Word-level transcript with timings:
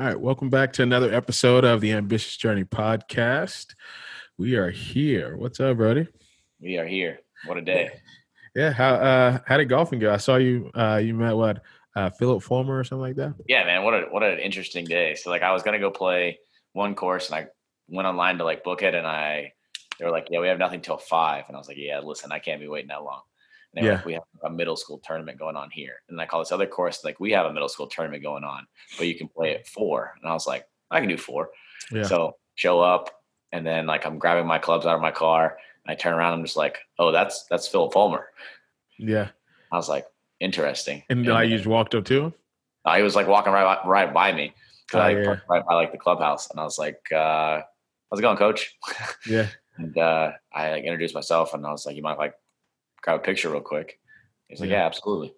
All 0.00 0.06
right, 0.06 0.18
welcome 0.18 0.48
back 0.48 0.72
to 0.72 0.82
another 0.82 1.12
episode 1.12 1.62
of 1.62 1.82
the 1.82 1.92
Ambitious 1.92 2.38
Journey 2.38 2.64
podcast. 2.64 3.74
We 4.38 4.54
are 4.54 4.70
here. 4.70 5.36
What's 5.36 5.60
up, 5.60 5.76
Brody? 5.76 6.08
We 6.58 6.78
are 6.78 6.86
here. 6.86 7.20
What 7.44 7.58
a 7.58 7.60
day. 7.60 7.90
Yeah, 8.56 8.72
how 8.72 8.94
uh 8.94 9.38
how 9.44 9.58
did 9.58 9.68
golfing 9.68 9.98
go? 9.98 10.10
I 10.10 10.16
saw 10.16 10.36
you 10.36 10.70
uh 10.74 11.02
you 11.04 11.12
met 11.12 11.36
what 11.36 11.62
uh 11.94 12.08
Phillip 12.08 12.42
Fulmer 12.42 12.78
or 12.78 12.82
something 12.82 13.02
like 13.02 13.16
that. 13.16 13.34
Yeah, 13.46 13.62
man, 13.66 13.84
what 13.84 13.92
a 13.92 14.06
what 14.06 14.22
an 14.22 14.38
interesting 14.38 14.86
day. 14.86 15.16
So 15.16 15.28
like 15.28 15.42
I 15.42 15.52
was 15.52 15.62
gonna 15.62 15.78
go 15.78 15.90
play 15.90 16.38
one 16.72 16.94
course 16.94 17.28
and 17.28 17.38
I 17.38 17.48
went 17.86 18.08
online 18.08 18.38
to 18.38 18.44
like 18.44 18.64
book 18.64 18.80
it 18.80 18.94
and 18.94 19.06
I 19.06 19.52
they 19.98 20.06
were 20.06 20.10
like, 20.10 20.28
Yeah, 20.30 20.40
we 20.40 20.48
have 20.48 20.58
nothing 20.58 20.80
till 20.80 20.96
five. 20.96 21.44
And 21.46 21.54
I 21.54 21.58
was 21.58 21.68
like, 21.68 21.76
Yeah, 21.78 21.98
listen, 21.98 22.32
I 22.32 22.38
can't 22.38 22.62
be 22.62 22.68
waiting 22.68 22.88
that 22.88 23.04
long. 23.04 23.20
And 23.74 23.86
yeah. 23.86 23.92
Like, 23.94 24.04
we 24.04 24.12
have 24.14 24.22
a 24.44 24.50
middle 24.50 24.76
school 24.76 25.00
tournament 25.04 25.38
going 25.38 25.56
on 25.56 25.70
here. 25.70 26.02
And 26.08 26.20
I 26.20 26.26
call 26.26 26.40
this 26.40 26.52
other 26.52 26.66
course 26.66 27.04
like 27.04 27.20
we 27.20 27.32
have 27.32 27.46
a 27.46 27.52
middle 27.52 27.68
school 27.68 27.86
tournament 27.86 28.22
going 28.22 28.44
on, 28.44 28.66
but 28.98 29.06
you 29.06 29.14
can 29.14 29.28
play 29.28 29.54
at 29.54 29.66
four. 29.66 30.14
And 30.20 30.28
I 30.28 30.34
was 30.34 30.46
like, 30.46 30.66
I 30.90 31.00
can 31.00 31.08
do 31.08 31.16
four. 31.16 31.50
Yeah. 31.92 32.02
So 32.02 32.36
show 32.56 32.80
up 32.80 33.10
and 33.52 33.66
then 33.66 33.86
like 33.86 34.06
I'm 34.06 34.18
grabbing 34.18 34.46
my 34.46 34.58
clubs 34.58 34.86
out 34.86 34.96
of 34.96 35.00
my 35.00 35.12
car 35.12 35.56
And 35.84 35.92
I 35.92 35.94
turn 35.94 36.14
around, 36.14 36.34
I'm 36.34 36.44
just 36.44 36.56
like, 36.56 36.78
oh, 36.98 37.12
that's 37.12 37.44
that's 37.48 37.68
Phil 37.68 37.90
Fulmer. 37.90 38.28
Yeah. 38.98 39.28
I 39.72 39.76
was 39.76 39.88
like, 39.88 40.06
interesting. 40.40 41.04
And, 41.08 41.26
and 41.26 41.36
I 41.36 41.46
just 41.46 41.66
walked 41.66 41.94
up 41.94 42.04
to 42.06 42.24
him. 42.24 42.34
He 42.94 43.02
was 43.02 43.14
like 43.14 43.28
walking 43.28 43.52
right 43.52 43.78
right 43.86 44.12
by 44.12 44.32
me 44.32 44.54
because 44.86 45.00
oh, 45.00 45.06
I 45.06 45.10
yeah. 45.10 45.40
right 45.48 45.64
by 45.64 45.74
like 45.74 45.92
the 45.92 45.98
clubhouse, 45.98 46.50
and 46.50 46.58
I 46.58 46.64
was 46.64 46.78
like, 46.78 47.00
uh, 47.12 47.60
"How's 48.10 48.18
it 48.18 48.22
going, 48.22 48.38
Coach?" 48.38 48.74
Yeah. 49.26 49.46
and 49.78 49.96
uh, 49.96 50.32
I 50.52 50.70
like 50.70 50.84
introduced 50.84 51.14
myself, 51.14 51.54
and 51.54 51.64
I 51.66 51.70
was 51.70 51.86
like, 51.86 51.94
"You 51.94 52.02
might 52.02 52.18
like 52.18 52.34
grab 53.02 53.20
a 53.20 53.22
picture 53.22 53.50
real 53.50 53.60
quick?" 53.60 53.98
He's 54.48 54.60
like, 54.60 54.70
"Yeah, 54.70 54.78
yeah 54.78 54.86
absolutely." 54.86 55.34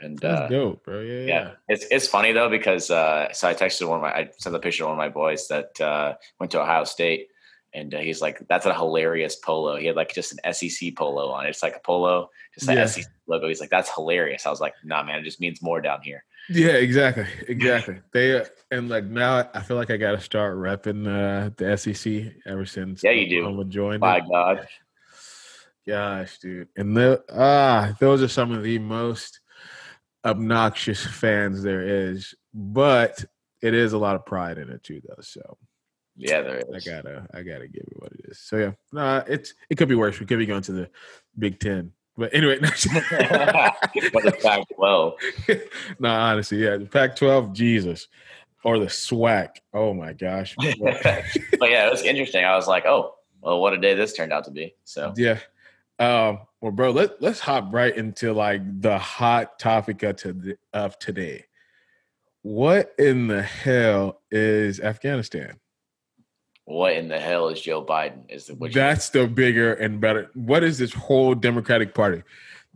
And 0.00 0.18
That's 0.18 0.40
uh, 0.42 0.48
dope, 0.48 0.84
bro. 0.84 1.00
Yeah, 1.00 1.12
yeah, 1.12 1.26
yeah. 1.26 1.50
It's 1.68 1.86
it's 1.90 2.08
funny 2.08 2.32
though 2.32 2.50
because 2.50 2.90
uh, 2.90 3.32
so 3.32 3.48
I 3.48 3.54
texted 3.54 3.88
one 3.88 3.98
of 3.98 4.02
my 4.02 4.12
I 4.12 4.30
sent 4.38 4.54
a 4.54 4.58
picture 4.58 4.78
to 4.78 4.84
one 4.84 4.92
of 4.92 4.98
my 4.98 5.08
boys 5.08 5.48
that 5.48 5.80
uh, 5.80 6.14
went 6.40 6.50
to 6.52 6.60
Ohio 6.60 6.84
State, 6.84 7.28
and 7.72 7.94
uh, 7.94 7.98
he's 7.98 8.20
like, 8.20 8.46
"That's 8.48 8.66
a 8.66 8.74
hilarious 8.74 9.36
polo." 9.36 9.76
He 9.76 9.86
had 9.86 9.96
like 9.96 10.12
just 10.12 10.34
an 10.42 10.52
SEC 10.52 10.96
polo 10.96 11.30
on. 11.30 11.46
It's 11.46 11.62
like 11.62 11.76
a 11.76 11.80
polo, 11.80 12.30
just 12.54 12.68
an 12.68 12.76
yeah. 12.76 12.86
SEC 12.86 13.04
logo. 13.28 13.48
He's 13.48 13.60
like, 13.60 13.70
"That's 13.70 13.92
hilarious." 13.92 14.46
I 14.46 14.50
was 14.50 14.60
like, 14.60 14.74
"Nah, 14.84 15.02
man, 15.04 15.20
it 15.20 15.24
just 15.24 15.40
means 15.40 15.62
more 15.62 15.80
down 15.80 16.02
here." 16.02 16.24
Yeah, 16.48 16.72
exactly, 16.72 17.26
exactly. 17.48 18.00
they 18.12 18.38
uh, 18.38 18.44
and 18.70 18.88
like 18.88 19.04
now, 19.04 19.48
I 19.54 19.60
feel 19.60 19.76
like 19.76 19.90
I 19.90 19.96
got 19.96 20.12
to 20.12 20.20
start 20.20 20.56
repping 20.56 21.06
uh, 21.06 21.50
the 21.56 21.76
SEC 21.76 22.34
ever 22.46 22.66
since. 22.66 23.02
Yeah, 23.02 23.12
you 23.12 23.28
do. 23.28 23.46
I'm 23.46 23.70
joined. 23.70 24.00
My 24.00 24.18
it. 24.18 24.24
God, 24.30 24.66
gosh, 25.86 26.38
dude, 26.38 26.68
and 26.76 26.96
the 26.96 27.22
ah, 27.32 27.94
those 28.00 28.22
are 28.22 28.28
some 28.28 28.52
of 28.52 28.62
the 28.62 28.78
most 28.78 29.40
obnoxious 30.24 31.04
fans 31.04 31.62
there 31.62 31.82
is, 31.82 32.34
but 32.52 33.24
it 33.62 33.74
is 33.74 33.92
a 33.92 33.98
lot 33.98 34.16
of 34.16 34.26
pride 34.26 34.58
in 34.58 34.70
it 34.70 34.82
too, 34.82 35.00
though. 35.06 35.22
So 35.22 35.58
yeah, 36.16 36.42
there 36.42 36.58
is. 36.58 36.64
I 36.86 36.90
gotta, 36.90 37.26
I 37.34 37.42
gotta 37.42 37.68
give 37.68 37.82
it 37.82 38.02
what 38.02 38.12
it 38.12 38.20
is. 38.28 38.38
So 38.38 38.56
yeah, 38.56 38.72
no, 38.92 39.24
it's 39.26 39.54
it 39.70 39.76
could 39.76 39.88
be 39.88 39.94
worse. 39.94 40.20
We 40.20 40.26
could 40.26 40.38
be 40.38 40.46
going 40.46 40.62
to 40.62 40.72
the 40.72 40.90
Big 41.38 41.58
Ten, 41.60 41.92
but 42.16 42.32
anyway. 42.34 42.58
but 42.60 42.70
the 42.70 44.38
Pac-12. 44.42 45.60
no, 45.98 46.08
honestly, 46.08 46.58
yeah, 46.58 46.76
the 46.76 46.86
Pac-12, 46.86 47.52
Jesus, 47.52 48.08
or 48.62 48.78
the 48.78 48.86
SWAC. 48.86 49.56
Oh 49.72 49.92
my 49.92 50.12
gosh. 50.12 50.54
but 50.56 51.70
yeah, 51.70 51.86
it 51.86 51.90
was 51.90 52.02
interesting. 52.02 52.44
I 52.44 52.56
was 52.56 52.68
like, 52.68 52.86
oh, 52.86 53.14
well, 53.40 53.60
what 53.60 53.74
a 53.74 53.78
day 53.78 53.94
this 53.94 54.12
turned 54.12 54.32
out 54.32 54.44
to 54.44 54.50
be. 54.50 54.74
So 54.84 55.12
yeah. 55.16 55.38
Um, 55.98 56.40
well, 56.60 56.72
bro, 56.72 56.90
let 56.90 57.20
let's 57.22 57.40
hop 57.40 57.72
right 57.72 57.94
into 57.94 58.32
like 58.32 58.62
the 58.80 58.98
hot 58.98 59.58
topic 59.58 60.02
of, 60.02 60.16
to, 60.16 60.56
of 60.72 60.98
today. 60.98 61.44
What 62.42 62.92
in 62.98 63.28
the 63.28 63.42
hell 63.42 64.20
is 64.30 64.80
Afghanistan? 64.80 65.58
what 66.66 66.94
in 66.94 67.08
the 67.08 67.18
hell 67.18 67.48
is 67.48 67.60
Joe 67.60 67.84
Biden? 67.84 68.30
Is 68.30 68.46
the 68.46 68.70
that's 68.72 69.10
the 69.10 69.26
bigger 69.26 69.74
and 69.74 70.00
better. 70.00 70.30
What 70.34 70.64
is 70.64 70.78
this 70.78 70.92
whole 70.92 71.34
Democratic 71.34 71.94
Party 71.94 72.22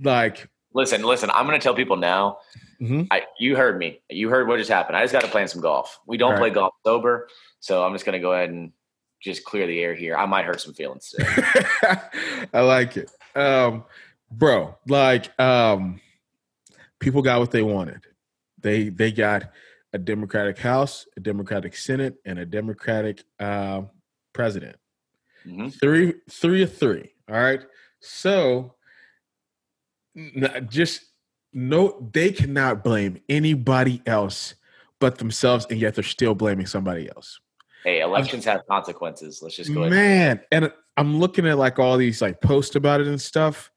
like? 0.02 0.48
Listen, 0.74 1.02
listen. 1.02 1.30
I'm 1.30 1.46
going 1.46 1.58
to 1.58 1.62
tell 1.62 1.74
people 1.74 1.96
now. 1.96 2.38
Mm-hmm. 2.80 3.04
I, 3.10 3.22
you 3.40 3.56
heard 3.56 3.78
me. 3.78 4.02
You 4.10 4.28
heard 4.28 4.46
what 4.46 4.58
just 4.58 4.70
happened. 4.70 4.96
I 4.96 5.02
just 5.02 5.12
got 5.12 5.22
to 5.22 5.28
play 5.28 5.46
some 5.46 5.62
golf. 5.62 5.98
We 6.06 6.18
don't 6.18 6.32
right. 6.32 6.38
play 6.38 6.50
golf 6.50 6.74
sober, 6.84 7.28
so 7.60 7.82
I'm 7.82 7.92
just 7.92 8.04
going 8.04 8.12
to 8.12 8.20
go 8.20 8.32
ahead 8.32 8.50
and 8.50 8.72
just 9.20 9.44
clear 9.44 9.66
the 9.66 9.80
air 9.80 9.94
here. 9.94 10.16
I 10.16 10.26
might 10.26 10.44
hurt 10.44 10.60
some 10.60 10.74
feelings. 10.74 11.14
I 12.52 12.60
like 12.60 12.96
it, 12.96 13.10
um, 13.34 13.84
bro. 14.30 14.76
Like, 14.86 15.38
um, 15.40 16.00
people 17.00 17.22
got 17.22 17.40
what 17.40 17.50
they 17.50 17.62
wanted. 17.62 18.02
They 18.60 18.88
they 18.88 19.12
got 19.12 19.50
a 19.92 19.98
Democratic 19.98 20.58
House, 20.58 21.06
a 21.16 21.20
Democratic 21.20 21.76
Senate, 21.76 22.16
and 22.24 22.38
a 22.38 22.46
Democratic 22.46 23.22
uh, 23.40 23.82
president. 24.32 24.76
Mm-hmm. 25.46 25.68
Three, 25.68 26.14
three 26.30 26.62
of 26.62 26.76
three. 26.76 27.12
All 27.28 27.40
right. 27.40 27.60
So, 28.00 28.74
just 30.68 31.02
no, 31.52 32.08
they 32.12 32.32
cannot 32.32 32.84
blame 32.84 33.20
anybody 33.28 34.02
else 34.06 34.54
but 35.00 35.18
themselves, 35.18 35.66
and 35.70 35.80
yet 35.80 35.94
they're 35.94 36.04
still 36.04 36.34
blaming 36.34 36.66
somebody 36.66 37.08
else. 37.08 37.40
Hey, 37.88 38.00
elections 38.00 38.44
have 38.44 38.66
consequences. 38.68 39.40
Let's 39.42 39.56
just 39.56 39.72
go. 39.72 39.84
Ahead. 39.84 39.92
Man, 39.92 40.40
and 40.52 40.72
I'm 40.96 41.18
looking 41.18 41.46
at 41.46 41.56
like 41.56 41.78
all 41.78 41.96
these 41.96 42.20
like 42.20 42.40
posts 42.40 42.76
about 42.76 43.00
it 43.00 43.06
and 43.06 43.20
stuff. 43.20 43.70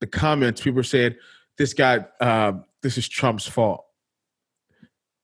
The 0.00 0.06
comments, 0.06 0.60
people 0.60 0.80
are 0.80 0.82
saying 0.82 1.14
this 1.56 1.72
guy, 1.72 2.04
uh, 2.20 2.52
this 2.82 2.98
is 2.98 3.08
Trump's 3.08 3.46
fault 3.46 3.84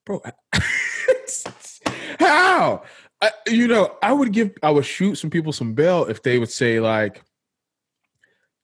bro. 0.06 0.22
how? 2.18 2.82
I, 3.20 3.30
you 3.46 3.68
know, 3.68 3.96
I 4.02 4.12
would 4.12 4.32
give, 4.32 4.52
I 4.62 4.70
would 4.70 4.86
shoot 4.86 5.16
some 5.16 5.30
people 5.30 5.52
some 5.52 5.74
bail 5.74 6.06
if 6.06 6.22
they 6.22 6.38
would 6.38 6.50
say 6.50 6.80
like 6.80 7.22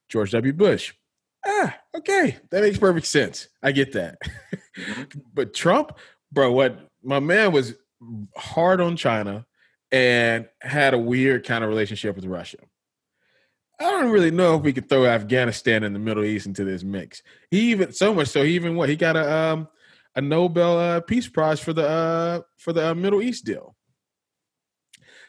George 0.08 0.30
W. 0.32 0.52
Bush. 0.52 0.94
Ah, 1.44 1.78
okay, 1.96 2.38
that 2.50 2.62
makes 2.62 2.78
perfect 2.78 3.06
sense. 3.06 3.48
I 3.62 3.72
get 3.72 3.92
that. 3.92 4.18
Mm-hmm. 4.76 5.20
but 5.34 5.54
Trump, 5.54 5.92
bro, 6.32 6.50
what 6.50 6.88
my 7.02 7.20
man 7.20 7.52
was 7.52 7.74
hard 8.36 8.80
on 8.80 8.96
China 8.96 9.46
and 9.92 10.48
had 10.60 10.94
a 10.94 10.98
weird 10.98 11.44
kind 11.44 11.62
of 11.64 11.70
relationship 11.70 12.16
with 12.16 12.24
Russia. 12.24 12.58
I 13.78 13.84
don't 13.84 14.10
really 14.10 14.30
know 14.30 14.56
if 14.56 14.62
we 14.62 14.72
could 14.72 14.88
throw 14.88 15.04
Afghanistan 15.04 15.84
and 15.84 15.94
the 15.94 16.00
Middle 16.00 16.24
East 16.24 16.46
into 16.46 16.64
this 16.64 16.82
mix. 16.82 17.22
He 17.50 17.70
even 17.72 17.92
so 17.92 18.14
much 18.14 18.28
so 18.28 18.42
he 18.42 18.54
even 18.54 18.74
what 18.74 18.88
he 18.88 18.96
got 18.96 19.16
a 19.16 19.32
um 19.32 19.68
a 20.16 20.22
Nobel 20.22 20.78
uh, 20.78 21.00
Peace 21.00 21.28
Prize 21.28 21.60
for 21.60 21.74
the 21.74 21.86
uh, 21.86 22.40
for 22.56 22.72
the 22.72 22.90
uh, 22.90 22.94
Middle 22.94 23.22
East 23.22 23.44
deal. 23.44 23.76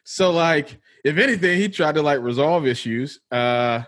So, 0.06 0.32
like, 0.32 0.80
if 1.04 1.18
anything, 1.18 1.60
he 1.60 1.68
tried 1.68 1.96
to 1.96 2.02
like 2.02 2.22
resolve 2.22 2.66
issues. 2.66 3.20
Uh, 3.30 3.82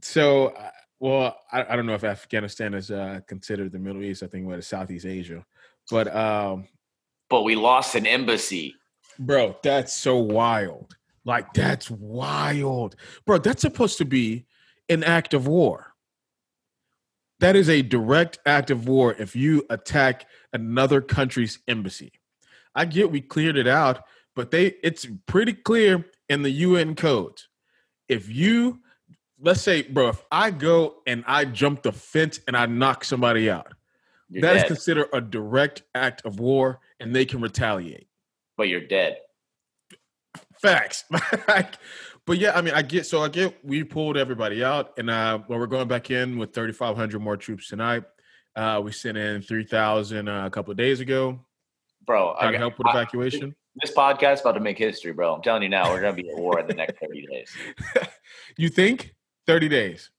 so, 0.00 0.46
uh, 0.46 0.70
well, 1.00 1.36
I, 1.50 1.64
I 1.70 1.76
don't 1.76 1.86
know 1.86 1.94
if 1.94 2.04
Afghanistan 2.04 2.74
is 2.74 2.92
uh, 2.92 3.20
considered 3.26 3.72
the 3.72 3.80
Middle 3.80 4.04
East. 4.04 4.22
I 4.22 4.28
think 4.28 4.46
what 4.46 4.60
is 4.60 4.68
Southeast 4.68 5.04
Asia, 5.04 5.44
but 5.90 6.14
um, 6.14 6.68
but 7.28 7.42
we 7.42 7.56
lost 7.56 7.96
an 7.96 8.06
embassy, 8.06 8.76
bro. 9.18 9.56
That's 9.62 9.92
so 9.92 10.16
wild. 10.16 10.96
Like, 11.24 11.52
that's 11.52 11.90
wild, 11.90 12.96
bro. 13.26 13.38
That's 13.38 13.60
supposed 13.60 13.98
to 13.98 14.04
be 14.04 14.46
an 14.88 15.04
act 15.04 15.34
of 15.34 15.46
war. 15.46 15.94
That 17.40 17.54
is 17.54 17.68
a 17.68 17.82
direct 17.82 18.38
act 18.46 18.70
of 18.70 18.88
war 18.88 19.14
if 19.18 19.36
you 19.36 19.64
attack 19.70 20.26
another 20.52 21.00
country's 21.00 21.58
embassy. 21.68 22.12
I 22.74 22.84
get 22.84 23.10
we 23.10 23.20
cleared 23.20 23.56
it 23.56 23.68
out, 23.68 24.04
but 24.34 24.50
they 24.50 24.74
it's 24.82 25.06
pretty 25.26 25.52
clear 25.52 26.04
in 26.28 26.42
the 26.42 26.50
UN 26.50 26.94
codes. 26.94 27.48
If 28.08 28.28
you 28.28 28.80
let's 29.40 29.62
say, 29.62 29.82
bro, 29.82 30.08
if 30.08 30.24
I 30.32 30.50
go 30.50 30.96
and 31.06 31.22
I 31.26 31.44
jump 31.44 31.82
the 31.82 31.92
fence 31.92 32.40
and 32.48 32.56
I 32.56 32.66
knock 32.66 33.04
somebody 33.04 33.48
out, 33.48 33.72
you're 34.28 34.42
that 34.42 34.54
dead. 34.54 34.64
is 34.64 34.68
considered 34.68 35.08
a 35.12 35.20
direct 35.20 35.82
act 35.94 36.22
of 36.24 36.40
war 36.40 36.80
and 36.98 37.14
they 37.14 37.24
can 37.24 37.40
retaliate. 37.40 38.07
But 38.58 38.68
you're 38.68 38.86
dead. 38.86 39.16
Facts. 40.60 41.04
But 42.28 42.36
yeah, 42.36 42.52
I 42.54 42.60
mean, 42.60 42.74
I 42.74 42.82
get 42.82 43.06
so 43.06 43.22
I 43.22 43.28
get 43.28 43.56
we 43.64 43.82
pulled 43.82 44.18
everybody 44.18 44.62
out, 44.62 44.98
and 44.98 45.08
uh, 45.08 45.38
well, 45.48 45.58
we're 45.58 45.66
going 45.66 45.88
back 45.88 46.10
in 46.10 46.36
with 46.36 46.52
3,500 46.52 47.18
more 47.20 47.38
troops 47.38 47.68
tonight. 47.68 48.02
Uh, 48.54 48.82
we 48.84 48.92
sent 48.92 49.16
in 49.16 49.40
3,000 49.40 50.28
uh, 50.28 50.44
a 50.44 50.50
couple 50.50 50.70
of 50.70 50.76
days 50.76 51.00
ago. 51.00 51.40
Bro, 52.04 52.34
I 52.38 52.54
help 52.54 52.76
with 52.76 52.86
evacuation. 52.90 53.54
I, 53.56 53.78
this 53.80 53.96
podcast 53.96 54.42
about 54.42 54.52
to 54.52 54.60
make 54.60 54.76
history, 54.76 55.12
bro. 55.12 55.36
I'm 55.36 55.40
telling 55.40 55.62
you 55.62 55.70
now, 55.70 55.90
we're 55.90 56.02
gonna 56.02 56.12
be 56.12 56.28
at 56.28 56.36
war 56.36 56.60
in 56.60 56.66
the 56.66 56.74
next 56.74 56.98
30 57.00 57.26
days. 57.28 57.50
you 58.58 58.68
think 58.68 59.14
30 59.46 59.70
days? 59.70 60.10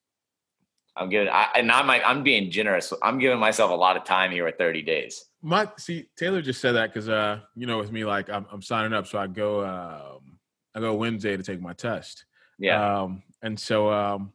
I'm 0.95 1.09
giving, 1.09 1.29
I, 1.29 1.49
and 1.57 1.71
I'm 1.71 1.91
I'm 1.91 2.23
being 2.23 2.49
generous. 2.49 2.91
I'm 3.03 3.19
giving 3.19 3.37
myself 3.37 3.69
a 3.69 3.75
lot 3.75 3.97
of 3.97 4.03
time 4.03 4.31
here 4.31 4.47
at 4.47 4.57
30 4.57 4.81
days. 4.81 5.25
My 5.41 5.69
see, 5.77 6.09
Taylor 6.17 6.41
just 6.41 6.59
said 6.59 6.73
that 6.73 6.93
because 6.93 7.09
uh, 7.09 7.39
you 7.55 7.65
know, 7.65 7.77
with 7.77 7.91
me, 7.91 8.03
like 8.05 8.29
I'm, 8.29 8.45
I'm 8.51 8.61
signing 8.61 8.93
up, 8.93 9.07
so 9.07 9.17
I 9.19 9.27
go. 9.27 9.65
Um, 9.65 10.39
I 10.75 10.79
go 10.79 10.93
Wednesday 10.93 11.35
to 11.35 11.43
take 11.43 11.61
my 11.61 11.73
test. 11.73 12.25
Yeah. 12.59 13.01
Um, 13.01 13.23
and 13.41 13.59
so 13.59 13.91
um, 13.91 14.33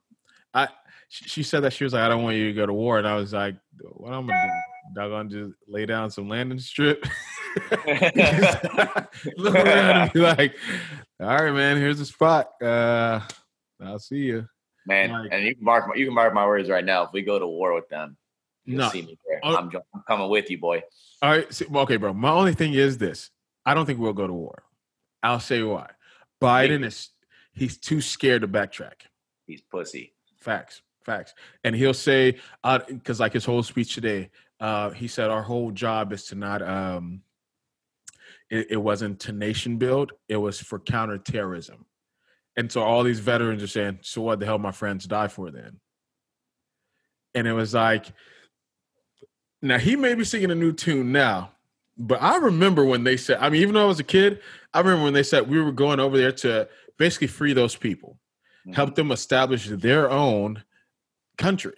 I 0.53 0.69
she 1.09 1.43
said 1.43 1.61
that 1.61 1.73
she 1.73 1.85
was 1.85 1.93
like, 1.93 2.03
I 2.03 2.09
don't 2.09 2.25
want 2.25 2.37
you 2.37 2.49
to 2.49 2.53
go 2.53 2.67
to 2.67 2.73
war, 2.73 2.99
and 2.99 3.07
I 3.07 3.15
was 3.17 3.33
like, 3.33 3.57
what 3.81 4.13
I'm 4.13 4.27
gonna 4.27 4.47
do? 4.47 4.51
Doggone 4.95 5.31
just 5.31 5.53
lay 5.69 5.87
down 5.87 6.11
some 6.11 6.29
landing 6.29 6.59
strip. 6.59 7.07
Look 9.37 9.55
around 9.55 9.97
and 10.03 10.13
be 10.13 10.21
like, 10.21 10.57
"All 11.21 11.29
right, 11.29 11.53
man, 11.53 11.77
here's 11.77 11.99
the 11.99 12.05
spot. 12.05 12.51
Uh, 12.61 13.21
I'll 13.81 13.99
see 13.99 14.19
you." 14.19 14.47
Man, 14.87 15.11
like, 15.11 15.33
and 15.33 15.45
you 15.45 15.55
can 15.55 15.65
mark 15.65 15.89
my, 15.89 15.95
you 15.95 16.05
can 16.05 16.15
mark 16.15 16.35
my 16.35 16.47
words 16.47 16.69
right 16.69 16.85
now. 16.85 17.05
If 17.05 17.13
we 17.13 17.23
go 17.23 17.39
to 17.39 17.47
war 17.47 17.75
with 17.75 17.89
them, 17.89 18.17
you'll 18.65 18.79
no, 18.79 18.89
see 18.89 19.03
me 19.03 19.19
there. 19.27 19.41
Uh, 19.43 19.57
I'm, 19.57 19.71
I'm, 19.95 20.03
coming 20.07 20.29
with 20.29 20.51
you, 20.51 20.59
boy. 20.59 20.83
All 21.23 21.31
right, 21.31 21.63
okay, 21.77 21.97
bro. 21.97 22.13
My 22.13 22.31
only 22.31 22.55
thing 22.55 22.75
is 22.75 22.99
this: 22.99 23.31
I 23.65 23.75
don't 23.75 23.87
think 23.87 23.99
we'll 23.99 24.13
go 24.13 24.27
to 24.27 24.33
war. 24.33 24.65
I'll 25.23 25.41
say 25.41 25.63
why. 25.63 25.91
Biden 26.41 26.85
is 26.85 27.11
he's 27.53 27.79
too 27.79 28.01
scared 28.01 28.43
to 28.43 28.49
backtrack. 28.49 29.07
He's 29.47 29.63
pussy. 29.63 30.13
Facts, 30.39 30.83
facts. 31.05 31.35
And 31.63 31.75
he'll 31.75 31.95
say, 31.95 32.39
because 32.63 33.21
uh, 33.21 33.25
like 33.25 33.33
his 33.33 33.45
whole 33.45 33.63
speech 33.63 33.95
today, 33.95 34.31
uh, 34.61 34.91
he 34.91 35.09
said 35.09 35.31
our 35.31 35.43
whole 35.43 35.71
job 35.71 36.13
is 36.13 36.25
to 36.27 36.35
not. 36.35 36.63
Um, 36.63 37.23
it, 38.51 38.73
it 38.73 38.77
wasn't 38.77 39.21
to 39.21 39.33
nation 39.33 39.79
build; 39.79 40.13
it 40.29 40.37
was 40.37 40.61
for 40.61 40.79
counterterrorism. 40.79 41.87
And 42.57 42.71
so 42.71 42.83
all 42.83 43.03
these 43.03 43.21
veterans 43.21 43.63
are 43.63 43.69
saying, 43.69 44.01
"So 44.03 44.21
what 44.21 44.41
the 44.41 44.47
hell, 44.47 44.59
my 44.59 44.73
friends 44.73 45.07
die 45.07 45.29
for 45.29 45.51
then?" 45.51 45.81
And 47.35 47.49
it 47.49 47.53
was 47.53 47.75
like, 47.75 48.13
now 49.65 49.79
he 49.79 49.97
may 49.97 50.15
be 50.15 50.25
singing 50.25 50.51
a 50.51 50.55
new 50.55 50.73
tune 50.73 51.13
now, 51.13 51.51
but 51.97 52.21
I 52.23 52.37
remember 52.37 52.85
when 52.85 53.05
they 53.05 53.17
said, 53.17 53.39
I 53.41 53.49
mean, 53.49 53.63
even 53.63 53.75
though 53.75 53.85
I 53.85 53.89
was 53.89 54.01
a 54.01 54.05
kid, 54.05 54.41
I 54.73 54.81
remember 54.81 55.05
when 55.05 55.15
they 55.15 55.23
said 55.23 55.49
we 55.49 55.61
were 55.61 55.73
going 55.73 56.01
over 56.01 56.17
there 56.17 56.33
to 56.33 56.69
basically 56.99 57.29
free 57.29 57.53
those 57.53 57.77
people, 57.77 58.19
mm-hmm. 58.61 58.73
help 58.73 58.95
them 58.95 59.13
establish 59.13 59.67
their 59.69 60.11
own 60.11 60.65
country, 61.39 61.77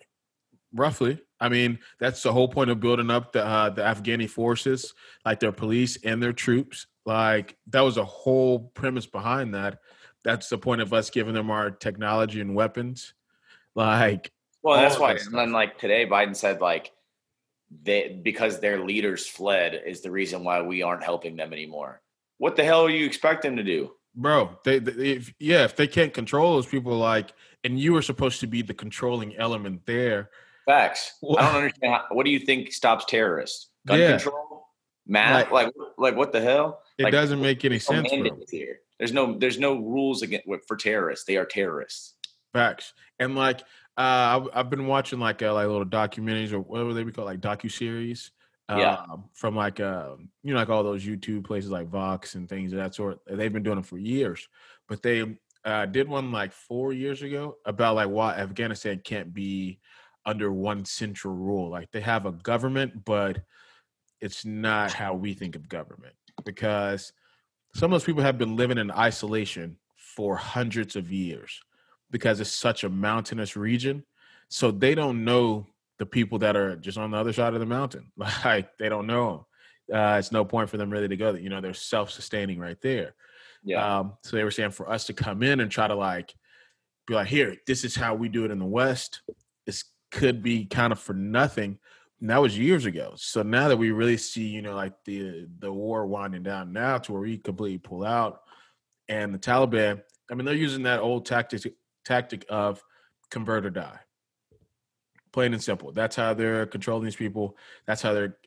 roughly. 0.74 1.20
I 1.38 1.50
mean, 1.50 1.78
that's 2.00 2.22
the 2.22 2.32
whole 2.32 2.48
point 2.48 2.70
of 2.70 2.80
building 2.80 3.10
up 3.10 3.32
the 3.32 3.44
uh, 3.44 3.70
the 3.70 3.82
Afghani 3.82 4.28
forces, 4.28 4.94
like 5.24 5.38
their 5.38 5.52
police 5.52 5.98
and 6.02 6.22
their 6.22 6.32
troops. 6.32 6.86
Like 7.04 7.56
that 7.68 7.82
was 7.82 7.98
a 7.98 8.04
whole 8.04 8.70
premise 8.74 9.06
behind 9.06 9.54
that. 9.54 9.78
That's 10.24 10.48
the 10.48 10.58
point 10.58 10.80
of 10.80 10.92
us 10.92 11.10
giving 11.10 11.34
them 11.34 11.50
our 11.50 11.70
technology 11.70 12.40
and 12.40 12.54
weapons. 12.54 13.14
Like, 13.74 14.32
well, 14.62 14.76
that's 14.76 14.98
why. 14.98 15.12
And 15.12 15.34
then, 15.34 15.52
like 15.52 15.78
today, 15.78 16.06
Biden 16.06 16.34
said, 16.34 16.60
like, 16.60 16.90
they 17.82 18.20
because 18.22 18.60
their 18.60 18.84
leaders 18.84 19.26
fled 19.26 19.82
is 19.86 20.00
the 20.00 20.10
reason 20.10 20.44
why 20.44 20.62
we 20.62 20.82
aren't 20.82 21.04
helping 21.04 21.36
them 21.36 21.52
anymore. 21.52 22.00
What 22.38 22.56
the 22.56 22.64
hell 22.64 22.84
are 22.84 22.90
you 22.90 23.06
expect 23.06 23.42
them 23.42 23.56
to 23.56 23.62
do? 23.62 23.92
Bro, 24.14 24.58
they, 24.64 24.78
they 24.78 25.10
if, 25.10 25.34
yeah, 25.38 25.64
if 25.64 25.76
they 25.76 25.86
can't 25.86 26.12
control 26.12 26.54
those 26.54 26.66
people, 26.66 26.96
like, 26.96 27.32
and 27.64 27.78
you 27.78 27.92
were 27.92 28.02
supposed 28.02 28.40
to 28.40 28.46
be 28.46 28.62
the 28.62 28.74
controlling 28.74 29.36
element 29.36 29.84
there. 29.84 30.30
Facts. 30.64 31.12
Well, 31.20 31.38
I 31.38 31.42
don't 31.46 31.56
understand. 31.62 31.94
How, 31.94 32.04
what 32.10 32.24
do 32.24 32.30
you 32.30 32.40
think 32.40 32.72
stops 32.72 33.04
terrorists? 33.04 33.68
Gun 33.86 34.00
yeah. 34.00 34.10
control, 34.12 34.68
math, 35.06 35.50
like, 35.52 35.66
like, 35.66 35.72
like 35.98 36.16
what 36.16 36.32
the 36.32 36.40
hell? 36.40 36.82
It 36.98 37.04
like, 37.04 37.12
doesn't 37.12 37.40
make 37.40 37.64
any 37.64 37.78
sense. 37.78 38.10
Here. 38.50 38.80
There's 38.98 39.12
no, 39.12 39.36
there's 39.38 39.58
no 39.58 39.74
rules 39.76 40.22
against 40.22 40.46
for 40.66 40.76
terrorists. 40.76 41.26
They 41.26 41.36
are 41.36 41.44
terrorists. 41.44 42.14
Facts. 42.54 42.94
And 43.18 43.36
like, 43.36 43.62
uh, 43.98 44.40
I've, 44.40 44.48
I've 44.52 44.70
been 44.70 44.86
watching 44.86 45.18
like 45.18 45.42
uh, 45.42 45.54
like 45.54 45.66
little 45.66 45.86
documentaries 45.86 46.52
or 46.52 46.60
whatever 46.60 46.92
they 46.92 47.04
be 47.04 47.12
called, 47.12 47.26
like 47.26 47.40
docu 47.40 47.70
series. 47.70 48.30
Yeah. 48.68 48.96
Um, 49.08 49.26
from 49.32 49.54
like 49.54 49.78
uh, 49.78 50.16
you 50.42 50.52
know, 50.52 50.58
like 50.58 50.70
all 50.70 50.82
those 50.82 51.04
YouTube 51.04 51.44
places 51.44 51.70
like 51.70 51.88
Vox 51.88 52.34
and 52.34 52.48
things 52.48 52.72
of 52.72 52.78
that 52.78 52.96
sort. 52.96 53.20
They've 53.26 53.52
been 53.52 53.62
doing 53.62 53.76
them 53.76 53.84
for 53.84 53.96
years, 53.96 54.48
but 54.88 55.02
they 55.02 55.38
uh, 55.64 55.86
did 55.86 56.08
one 56.08 56.32
like 56.32 56.52
four 56.52 56.92
years 56.92 57.22
ago 57.22 57.56
about 57.64 57.94
like 57.94 58.08
why 58.08 58.34
Afghanistan 58.34 59.00
can't 59.04 59.32
be 59.32 59.78
under 60.24 60.52
one 60.52 60.84
central 60.84 61.34
rule. 61.34 61.70
Like 61.70 61.92
they 61.92 62.00
have 62.00 62.26
a 62.26 62.32
government, 62.32 63.04
but 63.04 63.40
it's 64.20 64.44
not 64.44 64.92
how 64.92 65.14
we 65.14 65.32
think 65.32 65.54
of 65.54 65.68
government 65.68 66.14
because 66.44 67.12
some 67.74 67.92
of 67.92 68.00
those 68.00 68.04
people 68.04 68.22
have 68.22 68.38
been 68.38 68.56
living 68.56 68.78
in 68.78 68.90
isolation 68.90 69.76
for 69.96 70.36
hundreds 70.36 70.96
of 70.96 71.12
years 71.12 71.60
because 72.10 72.40
it's 72.40 72.52
such 72.52 72.84
a 72.84 72.88
mountainous 72.88 73.56
region. 73.56 74.04
So 74.48 74.70
they 74.70 74.94
don't 74.94 75.24
know 75.24 75.66
the 75.98 76.06
people 76.06 76.38
that 76.40 76.56
are 76.56 76.76
just 76.76 76.98
on 76.98 77.10
the 77.10 77.16
other 77.16 77.32
side 77.32 77.54
of 77.54 77.60
the 77.60 77.66
mountain. 77.66 78.12
Like 78.44 78.76
they 78.78 78.88
don't 78.88 79.06
know 79.06 79.46
them. 79.88 79.98
Uh, 79.98 80.18
it's 80.18 80.32
no 80.32 80.44
point 80.44 80.68
for 80.68 80.76
them 80.76 80.90
really 80.90 81.08
to 81.08 81.16
go. 81.16 81.34
You 81.34 81.48
know, 81.48 81.60
they're 81.60 81.74
self-sustaining 81.74 82.58
right 82.58 82.80
there. 82.80 83.14
Yeah. 83.62 83.98
Um, 83.98 84.14
so 84.22 84.36
they 84.36 84.44
were 84.44 84.50
saying 84.50 84.72
for 84.72 84.90
us 84.90 85.04
to 85.06 85.12
come 85.12 85.42
in 85.42 85.60
and 85.60 85.70
try 85.70 85.86
to 85.86 85.94
like 85.94 86.34
be 87.06 87.14
like, 87.14 87.28
here, 87.28 87.56
this 87.66 87.84
is 87.84 87.94
how 87.94 88.14
we 88.14 88.28
do 88.28 88.44
it 88.44 88.50
in 88.50 88.58
the 88.58 88.64
West. 88.64 89.22
This 89.64 89.84
could 90.10 90.42
be 90.42 90.64
kind 90.64 90.92
of 90.92 90.98
for 90.98 91.14
nothing. 91.14 91.78
And 92.20 92.30
that 92.30 92.40
was 92.40 92.58
years 92.58 92.86
ago. 92.86 93.12
So 93.16 93.42
now 93.42 93.68
that 93.68 93.76
we 93.76 93.90
really 93.90 94.16
see, 94.16 94.46
you 94.46 94.62
know, 94.62 94.74
like 94.74 94.94
the 95.04 95.46
the 95.58 95.72
war 95.72 96.06
winding 96.06 96.42
down 96.42 96.72
now 96.72 96.98
to 96.98 97.12
where 97.12 97.20
we 97.20 97.38
completely 97.38 97.78
pull 97.78 98.04
out, 98.04 98.40
and 99.08 99.34
the 99.34 99.38
Taliban, 99.38 100.02
I 100.30 100.34
mean, 100.34 100.46
they're 100.46 100.54
using 100.54 100.84
that 100.84 101.00
old 101.00 101.26
tactic 101.26 101.74
tactic 102.06 102.46
of 102.48 102.82
convert 103.30 103.66
or 103.66 103.70
die. 103.70 103.98
Plain 105.32 105.52
and 105.52 105.62
simple. 105.62 105.92
That's 105.92 106.16
how 106.16 106.32
they're 106.32 106.66
controlling 106.66 107.04
these 107.04 107.16
people. 107.16 107.56
That's 107.86 108.00
how 108.00 108.14
they're, 108.14 108.38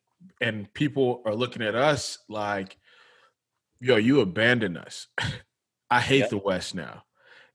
and 0.41 0.73
people 0.73 1.21
are 1.25 1.35
looking 1.35 1.61
at 1.61 1.75
us 1.75 2.17
like, 2.27 2.77
yo, 3.79 3.97
you 3.97 4.21
abandoned 4.21 4.77
us. 4.77 5.07
I 5.91 6.00
hate 6.00 6.19
yep. 6.19 6.29
the 6.29 6.38
West 6.38 6.73
now. 6.73 7.03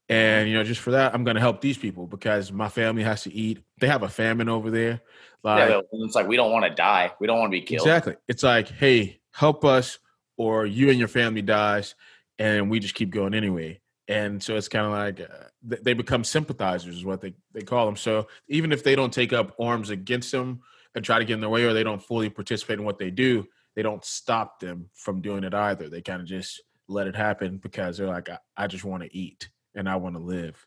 And, 0.07 0.47
you 0.47 0.53
know, 0.53 0.63
just 0.63 0.81
for 0.81 0.91
that, 0.91 1.15
I'm 1.15 1.23
going 1.23 1.35
to 1.35 1.41
help 1.41 1.61
these 1.61 1.77
people 1.77 2.05
because 2.05 2.51
my 2.51 2.69
family 2.69 3.03
has 3.03 3.23
to 3.23 3.33
eat. 3.33 3.63
They 3.79 3.87
have 3.87 4.03
a 4.03 4.09
famine 4.09 4.49
over 4.49 4.69
there. 4.69 5.01
Like, 5.43 5.69
yeah, 5.69 5.81
it's 5.91 6.15
like, 6.15 6.27
we 6.27 6.35
don't 6.35 6.51
want 6.51 6.65
to 6.65 6.69
die. 6.69 7.11
We 7.19 7.25
don't 7.27 7.39
want 7.39 7.51
to 7.51 7.57
be 7.59 7.65
killed. 7.65 7.81
Exactly. 7.81 8.15
It's 8.27 8.43
like, 8.43 8.69
hey, 8.69 9.19
help 9.33 9.65
us 9.65 9.97
or 10.37 10.65
you 10.65 10.89
and 10.89 10.99
your 10.99 11.07
family 11.07 11.41
dies 11.41 11.95
and 12.37 12.69
we 12.69 12.79
just 12.79 12.93
keep 12.93 13.09
going 13.09 13.33
anyway 13.33 13.79
and 14.07 14.41
so 14.41 14.55
it's 14.55 14.67
kind 14.67 14.85
of 14.85 14.91
like 14.91 15.19
uh, 15.21 15.47
they 15.81 15.93
become 15.93 16.23
sympathizers 16.23 16.95
is 16.95 17.05
what 17.05 17.21
they, 17.21 17.33
they 17.53 17.61
call 17.61 17.85
them 17.85 17.95
so 17.95 18.27
even 18.49 18.71
if 18.71 18.83
they 18.83 18.95
don't 18.95 19.13
take 19.13 19.33
up 19.33 19.55
arms 19.59 19.89
against 19.89 20.31
them 20.31 20.61
and 20.93 21.03
try 21.03 21.17
to 21.19 21.25
get 21.25 21.33
in 21.33 21.41
their 21.41 21.49
way 21.49 21.63
or 21.63 21.73
they 21.73 21.83
don't 21.83 22.03
fully 22.03 22.29
participate 22.29 22.79
in 22.79 22.85
what 22.85 22.99
they 22.99 23.09
do 23.09 23.45
they 23.75 23.83
don't 23.83 24.05
stop 24.05 24.59
them 24.59 24.89
from 24.93 25.21
doing 25.21 25.43
it 25.43 25.53
either. 25.53 25.89
They 25.89 26.01
kind 26.01 26.21
of 26.21 26.27
just 26.27 26.61
let 26.87 27.07
it 27.07 27.15
happen 27.15 27.57
because 27.57 27.97
they're 27.97 28.07
like 28.07 28.29
i, 28.29 28.37
I 28.55 28.67
just 28.67 28.85
want 28.85 29.03
to 29.03 29.15
eat 29.15 29.49
and 29.73 29.89
i 29.89 29.95
want 29.95 30.15
to 30.15 30.21
live. 30.21 30.65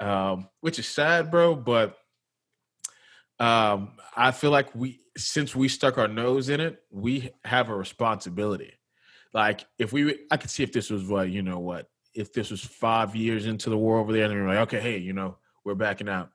Um, 0.00 0.48
which 0.60 0.80
is 0.80 0.88
sad 0.88 1.30
bro 1.30 1.54
but 1.54 1.96
um, 3.38 3.92
i 4.16 4.32
feel 4.32 4.50
like 4.50 4.74
we 4.74 5.00
since 5.16 5.54
we 5.54 5.68
stuck 5.68 5.98
our 5.98 6.08
nose 6.08 6.48
in 6.48 6.60
it 6.60 6.82
we 6.90 7.30
have 7.44 7.68
a 7.70 7.74
responsibility. 7.74 8.72
Like 9.32 9.64
if 9.78 9.92
we 9.92 10.26
i 10.30 10.36
could 10.36 10.50
see 10.50 10.62
if 10.62 10.72
this 10.72 10.90
was 10.90 11.04
what 11.06 11.30
you 11.30 11.42
know 11.42 11.60
what 11.60 11.86
if 12.14 12.32
this 12.32 12.50
was 12.50 12.64
five 12.64 13.16
years 13.16 13.46
into 13.46 13.70
the 13.70 13.78
war 13.78 13.98
over 13.98 14.12
there 14.12 14.24
and 14.24 14.32
they're 14.32 14.46
like, 14.46 14.68
okay, 14.68 14.80
hey, 14.80 14.98
you 14.98 15.12
know, 15.12 15.36
we're 15.64 15.74
backing 15.74 16.08
out. 16.08 16.30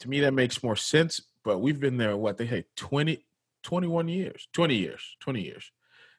To 0.00 0.08
me, 0.08 0.20
that 0.20 0.34
makes 0.34 0.62
more 0.62 0.76
sense. 0.76 1.20
But 1.44 1.58
we've 1.58 1.80
been 1.80 1.96
there, 1.96 2.16
what 2.16 2.36
they 2.36 2.46
say, 2.46 2.64
20, 2.76 3.24
21 3.62 4.08
years, 4.08 4.48
20 4.52 4.74
years, 4.74 5.16
20 5.20 5.40
years, 5.40 5.70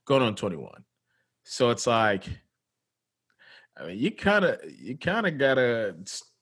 going 0.06 0.22
on 0.22 0.36
21. 0.36 0.84
So 1.44 1.70
it's 1.70 1.88
like, 1.88 2.26
I 3.78 3.88
mean, 3.88 4.00
you 4.00 4.12
kind 4.12 4.46
of, 4.46 4.60
you 4.70 4.98
kind 4.98 5.28
of 5.28 5.38
gotta 5.38 5.96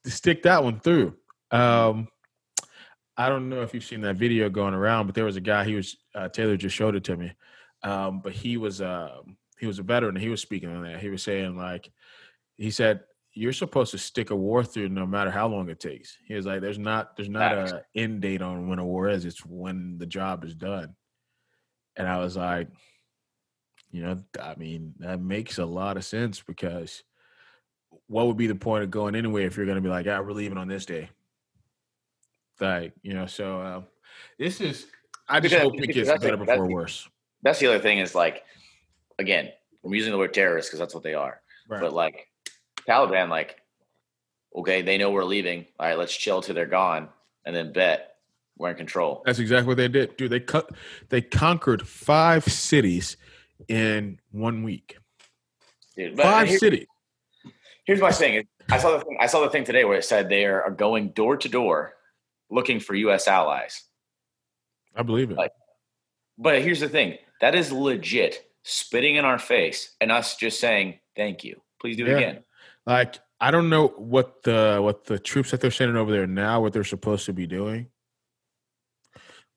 stick 0.05 0.43
that 0.43 0.63
one 0.63 0.79
through. 0.79 1.15
Um, 1.51 2.07
I 3.17 3.27
don't 3.27 3.49
know 3.49 3.61
if 3.61 3.73
you've 3.73 3.83
seen 3.83 4.01
that 4.01 4.15
video 4.15 4.49
going 4.49 4.73
around, 4.73 5.05
but 5.05 5.15
there 5.15 5.25
was 5.25 5.35
a 5.35 5.41
guy. 5.41 5.65
He 5.65 5.75
was 5.75 5.97
uh, 6.15 6.29
Taylor 6.29 6.55
just 6.55 6.75
showed 6.75 6.95
it 6.95 7.03
to 7.05 7.17
me, 7.17 7.33
um, 7.83 8.21
but 8.23 8.31
he 8.31 8.55
was 8.55 8.81
um, 8.81 9.35
he 9.59 9.67
was 9.67 9.77
a 9.77 9.83
veteran. 9.83 10.15
And 10.15 10.23
He 10.23 10.29
was 10.29 10.41
speaking 10.41 10.69
on 10.69 10.83
that. 10.83 11.01
He 11.01 11.09
was 11.09 11.21
saying 11.21 11.57
like, 11.57 11.91
he 12.59 12.71
said 12.71 13.01
you're 13.33 13.53
supposed 13.53 13.91
to 13.91 13.97
stick 13.97 14.31
a 14.31 14.35
war 14.35 14.63
through 14.63 14.89
no 14.89 15.05
matter 15.05 15.31
how 15.31 15.47
long 15.47 15.69
it 15.69 15.79
takes. 15.79 16.17
He 16.25 16.33
was 16.33 16.45
like, 16.45 16.61
there's 16.61 16.77
not 16.77 17.15
there's 17.15 17.29
not 17.29 17.53
a 17.53 17.85
end 17.95 18.21
date 18.21 18.41
on 18.41 18.67
when 18.67 18.79
a 18.79 18.85
war 18.85 19.09
is. 19.09 19.25
It's 19.25 19.45
when 19.45 19.97
the 19.97 20.05
job 20.05 20.43
is 20.43 20.53
done. 20.53 20.95
And 21.95 22.07
I 22.07 22.17
was 22.17 22.35
like, 22.35 22.67
you 23.91 24.01
know, 24.01 24.17
I 24.41 24.55
mean, 24.55 24.93
that 24.99 25.21
makes 25.21 25.57
a 25.57 25.65
lot 25.65 25.97
of 25.97 26.05
sense 26.05 26.41
because 26.41 27.03
what 28.07 28.27
would 28.27 28.37
be 28.37 28.47
the 28.47 28.55
point 28.55 28.83
of 28.83 28.91
going 28.91 29.15
anyway 29.15 29.45
if 29.45 29.55
you're 29.55 29.65
going 29.65 29.75
to 29.75 29.81
be 29.81 29.89
like, 29.89 30.05
yeah, 30.05 30.19
we're 30.19 30.33
leaving 30.33 30.57
on 30.57 30.67
this 30.67 30.85
day? 30.85 31.09
Like, 32.59 32.93
you 33.03 33.13
know, 33.13 33.25
so 33.25 33.61
uh, 33.61 33.81
this 34.37 34.59
is. 34.59 34.87
I 35.27 35.39
just 35.39 35.53
because, 35.53 35.63
hope 35.63 35.81
it 35.81 35.93
gets 35.93 36.09
better 36.09 36.37
before 36.37 36.67
worse. 36.67 37.07
That's 37.41 37.59
the 37.59 37.67
other 37.67 37.79
thing 37.79 37.99
is 37.99 38.15
like 38.15 38.43
again, 39.17 39.49
I'm 39.85 39.93
using 39.93 40.11
the 40.11 40.17
word 40.17 40.33
terrorist 40.33 40.69
because 40.69 40.79
that's 40.79 40.93
what 40.93 41.03
they 41.03 41.13
are. 41.13 41.41
Right. 41.69 41.81
But 41.81 41.93
like 41.93 42.28
Taliban, 42.89 43.29
like, 43.29 43.61
okay, 44.55 44.81
they 44.81 44.97
know 44.97 45.11
we're 45.11 45.23
leaving. 45.23 45.65
All 45.79 45.87
right, 45.87 45.97
let's 45.97 46.15
chill 46.15 46.41
till 46.41 46.55
they're 46.55 46.65
gone, 46.65 47.09
and 47.45 47.55
then 47.55 47.71
bet 47.71 48.15
we're 48.57 48.71
in 48.71 48.75
control. 48.75 49.21
That's 49.25 49.39
exactly 49.39 49.67
what 49.67 49.77
they 49.77 49.87
did, 49.87 50.17
dude. 50.17 50.31
They 50.31 50.39
cut, 50.39 50.71
they 51.09 51.21
conquered 51.21 51.87
five 51.87 52.43
cities 52.45 53.17
in 53.67 54.19
one 54.31 54.63
week. 54.63 54.97
Dude, 55.95 56.17
five 56.17 56.47
here, 56.47 56.57
cities. 56.57 56.87
Here's 57.85 58.01
my 58.01 58.11
thing: 58.11 58.47
I 58.69 58.79
saw 58.79 58.97
the 58.97 59.03
thing. 59.05 59.17
I 59.19 59.27
saw 59.27 59.41
the 59.41 59.49
thing 59.49 59.63
today 59.63 59.85
where 59.85 59.97
it 59.97 60.05
said 60.05 60.29
they 60.29 60.45
are 60.45 60.71
going 60.71 61.09
door 61.09 61.37
to 61.37 61.49
door 61.49 61.93
looking 62.49 62.79
for 62.79 62.95
U.S. 62.95 63.27
allies. 63.27 63.83
I 64.95 65.03
believe 65.03 65.29
it. 65.31 65.37
Like, 65.37 65.51
but 66.37 66.61
here's 66.61 66.79
the 66.79 66.89
thing: 66.89 67.17
that 67.41 67.53
is 67.53 67.71
legit 67.71 68.45
spitting 68.63 69.15
in 69.15 69.25
our 69.25 69.39
face 69.39 69.95
and 70.01 70.11
us 70.11 70.35
just 70.35 70.59
saying, 70.59 70.99
thank 71.15 71.43
you. 71.43 71.61
Please 71.81 71.97
do 71.97 72.05
it 72.05 72.15
again. 72.15 72.43
Like, 72.89 73.19
I 73.39 73.51
don't 73.51 73.69
know 73.69 73.89
what 73.89 74.41
the 74.41 74.79
what 74.81 75.05
the 75.05 75.19
troops 75.19 75.51
that 75.51 75.61
they're 75.61 75.69
sending 75.69 75.95
over 75.95 76.11
there 76.11 76.25
now, 76.25 76.59
what 76.59 76.73
they're 76.73 76.83
supposed 76.83 77.27
to 77.27 77.33
be 77.33 77.45
doing. 77.45 77.87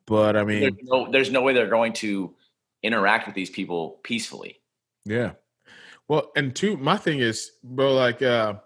But 0.06 0.36
I 0.36 0.44
mean, 0.44 0.60
there's 0.60 0.74
no, 0.82 1.10
there's 1.10 1.30
no 1.30 1.40
way 1.40 1.54
they're 1.54 1.66
going 1.66 1.94
to 1.94 2.34
interact 2.82 3.26
with 3.26 3.34
these 3.34 3.48
people 3.48 4.00
peacefully. 4.02 4.60
Yeah. 5.06 5.32
Well, 6.08 6.30
and 6.36 6.54
two, 6.54 6.76
my 6.76 6.98
thing 6.98 7.20
is, 7.20 7.52
bro, 7.64 7.94
like, 7.94 8.20
uh, 8.20 8.56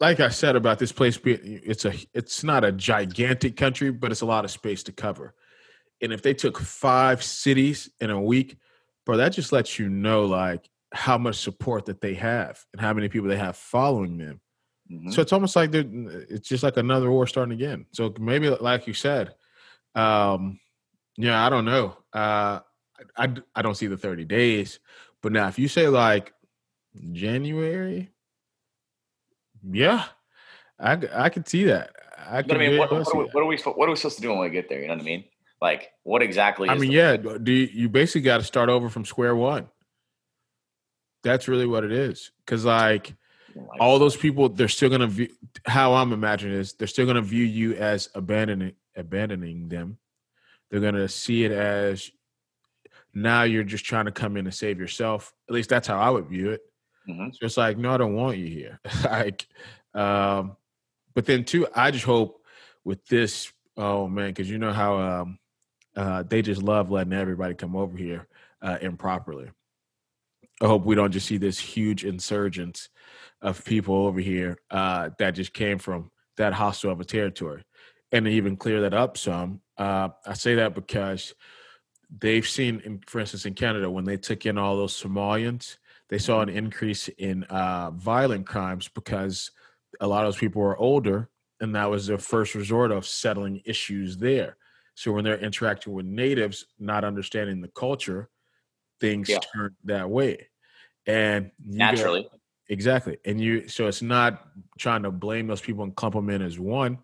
like 0.00 0.20
I 0.20 0.28
said 0.28 0.54
about 0.54 0.78
this 0.78 0.92
place, 0.92 1.16
being 1.16 1.38
it's 1.42 1.86
a, 1.86 1.94
it's 2.12 2.44
not 2.44 2.62
a 2.62 2.72
gigantic 2.72 3.56
country, 3.56 3.90
but 3.90 4.12
it's 4.12 4.20
a 4.20 4.26
lot 4.26 4.44
of 4.44 4.50
space 4.50 4.82
to 4.82 4.92
cover. 4.92 5.34
And 6.02 6.12
if 6.12 6.20
they 6.20 6.34
took 6.34 6.58
five 6.58 7.22
cities 7.22 7.88
in 8.00 8.10
a 8.10 8.20
week, 8.20 8.58
bro, 9.06 9.16
that 9.16 9.30
just 9.30 9.50
lets 9.50 9.78
you 9.78 9.88
know 9.88 10.26
like 10.26 10.68
how 10.94 11.18
much 11.18 11.36
support 11.36 11.86
that 11.86 12.00
they 12.00 12.14
have 12.14 12.64
and 12.72 12.80
how 12.80 12.94
many 12.94 13.08
people 13.08 13.28
they 13.28 13.36
have 13.36 13.56
following 13.56 14.16
them. 14.16 14.40
Mm-hmm. 14.90 15.10
So 15.10 15.22
it's 15.22 15.32
almost 15.32 15.56
like 15.56 15.72
they're, 15.72 15.84
it's 15.86 16.48
just 16.48 16.62
like 16.62 16.76
another 16.76 17.10
war 17.10 17.26
starting 17.26 17.52
again. 17.52 17.86
So 17.92 18.14
maybe, 18.20 18.48
like 18.48 18.86
you 18.86 18.94
said, 18.94 19.34
um, 19.96 20.60
yeah, 21.16 21.44
I 21.44 21.50
don't 21.50 21.64
know. 21.64 21.96
Uh, 22.12 22.60
I, 23.16 23.34
I 23.54 23.62
don't 23.62 23.74
see 23.74 23.88
the 23.88 23.96
30 23.96 24.24
days. 24.24 24.78
But 25.20 25.32
now, 25.32 25.48
if 25.48 25.58
you 25.58 25.66
say 25.66 25.88
like 25.88 26.32
January, 27.12 28.10
yeah, 29.68 30.04
I, 30.78 30.98
I 31.12 31.28
could 31.28 31.48
see 31.48 31.64
that. 31.64 31.90
I, 32.16 32.42
but 32.42 32.56
I 32.56 32.60
mean, 32.60 32.78
what, 32.78 32.92
what, 32.92 33.00
are 33.08 33.18
we, 33.18 33.24
what, 33.24 33.42
are 33.42 33.46
we, 33.46 33.56
what 33.56 33.88
are 33.88 33.90
we 33.90 33.96
supposed 33.96 34.16
to 34.16 34.22
do 34.22 34.30
when 34.30 34.40
we 34.40 34.50
get 34.50 34.68
there? 34.68 34.80
You 34.80 34.88
know 34.88 34.94
what 34.94 35.02
I 35.02 35.04
mean? 35.04 35.24
Like, 35.60 35.90
what 36.04 36.22
exactly? 36.22 36.68
I 36.68 36.76
mean, 36.76 36.92
yeah. 36.92 37.16
Do 37.16 37.52
you, 37.52 37.68
you 37.72 37.88
basically 37.88 38.20
got 38.20 38.38
to 38.38 38.44
start 38.44 38.68
over 38.68 38.88
from 38.88 39.04
square 39.04 39.34
one? 39.34 39.68
That's 41.24 41.48
really 41.48 41.66
what 41.66 41.82
it 41.82 41.90
is. 41.90 42.30
Because 42.44 42.64
like, 42.64 43.14
all 43.80 43.98
those 43.98 44.16
people, 44.16 44.48
they're 44.48 44.68
still 44.68 44.90
gonna 44.90 45.06
view. 45.06 45.28
How 45.66 45.94
I'm 45.94 46.12
imagining 46.12 46.56
is 46.56 46.74
they're 46.74 46.86
still 46.86 47.06
gonna 47.06 47.22
view 47.22 47.44
you 47.44 47.74
as 47.74 48.08
abandoning 48.14 48.74
abandoning 48.96 49.68
them. 49.68 49.98
They're 50.70 50.80
gonna 50.80 51.08
see 51.08 51.44
it 51.44 51.52
as 51.52 52.10
now 53.12 53.44
you're 53.44 53.64
just 53.64 53.84
trying 53.84 54.06
to 54.06 54.12
come 54.12 54.36
in 54.36 54.46
and 54.46 54.54
save 54.54 54.78
yourself. 54.78 55.32
At 55.48 55.54
least 55.54 55.70
that's 55.70 55.86
how 55.86 55.98
I 55.98 56.10
would 56.10 56.26
view 56.26 56.50
it. 56.50 56.62
Mm-hmm. 57.08 57.28
So 57.32 57.46
it's 57.46 57.56
like, 57.56 57.78
no, 57.78 57.92
I 57.92 57.96
don't 57.96 58.14
want 58.14 58.38
you 58.38 58.46
here. 58.46 58.80
like, 59.04 59.46
um, 59.94 60.56
but 61.14 61.26
then 61.26 61.44
too, 61.44 61.66
I 61.74 61.90
just 61.90 62.04
hope 62.04 62.44
with 62.84 63.06
this, 63.06 63.52
oh 63.76 64.08
man, 64.08 64.30
because 64.30 64.50
you 64.50 64.58
know 64.58 64.72
how 64.72 64.98
um, 64.98 65.38
uh, 65.96 66.22
they 66.24 66.42
just 66.42 66.62
love 66.62 66.90
letting 66.90 67.12
everybody 67.12 67.54
come 67.54 67.76
over 67.76 67.96
here 67.96 68.26
uh, 68.62 68.78
improperly. 68.80 69.50
I 70.60 70.66
hope 70.66 70.84
we 70.84 70.94
don't 70.94 71.12
just 71.12 71.26
see 71.26 71.36
this 71.36 71.58
huge 71.58 72.04
insurgence 72.04 72.88
of 73.42 73.64
people 73.64 74.06
over 74.06 74.20
here 74.20 74.58
uh, 74.70 75.10
that 75.18 75.32
just 75.32 75.52
came 75.52 75.78
from 75.78 76.10
that 76.36 76.52
hostile 76.52 76.90
of 76.90 77.00
a 77.00 77.04
territory, 77.04 77.62
and 78.12 78.26
even 78.26 78.56
clear 78.56 78.80
that 78.82 78.94
up 78.94 79.16
some. 79.16 79.60
Uh, 79.76 80.08
I 80.26 80.34
say 80.34 80.56
that 80.56 80.74
because 80.74 81.34
they've 82.18 82.46
seen, 82.46 83.00
for 83.06 83.20
instance, 83.20 83.46
in 83.46 83.54
Canada, 83.54 83.90
when 83.90 84.04
they 84.04 84.16
took 84.16 84.46
in 84.46 84.58
all 84.58 84.76
those 84.76 85.00
Somalians, 85.00 85.76
they 86.08 86.18
saw 86.18 86.40
an 86.40 86.48
increase 86.48 87.08
in 87.08 87.44
uh, 87.44 87.90
violent 87.90 88.46
crimes 88.46 88.88
because 88.88 89.50
a 90.00 90.06
lot 90.06 90.24
of 90.24 90.32
those 90.32 90.40
people 90.40 90.62
were 90.62 90.76
older, 90.76 91.28
and 91.60 91.74
that 91.74 91.90
was 91.90 92.06
their 92.06 92.18
first 92.18 92.54
resort 92.54 92.92
of 92.92 93.06
settling 93.06 93.62
issues 93.64 94.16
there. 94.16 94.56
So 94.94 95.12
when 95.12 95.24
they're 95.24 95.38
interacting 95.38 95.92
with 95.92 96.06
natives, 96.06 96.66
not 96.78 97.04
understanding 97.04 97.60
the 97.60 97.68
culture, 97.68 98.28
things 99.00 99.28
yeah. 99.28 99.38
turn 99.54 99.74
that 99.84 100.08
way. 100.08 100.48
And 101.06 101.50
naturally, 101.64 102.28
exactly. 102.68 103.18
And 103.24 103.40
you, 103.40 103.68
so 103.68 103.86
it's 103.86 104.02
not 104.02 104.46
trying 104.78 105.02
to 105.02 105.10
blame 105.10 105.46
those 105.46 105.60
people 105.60 105.84
and 105.84 105.94
clump 105.94 106.14
them 106.14 106.30
in 106.30 106.42
as 106.42 106.58
one. 106.58 106.98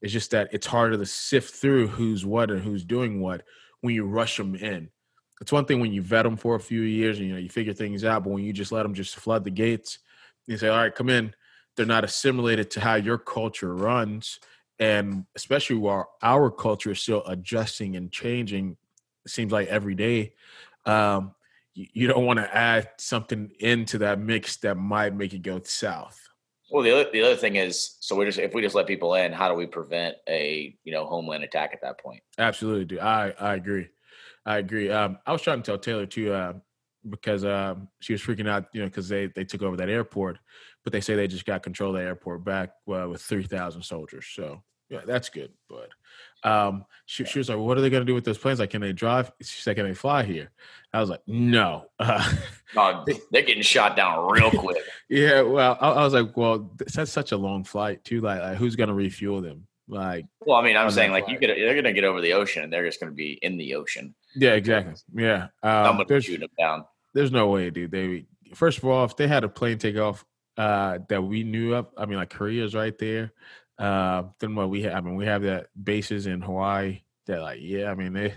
It's 0.00 0.12
just 0.12 0.32
that 0.32 0.48
it's 0.52 0.66
harder 0.66 0.96
to 0.96 1.06
sift 1.06 1.54
through 1.54 1.86
who's 1.86 2.26
what 2.26 2.50
and 2.50 2.60
who's 2.60 2.84
doing 2.84 3.20
what 3.20 3.42
when 3.80 3.94
you 3.94 4.04
rush 4.04 4.36
them 4.36 4.54
in. 4.54 4.90
It's 5.40 5.52
one 5.52 5.64
thing 5.64 5.80
when 5.80 5.92
you 5.92 6.02
vet 6.02 6.24
them 6.24 6.36
for 6.36 6.54
a 6.54 6.60
few 6.60 6.82
years 6.82 7.18
and 7.18 7.26
you 7.26 7.34
know 7.34 7.38
you 7.38 7.48
figure 7.48 7.72
things 7.72 8.04
out, 8.04 8.24
but 8.24 8.30
when 8.30 8.44
you 8.44 8.52
just 8.52 8.72
let 8.72 8.82
them 8.82 8.94
just 8.94 9.16
flood 9.16 9.44
the 9.44 9.50
gates, 9.50 9.98
you 10.46 10.56
say, 10.56 10.68
"All 10.68 10.76
right, 10.76 10.94
come 10.94 11.08
in." 11.08 11.34
They're 11.76 11.86
not 11.86 12.04
assimilated 12.04 12.70
to 12.72 12.80
how 12.80 12.94
your 12.94 13.18
culture 13.18 13.74
runs, 13.74 14.38
and 14.78 15.26
especially 15.34 15.76
while 15.76 16.08
our 16.22 16.50
culture 16.50 16.92
is 16.92 17.00
still 17.00 17.24
adjusting 17.26 17.96
and 17.96 18.12
changing. 18.12 18.76
It 19.24 19.30
seems 19.30 19.52
like 19.52 19.68
every 19.68 19.94
day. 19.94 20.34
Um, 20.86 21.34
you, 21.74 21.86
you 21.92 22.06
don't 22.06 22.26
want 22.26 22.38
to 22.38 22.56
add 22.56 22.90
something 22.98 23.50
into 23.60 23.98
that 23.98 24.18
mix 24.18 24.56
that 24.58 24.76
might 24.76 25.14
make 25.14 25.34
it 25.34 25.42
go 25.42 25.60
south. 25.64 26.20
Well, 26.70 26.82
the 26.82 26.90
other 26.92 27.10
the 27.12 27.22
other 27.22 27.36
thing 27.36 27.56
is, 27.56 27.96
so 28.00 28.16
we 28.16 28.24
just 28.24 28.38
if 28.38 28.54
we 28.54 28.62
just 28.62 28.74
let 28.74 28.86
people 28.86 29.14
in, 29.14 29.32
how 29.32 29.48
do 29.48 29.54
we 29.54 29.66
prevent 29.66 30.16
a 30.28 30.76
you 30.84 30.92
know 30.92 31.06
homeland 31.06 31.44
attack 31.44 31.70
at 31.72 31.80
that 31.82 32.00
point? 32.00 32.22
Absolutely, 32.38 32.84
dude. 32.84 32.98
I 33.00 33.34
I 33.38 33.54
agree. 33.54 33.88
I 34.46 34.58
agree. 34.58 34.90
Um, 34.90 35.18
I 35.26 35.32
was 35.32 35.42
trying 35.42 35.62
to 35.62 35.70
tell 35.70 35.78
Taylor 35.78 36.06
too, 36.06 36.32
uh, 36.32 36.54
because 37.08 37.44
um, 37.44 37.88
she 38.00 38.12
was 38.12 38.22
freaking 38.22 38.48
out, 38.48 38.66
you 38.72 38.80
know, 38.80 38.86
because 38.86 39.08
they 39.08 39.26
they 39.26 39.44
took 39.44 39.62
over 39.62 39.76
that 39.76 39.88
airport, 39.88 40.38
but 40.82 40.92
they 40.92 41.00
say 41.00 41.14
they 41.14 41.28
just 41.28 41.46
got 41.46 41.62
control 41.62 41.94
of 41.94 42.00
the 42.00 42.06
airport 42.06 42.44
back 42.44 42.70
uh, 42.92 43.08
with 43.08 43.22
three 43.22 43.44
thousand 43.44 43.82
soldiers. 43.82 44.26
So 44.32 44.62
yeah, 44.88 45.00
that's 45.06 45.28
good. 45.28 45.52
But 45.68 45.90
um, 46.44 46.84
she, 47.06 47.24
she 47.24 47.38
was 47.38 47.48
like, 47.48 47.58
"What 47.58 47.76
are 47.78 47.80
they 47.80 47.90
going 47.90 48.02
to 48.02 48.06
do 48.06 48.14
with 48.14 48.24
those 48.24 48.38
planes? 48.38 48.60
Like, 48.60 48.70
can 48.70 48.80
they 48.80 48.92
drive?" 48.92 49.32
She 49.40 49.60
said, 49.62 49.76
"Can 49.76 49.86
they 49.86 49.94
fly 49.94 50.22
here?" 50.22 50.50
I 50.92 51.00
was 51.00 51.10
like, 51.10 51.22
"No." 51.26 51.86
Uh, 52.76 53.04
they're 53.30 53.42
getting 53.42 53.62
shot 53.62 53.94
down 53.94 54.28
real 54.28 54.50
quick. 54.50 54.82
yeah, 55.08 55.42
well, 55.42 55.78
I, 55.80 55.90
I, 55.90 56.02
was 56.02 56.12
like, 56.12 56.36
"Well, 56.36 56.72
that's 56.76 57.12
such 57.12 57.30
a 57.30 57.36
long 57.36 57.62
flight 57.62 58.02
too. 58.02 58.20
Like, 58.20 58.40
like 58.40 58.56
who's 58.56 58.74
going 58.74 58.88
to 58.88 58.94
refuel 58.94 59.40
them?" 59.42 59.68
Like, 59.86 60.26
well, 60.40 60.56
I 60.56 60.64
mean, 60.64 60.76
I'm 60.76 60.90
saying 60.90 61.12
like 61.12 61.26
flight? 61.26 61.40
you 61.40 61.48
could 61.48 61.56
they're 61.56 61.74
going 61.74 61.84
to 61.84 61.92
get 61.92 62.02
over 62.02 62.20
the 62.20 62.32
ocean 62.32 62.64
and 62.64 62.72
they're 62.72 62.84
just 62.84 62.98
going 62.98 63.12
to 63.12 63.14
be 63.14 63.38
in 63.42 63.56
the 63.56 63.76
ocean. 63.76 64.12
Yeah, 64.34 64.54
exactly. 64.54 64.94
Yeah, 65.14 65.44
um, 65.62 65.70
I'm 65.86 65.96
going 65.98 66.08
to 66.08 66.20
shoot 66.20 66.40
them 66.40 66.48
down. 66.58 66.84
There's 67.12 67.30
no 67.30 67.46
way, 67.46 67.70
dude. 67.70 67.92
They 67.92 68.26
first 68.54 68.78
of 68.78 68.86
all, 68.86 69.04
if 69.04 69.16
they 69.16 69.28
had 69.28 69.44
a 69.44 69.48
plane 69.48 69.78
take 69.78 69.96
off 69.96 70.24
uh, 70.56 70.98
that 71.08 71.22
we 71.22 71.44
knew 71.44 71.74
of, 71.74 71.86
I 71.96 72.06
mean, 72.06 72.18
like 72.18 72.30
Korea's 72.30 72.74
right 72.74 72.96
there. 72.98 73.32
Uh, 73.78 74.24
then 74.38 74.54
what 74.54 74.70
we 74.70 74.82
have, 74.82 74.94
I 74.94 75.00
mean, 75.00 75.16
we 75.16 75.26
have 75.26 75.42
that 75.42 75.66
bases 75.82 76.26
in 76.26 76.40
Hawaii 76.40 77.02
that, 77.26 77.40
like, 77.40 77.58
yeah, 77.60 77.90
I 77.90 77.94
mean, 77.94 78.12
they 78.12 78.34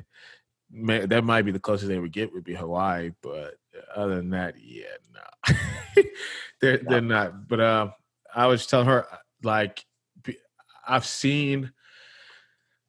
may, 0.72 1.06
that 1.06 1.24
might 1.24 1.44
be 1.44 1.52
the 1.52 1.60
closest 1.60 1.88
they 1.88 2.00
would 2.00 2.12
get 2.12 2.34
would 2.34 2.44
be 2.44 2.56
Hawaii, 2.56 3.12
but 3.22 3.56
other 3.96 4.16
than 4.16 4.32
that, 4.32 4.56
yeah, 4.60 4.86
no, 5.14 5.56
they're 6.62 6.78
they're 6.78 7.02
not. 7.02 7.48
But 7.48 7.60
uh, 7.60 7.92
I 8.34 8.48
was 8.48 8.66
telling 8.66 8.88
her 8.88 9.08
like, 9.44 9.86
I've 10.88 11.06
seen. 11.06 11.72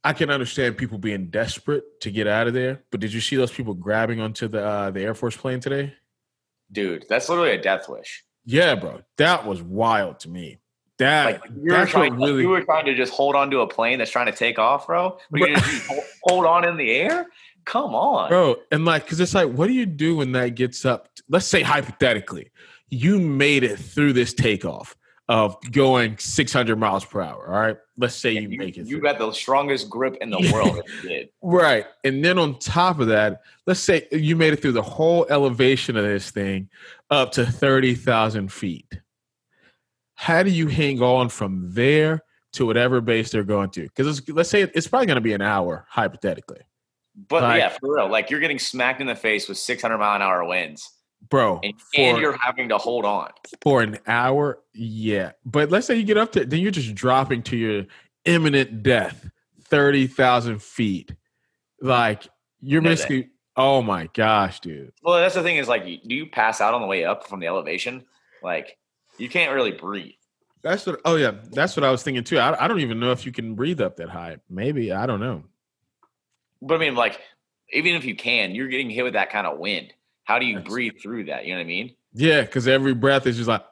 I 0.04 0.12
can 0.12 0.30
understand 0.30 0.78
people 0.78 0.96
being 0.96 1.28
desperate 1.28 2.00
to 2.02 2.10
get 2.10 2.28
out 2.28 2.46
of 2.46 2.54
there, 2.54 2.84
but 2.90 3.00
did 3.00 3.12
you 3.12 3.20
see 3.20 3.34
those 3.34 3.50
people 3.50 3.74
grabbing 3.74 4.20
onto 4.20 4.46
the 4.46 4.64
uh, 4.64 4.90
the 4.90 5.02
Air 5.02 5.14
Force 5.14 5.36
plane 5.36 5.60
today? 5.60 5.92
Dude, 6.70 7.04
that's 7.08 7.28
literally 7.28 7.50
a 7.50 7.60
death 7.60 7.88
wish. 7.88 8.24
Yeah, 8.44 8.76
bro, 8.76 9.02
that 9.16 9.44
was 9.44 9.60
wild 9.60 10.20
to 10.20 10.30
me. 10.30 10.58
That 10.98 11.42
like 11.42 11.50
you 11.62 11.72
were 11.72 11.86
trying, 11.86 12.16
really, 12.16 12.42
you 12.42 12.48
were 12.48 12.62
trying 12.62 12.86
to 12.86 12.94
just 12.94 13.12
hold 13.12 13.36
on 13.36 13.50
to 13.52 13.60
a 13.60 13.66
plane 13.68 13.98
that's 13.98 14.10
trying 14.10 14.26
to 14.26 14.32
take 14.32 14.58
off, 14.58 14.86
bro. 14.88 15.16
But 15.30 15.40
you 15.40 15.54
just 15.54 15.90
hold 16.24 16.44
on 16.44 16.66
in 16.66 16.76
the 16.76 16.90
air. 16.90 17.26
Come 17.64 17.94
on, 17.94 18.28
bro. 18.28 18.56
And 18.72 18.84
like, 18.84 19.04
because 19.04 19.20
it's 19.20 19.34
like, 19.34 19.50
what 19.50 19.68
do 19.68 19.74
you 19.74 19.86
do 19.86 20.16
when 20.16 20.32
that 20.32 20.56
gets 20.56 20.84
up? 20.84 21.08
Let's 21.28 21.46
say 21.46 21.62
hypothetically, 21.62 22.50
you 22.88 23.20
made 23.20 23.62
it 23.62 23.78
through 23.78 24.14
this 24.14 24.34
takeoff 24.34 24.96
of 25.28 25.56
going 25.70 26.16
600 26.18 26.76
miles 26.76 27.04
per 27.04 27.20
hour. 27.20 27.46
All 27.46 27.60
right, 27.60 27.76
let's 27.96 28.14
say 28.14 28.32
you, 28.32 28.48
you, 28.48 28.58
make 28.58 28.78
it. 28.78 28.86
You 28.86 28.96
through. 28.96 29.02
got 29.02 29.18
the 29.18 29.30
strongest 29.32 29.90
grip 29.90 30.16
in 30.20 30.30
the 30.30 30.50
world. 30.52 30.82
right, 31.42 31.86
and 32.02 32.24
then 32.24 32.38
on 32.38 32.58
top 32.58 32.98
of 32.98 33.08
that, 33.08 33.42
let's 33.66 33.80
say 33.80 34.08
you 34.10 34.34
made 34.34 34.52
it 34.52 34.62
through 34.62 34.72
the 34.72 34.82
whole 34.82 35.26
elevation 35.30 35.96
of 35.96 36.04
this 36.04 36.30
thing 36.30 36.68
up 37.10 37.32
to 37.32 37.46
30,000 37.46 38.50
feet 38.50 38.98
how 40.18 40.42
do 40.42 40.50
you 40.50 40.66
hang 40.66 41.00
on 41.00 41.28
from 41.28 41.70
there 41.72 42.24
to 42.52 42.66
whatever 42.66 43.00
base 43.00 43.30
they're 43.30 43.44
going 43.44 43.70
to? 43.70 43.82
Because 43.82 44.28
let's 44.28 44.50
say 44.50 44.62
it's 44.62 44.88
probably 44.88 45.06
going 45.06 45.14
to 45.14 45.20
be 45.20 45.32
an 45.32 45.40
hour, 45.40 45.86
hypothetically. 45.88 46.60
But 47.28 47.44
like, 47.44 47.60
yeah, 47.60 47.68
for 47.68 47.94
real, 47.94 48.10
like 48.10 48.28
you're 48.28 48.40
getting 48.40 48.58
smacked 48.58 49.00
in 49.00 49.06
the 49.06 49.14
face 49.14 49.48
with 49.48 49.58
600 49.58 49.96
mile 49.96 50.16
an 50.16 50.22
hour 50.22 50.44
winds, 50.44 50.90
bro, 51.30 51.60
and, 51.62 51.72
for, 51.80 52.00
and, 52.00 52.18
you're 52.18 52.36
having 52.36 52.68
to 52.70 52.78
hold 52.78 53.04
on 53.04 53.30
for 53.62 53.80
an 53.80 53.98
hour. 54.08 54.58
Yeah, 54.74 55.32
but 55.44 55.70
let's 55.70 55.86
say 55.86 55.94
you 55.94 56.02
get 56.02 56.16
up 56.16 56.32
to, 56.32 56.44
then 56.44 56.60
you're 56.60 56.72
just 56.72 56.96
dropping 56.96 57.44
to 57.44 57.56
your 57.56 57.84
imminent 58.24 58.82
death, 58.82 59.30
thirty 59.62 60.08
thousand 60.08 60.60
feet. 60.60 61.14
Like 61.80 62.28
you're 62.60 62.82
no, 62.82 62.90
basically, 62.90 63.22
that. 63.22 63.30
oh 63.56 63.82
my 63.82 64.08
gosh, 64.14 64.58
dude. 64.58 64.92
Well, 65.00 65.20
that's 65.20 65.36
the 65.36 65.44
thing 65.44 65.58
is 65.58 65.68
like, 65.68 65.84
do 65.84 66.14
you 66.14 66.26
pass 66.26 66.60
out 66.60 66.74
on 66.74 66.80
the 66.80 66.88
way 66.88 67.04
up 67.04 67.28
from 67.28 67.38
the 67.38 67.46
elevation? 67.46 68.04
Like, 68.42 68.78
you 69.18 69.28
can't 69.28 69.54
really 69.54 69.72
breathe. 69.72 70.12
That's 70.62 70.86
what. 70.86 71.00
Oh 71.04 71.16
yeah, 71.16 71.32
that's 71.52 71.76
what 71.76 71.84
I 71.84 71.90
was 71.90 72.02
thinking 72.02 72.24
too. 72.24 72.38
I, 72.38 72.64
I 72.64 72.68
don't 72.68 72.80
even 72.80 72.98
know 72.98 73.12
if 73.12 73.24
you 73.24 73.32
can 73.32 73.54
breathe 73.54 73.80
up 73.80 73.96
that 73.96 74.08
high. 74.08 74.38
Maybe 74.50 74.92
I 74.92 75.06
don't 75.06 75.20
know. 75.20 75.44
But 76.60 76.74
I 76.74 76.78
mean, 76.78 76.94
like, 76.94 77.20
even 77.72 77.94
if 77.94 78.04
you 78.04 78.16
can, 78.16 78.54
you're 78.54 78.68
getting 78.68 78.90
hit 78.90 79.04
with 79.04 79.12
that 79.12 79.30
kind 79.30 79.46
of 79.46 79.58
wind. 79.58 79.92
How 80.24 80.38
do 80.38 80.46
you 80.46 80.56
That's 80.56 80.68
breathe 80.68 80.94
through 81.00 81.24
that? 81.26 81.46
You 81.46 81.54
know 81.54 81.60
what 81.60 81.64
I 81.64 81.68
mean? 81.68 81.94
Yeah, 82.12 82.42
because 82.42 82.66
every 82.66 82.94
breath 82.94 83.26
is 83.26 83.36
just 83.36 83.48
like, 83.48 83.64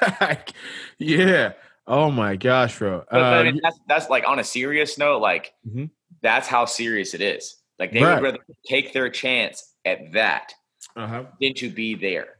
yeah. 0.98 1.52
Oh 1.86 2.10
my 2.10 2.36
gosh, 2.36 2.78
bro. 2.78 3.04
But, 3.10 3.22
I 3.22 3.42
mean, 3.42 3.54
um, 3.54 3.60
that's, 3.62 3.78
that's 3.88 4.10
like 4.10 4.26
on 4.26 4.38
a 4.38 4.44
serious 4.44 4.96
note, 4.98 5.20
like 5.20 5.52
mm-hmm. 5.66 5.86
that's 6.22 6.48
how 6.48 6.64
serious 6.64 7.14
it 7.14 7.20
is. 7.20 7.56
Like 7.78 7.92
they 7.92 8.02
right. 8.02 8.14
would 8.14 8.22
rather 8.22 8.38
take 8.66 8.92
their 8.92 9.10
chance 9.10 9.74
at 9.84 10.12
that 10.12 10.54
uh-huh. 10.96 11.24
than 11.40 11.54
to 11.54 11.70
be 11.70 11.94
there. 11.94 12.33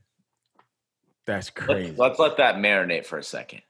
That's 1.27 1.51
crazy. 1.51 1.89
Let's, 1.89 1.99
let's, 1.99 2.19
let 2.19 2.37
that 2.39 2.57
marinate 2.57 3.07
for 3.07 3.19
a 3.19 3.23
second. 3.23 3.63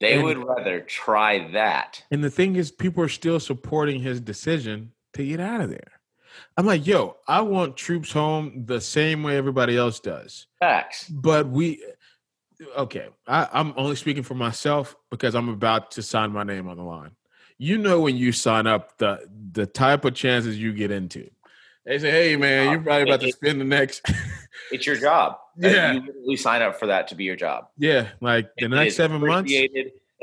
They 0.00 0.14
and, 0.14 0.24
would 0.24 0.38
rather 0.38 0.80
try 0.80 1.50
that. 1.52 2.02
And 2.10 2.22
the 2.22 2.30
thing 2.30 2.56
is, 2.56 2.70
people 2.70 3.02
are 3.04 3.08
still 3.08 3.40
supporting 3.40 4.00
his 4.00 4.20
decision 4.20 4.92
to 5.14 5.24
get 5.24 5.40
out 5.40 5.60
of 5.60 5.70
there. 5.70 5.92
I'm 6.56 6.66
like, 6.66 6.86
yo, 6.86 7.16
I 7.28 7.42
want 7.42 7.76
troops 7.76 8.12
home 8.12 8.64
the 8.66 8.80
same 8.80 9.22
way 9.22 9.36
everybody 9.36 9.76
else 9.76 10.00
does. 10.00 10.46
Facts. 10.58 11.08
But 11.08 11.48
we 11.48 11.82
okay, 12.76 13.08
I, 13.26 13.48
I'm 13.52 13.74
only 13.76 13.96
speaking 13.96 14.22
for 14.22 14.34
myself 14.34 14.96
because 15.10 15.34
I'm 15.34 15.48
about 15.48 15.92
to 15.92 16.02
sign 16.02 16.32
my 16.32 16.44
name 16.44 16.68
on 16.68 16.76
the 16.76 16.82
line. 16.82 17.12
You 17.58 17.78
know 17.78 18.00
when 18.00 18.16
you 18.16 18.32
sign 18.32 18.66
up 18.66 18.98
the 18.98 19.28
the 19.52 19.66
type 19.66 20.04
of 20.04 20.14
chances 20.14 20.58
you 20.58 20.72
get 20.72 20.90
into. 20.90 21.30
They 21.86 21.98
say, 21.98 22.10
"Hey, 22.10 22.36
man, 22.36 22.70
you're 22.70 22.80
probably 22.80 23.02
about 23.02 23.20
to 23.20 23.32
spend 23.32 23.60
the 23.60 23.64
next." 23.64 24.02
it's 24.72 24.86
your 24.86 24.96
job. 24.96 25.38
Yeah, 25.56 25.92
you 25.92 26.00
literally 26.00 26.36
sign 26.36 26.62
up 26.62 26.78
for 26.78 26.86
that 26.86 27.08
to 27.08 27.14
be 27.14 27.24
your 27.24 27.36
job. 27.36 27.68
Yeah, 27.76 28.08
like 28.20 28.50
the 28.56 28.68
next 28.68 28.96
seven 28.96 29.20
months, 29.20 29.52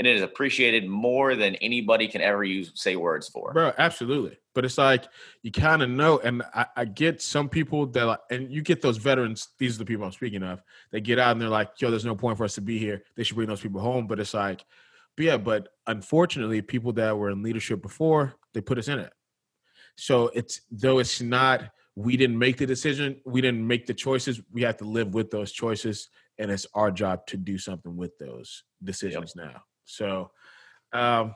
and 0.02 0.08
it 0.08 0.16
is 0.16 0.24
appreciated 0.24 0.88
more 0.88 1.36
than 1.36 1.56
anybody 1.56 2.08
can 2.08 2.22
ever 2.22 2.44
use 2.44 2.72
say 2.74 2.96
words 2.96 3.30
for. 3.30 3.54
Bro, 3.54 3.74
absolutely. 3.78 4.40
But 4.56 4.66
it's 4.66 4.78
like 4.78 5.06
you 5.44 5.52
kind 5.52 5.84
of 5.84 5.90
know, 5.90 6.20
and 6.20 6.42
I, 6.56 6.66
I, 6.76 6.86
get 6.86 7.22
some 7.22 7.48
people 7.48 7.86
that, 7.88 8.04
like, 8.04 8.20
and 8.32 8.52
you 8.52 8.64
get 8.64 8.82
those 8.82 8.98
veterans. 8.98 9.50
These 9.60 9.76
are 9.76 9.80
the 9.80 9.86
people 9.86 10.06
I'm 10.06 10.12
speaking 10.12 10.44
of. 10.44 10.64
They 10.92 11.02
get 11.02 11.20
out 11.20 11.34
and 11.34 11.42
they're 11.42 11.50
like, 11.50 11.80
"Yo, 11.80 11.92
there's 11.92 12.06
no 12.06 12.16
point 12.16 12.38
for 12.38 12.46
us 12.46 12.56
to 12.56 12.62
be 12.62 12.80
here. 12.80 13.04
They 13.16 13.24
should 13.24 13.36
bring 13.36 13.48
those 13.48 13.62
people 13.62 13.80
home." 13.80 14.08
But 14.08 14.20
it's 14.20 14.34
like, 14.34 14.66
but 15.16 15.26
yeah, 15.26 15.38
but 15.38 15.70
unfortunately, 15.88 16.62
people 16.62 16.94
that 16.94 17.18
were 17.18 17.30
in 17.30 17.44
leadership 17.44 17.82
before 17.82 18.34
they 18.54 18.62
put 18.62 18.80
us 18.80 18.88
in 18.88 19.00
it. 19.00 19.14
So 19.98 20.30
it's 20.34 20.62
though 20.72 21.00
it's 21.00 21.22
not 21.22 21.72
we 21.96 22.16
didn't 22.18 22.40
make 22.40 22.58
the 22.58 22.66
decision, 22.66 23.20
we 23.26 23.42
didn't 23.42 23.66
make 23.66 23.86
the 23.86 23.94
choices. 23.94 24.42
We 24.52 24.62
have 24.64 24.78
to 24.78 24.86
live 24.86 25.14
with 25.14 25.30
those 25.30 25.52
choices, 25.52 26.10
and 26.38 26.50
it's 26.50 26.66
our 26.74 26.92
job 26.92 27.26
to 27.28 27.38
do 27.38 27.58
something 27.58 27.96
with 27.96 28.18
those 28.18 28.64
decisions 28.84 29.34
yep. 29.36 29.46
now. 29.48 29.62
So 29.86 30.32
um, 30.94 31.36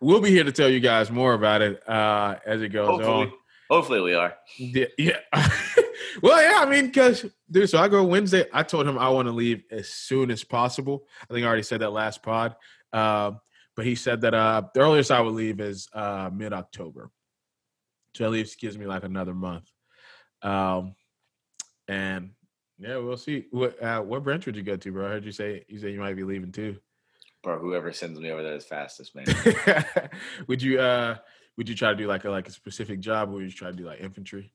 we'll 0.00 0.20
be 0.20 0.30
here 0.30 0.44
to 0.44 0.52
tell 0.52 0.68
you 0.68 0.80
guys 0.80 1.10
more 1.10 1.34
about 1.34 1.62
it 1.62 1.88
uh, 1.88 2.36
as 2.46 2.62
it 2.62 2.68
goes 2.68 2.88
Hopefully. 2.88 3.26
on. 3.26 3.32
Hopefully, 3.70 4.00
we 4.00 4.14
are. 4.14 4.34
Yeah. 4.56 4.86
yeah. 4.96 5.18
well, 6.22 6.42
yeah. 6.42 6.60
I 6.62 6.66
mean, 6.66 6.86
because 6.86 7.26
dude, 7.50 7.68
so 7.68 7.78
I 7.78 7.88
go 7.88 8.02
Wednesday. 8.04 8.46
I 8.52 8.62
told 8.62 8.86
him 8.86 8.98
I 8.98 9.08
want 9.10 9.26
to 9.26 9.32
leave 9.32 9.62
as 9.70 9.88
soon 9.88 10.30
as 10.30 10.42
possible. 10.42 11.06
I 11.28 11.34
think 11.34 11.44
I 11.44 11.48
already 11.48 11.62
said 11.62 11.80
that 11.80 11.90
last 11.90 12.22
pod. 12.22 12.56
Uh, 12.92 13.32
but 13.76 13.84
he 13.84 13.94
said 13.94 14.22
that 14.22 14.34
uh, 14.34 14.62
the 14.74 14.80
earliest 14.80 15.10
I 15.10 15.20
would 15.20 15.34
leave 15.34 15.60
is 15.60 15.88
uh, 15.92 16.30
mid 16.32 16.52
October. 16.52 17.10
So 18.14 18.24
at 18.24 18.30
least 18.30 18.60
gives 18.60 18.78
me 18.78 18.86
like 18.86 19.04
another 19.04 19.34
month. 19.34 19.70
Um, 20.42 20.94
and 21.86 22.30
yeah, 22.78 22.96
we'll 22.96 23.16
see. 23.16 23.46
What 23.50 23.82
uh, 23.82 24.02
what 24.02 24.24
branch 24.24 24.46
would 24.46 24.56
you 24.56 24.62
go 24.62 24.76
to, 24.76 24.92
bro? 24.92 25.06
I 25.06 25.10
heard 25.10 25.24
you 25.24 25.32
say 25.32 25.64
you 25.68 25.78
say 25.78 25.90
you 25.90 26.00
might 26.00 26.16
be 26.16 26.24
leaving 26.24 26.52
too 26.52 26.78
bro, 27.42 27.58
whoever 27.58 27.92
sends 27.92 28.18
me 28.18 28.30
over 28.30 28.42
there 28.42 28.56
is 28.56 28.64
fastest, 28.64 29.14
man. 29.14 29.26
would 30.46 30.62
you 30.62 30.80
uh 30.80 31.16
would 31.56 31.68
you 31.68 31.74
try 31.74 31.90
to 31.90 31.96
do 31.96 32.06
like 32.06 32.24
a 32.24 32.30
like 32.30 32.48
a 32.48 32.52
specific 32.52 33.00
job 33.00 33.30
or 33.30 33.34
would 33.34 33.44
you 33.44 33.50
try 33.50 33.70
to 33.70 33.76
do 33.76 33.86
like 33.86 34.00
infantry? 34.00 34.52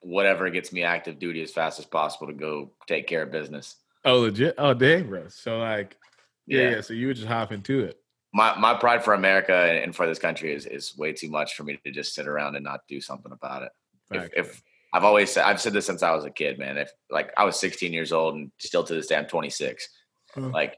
Whatever 0.00 0.50
gets 0.50 0.72
me 0.72 0.82
active 0.82 1.18
duty 1.18 1.42
as 1.42 1.52
fast 1.52 1.78
as 1.78 1.86
possible 1.86 2.26
to 2.26 2.32
go 2.32 2.72
take 2.86 3.06
care 3.06 3.22
of 3.22 3.32
business. 3.32 3.76
Oh 4.04 4.20
legit? 4.20 4.54
Oh 4.58 4.74
dang, 4.74 5.08
bro. 5.08 5.28
So 5.28 5.58
like 5.58 5.96
yeah, 6.46 6.60
yeah. 6.60 6.70
yeah 6.70 6.80
so 6.80 6.94
you 6.94 7.08
would 7.08 7.16
just 7.16 7.28
hop 7.28 7.52
into 7.52 7.80
it. 7.80 7.98
My 8.32 8.58
my 8.58 8.74
pride 8.74 9.04
for 9.04 9.14
America 9.14 9.54
and 9.54 9.94
for 9.94 10.06
this 10.06 10.18
country 10.18 10.52
is 10.52 10.66
is 10.66 10.96
way 10.96 11.12
too 11.12 11.30
much 11.30 11.54
for 11.54 11.64
me 11.64 11.78
to 11.84 11.90
just 11.90 12.14
sit 12.14 12.26
around 12.26 12.56
and 12.56 12.64
not 12.64 12.80
do 12.88 13.00
something 13.00 13.32
about 13.32 13.62
it. 13.62 13.72
If, 14.10 14.30
if, 14.36 14.62
I've 14.92 15.04
always 15.04 15.30
said 15.30 15.44
I've 15.44 15.60
said 15.60 15.72
this 15.72 15.86
since 15.86 16.02
I 16.02 16.14
was 16.14 16.24
a 16.24 16.30
kid, 16.30 16.58
man. 16.58 16.76
If 16.76 16.90
like 17.10 17.32
I 17.36 17.44
was 17.44 17.58
16 17.58 17.92
years 17.92 18.12
old 18.12 18.34
and 18.34 18.50
still 18.58 18.84
to 18.84 18.94
this 18.94 19.06
day 19.06 19.16
I'm 19.16 19.26
26. 19.26 19.88
Uh-huh. 20.36 20.48
Like 20.48 20.76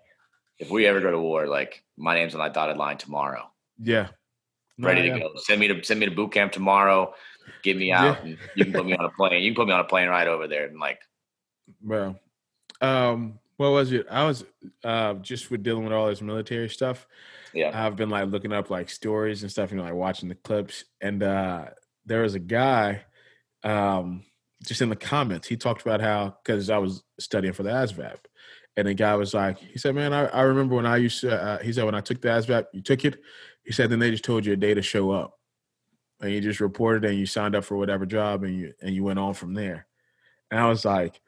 if 0.58 0.70
we 0.70 0.86
ever 0.86 1.00
go 1.00 1.10
to 1.10 1.18
war, 1.18 1.46
like 1.46 1.82
my 1.96 2.14
name's 2.14 2.34
on 2.34 2.40
that 2.40 2.54
dotted 2.54 2.76
line 2.76 2.98
tomorrow. 2.98 3.50
Yeah. 3.78 4.08
Ready 4.78 5.10
to 5.10 5.18
go. 5.18 5.32
Send 5.36 5.60
me 5.60 5.68
to 5.68 5.82
send 5.84 6.00
me 6.00 6.06
to 6.06 6.12
boot 6.12 6.32
camp 6.32 6.52
tomorrow. 6.52 7.14
Get 7.62 7.76
me 7.76 7.92
out 7.92 8.24
yeah. 8.24 8.30
and 8.30 8.38
you 8.54 8.64
can 8.64 8.72
put 8.72 8.86
me 8.86 8.96
on 8.96 9.04
a 9.04 9.10
plane. 9.10 9.42
You 9.42 9.50
can 9.50 9.56
put 9.56 9.66
me 9.66 9.74
on 9.74 9.80
a 9.80 9.84
plane 9.84 10.08
right 10.08 10.26
over 10.26 10.46
there 10.46 10.66
and 10.66 10.78
like 10.78 11.00
Bro. 11.82 12.16
Um, 12.80 13.38
what 13.60 13.72
was 13.72 13.92
it? 13.92 14.06
I 14.10 14.24
was 14.24 14.42
uh 14.84 15.12
just 15.14 15.50
with 15.50 15.62
dealing 15.62 15.84
with 15.84 15.92
all 15.92 16.06
this 16.06 16.22
military 16.22 16.70
stuff. 16.70 17.06
Yeah. 17.52 17.70
I've 17.74 17.94
been 17.94 18.08
like 18.08 18.30
looking 18.30 18.54
up 18.54 18.70
like 18.70 18.88
stories 18.88 19.42
and 19.42 19.52
stuff, 19.52 19.70
you 19.70 19.76
know, 19.76 19.82
like 19.82 19.92
watching 19.92 20.30
the 20.30 20.34
clips. 20.34 20.84
And 21.02 21.22
uh 21.22 21.66
there 22.06 22.22
was 22.22 22.34
a 22.34 22.38
guy 22.38 23.02
um 23.62 24.24
just 24.66 24.80
in 24.80 24.88
the 24.88 24.96
comments, 24.96 25.46
he 25.46 25.58
talked 25.58 25.82
about 25.82 26.00
how 26.00 26.38
because 26.42 26.70
I 26.70 26.78
was 26.78 27.02
studying 27.18 27.52
for 27.52 27.62
the 27.62 27.68
ASVAB 27.68 28.16
and 28.78 28.88
the 28.88 28.94
guy 28.94 29.14
was 29.14 29.34
like, 29.34 29.58
he 29.58 29.78
said, 29.78 29.94
man, 29.94 30.14
I, 30.14 30.24
I 30.28 30.40
remember 30.40 30.76
when 30.76 30.86
I 30.86 30.96
used 30.96 31.20
to, 31.20 31.38
uh, 31.38 31.58
he 31.58 31.70
said, 31.74 31.84
when 31.84 31.94
I 31.94 32.00
took 32.00 32.22
the 32.22 32.28
ASVAB, 32.28 32.64
you 32.72 32.80
took 32.80 33.04
it. 33.04 33.20
He 33.62 33.72
said, 33.72 33.90
then 33.90 33.98
they 33.98 34.10
just 34.10 34.24
told 34.24 34.46
you 34.46 34.54
a 34.54 34.56
day 34.56 34.72
to 34.72 34.80
show 34.80 35.10
up. 35.10 35.38
And 36.22 36.32
you 36.32 36.40
just 36.40 36.60
reported 36.60 37.04
and 37.04 37.18
you 37.18 37.26
signed 37.26 37.54
up 37.54 37.64
for 37.64 37.76
whatever 37.76 38.06
job 38.06 38.42
and 38.42 38.58
you, 38.58 38.72
and 38.80 38.94
you 38.94 39.04
went 39.04 39.18
on 39.18 39.34
from 39.34 39.52
there. 39.52 39.86
And 40.50 40.58
I 40.58 40.66
was 40.68 40.86
like, 40.86 41.20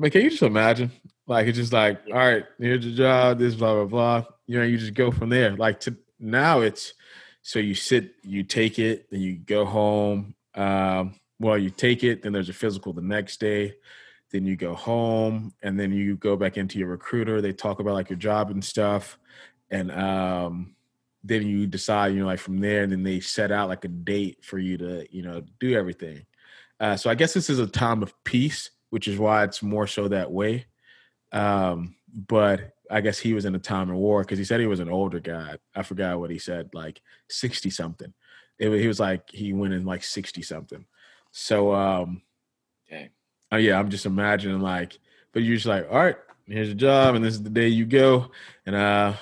man, 0.00 0.10
can 0.10 0.22
you 0.22 0.30
just 0.30 0.42
imagine? 0.42 0.90
Like, 1.26 1.46
it's 1.46 1.58
just 1.58 1.72
like, 1.72 2.00
all 2.08 2.18
right, 2.18 2.44
here's 2.58 2.84
your 2.84 2.96
job, 2.96 3.38
this, 3.38 3.54
blah, 3.54 3.74
blah, 3.74 3.84
blah. 3.84 4.24
You 4.46 4.58
know, 4.58 4.64
you 4.64 4.78
just 4.78 4.94
go 4.94 5.10
from 5.10 5.28
there. 5.28 5.56
Like, 5.56 5.80
to 5.80 5.96
now 6.18 6.60
it's, 6.60 6.94
so 7.42 7.58
you 7.58 7.74
sit, 7.74 8.14
you 8.22 8.42
take 8.42 8.78
it, 8.78 9.10
then 9.10 9.20
you 9.20 9.36
go 9.36 9.64
home. 9.64 10.34
Um, 10.54 11.14
well, 11.38 11.56
you 11.56 11.70
take 11.70 12.02
it, 12.02 12.22
then 12.22 12.32
there's 12.32 12.48
a 12.48 12.54
physical 12.54 12.92
the 12.92 13.00
next 13.00 13.40
day 13.40 13.74
then 14.30 14.44
you 14.44 14.56
go 14.56 14.74
home 14.74 15.52
and 15.62 15.78
then 15.78 15.92
you 15.92 16.16
go 16.16 16.36
back 16.36 16.56
into 16.56 16.78
your 16.78 16.88
recruiter 16.88 17.40
they 17.40 17.52
talk 17.52 17.80
about 17.80 17.94
like 17.94 18.08
your 18.08 18.18
job 18.18 18.50
and 18.50 18.64
stuff 18.64 19.18
and 19.70 19.90
um 19.90 20.74
then 21.22 21.46
you 21.46 21.66
decide 21.66 22.12
you 22.14 22.20
know 22.20 22.26
like 22.26 22.38
from 22.38 22.58
there 22.58 22.82
and 22.82 22.92
then 22.92 23.02
they 23.02 23.20
set 23.20 23.52
out 23.52 23.68
like 23.68 23.84
a 23.84 23.88
date 23.88 24.38
for 24.42 24.58
you 24.58 24.78
to 24.78 25.06
you 25.14 25.22
know 25.22 25.42
do 25.58 25.76
everything 25.76 26.24
uh, 26.80 26.96
so 26.96 27.10
i 27.10 27.14
guess 27.14 27.34
this 27.34 27.50
is 27.50 27.58
a 27.58 27.66
time 27.66 28.02
of 28.02 28.14
peace 28.24 28.70
which 28.90 29.08
is 29.08 29.18
why 29.18 29.44
it's 29.44 29.62
more 29.62 29.86
so 29.86 30.08
that 30.08 30.30
way. 30.30 30.66
Um 31.32 31.96
but 32.12 32.72
i 32.90 33.00
guess 33.00 33.20
he 33.20 33.34
was 33.34 33.44
in 33.44 33.54
a 33.54 33.58
time 33.60 33.88
of 33.88 33.94
war 33.94 34.22
because 34.22 34.36
he 34.36 34.44
said 34.44 34.58
he 34.58 34.66
was 34.66 34.80
an 34.80 34.90
older 34.90 35.20
guy. 35.20 35.56
I 35.76 35.82
forgot 35.84 36.18
what 36.18 36.30
he 36.30 36.38
said 36.38 36.70
like 36.74 37.00
60 37.28 37.70
something 37.70 38.12
it, 38.58 38.68
he 38.80 38.88
was 38.88 38.98
like 38.98 39.30
he 39.30 39.52
went 39.52 39.74
in 39.74 39.84
like 39.84 40.02
60 40.02 40.42
something 40.42 40.84
so 41.30 41.72
um 41.72 42.22
Dang. 42.90 43.10
oh 43.52 43.56
yeah, 43.56 43.78
I'm 43.78 43.90
just 43.90 44.06
imagining 44.06 44.60
like, 44.60 44.98
but 45.32 45.42
you're 45.42 45.54
just 45.54 45.66
like, 45.66 45.86
all 45.90 45.98
right, 45.98 46.16
here's 46.46 46.68
your 46.68 46.76
job, 46.76 47.14
and 47.14 47.24
this 47.24 47.34
is 47.34 47.42
the 47.42 47.50
day 47.50 47.68
you 47.68 47.86
go, 47.86 48.30
and 48.66 48.74
uh, 48.74 49.12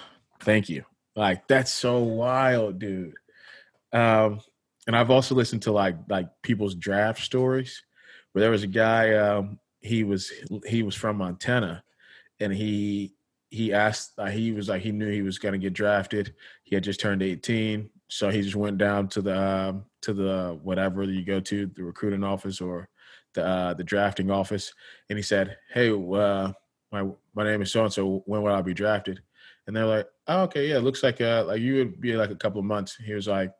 thank 0.40 0.68
you. 0.68 0.84
Like 1.14 1.46
that's 1.48 1.72
so 1.72 1.98
wild, 1.98 2.78
dude. 2.78 3.14
Um, 3.92 4.40
and 4.86 4.96
I've 4.96 5.10
also 5.10 5.34
listened 5.34 5.62
to 5.62 5.72
like 5.72 5.96
like 6.08 6.28
people's 6.42 6.74
draft 6.74 7.22
stories, 7.22 7.82
where 8.32 8.40
there 8.40 8.50
was 8.50 8.62
a 8.62 8.68
guy, 8.68 9.14
um, 9.14 9.58
he 9.80 10.04
was 10.04 10.32
he 10.66 10.82
was 10.82 10.94
from 10.94 11.16
Montana, 11.16 11.82
and 12.40 12.52
he 12.52 13.14
he 13.50 13.72
asked 13.72 14.12
uh, 14.18 14.26
he 14.26 14.52
was 14.52 14.68
like 14.68 14.82
he 14.82 14.92
knew 14.92 15.10
he 15.10 15.22
was 15.22 15.38
going 15.38 15.52
to 15.52 15.58
get 15.58 15.72
drafted. 15.72 16.34
He 16.64 16.74
had 16.74 16.84
just 16.84 17.00
turned 17.00 17.22
18, 17.22 17.88
so 18.08 18.30
he 18.30 18.42
just 18.42 18.56
went 18.56 18.78
down 18.78 19.08
to 19.08 19.22
the 19.22 19.40
um, 19.40 19.84
to 20.02 20.12
the 20.12 20.58
whatever 20.62 21.02
you 21.04 21.24
go 21.24 21.40
to 21.40 21.66
the 21.66 21.82
recruiting 21.82 22.24
office 22.24 22.60
or 22.60 22.88
the 23.34 23.44
uh, 23.44 23.74
the 23.74 23.84
drafting 23.84 24.30
office, 24.30 24.72
and 25.08 25.18
he 25.18 25.22
said, 25.22 25.56
"Hey, 25.72 25.90
uh, 25.90 26.52
my 26.92 27.02
my 27.34 27.44
name 27.44 27.62
is 27.62 27.72
so 27.72 27.84
and 27.84 27.92
so. 27.92 28.22
When 28.26 28.42
will 28.42 28.54
I 28.54 28.62
be 28.62 28.74
drafted?" 28.74 29.22
And 29.66 29.76
they're 29.76 29.86
like, 29.86 30.06
"Oh, 30.26 30.42
okay, 30.44 30.68
yeah. 30.68 30.78
Looks 30.78 31.02
like 31.02 31.20
uh, 31.20 31.44
like 31.46 31.60
you 31.60 31.76
would 31.76 32.00
be 32.00 32.14
like 32.14 32.30
a 32.30 32.36
couple 32.36 32.58
of 32.58 32.64
months." 32.66 32.96
He 32.96 33.14
was 33.14 33.28
like, 33.28 33.52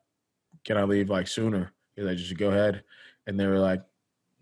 "Can 0.64 0.76
I 0.76 0.85
leave 0.85 1.11
like 1.11 1.28
sooner?" 1.28 1.72
He's 1.96 2.04
like, 2.04 2.18
"Just 2.18 2.37
go 2.37 2.50
ahead." 2.50 2.83
And 3.26 3.38
they 3.38 3.46
were 3.46 3.59
like, 3.59 3.83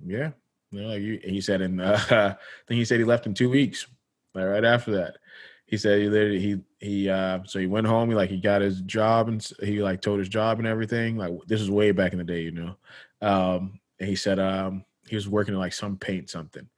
"Yeah." 0.04 0.32
You 0.72 0.82
know, 0.82 0.88
like 0.88 1.02
you, 1.02 1.20
he 1.22 1.40
said, 1.40 1.60
and 1.60 1.80
uh, 1.82 1.98
I 2.10 2.36
think 2.66 2.78
he 2.78 2.84
said 2.84 2.98
he 2.98 3.04
left 3.04 3.26
in 3.26 3.34
two 3.34 3.50
weeks. 3.50 3.86
Like 4.34 4.46
right 4.46 4.64
after 4.64 4.92
that, 4.92 5.18
he 5.66 5.76
said 5.76 6.00
he 6.00 6.08
literally 6.08 6.40
he 6.40 6.60
he 6.78 7.08
uh 7.08 7.40
so 7.44 7.58
he 7.58 7.66
went 7.66 7.86
home. 7.86 8.08
He 8.08 8.14
like 8.14 8.30
he 8.30 8.40
got 8.40 8.62
his 8.62 8.80
job 8.82 9.28
and 9.28 9.42
he 9.62 9.82
like 9.82 10.02
told 10.02 10.18
his 10.18 10.28
job 10.28 10.58
and 10.58 10.66
everything. 10.66 11.16
Like 11.16 11.32
this 11.46 11.60
is 11.60 11.70
way 11.70 11.92
back 11.92 12.12
in 12.12 12.18
the 12.18 12.24
day, 12.24 12.42
you 12.42 12.52
know. 12.52 12.76
Um, 13.22 13.80
and 13.98 14.08
he 14.08 14.16
said 14.16 14.38
um 14.38 14.84
he 15.08 15.14
was 15.14 15.28
working 15.28 15.54
on 15.54 15.60
like 15.60 15.72
some 15.72 15.96
paint 15.96 16.28
something. 16.28 16.68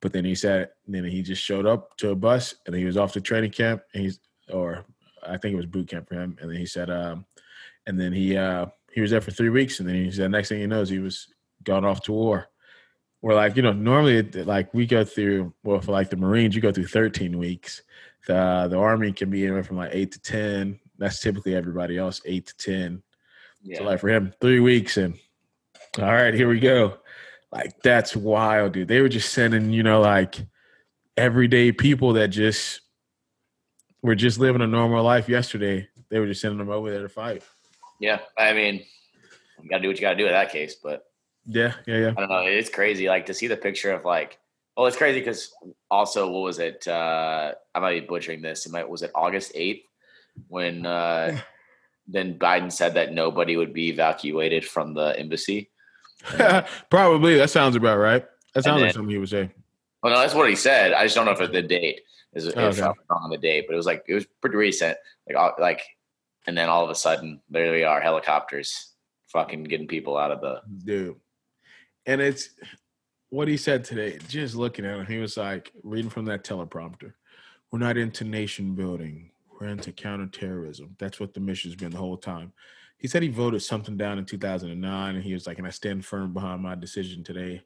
But 0.00 0.12
then 0.12 0.24
he 0.24 0.34
said, 0.34 0.70
then 0.86 1.04
he 1.04 1.22
just 1.22 1.42
showed 1.42 1.66
up 1.66 1.96
to 1.98 2.10
a 2.10 2.14
bus 2.14 2.54
and 2.66 2.74
he 2.74 2.84
was 2.84 2.96
off 2.96 3.12
to 3.12 3.20
training 3.20 3.50
camp 3.50 3.82
and 3.94 4.04
he's, 4.04 4.20
or 4.50 4.84
I 5.26 5.36
think 5.36 5.54
it 5.54 5.56
was 5.56 5.66
boot 5.66 5.88
camp 5.88 6.08
for 6.08 6.14
him. 6.14 6.36
And 6.40 6.50
then 6.50 6.58
he 6.58 6.66
said, 6.66 6.90
um, 6.90 7.26
and 7.86 7.98
then 7.98 8.12
he, 8.12 8.36
uh, 8.36 8.66
he 8.92 9.00
was 9.00 9.10
there 9.10 9.20
for 9.20 9.30
three 9.30 9.48
weeks. 9.48 9.80
And 9.80 9.88
then 9.88 9.96
he 9.96 10.10
said, 10.10 10.30
next 10.30 10.50
thing 10.50 10.60
he 10.60 10.66
knows, 10.66 10.88
he 10.88 11.00
was 11.00 11.32
gone 11.64 11.84
off 11.84 12.02
to 12.02 12.12
war. 12.12 12.48
Where 13.20 13.34
like 13.34 13.56
you 13.56 13.62
know 13.62 13.72
normally 13.72 14.22
like 14.22 14.72
we 14.72 14.86
go 14.86 15.04
through 15.04 15.52
well 15.64 15.80
for 15.80 15.92
like 15.92 16.10
the 16.10 16.16
Marines 16.16 16.54
you 16.54 16.60
go 16.60 16.72
through 16.72 16.86
13 16.86 17.36
weeks. 17.36 17.82
The 18.26 18.68
the 18.70 18.78
Army 18.78 19.12
can 19.12 19.30
be 19.30 19.44
anywhere 19.44 19.64
from 19.64 19.78
like 19.78 19.90
eight 19.92 20.12
to 20.12 20.20
ten. 20.20 20.78
That's 20.98 21.20
typically 21.20 21.54
everybody 21.54 21.98
else 21.98 22.20
eight 22.24 22.46
to 22.46 22.56
ten. 22.56 23.02
Yeah. 23.62 23.78
So 23.78 23.84
like 23.84 24.00
for 24.00 24.08
him 24.08 24.32
three 24.40 24.60
weeks 24.60 24.96
and 24.96 25.18
all 25.98 26.04
right 26.04 26.34
here 26.34 26.48
we 26.48 26.60
go. 26.60 26.98
Like 27.50 27.82
that's 27.82 28.14
wild, 28.14 28.72
dude. 28.72 28.88
They 28.88 29.00
were 29.00 29.08
just 29.08 29.32
sending 29.32 29.72
you 29.72 29.82
know 29.82 30.00
like 30.00 30.36
everyday 31.16 31.72
people 31.72 32.12
that 32.14 32.28
just 32.28 32.82
were 34.02 34.14
just 34.14 34.38
living 34.38 34.62
a 34.62 34.66
normal 34.66 35.02
life 35.02 35.28
yesterday. 35.28 35.88
They 36.08 36.20
were 36.20 36.26
just 36.26 36.40
sending 36.40 36.58
them 36.58 36.70
over 36.70 36.90
there 36.90 37.02
to 37.02 37.08
fight. 37.08 37.42
Yeah, 38.00 38.20
I 38.36 38.52
mean, 38.52 38.84
you 39.62 39.68
gotta 39.68 39.82
do 39.82 39.88
what 39.88 39.96
you 39.96 40.02
gotta 40.02 40.16
do 40.16 40.26
in 40.26 40.32
that 40.32 40.52
case. 40.52 40.76
But 40.76 41.04
yeah, 41.48 41.74
yeah, 41.86 41.98
yeah. 41.98 42.12
I 42.16 42.20
don't 42.20 42.28
know. 42.28 42.42
It's 42.42 42.70
crazy. 42.70 43.08
Like 43.08 43.26
to 43.26 43.34
see 43.34 43.46
the 43.46 43.56
picture 43.56 43.92
of 43.92 44.04
like, 44.04 44.38
well, 44.76 44.86
it's 44.86 44.96
crazy 44.96 45.18
because 45.18 45.52
also, 45.90 46.30
what 46.30 46.42
was 46.42 46.58
it? 46.58 46.86
Uh, 46.86 47.52
I 47.74 47.80
might 47.80 48.00
be 48.00 48.06
butchering 48.06 48.42
this. 48.42 48.66
It 48.66 48.72
might 48.72 48.88
was 48.88 49.02
it 49.02 49.10
August 49.14 49.52
eighth 49.54 49.84
when 50.46 50.86
uh, 50.86 51.38
then 52.06 52.38
Biden 52.38 52.70
said 52.70 52.94
that 52.94 53.12
nobody 53.12 53.56
would 53.56 53.72
be 53.72 53.88
evacuated 53.88 54.64
from 54.64 54.94
the 54.94 55.18
embassy. 55.18 55.70
Probably 56.90 57.36
that 57.38 57.50
sounds 57.50 57.76
about 57.76 57.98
right. 57.98 58.24
That 58.54 58.64
sounds 58.64 58.76
then, 58.76 58.86
like 58.86 58.94
something 58.94 59.10
he 59.10 59.18
would 59.18 59.28
say. 59.28 59.50
Well, 60.02 60.12
no, 60.12 60.20
that's 60.20 60.34
what 60.34 60.48
he 60.48 60.56
said. 60.56 60.92
I 60.92 61.04
just 61.04 61.16
don't 61.16 61.26
know 61.26 61.32
if 61.32 61.40
it's 61.40 61.52
the 61.52 61.62
date 61.62 62.02
is 62.34 62.46
oh, 62.48 62.60
okay. 62.60 62.82
wrong 62.82 62.94
on 63.10 63.30
the 63.30 63.38
date, 63.38 63.64
but 63.66 63.74
it 63.74 63.76
was 63.76 63.86
like 63.86 64.04
it 64.06 64.14
was 64.14 64.26
pretty 64.40 64.56
recent. 64.56 64.96
Like 65.28 65.58
like, 65.58 65.82
and 66.46 66.56
then 66.56 66.68
all 66.68 66.84
of 66.84 66.90
a 66.90 66.94
sudden, 66.94 67.40
there 67.50 67.72
we 67.72 67.84
are, 67.84 68.00
helicopters, 68.00 68.92
fucking 69.28 69.64
getting 69.64 69.88
people 69.88 70.16
out 70.16 70.30
of 70.30 70.40
the 70.40 70.60
dude. 70.84 71.16
And 72.06 72.20
it's 72.20 72.50
what 73.30 73.48
he 73.48 73.56
said 73.56 73.84
today. 73.84 74.18
Just 74.28 74.54
looking 74.54 74.84
at 74.84 74.98
him, 74.98 75.06
he 75.06 75.18
was 75.18 75.36
like 75.36 75.72
reading 75.82 76.10
from 76.10 76.24
that 76.26 76.44
teleprompter. 76.44 77.12
We're 77.70 77.78
not 77.78 77.96
into 77.96 78.24
nation 78.24 78.74
building. 78.74 79.30
We're 79.60 79.68
into 79.68 79.92
counterterrorism. 79.92 80.96
That's 80.98 81.20
what 81.20 81.34
the 81.34 81.40
mission's 81.40 81.74
been 81.74 81.90
the 81.90 81.98
whole 81.98 82.16
time. 82.16 82.52
He 82.96 83.08
said 83.08 83.22
he 83.22 83.28
voted 83.28 83.62
something 83.62 83.96
down 83.96 84.18
in 84.18 84.24
2009, 84.24 85.14
and 85.14 85.22
he 85.22 85.32
was 85.32 85.46
like, 85.46 85.58
"And 85.58 85.66
I 85.66 85.70
stand 85.70 86.04
firm 86.04 86.32
behind 86.32 86.62
my 86.62 86.74
decision 86.74 87.22
today." 87.22 87.62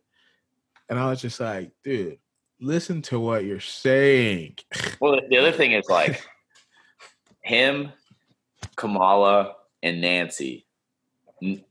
And 0.89 0.99
I 0.99 1.09
was 1.09 1.23
just 1.23 1.41
like, 1.41 1.71
dude, 1.83 2.19
listen 2.61 3.01
to 3.03 3.19
what 3.19 3.45
you're 3.45 3.61
saying. 3.61 4.59
Well, 5.01 5.19
the 5.29 5.39
other 5.39 5.51
thing 5.51 5.73
is 5.73 5.87
like 5.89 6.23
him, 7.41 7.93
Kamala, 8.77 9.55
and 9.83 10.01
Nancy. 10.01 10.67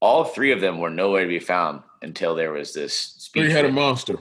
All 0.02 0.26
three 0.26 0.52
of 0.52 0.60
them 0.60 0.80
were 0.80 0.90
nowhere 0.90 1.22
to 1.22 1.30
be 1.30 1.40
found 1.40 1.84
until 2.02 2.36
there 2.36 2.52
was 2.52 2.74
this 2.74 2.94
speech. 2.94 3.48
He 3.48 3.52
had 3.52 3.66
a 3.66 3.72
monster. 3.72 4.20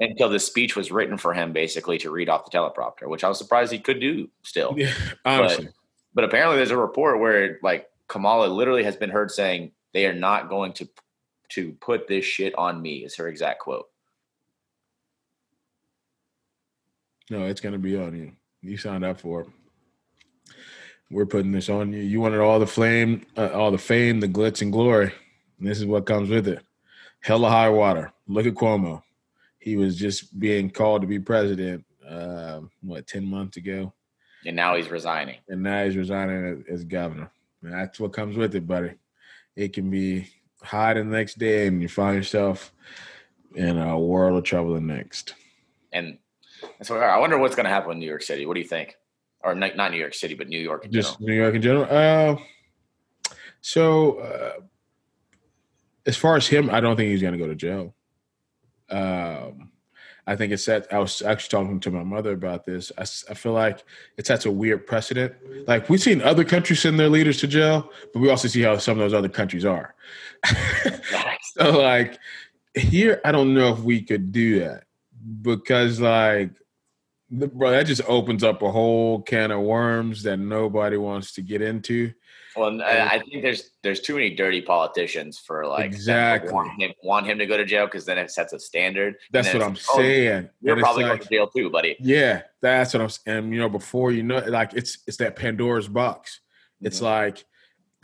Until 0.00 0.28
the 0.28 0.40
speech 0.40 0.76
was 0.76 0.90
written 0.90 1.18
for 1.18 1.34
him, 1.34 1.52
basically 1.52 1.98
to 1.98 2.10
read 2.10 2.28
off 2.28 2.50
the 2.50 2.56
teleprompter, 2.56 3.06
which 3.06 3.22
I 3.22 3.28
was 3.28 3.38
surprised 3.38 3.70
he 3.70 3.78
could 3.78 4.00
do 4.00 4.28
still. 4.42 4.74
Yeah, 4.76 4.92
honestly. 5.24 5.66
But, 5.66 5.74
but 6.14 6.24
apparently, 6.24 6.56
there's 6.56 6.70
a 6.70 6.76
report 6.76 7.20
where 7.20 7.58
like 7.62 7.88
Kamala 8.08 8.46
literally 8.46 8.84
has 8.84 8.96
been 8.96 9.10
heard 9.10 9.30
saying 9.30 9.72
they 9.92 10.06
are 10.06 10.14
not 10.14 10.48
going 10.48 10.72
to 10.74 10.88
to 11.50 11.72
put 11.80 12.08
this 12.08 12.24
shit 12.24 12.54
on 12.56 12.80
me. 12.80 13.04
Is 13.04 13.16
her 13.16 13.28
exact 13.28 13.60
quote. 13.60 13.88
No, 17.30 17.44
it's 17.44 17.60
gonna 17.60 17.78
be 17.78 17.96
on 17.96 18.16
you. 18.16 18.32
You 18.62 18.76
signed 18.76 19.04
up 19.04 19.20
for 19.20 19.42
it. 19.42 19.48
We're 21.10 21.26
putting 21.26 21.52
this 21.52 21.68
on 21.68 21.92
you. 21.92 22.00
You 22.00 22.20
wanted 22.20 22.40
all 22.40 22.58
the 22.58 22.66
flame, 22.66 23.26
uh, 23.36 23.48
all 23.48 23.70
the 23.70 23.78
fame, 23.78 24.20
the 24.20 24.28
glitz 24.28 24.62
and 24.62 24.72
glory. 24.72 25.12
And 25.58 25.68
this 25.68 25.78
is 25.78 25.86
what 25.86 26.06
comes 26.06 26.30
with 26.30 26.48
it. 26.48 26.64
Hella 27.20 27.50
high 27.50 27.70
water. 27.70 28.12
Look 28.26 28.46
at 28.46 28.54
Cuomo. 28.54 29.02
He 29.58 29.76
was 29.76 29.96
just 29.96 30.38
being 30.38 30.70
called 30.70 31.02
to 31.02 31.06
be 31.06 31.18
president. 31.18 31.84
Uh, 32.08 32.62
what 32.80 33.06
ten 33.06 33.24
months 33.24 33.56
ago, 33.56 33.92
and 34.44 34.56
now 34.56 34.74
he's 34.74 34.90
resigning. 34.90 35.36
And 35.48 35.62
now 35.62 35.84
he's 35.84 35.96
resigning 35.96 36.64
as, 36.68 36.80
as 36.80 36.84
governor. 36.84 37.30
And 37.62 37.72
that's 37.72 38.00
what 38.00 38.12
comes 38.12 38.36
with 38.36 38.56
it, 38.56 38.66
buddy. 38.66 38.94
It 39.54 39.72
can 39.72 39.90
be 39.90 40.26
high 40.60 40.94
the 40.94 41.04
next 41.04 41.38
day, 41.38 41.68
and 41.68 41.80
you 41.80 41.88
find 41.88 42.16
yourself 42.16 42.72
in 43.54 43.78
a 43.78 43.96
world 43.96 44.38
of 44.38 44.42
trouble 44.42 44.74
the 44.74 44.80
next. 44.80 45.34
And 45.92 46.18
so 46.82 46.98
I 46.98 47.18
wonder 47.18 47.38
what's 47.38 47.54
going 47.54 47.64
to 47.64 47.70
happen 47.70 47.92
in 47.92 48.00
New 48.00 48.06
York 48.06 48.22
City. 48.22 48.44
What 48.44 48.54
do 48.54 48.60
you 48.60 48.66
think? 48.66 48.96
Or 49.42 49.54
not, 49.54 49.76
not 49.76 49.92
New 49.92 49.98
York 49.98 50.14
City, 50.14 50.34
but 50.34 50.48
New 50.48 50.58
York 50.58 50.86
in 50.86 50.90
Just 50.90 51.20
general. 51.20 51.28
New 51.28 51.42
York 51.42 51.54
in 51.54 51.62
general. 51.62 51.86
Uh, 51.88 52.36
so 53.60 54.18
uh, 54.18 54.52
as 56.06 56.16
far 56.16 56.36
as 56.36 56.46
him, 56.46 56.70
I 56.70 56.80
don't 56.80 56.96
think 56.96 57.10
he's 57.10 57.22
going 57.22 57.34
to 57.34 57.38
go 57.38 57.48
to 57.48 57.54
jail. 57.54 57.94
Um, 58.90 59.70
I 60.26 60.36
think 60.36 60.52
it 60.52 60.58
set. 60.58 60.92
I 60.92 60.98
was 60.98 61.22
actually 61.22 61.48
talking 61.48 61.80
to 61.80 61.90
my 61.90 62.04
mother 62.04 62.32
about 62.32 62.64
this. 62.64 62.92
I, 62.96 63.02
I 63.02 63.34
feel 63.34 63.52
like 63.52 63.84
it 64.16 64.26
sets 64.26 64.46
a 64.46 64.50
weird 64.50 64.86
precedent. 64.86 65.34
Like 65.66 65.88
we've 65.88 66.00
seen 66.00 66.22
other 66.22 66.44
countries 66.44 66.80
send 66.80 67.00
their 67.00 67.08
leaders 67.08 67.38
to 67.40 67.46
jail, 67.46 67.90
but 68.12 68.20
we 68.20 68.30
also 68.30 68.48
see 68.48 68.62
how 68.62 68.76
some 68.78 68.92
of 68.92 68.98
those 68.98 69.14
other 69.14 69.28
countries 69.28 69.64
are. 69.64 69.94
so 71.54 71.78
like 71.78 72.18
here, 72.74 73.20
I 73.24 73.32
don't 73.32 73.54
know 73.54 73.72
if 73.72 73.80
we 73.80 74.02
could 74.02 74.30
do 74.30 74.60
that 74.60 74.84
because 75.42 76.00
like 76.00 76.50
bro 77.30 77.70
that 77.70 77.86
just 77.86 78.02
opens 78.08 78.42
up 78.42 78.62
a 78.62 78.70
whole 78.70 79.22
can 79.22 79.50
of 79.50 79.60
worms 79.60 80.24
that 80.24 80.38
nobody 80.38 80.96
wants 80.96 81.32
to 81.32 81.42
get 81.42 81.62
into 81.62 82.12
well 82.56 82.80
i 82.82 83.20
think 83.28 83.42
there's 83.42 83.70
there's 83.82 84.00
too 84.00 84.14
many 84.14 84.30
dirty 84.30 84.60
politicians 84.60 85.38
for 85.38 85.66
like 85.66 85.84
exactly 85.84 86.52
want 86.52 86.70
him, 86.80 86.92
want 87.02 87.26
him 87.26 87.38
to 87.38 87.46
go 87.46 87.56
to 87.56 87.64
jail 87.64 87.86
because 87.86 88.04
then 88.04 88.18
it 88.18 88.30
sets 88.30 88.52
a 88.52 88.58
standard 88.58 89.16
that's 89.30 89.52
what 89.52 89.62
i'm 89.62 89.76
oh, 89.92 89.96
saying 89.96 90.48
you're 90.60 90.74
and 90.74 90.82
probably 90.82 91.04
like, 91.04 91.12
going 91.12 91.22
to 91.22 91.28
jail 91.28 91.46
too 91.48 91.70
buddy 91.70 91.96
yeah 92.00 92.42
that's 92.60 92.94
what 92.94 93.02
i'm 93.02 93.08
saying 93.08 93.38
and 93.38 93.54
you 93.54 93.60
know 93.60 93.68
before 93.68 94.12
you 94.12 94.22
know 94.22 94.38
like 94.46 94.72
it's 94.74 94.98
it's 95.06 95.16
that 95.16 95.36
pandora's 95.36 95.88
box 95.88 96.40
it's 96.80 96.96
mm-hmm. 96.96 97.06
like 97.06 97.44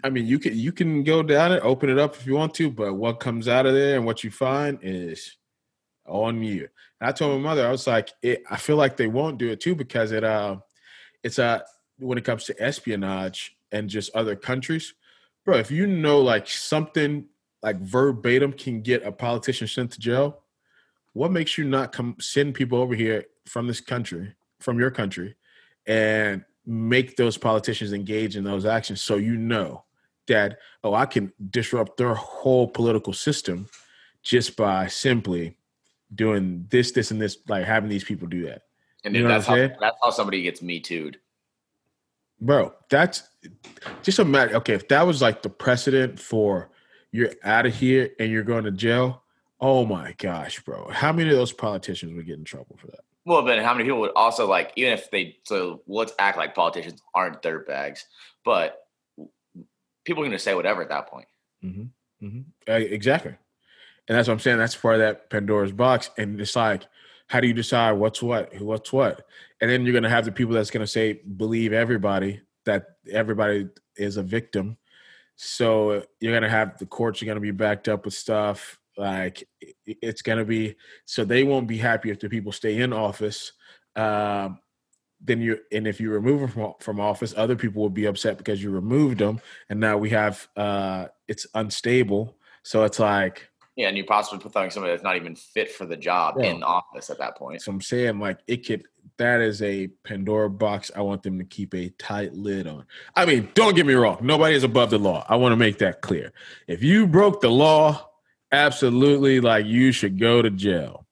I 0.05 0.11
mean, 0.11 0.27
you 0.27 0.39
can 0.39 0.57
you 0.57 0.73
can 0.73 1.03
go 1.03 1.23
down 1.23 1.53
it, 1.53 1.63
open 1.65 1.89
it 1.89 1.99
up 1.99 2.15
if 2.15 2.27
you 2.27 2.35
want 2.35 2.55
to, 2.55 2.71
but 2.71 2.95
what 2.95 3.19
comes 3.19 3.49
out 3.49 3.67
of 3.67 3.75
there 3.75 3.97
and 3.97 4.05
what 4.05 4.23
you 4.23 4.31
find 4.31 4.79
is 4.83 5.37
on 6.07 6.43
you. 6.43 6.69
And 7.01 7.09
I 7.09 7.13
told 7.13 7.41
my 7.41 7.49
mother, 7.49 7.67
I 7.67 7.71
was 7.71 7.87
like, 7.87 8.13
it, 8.23 8.43
I 8.49 8.57
feel 8.57 8.77
like 8.77 8.97
they 8.97 9.07
won't 9.07 9.39
do 9.39 9.51
it 9.51 9.61
too 9.61 9.75
because 9.75 10.13
it 10.13 10.23
uh 10.23 10.57
it's 11.23 11.39
uh 11.39 11.61
when 11.99 12.19
it 12.19 12.25
comes 12.25 12.45
to 12.45 12.63
espionage 12.63 13.56
and 13.73 13.89
just 13.89 14.15
other 14.15 14.37
countries, 14.37 14.95
bro. 15.45 15.57
If 15.57 15.71
you 15.71 15.87
know 15.87 16.21
like 16.21 16.49
something 16.49 17.27
like 17.63 17.81
verbatim 17.81 18.53
can 18.53 18.83
get 18.83 19.05
a 19.05 19.13
politician 19.13 19.67
sent 19.67 19.93
to 19.93 20.01
jail, 20.01 20.43
what 21.13 21.33
makes 21.33 21.57
you 21.57 21.65
not 21.65 21.93
come 21.93 22.17
send 22.21 22.55
people 22.55 22.79
over 22.79 22.95
here 22.95 23.25
from 23.47 23.67
this 23.67 23.81
country, 23.81 24.35
from 24.61 24.79
your 24.79 24.91
country, 24.91 25.37
and 25.87 26.45
make 26.67 27.17
those 27.17 27.39
politicians 27.39 27.93
engage 27.93 28.37
in 28.37 28.45
those 28.45 28.67
actions 28.67 29.01
so 29.01 29.17
you 29.17 29.37
know 29.37 29.85
that 30.27 30.59
oh 30.83 30.95
I 30.95 31.07
can 31.07 31.33
disrupt 31.51 31.97
their 31.97 32.15
whole 32.15 32.67
political 32.67 33.13
system 33.13 33.69
just 34.23 34.57
by 34.57 34.89
simply 34.89 35.57
doing 36.15 36.67
this, 36.69 36.93
this, 36.93 37.11
and 37.11 37.21
this, 37.21 37.39
like 37.49 37.65
having 37.65 37.89
these 37.89 38.05
people 38.05 38.27
do 38.29 38.45
that. 38.47 38.63
And 39.05 39.15
you 39.15 39.23
know 39.23 39.29
that's, 39.29 39.47
how, 39.47 39.55
that's 39.55 39.97
how 40.03 40.11
somebody 40.11 40.43
gets 40.43 40.63
me 40.63 40.81
too. 40.81 41.13
Bro, 42.41 42.75
that's 42.91 43.23
just 44.03 44.19
a 44.19 44.25
matter. 44.25 44.57
Okay, 44.57 44.75
if 44.75 44.89
that 44.89 45.07
was 45.07 45.23
like 45.23 45.43
the 45.43 45.49
precedent 45.49 46.21
for 46.21 46.71
you're 47.13 47.31
out 47.45 47.67
of 47.67 47.75
here 47.75 48.11
and 48.19 48.31
you're 48.31 48.43
going 48.43 48.65
to 48.65 48.71
jail, 48.71 49.23
oh 49.61 49.87
my 49.87 50.15
gosh, 50.19 50.61
bro. 50.61 50.91
How 50.91 51.13
many 51.13 51.31
of 51.31 51.37
those 51.37 51.53
politicians 51.53 52.15
would 52.15 52.27
get 52.27 52.39
in 52.39 52.45
trouble 52.45 52.77
for 52.79 52.89
that? 52.89 53.01
Well, 53.25 53.43
then 53.43 53.65
how 53.65 53.73
many 53.73 53.85
people 53.85 54.01
would 54.01 54.13
also 54.15 54.47
like, 54.47 54.73
even 54.77 54.93
if 54.93 55.11
they, 55.11 55.39
so 55.45 55.83
let's 55.87 56.13
act 56.19 56.37
like 56.37 56.55
politicians 56.55 57.03
aren't 57.15 57.43
dirtbags, 57.43 58.01
but 58.45 58.87
people 60.05 60.23
are 60.23 60.27
going 60.27 60.31
to 60.31 60.39
say 60.39 60.55
whatever 60.55 60.83
at 60.83 60.91
that 60.91 61.09
point. 61.09 61.27
Mm-hmm. 61.65 62.27
Mm-hmm. 62.27 62.41
Uh, 62.71 62.75
exactly. 62.75 63.35
And 64.09 64.17
that's 64.17 64.29
what 64.29 64.35
I'm 64.35 64.41
saying. 64.41 64.59
That's 64.59 64.77
part 64.77 64.95
of 64.95 65.01
that 65.01 65.31
Pandora's 65.31 65.73
box. 65.73 66.11
And 66.17 66.41
it's 66.41 66.55
like, 66.55 66.83
how 67.29 67.41
do 67.41 67.49
you 67.49 67.55
decide 67.55 67.93
what's 67.93 68.23
what, 68.23 68.61
what's 68.61 68.93
what? 68.93 69.27
And 69.61 69.71
then 69.71 69.85
you're 69.85 69.95
gonna 69.95 70.09
have 70.09 70.25
the 70.25 70.33
people 70.33 70.55
that's 70.55 70.71
gonna 70.71 70.87
say, 70.87 71.21
believe 71.37 71.73
everybody 71.73 72.41
that 72.65 72.87
everybody 73.11 73.69
is 73.97 74.17
a 74.17 74.23
victim. 74.23 74.77
So 75.37 76.05
you're 76.21 76.35
gonna 76.35 76.49
have 76.49 76.79
the 76.79 76.87
courts 76.87 77.23
are 77.23 77.27
gonna 77.27 77.41
be 77.41 77.51
backed 77.51 77.89
up 77.89 78.05
with 78.05 78.15
stuff. 78.15 78.79
Like 78.97 79.49
it's 79.87 80.23
gonna 80.23 80.45
be 80.45 80.77
so 81.05 81.25
they 81.25 81.45
won't 81.45 81.67
be 81.67 81.79
happy 81.79 82.11
if 82.11 82.21
the 82.21 82.29
people 82.29 82.53
stay 82.53 82.81
in 82.81 82.93
office. 82.93 83.53
Um, 83.95 84.59
then 85.21 85.41
you 85.41 85.59
and 85.73 85.87
if 85.87 86.01
you 86.01 86.11
remove 86.11 86.41
them 86.41 86.51
from, 86.51 86.75
from 86.81 87.01
office, 87.01 87.35
other 87.37 87.57
people 87.57 87.83
will 87.83 87.91
be 87.91 88.07
upset 88.07 88.39
because 88.39 88.63
you 88.63 88.71
removed 88.71 89.19
them, 89.19 89.41
and 89.69 89.81
now 89.81 89.97
we 89.97 90.11
have 90.11 90.47
uh, 90.57 91.07
it's 91.29 91.47
unstable. 91.55 92.37
So 92.63 92.85
it's 92.85 92.99
like 92.99 93.49
yeah, 93.77 93.89
and 93.89 93.97
you 93.97 94.05
possibly 94.05 94.43
put 94.43 94.53
somebody 94.53 94.93
that's 94.93 95.03
not 95.03 95.17
even 95.17 95.37
fit 95.37 95.71
for 95.71 95.85
the 95.85 95.97
job 95.97 96.37
yeah. 96.39 96.47
in 96.47 96.63
office 96.63 97.11
at 97.11 97.19
that 97.19 97.37
point. 97.37 97.61
So 97.61 97.71
I'm 97.71 97.81
saying 97.81 98.19
like 98.19 98.39
it 98.47 98.67
could 98.67 98.85
that 99.19 99.41
is 99.41 99.63
a 99.63 99.89
Pandora 100.05 100.51
box 100.51 100.91
I 100.97 101.03
want 101.03 101.23
them 101.23 101.39
to 101.39 101.45
keep 101.45 101.75
a 101.75 101.91
tight 101.91 102.35
lid 102.35 102.67
on. 102.67 102.87
I 103.15 103.27
mean, 103.27 103.51
don't 103.55 103.77
get 103.77 103.87
me 103.87 103.95
wrong, 103.95 104.19
nobody 104.23 104.55
is 104.55 104.65
above 104.65 104.91
the 104.91 104.99
law. 104.99 105.25
I 105.29 105.37
want 105.37 105.53
to 105.53 105.57
make 105.57 105.79
that 105.79 106.01
clear. 106.01 106.33
If 106.67 106.83
you 106.83 107.07
broke 107.07 107.41
the 107.41 107.51
law 107.51 108.09
absolutely 108.51 109.41
like 109.41 109.67
you 109.67 109.93
should 109.93 110.19
go 110.19 110.41
to 110.41 110.51
jail. 110.51 111.07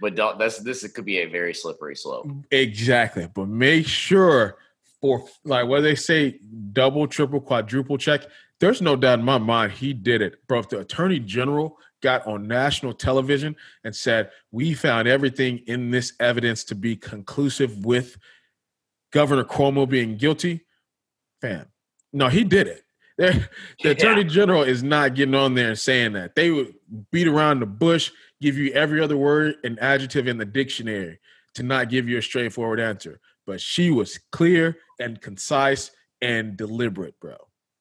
But 0.00 0.14
don't 0.14 0.38
this 0.38 0.58
this 0.58 0.86
could 0.92 1.04
be 1.04 1.18
a 1.18 1.26
very 1.26 1.54
slippery 1.54 1.96
slope. 1.96 2.30
Exactly. 2.50 3.28
But 3.32 3.48
make 3.48 3.86
sure 3.86 4.56
for 5.00 5.24
like 5.44 5.66
what 5.66 5.80
they 5.80 5.94
say, 5.94 6.38
double, 6.72 7.06
triple, 7.06 7.40
quadruple 7.40 7.98
check. 7.98 8.26
There's 8.60 8.82
no 8.82 8.94
doubt 8.94 9.20
in 9.20 9.24
my 9.24 9.38
mind 9.38 9.72
he 9.72 9.94
did 9.94 10.20
it. 10.20 10.46
Bro, 10.46 10.60
if 10.60 10.68
the 10.68 10.80
attorney 10.80 11.18
general 11.18 11.78
got 12.00 12.26
on 12.26 12.48
national 12.48 12.92
television 12.92 13.56
and 13.84 13.94
said, 13.94 14.30
We 14.52 14.74
found 14.74 15.08
everything 15.08 15.58
in 15.66 15.90
this 15.90 16.12
evidence 16.20 16.64
to 16.64 16.74
be 16.74 16.96
conclusive 16.96 17.84
with 17.84 18.16
Governor 19.12 19.44
Cuomo 19.44 19.88
being 19.88 20.16
guilty, 20.16 20.64
fam. 21.40 21.66
No, 22.12 22.28
he 22.28 22.44
did 22.44 22.66
it. 22.66 22.84
the 23.20 23.46
yeah. 23.80 23.90
attorney 23.90 24.24
general 24.24 24.62
is 24.62 24.82
not 24.82 25.14
getting 25.14 25.34
on 25.34 25.54
there 25.54 25.68
and 25.68 25.78
saying 25.78 26.14
that. 26.14 26.34
They 26.34 26.50
would 26.50 26.74
beat 27.12 27.28
around 27.28 27.60
the 27.60 27.66
bush, 27.66 28.10
give 28.40 28.56
you 28.56 28.72
every 28.72 29.00
other 29.00 29.16
word 29.16 29.56
and 29.62 29.78
adjective 29.80 30.26
in 30.26 30.38
the 30.38 30.46
dictionary 30.46 31.18
to 31.54 31.62
not 31.62 31.90
give 31.90 32.08
you 32.08 32.16
a 32.16 32.22
straightforward 32.22 32.80
answer. 32.80 33.20
But 33.46 33.60
she 33.60 33.90
was 33.90 34.18
clear 34.32 34.78
and 34.98 35.20
concise 35.20 35.90
and 36.22 36.56
deliberate, 36.56 37.18
bro. 37.20 37.36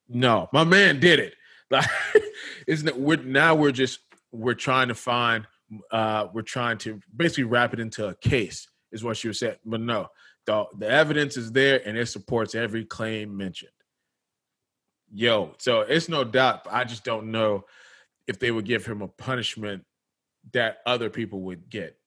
No, 0.10 0.50
my 0.52 0.64
man 0.64 1.00
did 1.00 1.20
it. 1.20 1.36
Like, 1.72 1.86
isn't 2.68 2.88
it? 2.88 3.00
We're 3.00 3.18
now 3.18 3.54
we're 3.54 3.72
just 3.72 4.00
we're 4.32 4.54
trying 4.54 4.88
to 4.90 4.96
find 4.96 5.48
uh 5.92 6.28
we're 6.34 6.42
trying 6.42 6.78
to 6.78 7.00
basically 7.16 7.44
wrap 7.44 7.74
it 7.74 7.80
into 7.80 8.08
a 8.08 8.16
case 8.16 8.68
is 8.92 9.04
what 9.04 9.18
she 9.18 9.28
was 9.28 9.40
saying. 9.40 9.56
But 9.66 9.82
no, 9.82 10.08
the 10.46 10.66
the 10.78 10.90
evidence 10.90 11.38
is 11.38 11.52
there 11.52 11.82
and 11.86 11.98
it 11.98 12.08
supports 12.08 12.56
every 12.56 12.86
claim 12.86 13.36
mentioned. 13.36 13.72
Yo, 15.12 15.54
so 15.58 15.82
it's 15.82 16.10
no 16.10 16.24
doubt. 16.24 16.68
I 16.70 16.84
just 16.84 17.04
don't 17.04 17.32
know 17.32 17.66
if 18.28 18.40
they 18.40 18.52
would 18.52 18.66
give 18.66 18.86
him 18.86 19.02
a 19.02 19.08
punishment 19.08 19.84
that 20.54 20.78
other 20.86 21.10
people 21.10 21.42
would 21.42 21.70
get. 21.70 21.98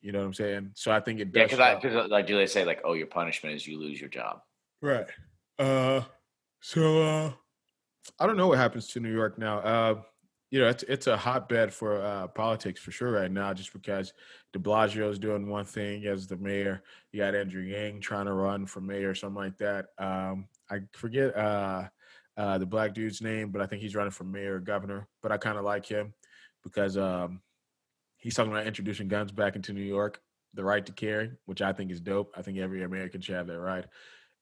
You 0.00 0.12
know 0.12 0.20
what 0.20 0.26
I'm 0.26 0.34
saying? 0.34 0.70
So 0.74 0.92
I 0.92 1.00
think 1.00 1.20
it 1.20 1.32
does. 1.32 1.50
Yeah, 1.50 1.74
because 1.74 2.10
like 2.10 2.26
do 2.26 2.36
they 2.36 2.46
say 2.46 2.64
like, 2.64 2.80
oh, 2.84 2.94
your 2.94 3.06
punishment 3.06 3.56
is 3.56 3.66
you 3.66 3.78
lose 3.78 4.00
your 4.00 4.08
job? 4.08 4.40
Right. 4.80 5.06
Uh. 5.58 6.02
So 6.60 7.02
uh, 7.02 7.32
I 8.18 8.26
don't 8.26 8.36
know 8.36 8.48
what 8.48 8.58
happens 8.58 8.88
to 8.88 9.00
New 9.00 9.12
York 9.12 9.38
now. 9.38 9.58
Uh, 9.58 9.94
you 10.50 10.60
know, 10.60 10.68
it's 10.68 10.82
it's 10.84 11.06
a 11.06 11.16
hotbed 11.16 11.72
for 11.72 12.02
uh, 12.02 12.26
politics 12.28 12.80
for 12.80 12.90
sure 12.90 13.12
right 13.12 13.30
now, 13.30 13.52
just 13.52 13.72
because 13.72 14.14
De 14.52 14.58
Blasio 14.58 15.10
is 15.10 15.18
doing 15.18 15.48
one 15.48 15.66
thing 15.66 16.06
as 16.06 16.26
the 16.26 16.36
mayor. 16.36 16.82
You 17.12 17.20
got 17.20 17.34
Andrew 17.34 17.62
Yang 17.62 18.00
trying 18.00 18.26
to 18.26 18.32
run 18.32 18.64
for 18.64 18.80
mayor 18.80 19.10
or 19.10 19.14
something 19.14 19.42
like 19.42 19.58
that. 19.58 19.86
Um, 19.98 20.48
I 20.70 20.80
forget 20.92 21.36
uh, 21.36 21.88
uh, 22.36 22.56
the 22.58 22.66
black 22.66 22.94
dude's 22.94 23.20
name, 23.20 23.50
but 23.50 23.60
I 23.60 23.66
think 23.66 23.82
he's 23.82 23.94
running 23.94 24.10
for 24.10 24.24
mayor 24.24 24.56
or 24.56 24.60
governor. 24.60 25.06
But 25.22 25.32
I 25.32 25.36
kind 25.36 25.58
of 25.58 25.64
like 25.64 25.84
him 25.84 26.14
because 26.62 26.96
um, 26.96 27.42
he's 28.16 28.34
talking 28.34 28.52
about 28.52 28.66
introducing 28.66 29.08
guns 29.08 29.32
back 29.32 29.54
into 29.54 29.74
New 29.74 29.82
York, 29.82 30.20
the 30.54 30.64
right 30.64 30.84
to 30.86 30.92
carry, 30.92 31.32
which 31.44 31.60
I 31.60 31.74
think 31.74 31.90
is 31.90 32.00
dope. 32.00 32.32
I 32.36 32.42
think 32.42 32.58
every 32.58 32.84
American 32.84 33.20
should 33.20 33.34
have 33.34 33.48
that 33.48 33.60
right. 33.60 33.84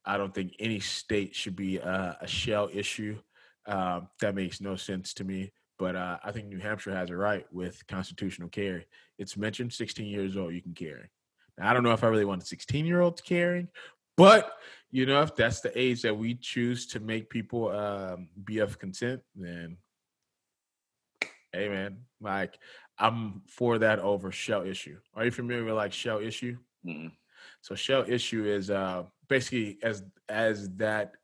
I 0.04 0.18
don't 0.18 0.32
think 0.32 0.54
any 0.60 0.78
state 0.78 1.34
should 1.34 1.56
be 1.56 1.80
uh, 1.80 2.12
a 2.20 2.28
shall 2.28 2.68
issue. 2.72 3.18
Um, 3.66 4.08
that 4.20 4.36
makes 4.36 4.60
no 4.60 4.76
sense 4.76 5.12
to 5.14 5.24
me. 5.24 5.52
But 5.78 5.96
uh, 5.96 6.18
I 6.24 6.32
think 6.32 6.46
New 6.46 6.58
Hampshire 6.58 6.94
has 6.94 7.10
it 7.10 7.14
right 7.14 7.46
with 7.52 7.86
constitutional 7.86 8.48
carry. 8.48 8.86
It's 9.18 9.36
mentioned 9.36 9.72
16 9.72 10.06
years 10.06 10.36
old, 10.36 10.54
you 10.54 10.62
can 10.62 10.74
carry. 10.74 11.10
Now, 11.58 11.70
I 11.70 11.74
don't 11.74 11.82
know 11.82 11.92
if 11.92 12.04
I 12.04 12.08
really 12.08 12.24
want 12.24 12.42
a 12.42 12.46
16 12.46 12.86
year 12.86 13.00
old 13.00 13.22
carrying, 13.24 13.68
but 14.16 14.52
you 14.90 15.04
know, 15.04 15.22
if 15.22 15.34
that's 15.36 15.60
the 15.60 15.78
age 15.78 16.02
that 16.02 16.16
we 16.16 16.34
choose 16.34 16.86
to 16.88 17.00
make 17.00 17.28
people 17.28 17.68
um, 17.68 18.28
be 18.44 18.58
of 18.58 18.78
consent, 18.78 19.20
then 19.34 19.76
hey, 21.52 21.68
man, 21.68 21.98
like 22.20 22.58
I'm 22.98 23.42
for 23.46 23.78
that 23.78 23.98
over 23.98 24.32
shall 24.32 24.62
issue. 24.62 24.98
Are 25.14 25.24
you 25.24 25.30
familiar 25.30 25.64
with 25.64 25.74
like 25.74 25.92
shall 25.92 26.18
issue? 26.18 26.56
Mm-hmm. 26.86 27.08
So 27.60 27.74
shall 27.74 28.04
issue 28.08 28.44
is 28.44 28.70
uh, 28.70 29.04
basically 29.28 29.78
as 29.82 30.02
as 30.28 30.70
that 30.76 31.14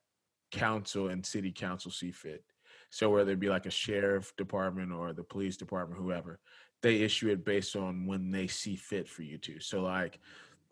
council 0.51 1.09
and 1.09 1.25
city 1.25 1.53
council 1.53 1.91
see 1.91 2.13
fit. 2.13 2.45
So 2.93 3.09
whether 3.09 3.33
it 3.33 3.41
be 3.41 3.49
like 3.49 3.65
a 3.65 3.71
sheriff 3.71 4.37
department 4.37 4.93
or 4.93 5.15
the 5.15 5.25
police 5.25 5.57
department, 5.57 5.99
whoever, 5.99 6.39
they 6.83 6.97
issue 6.97 7.31
it 7.31 7.43
based 7.43 7.75
on 7.75 8.05
when 8.05 8.31
they 8.31 8.47
see 8.47 8.77
fit 8.77 9.09
for 9.09 9.23
you 9.23 9.39
to. 9.39 9.59
So 9.61 9.81
like 9.81 10.21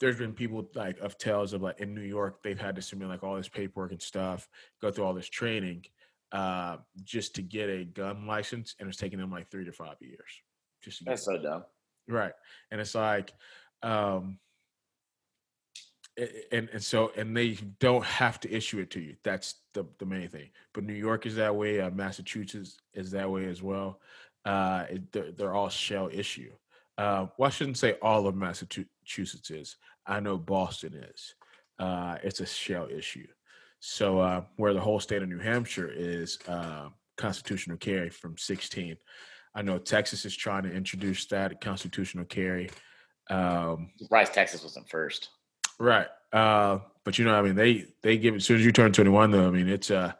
there's 0.00 0.18
been 0.18 0.34
people 0.34 0.68
like 0.74 0.98
of 1.00 1.16
tales 1.16 1.54
of 1.54 1.62
like 1.62 1.80
in 1.80 1.94
New 1.94 2.02
York, 2.02 2.42
they've 2.42 2.60
had 2.60 2.76
to 2.76 2.82
submit 2.82 3.08
like 3.08 3.24
all 3.24 3.36
this 3.36 3.48
paperwork 3.48 3.92
and 3.92 4.02
stuff, 4.02 4.50
go 4.82 4.90
through 4.90 5.06
all 5.06 5.14
this 5.14 5.30
training, 5.30 5.86
uh, 6.32 6.76
just 7.04 7.34
to 7.36 7.42
get 7.42 7.70
a 7.70 7.84
gun 7.84 8.26
license, 8.26 8.74
and 8.78 8.86
it's 8.86 8.98
taking 8.98 9.18
them 9.18 9.30
like 9.30 9.50
three 9.50 9.64
to 9.64 9.72
five 9.72 9.96
years. 10.00 10.42
Just 10.82 11.02
that's 11.06 11.24
so 11.24 11.38
dumb, 11.38 11.64
right? 12.06 12.32
And 12.70 12.82
it's 12.82 12.94
like, 12.94 13.32
um, 13.82 14.38
and 16.52 16.68
and 16.72 16.82
so 16.82 17.12
and 17.16 17.36
they 17.36 17.58
don't 17.78 18.04
have 18.04 18.40
to 18.40 18.52
issue 18.52 18.78
it 18.80 18.90
to 18.90 19.00
you. 19.00 19.16
That's 19.22 19.54
the 19.74 19.84
the 19.98 20.06
main 20.06 20.28
thing. 20.28 20.50
But 20.72 20.84
New 20.84 20.94
York 20.94 21.26
is 21.26 21.36
that 21.36 21.54
way. 21.54 21.80
Uh, 21.80 21.90
Massachusetts 21.90 22.78
is 22.94 23.10
that 23.12 23.30
way 23.30 23.46
as 23.46 23.62
well. 23.62 24.00
Uh, 24.44 24.84
it, 24.90 25.12
they're, 25.12 25.32
they're, 25.32 25.54
all 25.54 25.68
shall 25.68 26.08
issue. 26.10 26.50
Uh, 26.96 27.26
well, 27.36 27.48
I 27.48 27.50
shouldn't 27.50 27.76
say 27.76 27.96
all 28.00 28.26
of 28.26 28.34
Massachusetts 28.34 29.50
is. 29.50 29.76
I 30.06 30.20
know 30.20 30.38
Boston 30.38 30.94
is. 30.94 31.34
Uh, 31.78 32.16
it's 32.22 32.40
a 32.40 32.46
shall 32.46 32.88
issue. 32.88 33.26
So 33.80 34.18
uh, 34.18 34.42
where 34.56 34.74
the 34.74 34.80
whole 34.80 35.00
state 35.00 35.22
of 35.22 35.28
New 35.28 35.38
Hampshire 35.38 35.90
is 35.90 36.38
uh, 36.48 36.88
constitutional 37.16 37.76
carry 37.76 38.10
from 38.10 38.36
16. 38.36 38.96
I 39.54 39.62
know 39.62 39.78
Texas 39.78 40.24
is 40.24 40.36
trying 40.36 40.62
to 40.64 40.72
introduce 40.72 41.26
that 41.26 41.60
constitutional 41.60 42.24
carry. 42.24 42.70
Um, 43.28 43.90
Surprised 43.98 44.34
Texas 44.34 44.62
wasn't 44.62 44.88
first. 44.88 45.30
Right. 45.80 46.06
Uh, 46.32 46.80
but 47.04 47.18
you 47.18 47.24
know, 47.24 47.34
I 47.34 47.42
mean, 47.42 47.56
they 47.56 47.86
they 48.02 48.18
give 48.18 48.36
as 48.36 48.44
soon 48.44 48.58
as 48.58 48.64
you 48.64 48.70
turn 48.70 48.92
21, 48.92 49.30
though. 49.30 49.48
I 49.48 49.50
mean, 49.50 49.68
it's 49.68 49.90
uh 49.90 50.12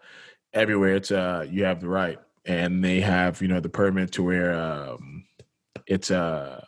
everywhere. 0.52 0.96
It's 0.96 1.12
uh 1.12 1.46
you 1.48 1.64
have 1.64 1.80
the 1.80 1.88
right, 1.88 2.18
and 2.46 2.82
they 2.82 3.00
have 3.00 3.40
you 3.42 3.48
know 3.48 3.60
the 3.60 3.68
permit 3.68 4.12
to 4.12 4.24
where 4.24 4.54
um 4.54 5.26
it's 5.86 6.10
uh 6.10 6.64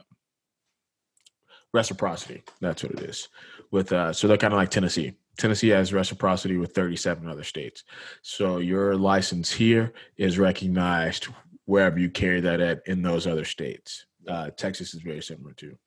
reciprocity. 1.73 2.43
That's 2.61 2.83
what 2.83 2.93
it 2.93 3.01
is. 3.01 3.29
With 3.71 3.93
uh, 3.93 4.13
so 4.13 4.29
they're 4.29 4.37
kind 4.37 4.53
of 4.53 4.59
like 4.59 4.71
Tennessee. 4.71 5.15
Tennessee 5.39 5.69
has 5.69 5.95
reciprocity 5.95 6.59
with 6.59 6.75
37 6.75 7.27
other 7.27 7.43
states. 7.43 7.85
So 8.21 8.59
your 8.59 8.97
license 8.97 9.51
here 9.51 9.95
is 10.19 10.39
recognized 10.39 11.29
wherever 11.65 11.99
you 11.99 12.11
carry 12.11 12.41
that 12.43 12.61
at 12.61 12.83
in 12.87 13.01
those 13.01 13.27
other 13.27 13.47
states. 13.47 14.05
Uh, 14.29 14.51
Texas 14.51 14.93
is 14.93 15.01
very 15.01 15.23
similar 15.23 15.55
too. 15.55 15.79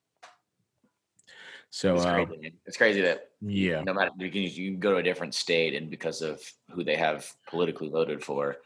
So 1.69 1.95
it's 1.95 2.05
crazy, 2.05 2.31
um, 2.31 2.51
it's 2.65 2.77
crazy 2.77 3.01
that 3.01 3.31
yeah, 3.41 3.81
no 3.81 3.93
matter 3.93 4.11
you 4.17 4.31
can, 4.31 4.43
you 4.43 4.71
can 4.71 4.79
go 4.79 4.91
to 4.91 4.97
a 4.97 5.03
different 5.03 5.33
state 5.33 5.73
and 5.73 5.89
because 5.89 6.21
of 6.21 6.41
who 6.71 6.83
they 6.83 6.95
have 6.95 7.29
politically 7.49 7.89
voted 7.89 8.23
for, 8.23 8.57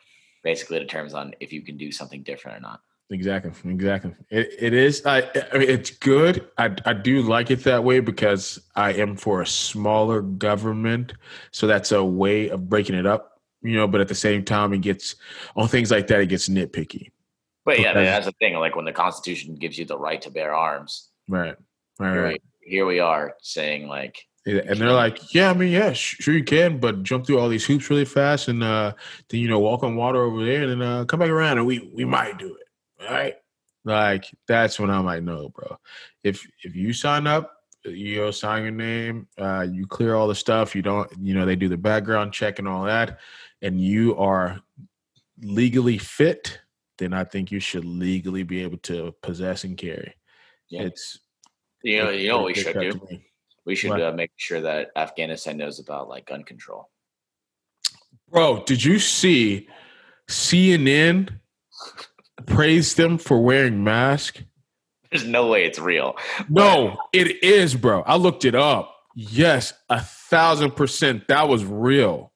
basically 0.44 0.78
it 0.78 0.82
determines 0.82 1.14
on 1.14 1.34
if 1.40 1.52
you 1.52 1.62
can 1.64 1.76
do 1.76 1.92
something 1.92 2.22
different 2.24 2.58
or 2.58 2.62
not. 2.62 2.82
Exactly, 3.12 3.52
exactly. 3.72 4.14
It, 4.30 4.54
it 4.60 4.74
is. 4.74 5.04
I, 5.06 5.22
I 5.52 5.58
mean, 5.58 5.70
it's 5.70 5.90
good. 5.90 6.48
I 6.60 6.76
I 6.86 6.94
do 6.94 7.24
like 7.24 7.50
it 7.50 7.64
that 7.64 7.84
way 7.84 8.00
because 8.00 8.62
I 8.76 8.94
am 8.94 9.16
for 9.16 9.42
a 9.42 9.48
smaller 9.48 10.22
government, 10.22 11.14
so 11.52 11.66
that's 11.66 11.92
a 11.92 12.04
way 12.04 12.50
of 12.50 12.70
breaking 12.70 12.96
it 12.96 13.08
up. 13.08 13.42
You 13.64 13.76
know, 13.76 13.88
but 13.88 14.02
at 14.02 14.08
the 14.08 14.16
same 14.16 14.46
time, 14.46 14.74
it 14.74 14.82
gets 14.82 15.16
on 15.56 15.68
things 15.68 15.90
like 15.90 16.06
that. 16.08 16.22
It 16.22 16.28
gets 16.28 16.48
nitpicky. 16.48 17.10
But 17.66 17.80
yeah, 17.80 17.94
that's 17.94 18.28
the 18.28 18.32
thing. 18.34 18.54
Like 18.54 18.76
when 18.76 18.86
the 18.86 18.94
Constitution 18.94 19.56
gives 19.56 19.80
you 19.80 19.86
the 19.86 19.98
right 19.98 20.22
to 20.22 20.30
bear 20.30 20.54
arms, 20.54 21.10
right, 21.28 21.56
right, 21.98 22.18
right 22.18 22.42
here 22.70 22.86
we 22.86 23.00
are 23.00 23.36
saying 23.42 23.88
like 23.88 24.26
and 24.46 24.80
they're 24.80 24.92
like, 24.92 25.34
yeah, 25.34 25.50
I 25.50 25.54
mean, 25.54 25.72
yeah, 25.72 25.94
sure 25.94 26.34
you 26.34 26.44
can, 26.44 26.80
but 26.80 27.04
jump 27.04 27.26
through 27.26 27.40
all 27.40 27.50
these 27.50 27.66
hoops 27.66 27.90
really 27.90 28.06
fast, 28.06 28.48
and 28.48 28.64
uh, 28.64 28.94
then 29.30 29.42
you 29.42 29.48
know 29.48 29.60
walk 29.60 29.84
on 29.84 29.96
water 29.96 30.24
over 30.24 30.44
there, 30.44 30.64
and 30.64 30.82
then 30.82 30.82
uh, 30.82 31.06
come 31.06 31.20
back 31.20 31.30
around, 31.30 31.58
and 31.58 31.68
we 31.68 31.92
we 31.94 32.06
might 32.06 32.38
do 32.38 32.56
it, 32.56 33.12
right? 33.12 33.36
Like 33.84 34.26
that's 34.48 34.80
when 34.80 34.90
I'm 34.90 35.06
like, 35.06 35.24
no, 35.24 35.50
bro. 35.50 35.78
If 36.24 36.48
if 36.64 36.76
you 36.76 36.94
sign 36.94 37.28
up, 37.28 37.54
you 37.86 38.18
know, 38.18 38.32
sign 38.32 38.64
your 38.64 38.72
name, 38.72 39.28
uh, 39.38 39.68
you 39.70 39.86
clear 39.88 40.16
all 40.16 40.28
the 40.28 40.36
stuff, 40.36 40.76
you 40.76 40.82
don't, 40.82 41.12
you 41.22 41.34
know, 41.34 41.46
they 41.46 41.56
do 41.56 41.70
the 41.70 41.78
background 41.78 42.34
check 42.34 42.60
and 42.60 42.68
all 42.68 42.84
that, 42.86 43.20
and 43.62 43.80
you 43.80 44.16
are 44.18 44.62
legally 45.42 45.98
fit, 45.98 46.60
then 46.98 47.14
I 47.14 47.24
think 47.24 47.52
you 47.52 47.60
should 47.60 47.86
legally 47.86 48.44
be 48.44 48.64
able 48.64 48.78
to 48.80 49.14
possess 49.22 49.64
and 49.64 49.78
carry. 49.78 50.16
Yeah. 50.70 50.84
It's 50.84 51.20
you 51.84 52.04
know, 52.04 52.10
you 52.10 52.28
know 52.30 52.38
what 52.38 52.48
we 52.48 52.54
should 52.54 52.80
do? 52.80 53.00
We 53.66 53.76
should 53.76 54.02
uh, 54.02 54.12
make 54.14 54.32
sure 54.38 54.62
that 54.62 54.90
Afghanistan 54.96 55.58
knows 55.58 55.80
about 55.80 56.10
like 56.10 56.26
gun 56.26 56.44
control. 56.44 56.90
Bro, 58.30 58.64
did 58.66 58.84
you 58.84 59.00
see 59.00 59.68
CNN 60.28 61.40
praise 62.46 62.96
them 62.96 63.18
for 63.18 63.42
wearing 63.42 63.84
masks? 63.84 64.44
There's 65.12 65.26
no 65.26 65.48
way 65.48 65.66
it's 65.66 65.80
real. 65.80 66.16
No, 66.48 66.98
it 67.14 67.44
is, 67.44 67.76
bro. 67.76 68.02
I 68.02 68.16
looked 68.16 68.46
it 68.46 68.54
up. 68.56 68.96
Yes, 69.16 69.74
a 69.90 70.02
thousand 70.02 70.76
percent. 70.76 71.28
That 71.28 71.50
was 71.50 71.66
real. 71.66 72.32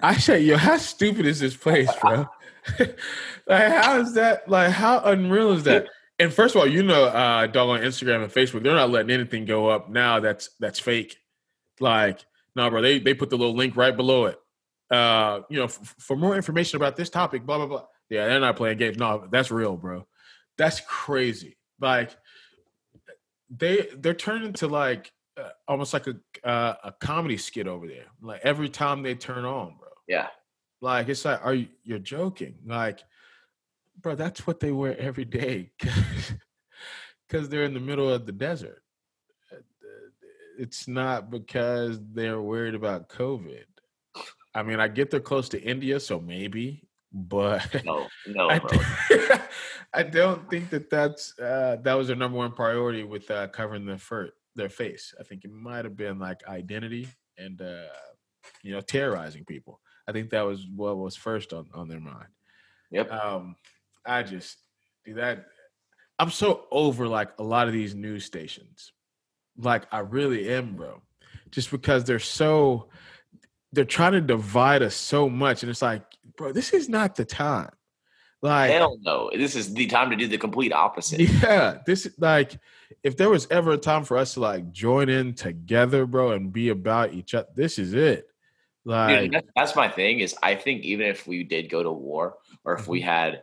I 0.00 0.16
said, 0.16 0.42
yo, 0.42 0.56
how 0.56 0.76
stupid 0.78 1.26
is 1.26 1.40
this 1.40 1.56
place, 1.56 1.88
bro? 2.00 2.26
like 3.46 3.72
how 3.72 4.00
is 4.00 4.14
that? 4.14 4.48
Like 4.48 4.70
how 4.70 5.00
unreal 5.00 5.52
is 5.52 5.64
that? 5.64 5.86
And 6.18 6.32
first 6.32 6.54
of 6.54 6.60
all, 6.60 6.66
you 6.66 6.82
know, 6.82 7.04
uh, 7.04 7.46
dog 7.46 7.70
on 7.70 7.80
Instagram 7.80 8.22
and 8.22 8.32
Facebook, 8.32 8.62
they're 8.62 8.74
not 8.74 8.90
letting 8.90 9.10
anything 9.10 9.44
go 9.44 9.68
up 9.68 9.88
now. 9.88 10.20
That's 10.20 10.50
that's 10.60 10.78
fake. 10.78 11.16
Like, 11.80 12.24
no, 12.54 12.70
bro, 12.70 12.82
they 12.82 12.98
they 12.98 13.14
put 13.14 13.30
the 13.30 13.36
little 13.36 13.56
link 13.56 13.76
right 13.76 13.96
below 13.96 14.26
it. 14.26 14.38
Uh, 14.90 15.40
you 15.48 15.58
know, 15.58 15.64
f- 15.64 15.94
for 15.98 16.16
more 16.16 16.36
information 16.36 16.76
about 16.76 16.96
this 16.96 17.10
topic, 17.10 17.44
blah 17.44 17.58
blah 17.58 17.66
blah. 17.66 17.84
Yeah, 18.10 18.28
they're 18.28 18.40
not 18.40 18.56
playing 18.56 18.78
games. 18.78 18.98
No, 18.98 19.26
that's 19.30 19.50
real, 19.50 19.76
bro. 19.76 20.06
That's 20.58 20.80
crazy. 20.80 21.56
Like, 21.80 22.14
they 23.50 23.88
they're 23.96 24.14
turning 24.14 24.52
to 24.54 24.68
like 24.68 25.10
uh, 25.36 25.48
almost 25.66 25.92
like 25.92 26.06
a 26.06 26.16
uh, 26.46 26.74
a 26.84 26.92
comedy 26.92 27.36
skit 27.38 27.66
over 27.66 27.86
there. 27.86 28.06
Like 28.20 28.42
every 28.44 28.68
time 28.68 29.02
they 29.02 29.14
turn 29.14 29.44
on, 29.44 29.76
bro. 29.78 29.88
Yeah. 30.06 30.28
Like 30.80 31.08
it's 31.08 31.24
like, 31.24 31.44
are 31.44 31.54
you 31.54 31.68
you're 31.84 31.98
joking? 31.98 32.56
Like, 32.66 33.00
bro, 34.02 34.14
that's 34.14 34.46
what 34.46 34.60
they 34.60 34.72
wear 34.72 34.98
every 34.98 35.24
day 35.24 35.70
because 35.78 36.38
they're 37.48 37.64
in 37.64 37.74
the 37.74 37.80
middle 37.80 38.10
of 38.10 38.26
the 38.26 38.32
desert. 38.32 38.82
Uh, 39.52 39.56
it's 40.58 40.88
not 40.88 41.30
because 41.30 41.98
they're 42.12 42.40
worried 42.40 42.74
about 42.74 43.08
COVID. 43.08 43.64
I 44.54 44.62
mean, 44.62 44.80
I 44.80 44.88
get 44.88 45.10
they're 45.10 45.20
close 45.20 45.48
to 45.50 45.62
India, 45.62 45.98
so 45.98 46.20
maybe, 46.20 46.86
but 47.12 47.82
no, 47.84 48.06
no, 48.26 48.50
I, 48.50 48.58
bro. 48.58 48.78
I 49.94 50.02
don't 50.02 50.48
think 50.50 50.70
that 50.70 50.90
that's 50.90 51.38
uh, 51.38 51.76
that 51.82 51.94
was 51.94 52.08
their 52.08 52.16
number 52.16 52.38
one 52.38 52.52
priority 52.52 53.04
with 53.04 53.30
uh, 53.30 53.48
covering 53.48 53.86
their 53.86 53.98
fur, 53.98 54.30
their 54.54 54.68
face. 54.68 55.14
I 55.18 55.22
think 55.22 55.44
it 55.44 55.52
might 55.52 55.84
have 55.84 55.96
been 55.96 56.18
like 56.18 56.46
identity 56.46 57.08
and 57.38 57.60
uh, 57.60 57.84
you 58.62 58.72
know 58.72 58.80
terrorizing 58.80 59.44
people. 59.44 59.80
I 60.06 60.12
think 60.12 60.30
that 60.30 60.42
was 60.42 60.66
what 60.66 60.98
was 60.98 61.16
first 61.16 61.52
on, 61.52 61.68
on 61.72 61.88
their 61.88 62.00
mind. 62.00 62.28
Yep. 62.90 63.10
Um, 63.10 63.56
I 64.04 64.22
just 64.22 64.58
do 65.04 65.14
that. 65.14 65.46
I'm 66.18 66.30
so 66.30 66.66
over 66.70 67.08
like 67.08 67.30
a 67.38 67.42
lot 67.42 67.66
of 67.66 67.72
these 67.72 67.94
news 67.94 68.24
stations. 68.24 68.92
Like 69.56 69.84
I 69.92 70.00
really 70.00 70.48
am, 70.52 70.74
bro. 70.74 71.02
Just 71.50 71.70
because 71.70 72.04
they're 72.04 72.18
so 72.18 72.88
they're 73.72 73.84
trying 73.84 74.12
to 74.12 74.20
divide 74.20 74.82
us 74.82 74.94
so 74.94 75.28
much, 75.28 75.62
and 75.62 75.70
it's 75.70 75.82
like, 75.82 76.02
bro, 76.36 76.52
this 76.52 76.72
is 76.72 76.88
not 76.88 77.16
the 77.16 77.24
time. 77.24 77.70
Like 78.40 78.72
hell 78.72 78.98
no, 79.02 79.30
this 79.34 79.54
is 79.54 79.72
the 79.72 79.86
time 79.86 80.10
to 80.10 80.16
do 80.16 80.26
the 80.26 80.38
complete 80.38 80.72
opposite. 80.72 81.20
Yeah, 81.42 81.78
this 81.86 82.08
like 82.18 82.58
if 83.02 83.16
there 83.16 83.30
was 83.30 83.46
ever 83.50 83.72
a 83.72 83.78
time 83.78 84.04
for 84.04 84.16
us 84.16 84.34
to 84.34 84.40
like 84.40 84.72
join 84.72 85.08
in 85.08 85.34
together, 85.34 86.06
bro, 86.06 86.32
and 86.32 86.52
be 86.52 86.70
about 86.70 87.14
each 87.14 87.34
other, 87.34 87.48
this 87.54 87.78
is 87.78 87.94
it. 87.94 88.26
Like 88.84 89.20
Dude, 89.20 89.32
that's, 89.32 89.48
that's 89.54 89.76
my 89.76 89.88
thing. 89.88 90.20
Is 90.20 90.34
I 90.42 90.56
think 90.56 90.82
even 90.82 91.06
if 91.06 91.26
we 91.26 91.44
did 91.44 91.70
go 91.70 91.82
to 91.82 91.92
war, 91.92 92.34
or 92.64 92.74
if 92.74 92.88
we 92.88 93.00
Mhm. 93.00 93.04
had, 93.04 93.42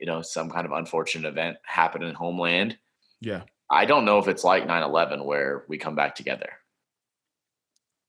you 0.00 0.06
know, 0.06 0.22
some 0.22 0.50
kind 0.50 0.66
of 0.66 0.72
unfortunate 0.72 1.28
event 1.28 1.56
happen 1.64 2.02
in 2.02 2.14
homeland, 2.14 2.78
yeah, 3.20 3.42
I 3.70 3.84
don't 3.84 4.04
know 4.04 4.18
if 4.18 4.28
it's 4.28 4.44
like 4.44 4.66
9-11 4.66 5.24
where 5.24 5.64
we 5.68 5.78
come 5.78 5.94
back 5.94 6.14
together. 6.14 6.50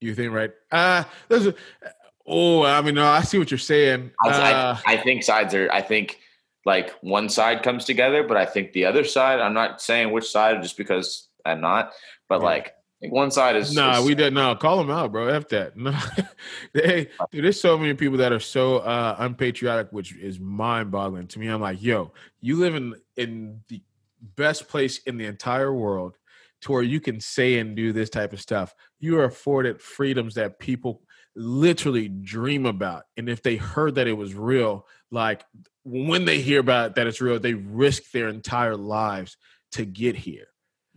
you 0.01 0.13
think 0.13 0.31
right? 0.33 0.51
Uh 0.71 1.03
there's 1.29 1.47
a 1.47 1.55
oh, 2.25 2.63
I 2.63 2.81
mean, 2.81 2.95
no, 2.95 3.05
I 3.07 3.21
see 3.21 3.39
what 3.39 3.49
you're 3.51 3.57
saying. 3.57 4.11
I, 4.23 4.29
Uh, 4.29 4.77
I, 4.85 4.93
I 4.93 4.97
think 4.97 5.23
sides 5.23 5.53
are. 5.55 5.71
I 5.71 5.81
think 5.81 6.19
like 6.65 6.91
one 7.01 7.29
side 7.29 7.63
comes 7.63 7.85
together, 7.85 8.23
but 8.23 8.35
I 8.37 8.45
think 8.45 8.73
the 8.73 8.85
other 8.85 9.03
side. 9.05 9.39
I'm 9.39 9.53
not 9.53 9.81
saying 9.81 10.11
which 10.11 10.29
side 10.29 10.61
just 10.61 10.77
because 10.77 11.29
I'm 11.45 11.61
not, 11.61 11.93
but 12.27 12.39
Yeah. 12.41 12.45
like, 12.45 12.73
like 13.01 13.11
one 13.11 13.31
side 13.31 13.55
is. 13.55 13.75
Nah, 13.75 13.99
is- 13.99 14.05
we 14.05 14.15
did 14.15 14.33
no. 14.33 14.55
Call 14.55 14.77
them 14.77 14.89
out, 14.89 15.11
bro. 15.11 15.27
F 15.27 15.47
that. 15.49 15.73
No, 15.77 15.93
they, 16.73 17.09
dude, 17.31 17.45
there's 17.45 17.59
so 17.61 17.77
many 17.77 17.93
people 17.93 18.17
that 18.17 18.31
are 18.31 18.39
so 18.39 18.77
uh, 18.79 19.15
unpatriotic, 19.19 19.89
which 19.91 20.15
is 20.15 20.39
mind-boggling 20.39 21.27
to 21.27 21.39
me. 21.39 21.47
I'm 21.47 21.61
like, 21.61 21.81
yo, 21.81 22.11
you 22.41 22.57
live 22.57 22.75
in 22.75 22.95
in 23.15 23.61
the 23.67 23.81
best 24.35 24.67
place 24.67 24.99
in 24.99 25.17
the 25.17 25.25
entire 25.25 25.73
world, 25.73 26.17
to 26.61 26.71
where 26.71 26.81
you 26.81 26.99
can 26.99 27.19
say 27.19 27.59
and 27.59 27.75
do 27.75 27.93
this 27.93 28.09
type 28.09 28.33
of 28.33 28.41
stuff. 28.41 28.73
You 28.99 29.19
are 29.19 29.25
afforded 29.25 29.79
freedoms 29.79 30.35
that 30.35 30.57
people 30.59 31.03
literally 31.35 32.07
dream 32.07 32.65
about, 32.65 33.03
and 33.15 33.29
if 33.29 33.43
they 33.43 33.57
heard 33.57 33.95
that 33.95 34.07
it 34.07 34.13
was 34.13 34.33
real, 34.33 34.87
like 35.11 35.45
when 35.83 36.25
they 36.25 36.41
hear 36.41 36.59
about 36.59 36.95
that 36.95 37.05
it's 37.05 37.21
real, 37.21 37.39
they 37.39 37.53
risk 37.53 38.11
their 38.11 38.27
entire 38.27 38.75
lives 38.75 39.37
to 39.73 39.85
get 39.85 40.15
here 40.15 40.47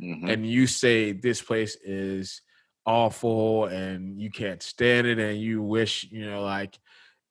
Mhm. 0.00 0.30
and 0.32 0.46
you 0.46 0.66
say 0.66 1.12
this 1.12 1.42
place 1.42 1.76
is 1.84 2.42
awful 2.86 3.66
and 3.66 4.20
you 4.20 4.30
can't 4.30 4.62
stand 4.62 5.06
it 5.06 5.18
and 5.18 5.38
you 5.40 5.62
wish 5.62 6.08
you 6.10 6.24
know 6.24 6.42
like 6.42 6.78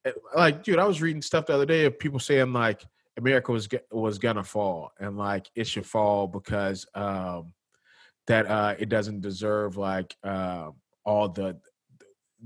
eh, 0.05 0.11
like 0.35 0.63
dude 0.63 0.77
i 0.79 0.85
was 0.85 1.01
reading 1.01 1.21
stuff 1.21 1.47
the 1.47 1.53
other 1.53 1.65
day 1.65 1.85
of 1.85 1.97
people 1.97 2.19
saying 2.19 2.53
like 2.53 2.85
america 3.17 3.51
was 3.51 3.67
was 3.91 4.19
gonna 4.19 4.43
fall 4.43 4.91
and 4.99 5.17
like 5.17 5.49
it 5.55 5.65
should 5.65 5.85
fall 5.85 6.27
because 6.27 6.85
um 6.93 7.51
that 8.27 8.45
uh 8.45 8.75
it 8.77 8.89
doesn't 8.89 9.21
deserve 9.21 9.75
like 9.75 10.15
uh 10.23 10.69
all 11.03 11.27
the 11.29 11.59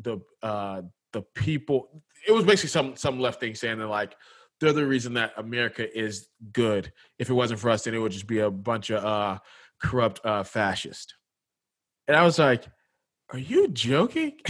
the 0.02 0.18
uh 0.42 0.82
the 1.12 1.22
people 1.36 2.04
it 2.28 2.32
was 2.32 2.46
basically 2.46 2.70
some 2.70 2.96
some 2.96 3.20
left 3.20 3.40
thing 3.40 3.54
saying 3.54 3.78
that 3.80 3.88
like 3.88 4.16
they're 4.60 4.72
the 4.74 4.86
reason 4.86 5.14
that 5.14 5.34
america 5.38 5.86
is 5.98 6.30
good 6.54 6.92
if 7.20 7.30
it 7.30 7.34
wasn't 7.34 7.60
for 7.60 7.70
us 7.70 7.84
then 7.84 7.94
it 7.94 8.00
would 8.00 8.12
just 8.14 8.28
be 8.28 8.40
a 8.40 8.50
bunch 8.50 8.90
of 8.90 9.04
uh 9.04 9.38
corrupt 9.82 10.22
uh 10.26 10.44
fascist. 10.44 11.16
And 12.08 12.18
i 12.18 12.24
was 12.24 12.40
like 12.40 12.66
are 13.32 13.40
you 13.40 13.68
joking? 13.70 14.40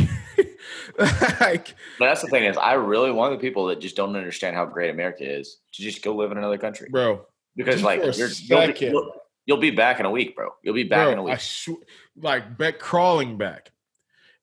Like 0.98 1.76
But 2.00 2.06
that's 2.06 2.22
the 2.22 2.28
thing 2.28 2.46
is, 2.46 2.56
I 2.58 2.74
really 2.74 3.12
want 3.12 3.34
the 3.34 3.40
people 3.40 3.68
that 3.68 3.80
just 3.80 3.98
don't 3.98 4.16
understand 4.16 4.56
how 4.56 4.66
great 4.66 4.90
America 4.90 5.24
is 5.24 5.58
to 5.74 5.82
just 5.84 6.02
go 6.02 6.16
live 6.16 6.32
in 6.32 6.38
another 6.38 6.58
country. 6.58 6.88
Bro 6.90 7.26
because 7.56 7.84
like 7.84 8.00
you're, 8.18 8.30
you'll, 8.30 8.68
be, 8.68 8.86
you'll, 8.86 9.12
you'll 9.46 9.58
be 9.58 9.72
back 9.72 10.00
in 10.00 10.06
a 10.06 10.12
week, 10.12 10.36
bro. 10.36 10.50
You'll 10.64 10.74
be 10.74 10.84
back 10.84 11.06
bro, 11.06 11.12
in 11.12 11.18
a 11.20 11.24
week. 11.24 11.40
sw- 11.40 11.84
like 12.16 12.58
back 12.58 12.80
crawling 12.80 13.38
back. 13.38 13.72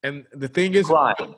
And 0.02 0.26
the 0.32 0.48
thing 0.48 0.74
is 0.74 0.86
Crying. 0.86 1.34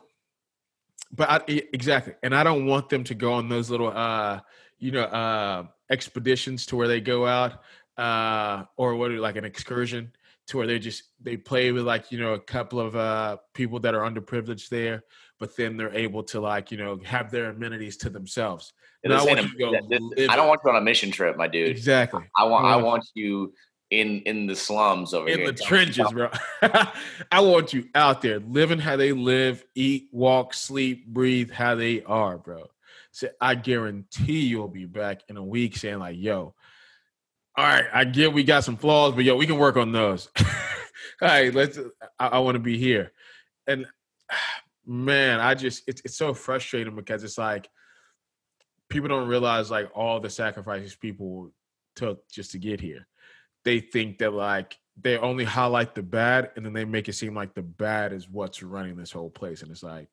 but 1.13 1.31
I, 1.31 1.41
exactly. 1.73 2.15
And 2.23 2.35
i 2.35 2.45
don't 2.45 2.67
want 2.67 2.89
them 2.89 3.05
to 3.05 3.15
go 3.15 3.33
on 3.33 3.49
those 3.49 3.71
little 3.71 3.89
uh 3.89 4.41
you 4.79 4.93
know 4.93 5.03
uh 5.03 5.65
expeditions 5.91 6.67
to 6.67 6.77
where 6.77 6.89
they 6.89 7.01
go 7.01 7.27
out 7.27 7.61
uh 7.99 8.65
or 8.77 8.97
what 8.97 9.11
like 9.13 9.37
an 9.37 9.45
excursion 9.45 10.11
to 10.47 10.57
where 10.57 10.67
they 10.67 10.79
just 10.79 11.05
they 11.21 11.37
play 11.37 11.73
with 11.73 11.85
like 11.85 12.11
you 12.11 12.19
know 12.19 12.33
a 12.35 12.39
couple 12.41 12.81
of 12.81 12.97
uh 12.97 13.37
people 13.55 13.79
that 13.81 13.95
are 13.95 14.09
underprivileged 14.11 14.69
there 14.71 15.05
but 15.39 15.55
then 15.57 15.77
they're 15.77 15.95
able 15.95 16.23
to 16.23 16.41
like 16.41 16.71
you 16.71 16.79
know 16.79 16.99
have 17.05 17.31
their 17.31 17.51
amenities 17.51 17.97
to 17.99 18.09
themselves 18.11 18.73
And 19.05 19.13
I 19.13 19.23
want 19.25 19.41
a- 19.41 19.49
you 19.59 19.79
this- 19.89 20.01
live 20.01 20.31
I 20.31 20.37
don't 20.37 20.49
want 20.49 20.61
you 20.65 20.71
on 20.71 20.77
a 20.77 20.81
mission 20.81 21.11
trip, 21.11 21.37
my 21.37 21.49
dude. 21.49 21.69
exactly 21.69 22.23
I 22.37 22.45
want 22.45 22.65
I 22.65 22.77
want- 22.77 22.87
want 22.87 23.05
you 23.15 23.53
in 23.91 24.21
in 24.23 24.47
the 24.47 24.57
slums 24.57 25.13
over 25.13 25.29
in 25.29 25.39
here. 25.41 25.49
In 25.49 25.55
the 25.55 25.63
trenches 25.63 26.11
bro 26.13 26.31
i 27.31 27.41
want 27.41 27.75
you 27.75 27.89
out 27.95 28.23
there 28.23 28.39
living 28.41 28.79
how 28.79 28.97
they 28.97 29.13
live 29.13 29.63
eat 29.75 30.09
walk 30.13 30.55
sleep 30.55 31.07
breathe 31.09 31.51
how 31.51 31.75
they 31.75 32.03
are 32.05 32.39
bro 32.39 32.65
so 33.11 33.29
i 33.39 33.55
guarantee 33.55 34.41
you'll 34.47 34.67
be 34.67 34.87
back 34.87 35.21
in 35.29 35.37
a 35.37 35.45
week 35.45 35.77
saying 35.77 35.99
like 35.99 36.17
yo 36.19 36.55
all 37.57 37.65
right 37.65 37.85
i 37.93 38.05
get 38.05 38.33
we 38.33 38.45
got 38.45 38.65
some 38.65 38.77
flaws 38.77 39.15
but 39.15 39.25
yo 39.25 39.37
we 39.37 39.47
can 39.47 39.59
work 39.59 39.77
on 39.77 39.93
those. 39.93 40.29
All 41.21 41.29
right 41.29 41.55
let's 41.55 41.79
i, 42.19 42.29
I 42.29 42.39
want 42.41 42.57
to 42.57 42.61
be 42.61 42.79
here. 42.79 43.13
And 43.67 43.87
man 44.85 45.39
i 45.39 45.55
just 45.55 45.85
it's, 45.87 46.03
it's 46.05 46.17
so 46.17 46.35
frustrating 46.35 46.97
because 46.97 47.23
it's 47.23 47.39
like 47.39 47.69
people 48.89 49.09
don't 49.09 49.29
realize 49.29 49.71
like 49.71 49.91
all 49.95 50.21
the 50.21 50.29
sacrifices 50.29 50.95
people 50.95 51.51
took 51.97 52.29
just 52.29 52.53
to 52.53 52.59
get 52.59 52.81
here. 52.81 53.07
They 53.65 53.81
think 53.81 54.19
that 54.19 54.33
like 54.33 54.77
they 55.01 55.17
only 55.17 55.45
highlight 55.45 55.95
the 55.95 56.03
bad 56.03 56.51
and 56.57 56.67
then 56.67 56.73
they 56.73 56.85
make 56.85 57.09
it 57.09 57.15
seem 57.15 57.35
like 57.35 57.55
the 57.55 57.63
bad 57.63 58.13
is 58.13 58.29
what's 58.29 58.63
running 58.63 58.97
this 58.97 59.13
whole 59.13 59.31
place 59.31 59.63
and 59.63 59.71
it's 59.71 59.83
like 59.83 60.09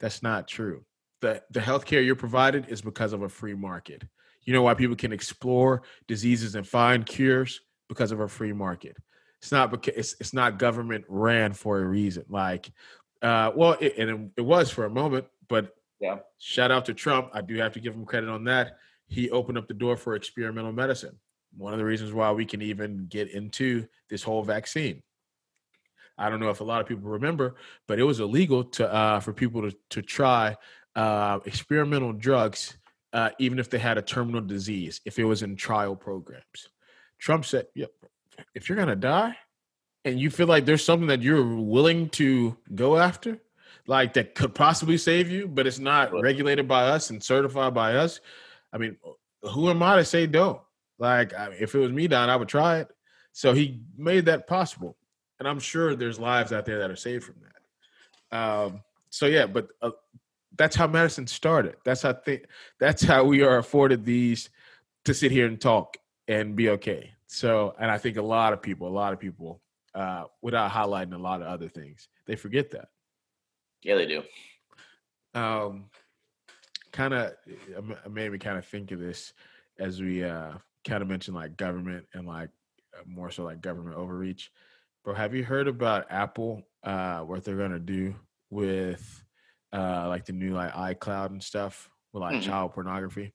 that's 0.00 0.22
not 0.22 0.48
true. 0.48 0.84
The 1.20 1.42
the 1.50 1.60
healthcare 1.60 2.04
you're 2.04 2.16
provided 2.16 2.68
is 2.68 2.82
because 2.82 3.12
of 3.12 3.22
a 3.22 3.28
free 3.28 3.54
market 3.54 4.04
you 4.44 4.52
know 4.52 4.62
why 4.62 4.74
people 4.74 4.96
can 4.96 5.12
explore 5.12 5.82
diseases 6.06 6.54
and 6.54 6.66
find 6.66 7.06
cures 7.06 7.60
because 7.88 8.12
of 8.12 8.20
a 8.20 8.28
free 8.28 8.52
market 8.52 8.96
it's 9.40 9.52
not 9.52 9.70
because 9.70 9.94
it's, 9.96 10.16
it's 10.20 10.32
not 10.32 10.58
government 10.58 11.04
ran 11.08 11.52
for 11.52 11.80
a 11.80 11.84
reason 11.84 12.24
like 12.28 12.70
uh 13.22 13.50
well 13.54 13.76
it, 13.80 13.94
and 13.98 14.10
it, 14.10 14.30
it 14.38 14.42
was 14.42 14.70
for 14.70 14.84
a 14.84 14.90
moment 14.90 15.26
but 15.48 15.74
Yeah. 16.00 16.18
shout 16.38 16.70
out 16.70 16.84
to 16.86 16.94
trump 16.94 17.30
i 17.32 17.40
do 17.40 17.56
have 17.56 17.72
to 17.74 17.80
give 17.80 17.94
him 17.94 18.04
credit 18.04 18.28
on 18.28 18.44
that 18.44 18.78
he 19.08 19.30
opened 19.30 19.58
up 19.58 19.68
the 19.68 19.74
door 19.74 19.96
for 19.96 20.14
experimental 20.14 20.72
medicine 20.72 21.18
one 21.56 21.72
of 21.72 21.78
the 21.78 21.84
reasons 21.84 22.12
why 22.12 22.32
we 22.32 22.44
can 22.44 22.62
even 22.62 23.06
get 23.08 23.30
into 23.30 23.86
this 24.08 24.22
whole 24.22 24.42
vaccine. 24.42 25.02
I 26.18 26.28
don't 26.28 26.40
know 26.40 26.50
if 26.50 26.60
a 26.60 26.64
lot 26.64 26.80
of 26.80 26.86
people 26.86 27.08
remember, 27.08 27.56
but 27.88 27.98
it 27.98 28.04
was 28.04 28.20
illegal 28.20 28.64
to 28.64 28.92
uh, 28.92 29.20
for 29.20 29.32
people 29.32 29.62
to 29.62 29.76
to 29.90 30.02
try 30.02 30.56
uh, 30.94 31.40
experimental 31.46 32.12
drugs, 32.12 32.76
uh, 33.12 33.30
even 33.38 33.58
if 33.58 33.70
they 33.70 33.78
had 33.78 33.98
a 33.98 34.02
terminal 34.02 34.40
disease, 34.40 35.00
if 35.04 35.18
it 35.18 35.24
was 35.24 35.42
in 35.42 35.56
trial 35.56 35.96
programs. 35.96 36.68
Trump 37.18 37.44
said, 37.44 37.66
"Yep, 37.74 37.90
if 38.54 38.68
you're 38.68 38.78
gonna 38.78 38.96
die, 38.96 39.36
and 40.04 40.18
you 40.18 40.30
feel 40.30 40.46
like 40.46 40.64
there's 40.64 40.84
something 40.84 41.08
that 41.08 41.22
you're 41.22 41.56
willing 41.56 42.08
to 42.10 42.56
go 42.74 42.96
after, 42.96 43.38
like 43.86 44.14
that 44.14 44.34
could 44.34 44.54
possibly 44.54 44.98
save 44.98 45.30
you, 45.30 45.46
but 45.46 45.66
it's 45.66 45.78
not 45.78 46.12
regulated 46.12 46.66
by 46.66 46.84
us 46.84 47.10
and 47.10 47.22
certified 47.22 47.74
by 47.74 47.94
us. 47.96 48.20
I 48.72 48.78
mean, 48.78 48.96
who 49.42 49.70
am 49.70 49.82
I 49.82 49.96
to 49.96 50.04
say 50.04 50.26
don't? 50.26 50.60
Like, 50.98 51.34
I 51.34 51.50
mean, 51.50 51.58
if 51.60 51.74
it 51.74 51.78
was 51.78 51.92
me, 51.92 52.06
Don, 52.06 52.30
I 52.30 52.36
would 52.36 52.48
try 52.48 52.78
it. 52.78 52.88
So 53.32 53.52
he 53.52 53.80
made 53.96 54.26
that 54.26 54.46
possible, 54.46 54.96
and 55.38 55.48
I'm 55.48 55.58
sure 55.58 55.94
there's 55.94 56.18
lives 56.18 56.52
out 56.52 56.64
there 56.66 56.78
that 56.78 56.90
are 56.90 56.96
saved 56.96 57.24
from 57.24 57.36
that. 57.42 58.36
Um, 58.38 58.82
so 59.10 59.26
yeah, 59.26 59.46
but 59.46 59.68
uh, 59.80 59.90
that's 60.56 60.76
how 60.76 60.86
medicine 60.86 61.26
started. 61.26 61.76
That's 61.84 62.02
how 62.02 62.12
th- 62.12 62.44
that's 62.78 63.02
how 63.02 63.24
we 63.24 63.42
are 63.42 63.58
afforded 63.58 64.04
these 64.04 64.50
to 65.04 65.14
sit 65.14 65.32
here 65.32 65.46
and 65.46 65.60
talk 65.60 65.96
and 66.28 66.54
be 66.54 66.70
okay. 66.70 67.12
So, 67.26 67.74
and 67.78 67.90
I 67.90 67.98
think 67.98 68.16
a 68.16 68.22
lot 68.22 68.52
of 68.52 68.62
people, 68.62 68.88
a 68.88 68.90
lot 68.90 69.12
of 69.12 69.20
people, 69.20 69.60
uh, 69.94 70.24
without 70.42 70.70
highlighting 70.70 71.14
a 71.14 71.18
lot 71.18 71.40
of 71.40 71.48
other 71.48 71.68
things, 71.68 72.08
they 72.26 72.36
forget 72.36 72.70
that. 72.70 72.88
Yeah, 73.82 73.96
they 73.96 74.06
do. 74.06 74.22
Um, 75.34 75.86
kind 76.92 77.14
of 77.14 77.32
made 78.10 78.30
me 78.30 78.38
kind 78.38 78.58
of 78.58 78.66
think 78.66 78.92
of 78.92 79.00
this 79.00 79.32
as 79.78 80.00
we 80.00 80.22
uh 80.22 80.52
kind 80.86 81.02
of 81.02 81.08
mentioned 81.08 81.34
like 81.34 81.56
government 81.56 82.04
and 82.12 82.26
like 82.26 82.50
uh, 82.94 83.02
more 83.06 83.30
so 83.30 83.44
like 83.44 83.60
government 83.60 83.96
overreach. 83.96 84.50
Bro, 85.04 85.14
have 85.14 85.34
you 85.34 85.42
heard 85.42 85.68
about 85.68 86.06
Apple? 86.10 86.62
Uh, 86.84 87.20
what 87.20 87.44
they're 87.44 87.56
gonna 87.56 87.78
do 87.78 88.14
with 88.50 89.24
uh 89.72 90.06
like 90.08 90.24
the 90.26 90.32
new 90.32 90.52
like 90.52 90.72
iCloud 90.72 91.30
and 91.30 91.42
stuff 91.42 91.90
with 92.12 92.22
like 92.22 92.36
mm-hmm. 92.36 92.50
child 92.50 92.72
pornography? 92.72 93.32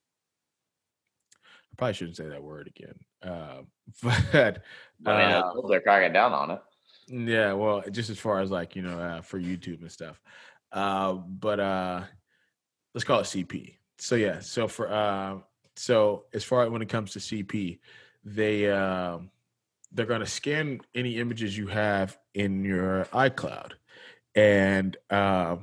I 1.33 1.75
probably 1.77 1.93
shouldn't 1.93 2.17
say 2.17 2.27
that 2.27 2.43
word 2.43 2.67
again. 2.67 2.95
Uh, 3.21 3.61
but 4.03 4.61
I 5.05 5.17
mean, 5.17 5.35
uh, 5.35 5.51
they're 5.69 5.81
cracking 5.81 6.13
down 6.13 6.33
on 6.33 6.51
it. 6.51 6.61
Yeah, 7.07 7.53
well, 7.53 7.83
just 7.89 8.09
as 8.09 8.19
far 8.19 8.41
as 8.41 8.51
like 8.51 8.75
you 8.75 8.81
know 8.81 8.99
uh, 8.99 9.21
for 9.21 9.39
YouTube 9.39 9.81
and 9.81 9.91
stuff. 9.91 10.21
Uh, 10.71 11.13
but 11.13 11.59
uh, 11.59 12.01
let's 12.93 13.05
call 13.05 13.19
it 13.19 13.23
CP. 13.23 13.75
So 13.99 14.15
yeah, 14.15 14.39
so 14.39 14.67
for 14.67 14.91
uh, 14.91 15.37
so 15.75 16.25
as 16.33 16.43
far 16.43 16.63
as 16.63 16.69
when 16.69 16.81
it 16.81 16.89
comes 16.89 17.11
to 17.11 17.19
CP, 17.19 17.79
they 18.23 18.69
uh, 18.69 19.19
they're 19.91 20.05
going 20.05 20.19
to 20.19 20.25
scan 20.25 20.81
any 20.93 21.17
images 21.17 21.57
you 21.57 21.67
have 21.67 22.17
in 22.33 22.63
your 22.63 23.05
iCloud, 23.13 23.73
and 24.35 24.97
uh, 25.09 25.57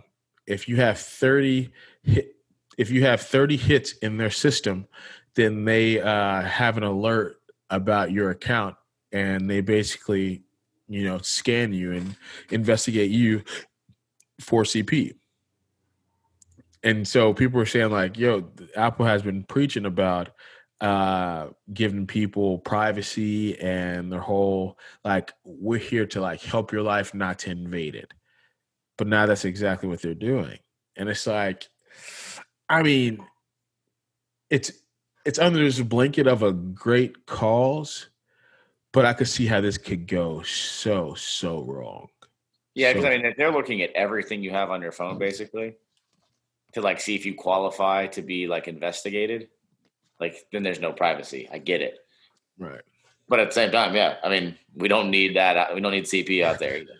if 0.46 0.68
you 0.68 0.76
have 0.76 0.98
thirty 0.98 1.70
hit, 2.02 2.36
if 2.78 2.90
you 2.90 3.04
have 3.04 3.20
thirty 3.20 3.56
hits 3.56 3.92
in 3.94 4.16
their 4.16 4.30
system, 4.30 4.86
then 5.34 5.64
they 5.64 6.00
uh, 6.00 6.42
have 6.42 6.76
an 6.76 6.82
alert 6.82 7.36
about 7.70 8.12
your 8.12 8.30
account, 8.30 8.76
and 9.12 9.48
they 9.48 9.60
basically 9.60 10.42
you 10.88 11.04
know 11.04 11.18
scan 11.18 11.72
you 11.72 11.92
and 11.92 12.16
investigate 12.50 13.10
you 13.10 13.42
for 14.40 14.64
CP 14.64 15.14
and 16.84 17.08
so 17.08 17.32
people 17.32 17.58
are 17.60 17.66
saying 17.66 17.90
like, 17.90 18.18
"Yo, 18.18 18.44
Apple 18.76 19.06
has 19.06 19.22
been 19.22 19.42
preaching 19.42 19.86
about 19.86 20.30
uh 20.80 21.48
giving 21.72 22.04
people 22.06 22.58
privacy 22.58 23.56
and 23.60 24.12
their 24.12 24.20
whole 24.20 24.76
like 25.04 25.32
we're 25.44 25.78
here 25.78 26.04
to 26.04 26.20
like 26.20 26.42
help 26.42 26.72
your 26.72 26.82
life 26.82 27.14
not 27.14 27.38
to 27.40 27.50
invade 27.50 27.94
it." 27.94 28.12
But 28.96 29.08
now 29.08 29.26
that's 29.26 29.44
exactly 29.44 29.88
what 29.88 30.02
they're 30.02 30.14
doing, 30.14 30.58
and 30.96 31.08
it's 31.08 31.26
like, 31.26 31.68
I 32.68 32.82
mean, 32.82 33.24
it's 34.50 34.70
it's 35.24 35.38
under 35.38 35.58
this 35.58 35.80
blanket 35.80 36.26
of 36.26 36.42
a 36.42 36.52
great 36.52 37.26
cause, 37.26 38.08
but 38.92 39.04
I 39.04 39.14
could 39.14 39.28
see 39.28 39.46
how 39.46 39.60
this 39.60 39.78
could 39.78 40.06
go 40.06 40.42
so 40.42 41.14
so 41.14 41.64
wrong. 41.64 42.08
Yeah, 42.74 42.92
because 42.92 43.04
so, 43.04 43.10
I 43.10 43.18
mean, 43.18 43.34
they're 43.36 43.52
looking 43.52 43.82
at 43.82 43.92
everything 43.92 44.42
you 44.42 44.50
have 44.50 44.70
on 44.70 44.82
your 44.82 44.92
phone, 44.92 45.18
basically, 45.18 45.76
to 46.72 46.80
like 46.80 47.00
see 47.00 47.14
if 47.14 47.24
you 47.24 47.34
qualify 47.34 48.08
to 48.08 48.22
be 48.22 48.46
like 48.46 48.68
investigated, 48.68 49.48
like 50.20 50.36
then 50.52 50.62
there's 50.62 50.80
no 50.80 50.92
privacy. 50.92 51.48
I 51.50 51.58
get 51.58 51.82
it. 51.82 51.98
Right. 52.58 52.82
But 53.28 53.40
at 53.40 53.48
the 53.48 53.54
same 53.54 53.70
time, 53.70 53.94
yeah, 53.94 54.16
I 54.22 54.28
mean, 54.28 54.56
we 54.74 54.88
don't 54.88 55.10
need 55.10 55.36
that. 55.36 55.56
Uh, 55.56 55.66
we 55.74 55.80
don't 55.80 55.92
need 55.92 56.04
CP 56.04 56.44
out 56.44 56.58
there 56.58 56.76
either. 56.82 56.98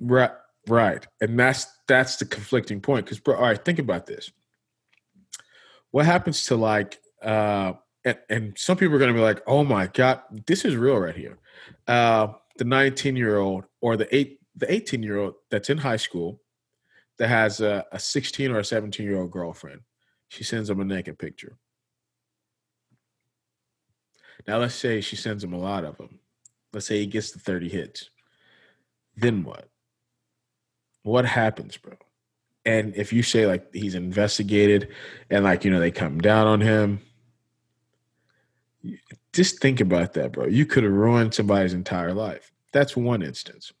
Right. 0.00 0.30
Right. 0.68 1.06
And 1.20 1.38
that's 1.38 1.66
that's 1.86 2.16
the 2.16 2.24
conflicting 2.24 2.80
point. 2.80 3.06
Because, 3.06 3.20
bro, 3.20 3.36
all 3.36 3.42
right, 3.42 3.64
think 3.64 3.78
about 3.78 4.06
this. 4.06 4.30
What 5.92 6.06
happens 6.06 6.44
to 6.46 6.56
like, 6.56 6.98
uh, 7.22 7.74
and, 8.04 8.18
and 8.28 8.58
some 8.58 8.76
people 8.76 8.96
are 8.96 8.98
to 9.06 9.12
be 9.12 9.20
like, 9.20 9.42
"Oh 9.46 9.64
my 9.64 9.86
god, 9.86 10.22
this 10.46 10.64
is 10.64 10.76
real 10.76 10.98
right 10.98 11.16
here." 11.16 11.38
Uh, 11.86 12.28
the 12.58 12.64
19 12.64 13.16
year 13.16 13.38
old 13.38 13.64
or 13.80 13.96
the 13.96 14.14
eight 14.14 14.40
the 14.56 14.70
18 14.72 15.02
year 15.02 15.18
old 15.18 15.34
that's 15.50 15.70
in 15.70 15.78
high 15.78 15.96
school 15.96 16.40
that 17.18 17.28
has 17.28 17.60
a, 17.60 17.84
a 17.92 17.98
16 17.98 18.50
or 18.50 18.58
a 18.58 18.64
17 18.64 19.06
year 19.06 19.18
old 19.18 19.30
girlfriend. 19.30 19.80
She 20.28 20.44
sends 20.44 20.68
him 20.68 20.80
a 20.80 20.84
naked 20.84 21.18
picture. 21.18 21.56
Now, 24.46 24.58
let's 24.58 24.74
say 24.74 25.00
she 25.00 25.16
sends 25.16 25.42
him 25.42 25.52
a 25.52 25.58
lot 25.58 25.84
of 25.84 25.96
them. 25.96 26.20
Let's 26.72 26.86
say 26.86 26.98
he 26.98 27.06
gets 27.06 27.30
the 27.30 27.38
30 27.38 27.68
hits. 27.68 28.10
Then 29.16 29.44
what? 29.44 29.68
What 31.06 31.24
happens, 31.24 31.76
bro? 31.76 31.92
And 32.64 32.96
if 32.96 33.12
you 33.12 33.22
say 33.22 33.46
like 33.46 33.72
he's 33.72 33.94
investigated 33.94 34.88
and 35.30 35.44
like, 35.44 35.64
you 35.64 35.70
know, 35.70 35.78
they 35.78 35.92
come 35.92 36.18
down 36.18 36.48
on 36.48 36.60
him, 36.60 37.00
just 39.32 39.60
think 39.60 39.80
about 39.80 40.14
that, 40.14 40.32
bro. 40.32 40.46
You 40.46 40.66
could 40.66 40.82
have 40.82 40.92
ruined 40.92 41.32
somebody's 41.32 41.74
entire 41.74 42.12
life. 42.12 42.50
That's 42.72 42.96
one 42.96 43.22
instance. 43.22 43.72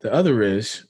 The 0.00 0.12
other 0.12 0.42
is 0.42 0.84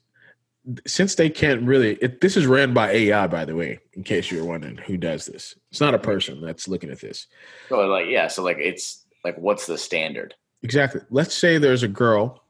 since 0.87 1.17
they 1.17 1.29
can't 1.29 1.61
really 1.65 1.99
it, 2.01 2.23
this 2.23 2.35
is 2.39 2.47
ran 2.47 2.73
by 2.73 2.91
ai 2.91 3.27
by 3.27 3.45
the 3.45 3.55
way 3.55 3.79
in 3.93 4.03
case 4.03 4.31
you're 4.31 4.47
wondering 4.47 4.79
who 4.79 4.97
does 4.97 5.27
this 5.27 5.55
it's 5.71 5.79
not 5.79 5.93
a 5.93 5.99
mm-hmm. 5.99 6.07
person 6.07 6.41
that's 6.41 6.67
looking 6.67 6.89
at 6.89 7.03
this 7.03 7.27
so 7.69 7.87
like 7.87 8.07
yeah 8.09 8.27
so 8.29 8.43
like 8.43 8.57
it's 8.59 9.05
like 9.25 9.37
what's 9.37 9.67
the 9.67 9.77
standard 9.77 10.35
exactly 10.63 11.03
let's 11.11 11.35
say 11.35 11.59
there's 11.59 11.83
a 11.83 11.89
girl 11.89 12.44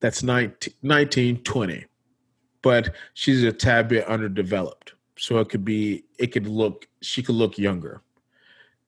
that's 0.00 0.22
19, 0.22 0.74
19 0.82 1.42
20 1.42 1.84
but 2.62 2.94
she's 3.14 3.42
a 3.42 3.52
tad 3.52 3.88
bit 3.88 4.06
underdeveloped. 4.06 4.94
So 5.16 5.38
it 5.38 5.48
could 5.48 5.64
be 5.64 6.04
it 6.18 6.28
could 6.28 6.46
look 6.46 6.86
she 7.00 7.22
could 7.22 7.34
look 7.34 7.58
younger. 7.58 8.02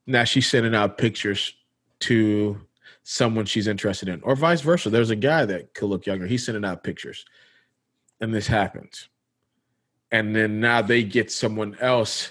Now 0.07 0.25
she's 0.25 0.49
sending 0.49 0.75
out 0.75 0.99
pictures 0.99 1.55
to 2.01 2.61
someone 3.05 3.45
she's 3.45 3.67
interested 3.67 4.09
in 4.09 4.21
or 4.23 4.35
vice 4.35 4.61
versa. 4.61 4.91
There's 4.91 5.11
a 5.11 5.17
guy 5.17 5.45
that 5.45 5.75
could 5.75 5.89
look 5.89 6.07
younger. 6.07 6.27
He's 6.27 6.45
sending 6.45 6.65
out 6.65 6.85
pictures. 6.85 7.25
And 8.21 8.33
this 8.33 8.47
happens. 8.47 9.09
And 10.11 10.35
then 10.37 10.61
now 10.61 10.83
they 10.83 11.03
get 11.03 11.33
someone 11.33 11.77
else 11.81 12.31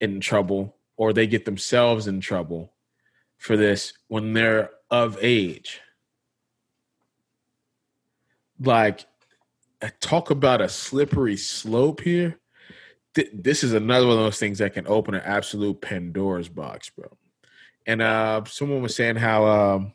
in 0.00 0.20
trouble 0.20 0.76
or 0.96 1.12
they 1.12 1.26
get 1.26 1.44
themselves 1.44 2.06
in 2.06 2.20
trouble 2.20 2.72
for 3.38 3.56
this 3.56 3.92
when 4.08 4.32
they're 4.32 4.70
of 4.90 5.18
age. 5.20 5.80
Like, 8.64 9.06
talk 10.00 10.30
about 10.30 10.60
a 10.60 10.68
slippery 10.68 11.36
slope 11.36 12.00
here. 12.00 12.38
this 13.32 13.62
is 13.62 13.72
another 13.72 14.06
one 14.06 14.16
of 14.18 14.24
those 14.24 14.38
things 14.38 14.58
that 14.58 14.74
can 14.74 14.86
open 14.86 15.14
an 15.14 15.22
absolute 15.24 15.80
Pandora's 15.80 16.48
box, 16.48 16.90
bro. 16.90 17.08
And 17.86 18.02
uh, 18.02 18.42
someone 18.46 18.82
was 18.82 18.96
saying 18.96 19.16
how 19.16 19.46
um, 19.46 19.92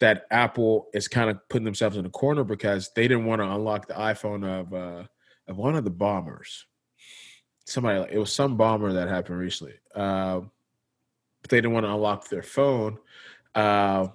that 0.00 0.26
Apple 0.30 0.88
is 0.94 1.08
kind 1.08 1.28
of 1.28 1.46
putting 1.48 1.64
themselves 1.64 1.96
in 1.96 2.06
a 2.06 2.10
corner 2.10 2.44
because 2.44 2.90
they 2.94 3.08
didn't 3.08 3.26
want 3.26 3.40
to 3.40 3.50
unlock 3.50 3.88
the 3.88 3.94
iPhone 3.94 4.44
of 4.44 4.72
uh, 4.72 5.04
of 5.48 5.56
one 5.56 5.74
of 5.74 5.84
the 5.84 5.90
bombers. 5.90 6.66
Somebody, 7.66 8.12
it 8.12 8.18
was 8.18 8.32
some 8.32 8.56
bomber 8.56 8.92
that 8.92 9.08
happened 9.08 9.38
recently, 9.38 9.74
uh, 9.94 10.40
but 11.40 11.50
they 11.50 11.58
didn't 11.58 11.72
want 11.72 11.86
to 11.86 11.92
unlock 11.92 12.28
their 12.28 12.42
phone. 12.42 12.98
Uh, 13.54 14.08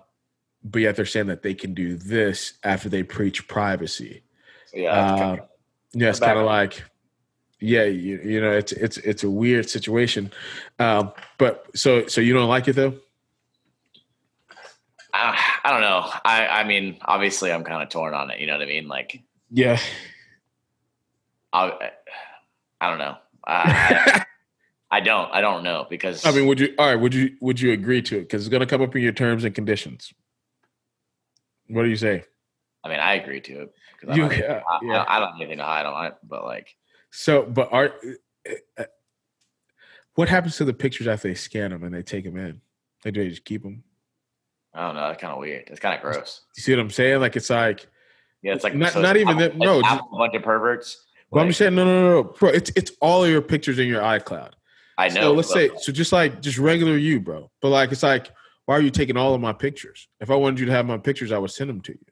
but 0.63 0.81
yet 0.81 0.95
they're 0.95 1.05
saying 1.05 1.27
that 1.27 1.43
they 1.43 1.53
can 1.53 1.73
do 1.73 1.95
this 1.95 2.53
after 2.63 2.89
they 2.89 3.03
preach 3.03 3.47
privacy. 3.47 4.23
Yeah, 4.73 4.91
uh, 4.91 5.37
yeah, 5.93 6.09
it's 6.09 6.19
kind 6.19 6.37
of 6.37 6.45
like, 6.45 6.83
yeah, 7.59 7.85
you, 7.85 8.19
you 8.23 8.41
know, 8.41 8.51
it's 8.51 8.71
it's 8.71 8.97
it's 8.97 9.23
a 9.23 9.29
weird 9.29 9.69
situation. 9.69 10.31
Um, 10.79 11.11
but 11.37 11.65
so 11.75 12.07
so 12.07 12.21
you 12.21 12.33
don't 12.33 12.49
like 12.49 12.67
it 12.67 12.73
though. 12.73 12.95
I, 15.13 15.39
I 15.63 15.71
don't 15.71 15.81
know. 15.81 16.09
I, 16.25 16.47
I 16.47 16.63
mean, 16.63 16.97
obviously, 17.03 17.51
I'm 17.51 17.63
kind 17.63 17.81
of 17.81 17.89
torn 17.89 18.13
on 18.13 18.29
it. 18.29 18.39
You 18.39 18.47
know 18.47 18.53
what 18.53 18.61
I 18.61 18.67
mean? 18.67 18.87
Like, 18.87 19.21
yeah. 19.49 19.79
I, 21.53 21.91
I 22.79 22.89
don't 22.89 22.99
know. 22.99 23.17
I, 23.45 24.25
I 24.91 24.99
don't. 24.99 25.31
I 25.33 25.41
don't 25.41 25.63
know 25.63 25.87
because. 25.89 26.25
I 26.25 26.31
mean, 26.31 26.45
would 26.47 26.59
you? 26.59 26.73
All 26.77 26.87
right. 26.87 26.95
Would 26.95 27.13
you? 27.13 27.35
Would 27.41 27.59
you 27.59 27.71
agree 27.71 28.01
to 28.03 28.17
it? 28.17 28.21
Because 28.21 28.43
it's 28.43 28.49
going 28.49 28.61
to 28.61 28.67
come 28.67 28.81
up 28.81 28.95
in 28.95 29.01
your 29.01 29.11
terms 29.11 29.43
and 29.43 29.55
conditions. 29.55 30.13
What 31.69 31.83
do 31.83 31.89
you 31.89 31.95
say? 31.95 32.23
I 32.83 32.89
mean, 32.89 32.99
I 32.99 33.15
agree 33.15 33.41
to 33.41 33.61
it 33.61 33.73
because 33.99 34.17
I, 34.17 34.21
yeah, 34.21 34.61
I, 34.67 34.79
yeah. 34.83 35.03
I, 35.03 35.17
I, 35.17 35.19
don't 35.19 35.29
have 35.29 35.41
anything 35.41 35.57
to 35.57 35.63
hide 35.63 35.85
on 35.85 36.05
it. 36.05 36.15
But 36.23 36.45
like, 36.45 36.75
so, 37.11 37.43
but 37.43 37.71
are 37.73 37.93
uh, 38.77 38.83
what 40.15 40.29
happens 40.29 40.57
to 40.57 40.65
the 40.65 40.73
pictures 40.73 41.07
after 41.07 41.27
they 41.27 41.35
scan 41.35 41.71
them 41.71 41.83
and 41.83 41.93
they 41.93 42.01
take 42.01 42.23
them 42.23 42.37
in? 42.37 42.61
They 43.03 43.11
just 43.11 43.45
keep 43.45 43.63
them. 43.63 43.83
I 44.73 44.85
don't 44.85 44.95
know. 44.95 45.07
That's 45.07 45.21
kind 45.21 45.33
of 45.33 45.39
weird. 45.39 45.65
It's 45.67 45.79
kind 45.79 45.95
of 45.95 46.01
gross. 46.01 46.41
You 46.55 46.63
see 46.63 46.73
what 46.73 46.79
I'm 46.79 46.89
saying? 46.89 47.19
Like 47.19 47.35
it's 47.35 47.49
like, 47.49 47.87
Yeah, 48.41 48.53
it's 48.53 48.63
like 48.63 48.75
not, 48.75 48.93
so 48.93 49.01
not 49.01 49.17
even 49.17 49.37
that. 49.37 49.57
No, 49.57 49.81
just, 49.81 50.01
a 50.01 50.17
bunch 50.17 50.35
of 50.35 50.43
perverts. 50.43 51.05
but 51.31 51.39
I'm 51.39 51.47
Like, 51.47 51.55
saying 51.55 51.75
no, 51.75 51.85
no, 51.85 52.01
no, 52.01 52.21
no, 52.21 52.23
bro. 52.23 52.49
It's 52.49 52.71
it's 52.75 52.91
all 53.01 53.27
your 53.27 53.41
pictures 53.41 53.79
in 53.79 53.87
your 53.87 54.01
iCloud. 54.01 54.51
I 54.97 55.09
know. 55.09 55.21
So 55.21 55.33
let's 55.33 55.51
say 55.51 55.69
so 55.77 55.91
just 55.91 56.11
like 56.11 56.41
just 56.41 56.57
regular 56.57 56.97
you, 56.97 57.19
bro. 57.19 57.51
But 57.61 57.69
like 57.69 57.91
it's 57.91 58.03
like 58.03 58.31
why 58.67 58.75
are 58.75 58.81
you 58.81 58.91
taking 58.91 59.15
all 59.15 59.33
of 59.33 59.39
my 59.39 59.53
pictures? 59.53 60.09
If 60.19 60.29
I 60.29 60.35
wanted 60.35 60.59
you 60.59 60.65
to 60.67 60.73
have 60.73 60.85
my 60.85 60.97
pictures, 60.97 61.31
I 61.31 61.37
would 61.37 61.51
send 61.51 61.69
them 61.69 61.79
to 61.81 61.93
you. 61.93 62.05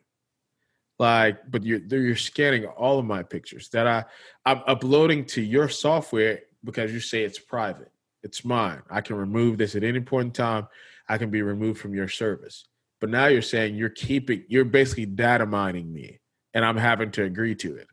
Like, 0.97 1.39
but 1.51 1.63
you're 1.65 1.81
you're 1.81 2.15
scanning 2.15 2.65
all 2.65 2.97
of 2.97 3.05
my 3.05 3.23
pictures 3.23 3.67
that 3.69 3.85
I 3.85 4.05
I'm 4.45 4.61
uploading 4.65 5.25
to 5.25 5.41
your 5.41 5.67
software 5.67 6.39
because 6.63 6.93
you 6.93 7.01
say 7.01 7.23
it's 7.25 7.37
private. 7.37 7.91
It's 8.23 8.45
mine. 8.45 8.81
I 8.89 9.01
can 9.01 9.17
remove 9.17 9.57
this 9.57 9.75
at 9.75 9.83
any 9.83 9.99
point 9.99 10.27
in 10.27 10.31
time. 10.31 10.67
I 11.09 11.17
can 11.17 11.29
be 11.29 11.41
removed 11.41 11.79
from 11.81 11.93
your 11.93 12.07
service. 12.07 12.65
But 13.01 13.09
now 13.09 13.27
you're 13.27 13.41
saying 13.41 13.75
you're 13.75 13.89
keeping 13.89 14.45
you're 14.47 14.63
basically 14.63 15.05
data 15.07 15.45
mining 15.45 15.91
me 15.91 16.21
and 16.53 16.63
I'm 16.63 16.77
having 16.77 17.11
to 17.11 17.23
agree 17.23 17.55
to 17.55 17.75
it. 17.75 17.87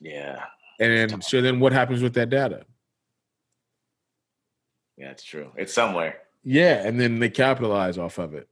yeah, 0.00 0.42
And 0.80 1.10
then, 1.10 1.20
so 1.20 1.42
then 1.42 1.60
what 1.60 1.74
happens 1.74 2.02
with 2.02 2.14
that 2.14 2.30
data? 2.30 2.64
yeah, 4.96 5.10
it's 5.10 5.22
true. 5.22 5.52
It's 5.56 5.74
somewhere, 5.74 6.16
Yeah, 6.48 6.86
and 6.86 6.98
then 7.00 7.18
they 7.18 7.28
capitalize 7.28 7.98
off 7.98 8.18
of 8.18 8.32
it. 8.32 8.48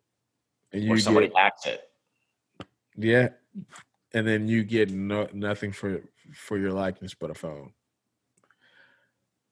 And 0.73 0.83
or 0.91 0.97
you 0.97 1.01
somebody 1.01 1.29
get 1.29 1.37
hacks 1.37 1.67
it. 1.67 1.89
yeah, 2.97 3.29
and 4.13 4.27
then 4.27 4.49
you 4.49 4.65
get 4.65 4.91
no, 4.91 5.29
nothing 5.33 5.71
for 5.71 6.03
for 6.35 6.59
your 6.59 6.73
likeness 6.73 7.15
but 7.15 7.31
a 7.31 7.35
phone, 7.35 7.73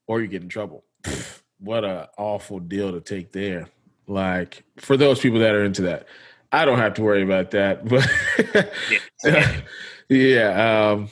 or 0.07 0.21
you 0.21 0.27
get 0.27 0.43
in 0.43 0.49
trouble. 0.49 0.83
what 1.59 1.85
a 1.85 2.09
awful 2.17 2.59
deal 2.59 2.91
to 2.91 2.99
take 2.99 3.31
there. 3.31 3.69
Like 4.07 4.65
for 4.75 4.97
those 4.97 5.21
people 5.21 5.39
that 5.39 5.55
are 5.55 5.63
into 5.63 5.83
that, 5.83 6.07
I 6.51 6.65
don't 6.65 6.79
have 6.79 6.95
to 6.95 7.01
worry 7.01 7.23
about 7.23 7.51
that. 7.51 7.85
But 7.89 8.69
Yeah. 9.23 9.61
yeah, 10.09 10.89
um, 10.91 11.09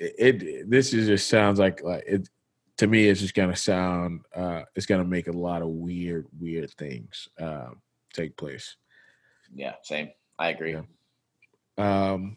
it, 0.00 0.42
it 0.42 0.70
this 0.70 0.94
is 0.94 1.06
just 1.06 1.28
sounds 1.28 1.58
like 1.58 1.82
like 1.82 2.04
it 2.06 2.30
to 2.82 2.88
me. 2.88 3.08
It's 3.08 3.20
just 3.20 3.34
gonna 3.34 3.56
sound. 3.56 4.20
Uh, 4.34 4.62
it's 4.74 4.86
gonna 4.86 5.04
make 5.04 5.28
a 5.28 5.32
lot 5.32 5.62
of 5.62 5.68
weird, 5.68 6.26
weird 6.38 6.70
things 6.72 7.28
um, 7.40 7.80
take 8.12 8.36
place. 8.36 8.76
Yeah, 9.54 9.74
same. 9.82 10.10
I 10.38 10.48
agree. 10.48 10.72
Yeah. 10.72 10.82
Um, 11.78 12.36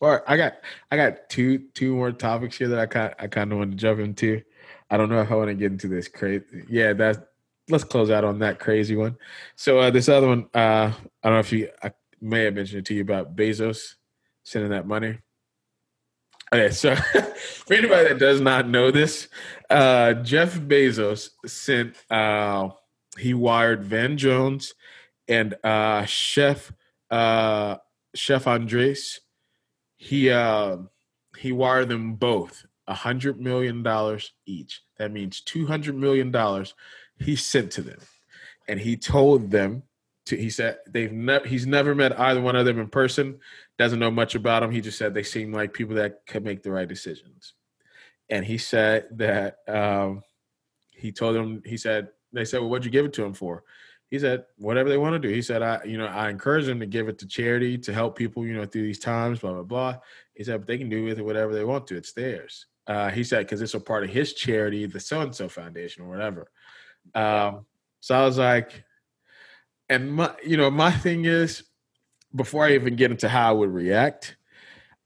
all 0.00 0.10
right, 0.10 0.22
I 0.26 0.36
got 0.36 0.54
I 0.90 0.96
got 0.96 1.30
two 1.30 1.58
two 1.74 1.94
more 1.94 2.10
topics 2.12 2.58
here 2.58 2.68
that 2.68 2.78
I 2.78 2.86
kind 2.86 3.14
I 3.18 3.28
kind 3.28 3.52
of 3.52 3.58
want 3.58 3.70
to 3.70 3.76
jump 3.76 4.00
into. 4.00 4.42
I 4.90 4.96
don't 4.96 5.08
know 5.08 5.20
if 5.20 5.30
I 5.30 5.36
want 5.36 5.48
to 5.48 5.54
get 5.54 5.72
into 5.72 5.88
this 5.88 6.08
crazy. 6.08 6.44
Yeah, 6.68 6.92
that's 6.92 7.18
let's 7.68 7.84
close 7.84 8.10
out 8.10 8.24
on 8.24 8.40
that 8.40 8.58
crazy 8.58 8.96
one. 8.96 9.16
So 9.54 9.78
uh, 9.78 9.90
this 9.90 10.08
other 10.08 10.26
one, 10.26 10.48
uh, 10.54 10.92
I 11.22 11.28
don't 11.28 11.32
know 11.32 11.38
if 11.38 11.52
you 11.52 11.70
I 11.82 11.92
may 12.20 12.44
have 12.44 12.54
mentioned 12.54 12.80
it 12.80 12.84
to 12.86 12.94
you 12.94 13.02
about 13.02 13.36
Bezos 13.36 13.94
sending 14.42 14.70
that 14.70 14.86
money. 14.86 15.18
Okay, 16.52 16.70
so 16.70 16.94
for 17.66 17.74
anybody 17.74 18.08
that 18.08 18.18
does 18.18 18.40
not 18.40 18.68
know 18.68 18.90
this, 18.90 19.28
uh, 19.68 20.14
Jeff 20.14 20.54
Bezos 20.54 21.30
sent 21.44 21.96
uh, 22.10 22.68
he 23.18 23.34
wired 23.34 23.82
Van 23.84 24.16
Jones 24.16 24.74
and 25.26 25.56
uh, 25.64 26.04
Chef 26.04 26.72
uh, 27.10 27.76
Chef 28.14 28.46
Andres. 28.46 29.20
He 29.96 30.30
uh, 30.30 30.78
he 31.36 31.50
wired 31.52 31.88
them 31.88 32.14
both 32.14 32.64
a 32.86 32.94
hundred 32.94 33.40
million 33.40 33.82
dollars 33.82 34.32
each. 34.46 34.82
That 34.98 35.12
means 35.12 35.40
two 35.40 35.66
hundred 35.66 35.96
million 35.96 36.30
dollars 36.30 36.74
he 37.18 37.34
sent 37.34 37.72
to 37.72 37.82
them, 37.82 37.98
and 38.68 38.78
he 38.78 38.96
told 38.96 39.50
them 39.50 39.82
to. 40.26 40.36
He 40.36 40.50
said 40.50 40.78
they've 40.88 41.12
never. 41.12 41.46
He's 41.46 41.66
never 41.66 41.94
met 41.94 42.18
either 42.18 42.40
one 42.40 42.56
of 42.56 42.66
them 42.66 42.78
in 42.78 42.88
person. 42.88 43.40
Doesn't 43.78 43.98
know 43.98 44.10
much 44.10 44.34
about 44.34 44.60
them. 44.60 44.70
He 44.70 44.80
just 44.80 44.98
said 44.98 45.14
they 45.14 45.22
seem 45.22 45.52
like 45.52 45.72
people 45.72 45.96
that 45.96 46.26
could 46.26 46.44
make 46.44 46.62
the 46.62 46.70
right 46.70 46.88
decisions. 46.88 47.54
And 48.28 48.44
he 48.44 48.58
said 48.58 49.06
that 49.12 49.58
um, 49.68 50.22
he 50.90 51.12
told 51.12 51.36
them. 51.36 51.62
He 51.64 51.76
said 51.76 52.08
they 52.32 52.44
said, 52.44 52.60
"Well, 52.60 52.70
what'd 52.70 52.84
you 52.84 52.90
give 52.90 53.06
it 53.06 53.12
to 53.14 53.24
him 53.24 53.34
for?" 53.34 53.64
He 54.10 54.18
said, 54.18 54.44
"Whatever 54.58 54.88
they 54.88 54.98
want 54.98 55.14
to 55.20 55.28
do." 55.28 55.32
He 55.32 55.42
said, 55.42 55.62
"I, 55.62 55.82
you 55.84 55.98
know, 55.98 56.06
I 56.06 56.30
encourage 56.30 56.66
them 56.66 56.80
to 56.80 56.86
give 56.86 57.08
it 57.08 57.18
to 57.20 57.26
charity 57.26 57.78
to 57.78 57.92
help 57.92 58.16
people, 58.16 58.46
you 58.46 58.54
know, 58.54 58.64
through 58.64 58.82
these 58.82 58.98
times." 58.98 59.40
Blah 59.40 59.52
blah 59.52 59.62
blah. 59.62 59.96
He 60.34 60.44
said, 60.44 60.60
"But 60.60 60.66
they 60.66 60.78
can 60.78 60.88
do 60.88 61.04
with 61.04 61.18
it 61.18 61.24
whatever 61.24 61.54
they 61.54 61.64
want 61.64 61.86
to. 61.88 61.96
It's 61.96 62.12
theirs." 62.12 62.66
Uh, 62.86 63.10
he 63.10 63.24
said, 63.24 63.40
"Because 63.40 63.62
it's 63.62 63.74
a 63.74 63.80
part 63.80 64.04
of 64.04 64.10
his 64.10 64.32
charity, 64.32 64.86
the 64.86 65.00
so 65.00 65.20
and 65.20 65.34
so 65.34 65.48
foundation 65.48 66.04
or 66.04 66.08
whatever." 66.08 66.50
Um, 67.14 67.66
so 68.00 68.14
I 68.14 68.24
was 68.24 68.38
like, 68.38 68.84
and 69.88 70.12
my, 70.12 70.34
you 70.44 70.56
know, 70.56 70.70
my 70.70 70.90
thing 70.90 71.24
is, 71.24 71.62
before 72.34 72.66
I 72.66 72.74
even 72.74 72.96
get 72.96 73.10
into 73.10 73.28
how 73.28 73.50
I 73.50 73.52
would 73.52 73.70
react, 73.70 74.36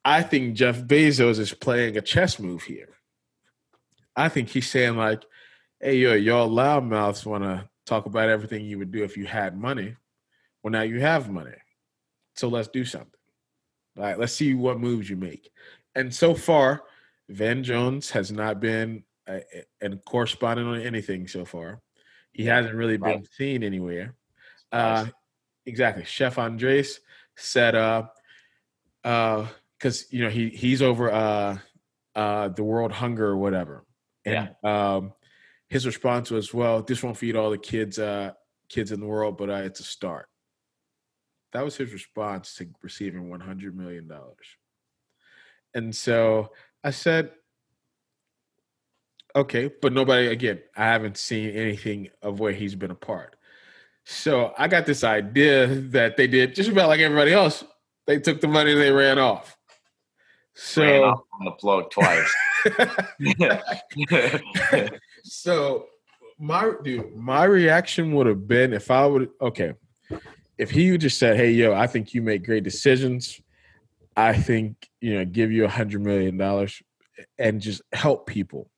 I 0.05 0.23
think 0.23 0.55
Jeff 0.55 0.81
Bezos 0.81 1.39
is 1.39 1.53
playing 1.53 1.97
a 1.97 2.01
chess 2.01 2.39
move 2.39 2.63
here. 2.63 2.97
I 4.17 4.29
think 4.29 4.49
he's 4.49 4.69
saying 4.69 4.97
like, 4.97 5.23
"Hey, 5.81 5.97
yo, 5.97 6.15
y'all 6.15 6.49
loudmouths 6.51 7.25
want 7.27 7.45
to 7.45 7.69
talk 7.87 8.07
about 8.07 8.29
everything 8.29 8.65
you 8.65 8.79
would 8.79 8.91
do 8.91 9.05
if 9.05 9.17
you 9.17 9.27
had 9.27 9.57
money. 9.57 9.97
Well, 10.63 10.73
now 10.73 10.83
you 10.83 11.01
have 11.01 11.31
money, 11.31 11.57
so 12.35 12.49
let's 12.49 12.69
do 12.69 12.85
something. 12.85 13.11
All 13.97 14.05
right, 14.05 14.19
let's 14.19 14.33
see 14.33 14.55
what 14.55 14.81
moves 14.81 15.09
you 15.09 15.17
make." 15.17 15.51
And 15.95 16.15
so 16.15 16.35
far, 16.35 16.83
Van 17.29 17.63
Jones 17.63 18.11
has 18.11 18.33
not 18.33 18.61
been 18.61 19.05
uh, 19.27 19.41
and 19.81 20.05
corresponding 20.05 20.67
on 20.67 20.81
anything 20.81 21.29
so 21.29 21.45
far. 21.45 21.81
He 22.33 22.45
hasn't 22.45 22.75
really 22.75 22.97
been 22.97 23.19
Right. 23.21 23.29
seen 23.37 23.63
anywhere. 23.63 24.15
Uh, 24.73 25.07
exactly. 25.67 26.05
Chef 26.05 26.39
Andres 26.39 27.01
said, 27.37 27.75
uh, 27.75 28.05
uh, 29.05 29.47
because 29.79 30.07
you 30.13 30.23
know 30.23 30.29
he 30.29 30.51
he's 30.51 30.83
over 30.83 31.11
uh, 31.11 31.59
uh, 32.15 32.49
the 32.49 32.63
World 32.63 32.93
Hunger 32.93 33.27
or 33.27 33.37
whatever, 33.39 33.85
and 34.25 34.55
um, 34.63 35.13
his 35.69 35.87
response 35.87 36.31
was, 36.31 36.53
"Well, 36.53 36.83
this 36.83 37.03
won't 37.03 37.17
feed 37.17 37.37
all 37.37 37.51
the 37.51 37.59
kids 37.59 37.99
uh, 37.99 38.33
kids 38.69 38.93
in 38.93 39.01
the 39.01 39.07
world, 39.07 39.39
but 39.39 39.49
uh, 39.49 39.55
it's 39.55 39.81
a 39.81 39.85
start." 39.85 40.29
That 41.53 41.65
was 41.65 41.77
his 41.77 41.93
response 41.93 42.55
to 42.57 42.69
receiving 42.83 43.31
one 43.31 43.41
hundred 43.41 43.75
million 43.75 44.07
dollars, 44.07 44.57
and 45.75 45.97
so 45.97 46.53
I 46.85 46.91
said, 46.91 47.31
"Okay," 49.35 49.71
but 49.81 49.95
nobody 49.95 50.27
again. 50.27 50.61
I 50.77 50.85
haven't 50.85 51.17
seen 51.17 51.51
anything 51.51 52.11
of 52.21 52.39
where 52.39 52.53
he's 52.53 52.75
been 52.75 52.91
a 52.91 52.95
part. 52.97 53.37
So 54.05 54.53
I 54.59 54.69
got 54.69 54.87
this 54.87 55.05
idea 55.05 55.67
that 55.67 56.17
they 56.17 56.27
did 56.27 56.55
just 56.55 56.71
about 56.71 56.89
like 56.89 57.01
everybody 57.01 57.33
else. 57.33 57.65
They 58.07 58.19
took 58.19 58.41
the 58.41 58.49
money 58.49 58.73
and 58.73 58.81
they 58.81 58.91
ran 58.91 59.19
off. 59.19 59.57
So 60.55 60.83
Ran 60.83 61.05
off 61.05 61.21
on 61.39 61.45
the 61.45 61.53
plug 61.53 61.91
twice. 61.91 62.35
so 65.25 65.87
my 66.39 66.73
dude, 66.83 67.15
my 67.15 67.45
reaction 67.45 68.15
would 68.15 68.27
have 68.27 68.49
been 68.49 68.73
if 68.73 68.91
I 68.91 69.07
would 69.07 69.31
okay, 69.41 69.75
if 70.59 70.71
he 70.71 70.91
would 70.91 71.01
just 71.01 71.19
said, 71.19 71.37
"Hey, 71.37 71.53
yo, 71.53 71.73
I 71.73 71.87
think 71.87 72.15
you 72.15 72.23
make 72.23 72.45
great 72.45 72.65
decisions. 72.65 73.41
I 74.17 74.35
think 74.35 74.91
you 75.01 75.15
know, 75.15 75.25
give 75.25 75.53
you 75.53 75.65
a 75.65 75.69
hundred 75.69 76.03
million 76.03 76.37
dollars 76.37 76.83
and 77.39 77.61
just 77.61 77.83
help 77.93 78.27
people." 78.27 78.69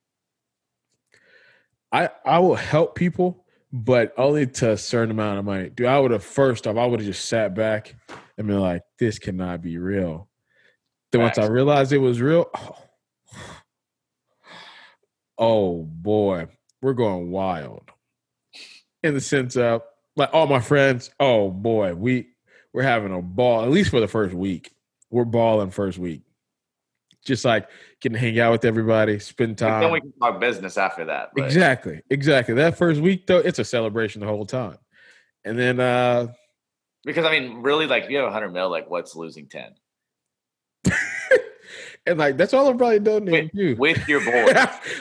I 1.90 2.10
I 2.24 2.38
will 2.40 2.54
help 2.54 2.94
people, 2.94 3.41
but 3.72 4.12
only 4.18 4.46
to 4.46 4.72
a 4.72 4.76
certain 4.76 5.10
amount 5.10 5.38
of 5.38 5.44
money. 5.44 5.70
Dude, 5.70 5.86
I 5.86 5.98
would 5.98 6.10
have 6.10 6.24
first 6.24 6.66
off, 6.66 6.76
I 6.76 6.84
would 6.84 7.00
have 7.00 7.06
just 7.06 7.26
sat 7.26 7.54
back 7.54 7.94
and 8.36 8.46
been 8.46 8.60
like, 8.60 8.82
"This 8.98 9.18
cannot 9.18 9.62
be 9.62 9.78
real." 9.78 10.28
Then 11.10 11.22
once 11.22 11.38
I 11.38 11.46
realized 11.46 11.92
it 11.92 11.98
was 11.98 12.20
real, 12.20 12.50
oh, 12.54 12.76
oh 15.38 15.82
boy, 15.84 16.46
we're 16.80 16.94
going 16.94 17.30
wild. 17.30 17.90
In 19.02 19.14
the 19.14 19.20
sense 19.20 19.56
of 19.56 19.82
like 20.16 20.30
all 20.32 20.46
my 20.46 20.60
friends, 20.60 21.10
oh 21.18 21.50
boy, 21.50 21.94
we 21.94 22.28
we're 22.72 22.82
having 22.82 23.14
a 23.14 23.22
ball, 23.22 23.62
at 23.62 23.70
least 23.70 23.90
for 23.90 24.00
the 24.00 24.08
first 24.08 24.34
week. 24.34 24.72
We're 25.10 25.24
balling 25.24 25.70
first 25.70 25.98
week. 25.98 26.22
Just 27.24 27.44
like 27.44 27.68
getting 28.00 28.14
to 28.14 28.18
hang 28.18 28.40
out 28.40 28.50
with 28.52 28.64
everybody, 28.64 29.18
spend 29.20 29.56
time. 29.58 29.80
then 29.80 29.92
we 29.92 30.00
can 30.00 30.12
talk 30.20 30.40
business 30.40 30.76
after 30.76 31.04
that. 31.04 31.30
but- 31.36 31.44
Exactly, 31.44 32.00
exactly. 32.10 32.54
That 32.54 32.76
first 32.76 33.00
week 33.00 33.26
though, 33.26 33.38
it's 33.38 33.58
a 33.60 33.64
celebration 33.64 34.20
the 34.20 34.26
whole 34.26 34.44
time. 34.46 34.78
And 35.44 35.56
then 35.58 35.78
uh 35.80 36.28
Because 37.04 37.24
I 37.24 37.30
mean, 37.38 37.62
really, 37.62 37.86
like 37.86 38.04
if 38.04 38.10
you 38.10 38.16
have 38.18 38.26
a 38.28 38.32
hundred 38.32 38.52
mil, 38.52 38.68
like 38.70 38.90
what's 38.90 39.14
losing 39.14 39.46
ten 39.48 39.74
and 42.06 42.18
like 42.18 42.36
that's 42.36 42.52
all 42.54 42.68
I'm 42.68 42.76
probably 42.78 42.98
donating 43.00 43.50
to. 43.54 43.74
with 43.74 44.08
your 44.08 44.20
boys? 44.24 44.54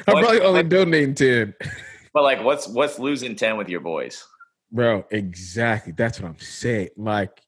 I'm 0.07 0.15
probably 0.17 0.41
only 0.41 0.63
donating 0.63 1.15
10. 1.15 1.53
but 2.13 2.23
like, 2.23 2.43
what's 2.43 2.67
what's 2.67 2.99
losing 2.99 3.35
ten 3.35 3.57
with 3.57 3.69
your 3.69 3.79
boys? 3.81 4.25
Bro, 4.71 5.05
exactly. 5.11 5.93
That's 5.97 6.19
what 6.21 6.29
I'm 6.29 6.39
saying. 6.39 6.89
Like, 6.95 7.41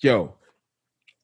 yo, 0.00 0.36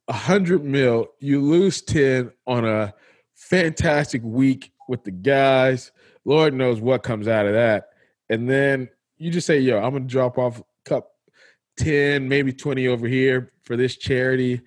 hundred 0.08 0.64
mil, 0.64 1.08
you 1.20 1.40
lose 1.40 1.82
10 1.82 2.32
on 2.46 2.64
a 2.64 2.94
fantastic 3.34 4.22
week 4.24 4.72
with 4.88 5.04
the 5.04 5.10
guys. 5.10 5.92
Lord 6.24 6.54
knows 6.54 6.80
what 6.80 7.02
comes 7.02 7.28
out 7.28 7.46
of 7.46 7.52
that. 7.54 7.88
And 8.28 8.48
then 8.48 8.88
you 9.18 9.30
just 9.30 9.46
say, 9.46 9.58
yo, 9.58 9.78
I'm 9.78 9.92
gonna 9.92 10.00
drop 10.00 10.38
off 10.38 10.62
cup 10.84 11.10
10, 11.78 12.28
maybe 12.28 12.52
20 12.52 12.88
over 12.88 13.06
here 13.06 13.52
for 13.62 13.76
this 13.76 13.96
charity. 13.96 14.60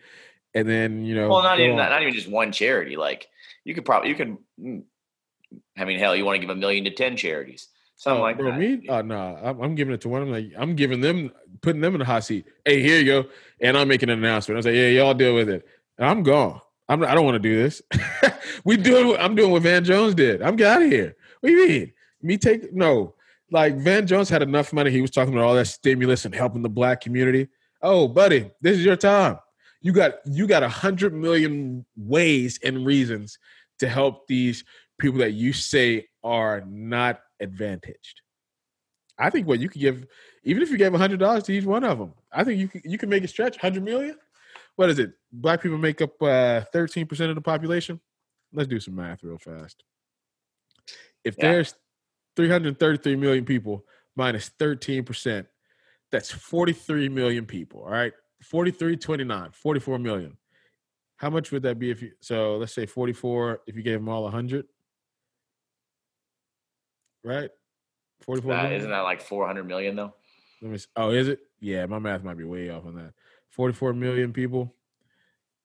and 0.54 0.68
then 0.68 1.06
you 1.06 1.16
know, 1.16 1.30
well, 1.30 1.44
not 1.44 1.60
even 1.60 1.76
not, 1.76 1.90
not 1.90 2.02
even 2.02 2.14
just 2.14 2.30
one 2.30 2.52
charity. 2.52 2.96
Like 2.96 3.28
you 3.64 3.74
could 3.74 3.86
probably 3.86 4.10
you 4.10 4.16
can. 4.16 4.38
Mm, 4.60 4.84
I 5.78 5.86
mean, 5.86 6.00
hell, 6.00 6.16
you 6.16 6.26
want 6.26 6.36
to 6.36 6.40
give 6.40 6.50
a 6.50 6.56
million 6.56 6.84
to 6.84 6.92
ten 6.92 7.18
charities, 7.18 7.70
something 8.00 8.20
oh, 8.20 8.24
like 8.24 8.38
bro, 8.38 8.52
that. 8.52 8.58
Me? 8.58 8.86
Oh 8.88 9.02
no, 9.02 9.38
I'm, 9.43 9.62
I'm, 9.62 9.76
giving 9.76 9.93
it 9.93 10.02
to 10.02 10.10
one. 10.10 10.22
I'm 10.24 10.32
like, 10.32 10.52
I'm 10.58 10.76
giving 10.76 11.02
them, 11.02 11.32
putting 11.62 11.82
them 11.82 11.93
in 11.93 12.00
the 12.00 12.06
hot 12.06 12.24
seat. 12.24 12.45
Hey, 12.66 12.82
here 12.82 12.97
you 12.97 13.06
go, 13.06 13.30
and 13.62 13.78
I'm 13.78 13.88
making 13.88 14.10
an 14.10 14.18
announcement. 14.18 14.56
I 14.56 14.60
was 14.60 14.66
like, 14.66 14.76
yeah, 14.76 14.88
y'all 14.88 15.14
deal 15.14 15.36
with 15.36 15.50
it. 15.50 15.68
And 15.97 16.10
I'm 16.10 16.24
gone. 16.24 16.62
I'm, 16.88 17.04
I 17.04 17.14
don't 17.14 17.26
want 17.26 17.36
to 17.36 17.39
do 17.39 17.56
this. 17.56 17.82
we 18.64 18.78
doing. 18.78 19.20
I'm 19.20 19.36
doing 19.36 19.52
what 19.52 19.62
Van 19.62 19.84
Jones 19.84 20.16
did. 20.16 20.41
I'm 20.41 20.56
get 20.56 20.78
out 20.78 20.82
of 20.82 20.89
here. 20.89 21.16
What 21.41 21.50
do 21.50 21.56
you 21.56 21.68
mean? 21.68 21.93
Me 22.22 22.38
take 22.38 22.74
no. 22.74 23.16
Like 23.52 23.78
Van 23.78 24.08
Jones 24.08 24.30
had 24.30 24.41
enough 24.41 24.72
money. 24.72 24.91
He 24.91 25.02
was 25.02 25.12
talking 25.12 25.34
about 25.34 25.45
all 25.45 25.56
that 25.56 25.66
stimulus 25.66 26.26
and 26.26 26.34
helping 26.34 26.62
the 26.62 26.70
black 26.70 27.02
community. 27.02 27.50
Oh, 27.82 28.08
buddy, 28.08 28.52
this 28.62 28.78
is 28.78 28.86
your 28.86 28.95
time. 28.95 29.39
You 29.82 29.91
got 29.91 30.16
you 30.26 30.47
got 30.47 30.64
a 30.64 30.70
hundred 30.70 31.14
million 31.14 31.86
ways 31.97 32.60
and 32.64 32.86
reasons 32.86 33.39
to 33.80 33.89
help 33.89 34.28
these 34.28 34.64
people 35.00 35.20
that 35.20 35.32
you 35.32 35.54
say 35.54 36.08
are 36.24 36.64
not 36.68 37.22
advantaged. 37.40 38.22
I 39.18 39.30
think 39.30 39.48
what 39.48 39.60
you 39.60 39.70
could 39.70 39.82
give, 39.82 40.06
even 40.44 40.64
if 40.64 40.72
you 40.72 40.78
gave 40.78 40.94
a 40.94 40.98
hundred 40.98 41.20
dollars 41.20 41.44
to 41.44 41.54
each 41.54 41.66
one 41.66 41.84
of 41.84 42.00
them, 42.00 42.14
I 42.32 42.44
think 42.44 42.60
you 42.60 42.68
can 42.68 42.82
you 42.86 42.98
can 42.98 43.10
make 43.10 43.24
it 43.24 43.30
stretch. 43.30 43.58
Hundred 43.58 43.84
million. 43.84 44.18
What 44.76 44.90
is 44.90 45.00
it? 45.00 45.12
Black 45.32 45.62
people 45.62 45.78
make 45.78 46.02
up 46.02 46.22
uh, 46.22 46.62
thirteen 46.72 47.04
uh, 47.04 47.08
percent 47.08 47.30
of 47.30 47.36
the 47.36 47.42
population. 47.42 48.00
Let's 48.54 48.70
do 48.70 48.80
some 48.80 48.96
math 48.96 49.24
real 49.24 49.38
fast. 49.38 49.84
If 51.24 51.36
yeah. 51.38 51.52
there's 51.52 51.76
333 52.36 53.16
million 53.16 53.46
people 53.46 53.86
minus 54.16 54.50
13%, 54.60 55.46
that's 56.12 56.32
43 56.32 57.10
million 57.10 57.46
people. 57.46 57.82
All 57.84 57.92
right. 57.92 58.14
43, 58.42 58.96
29, 58.96 59.50
44 59.52 60.00
million. 60.00 60.38
How 61.18 61.30
much 61.30 61.52
would 61.52 61.64
that 61.64 61.78
be 61.78 61.92
if 61.92 62.02
you, 62.02 62.12
so 62.22 62.58
let's 62.58 62.74
say 62.74 62.86
44, 62.86 63.62
if 63.68 63.76
you 63.76 63.84
gave 63.84 64.00
them 64.00 64.08
all 64.08 64.22
a 64.22 64.32
100? 64.32 64.66
Right? 67.24 67.49
44 68.22 68.74
Isn't 68.74 68.89
that 68.89 69.01
like 69.01 69.22
400 69.22 69.63
million 69.65 69.95
though? 69.95 70.13
Let 70.61 70.72
me, 70.72 70.80
oh, 70.95 71.11
is 71.11 71.28
it? 71.28 71.39
Yeah, 71.61 71.86
my 71.86 71.99
math 71.99 72.24
might 72.24 72.38
be 72.38 72.43
way 72.43 72.70
off 72.70 72.86
on 72.86 72.95
that. 72.95 73.13
44 73.51 73.93
million 73.93 74.34
people, 74.34 74.74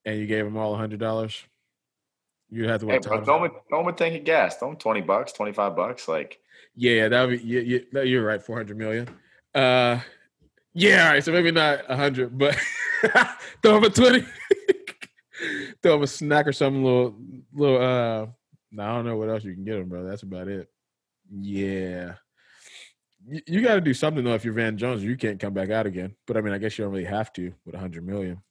and 0.05 0.19
you 0.19 0.27
gave 0.27 0.45
them 0.45 0.57
all 0.57 0.77
$100. 0.77 1.45
You 2.51 2.69
have 2.69 2.81
to 2.81 2.87
wait. 2.87 3.05
Hey, 3.05 3.09
bro, 3.09 3.25
throw 3.25 3.43
them, 3.43 3.51
throw 3.69 3.79
them 3.79 3.89
a 3.89 3.97
tank 3.97 4.17
of 4.17 4.25
gas. 4.25 4.57
Them 4.57 4.77
20 4.77 5.01
bucks, 5.01 5.33
25 5.33 5.75
bucks. 5.75 6.07
Like, 6.07 6.39
yeah, 6.77 7.09
that 7.09 7.27
would 7.27 7.43
be, 7.43 7.47
yeah, 7.47 7.81
yeah, 7.93 8.03
you're 8.03 8.25
right. 8.25 8.41
400 8.41 8.77
million. 8.77 9.09
Uh, 9.55 9.99
yeah, 10.73 11.07
all 11.07 11.13
right. 11.15 11.25
So 11.25 11.33
maybe 11.33 11.51
not 11.51 11.81
a 11.87 11.97
100, 11.97 12.37
but 12.37 12.57
throw 13.63 13.81
them 13.81 13.85
a 13.85 13.91
20. 13.91 14.21
throw 15.83 15.93
them 15.93 16.03
a 16.03 16.07
snack 16.07 16.47
or 16.47 16.53
something, 16.53 16.85
little, 16.85 17.17
little, 17.53 17.81
uh, 17.81 18.27
I 18.81 18.95
don't 18.95 19.07
know 19.07 19.17
what 19.17 19.29
else 19.29 19.45
you 19.45 19.55
can 19.55 19.65
get 19.65 19.75
them, 19.75 19.89
bro. 19.89 20.05
That's 20.05 20.23
about 20.23 20.49
it. 20.49 20.69
Yeah. 21.31 22.15
You, 23.27 23.41
you 23.47 23.63
got 23.63 23.75
to 23.75 23.81
do 23.81 23.95
something, 23.95 24.25
though, 24.25 24.35
if 24.35 24.45
you're 24.45 24.55
Van 24.55 24.77
Jones. 24.77 25.03
You 25.03 25.17
can't 25.17 25.41
come 25.41 25.55
back 25.55 25.71
out 25.71 25.87
again. 25.87 26.15
But 26.27 26.37
I 26.37 26.41
mean, 26.41 26.53
I 26.53 26.59
guess 26.59 26.77
you 26.79 26.85
don't 26.85 26.93
really 26.93 27.05
have 27.05 27.33
to 27.35 27.55
with 27.65 27.75
100 27.75 28.07
million. 28.07 28.43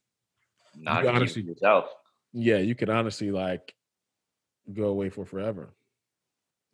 Not 0.76 1.06
honestly, 1.06 1.42
yourself. 1.42 1.88
Yeah, 2.32 2.58
you 2.58 2.74
could 2.74 2.90
honestly, 2.90 3.30
like, 3.30 3.74
go 4.72 4.86
away 4.86 5.10
for 5.10 5.24
forever. 5.24 5.74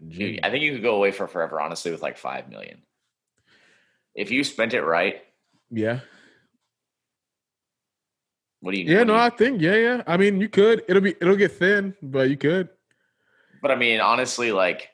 Dude, 0.06 0.40
I 0.42 0.50
think 0.50 0.62
you 0.62 0.72
could 0.72 0.82
go 0.82 0.96
away 0.96 1.10
for 1.10 1.26
forever, 1.26 1.60
honestly, 1.60 1.90
with 1.90 2.00
like 2.00 2.16
five 2.16 2.48
million. 2.48 2.82
If 4.14 4.30
you 4.30 4.44
spent 4.44 4.72
it 4.72 4.82
right. 4.82 5.22
Yeah. 5.70 6.00
What 8.60 8.72
do 8.72 8.80
you? 8.80 8.92
Yeah, 8.92 9.04
no, 9.04 9.14
you, 9.14 9.20
I 9.20 9.30
think 9.30 9.60
yeah, 9.60 9.74
yeah. 9.74 10.02
I 10.06 10.16
mean, 10.16 10.40
you 10.40 10.48
could. 10.48 10.82
It'll 10.88 11.02
be 11.02 11.14
it'll 11.20 11.36
get 11.36 11.52
thin, 11.52 11.94
but 12.02 12.30
you 12.30 12.36
could. 12.36 12.68
But 13.62 13.70
I 13.70 13.76
mean, 13.76 14.00
honestly, 14.00 14.52
like, 14.52 14.88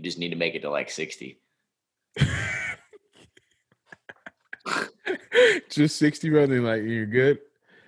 you 0.00 0.04
just 0.04 0.18
need 0.18 0.30
to 0.30 0.36
make 0.36 0.54
it 0.54 0.62
to 0.62 0.70
like 0.70 0.88
sixty. 0.88 1.38
just 5.70 5.96
sixty, 5.96 6.30
bro. 6.30 6.46
Then 6.46 6.64
like 6.64 6.82
you're 6.82 7.04
good. 7.04 7.40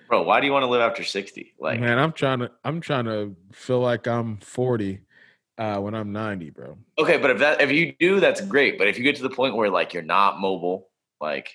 Bro, 0.07 0.21
why 0.23 0.39
do 0.39 0.45
you 0.45 0.53
want 0.53 0.61
to 0.61 0.67
live 0.67 0.81
after 0.81 1.03
sixty? 1.03 1.53
Like, 1.59 1.79
man, 1.79 1.97
I'm 1.97 2.11
trying 2.11 2.39
to. 2.39 2.51
I'm 2.63 2.81
trying 2.81 3.05
to 3.05 3.35
feel 3.51 3.79
like 3.79 4.07
I'm 4.07 4.37
forty 4.37 5.01
uh, 5.57 5.77
when 5.77 5.93
I'm 5.93 6.11
90, 6.11 6.49
bro. 6.51 6.77
Okay, 6.97 7.17
but 7.17 7.31
if 7.31 7.39
that 7.39 7.61
if 7.61 7.71
you 7.71 7.93
do, 7.99 8.19
that's 8.19 8.41
great. 8.41 8.77
But 8.77 8.87
if 8.87 8.97
you 8.97 9.03
get 9.03 9.15
to 9.17 9.23
the 9.23 9.29
point 9.29 9.55
where 9.55 9.69
like 9.69 9.93
you're 9.93 10.03
not 10.03 10.39
mobile, 10.39 10.89
like 11.19 11.51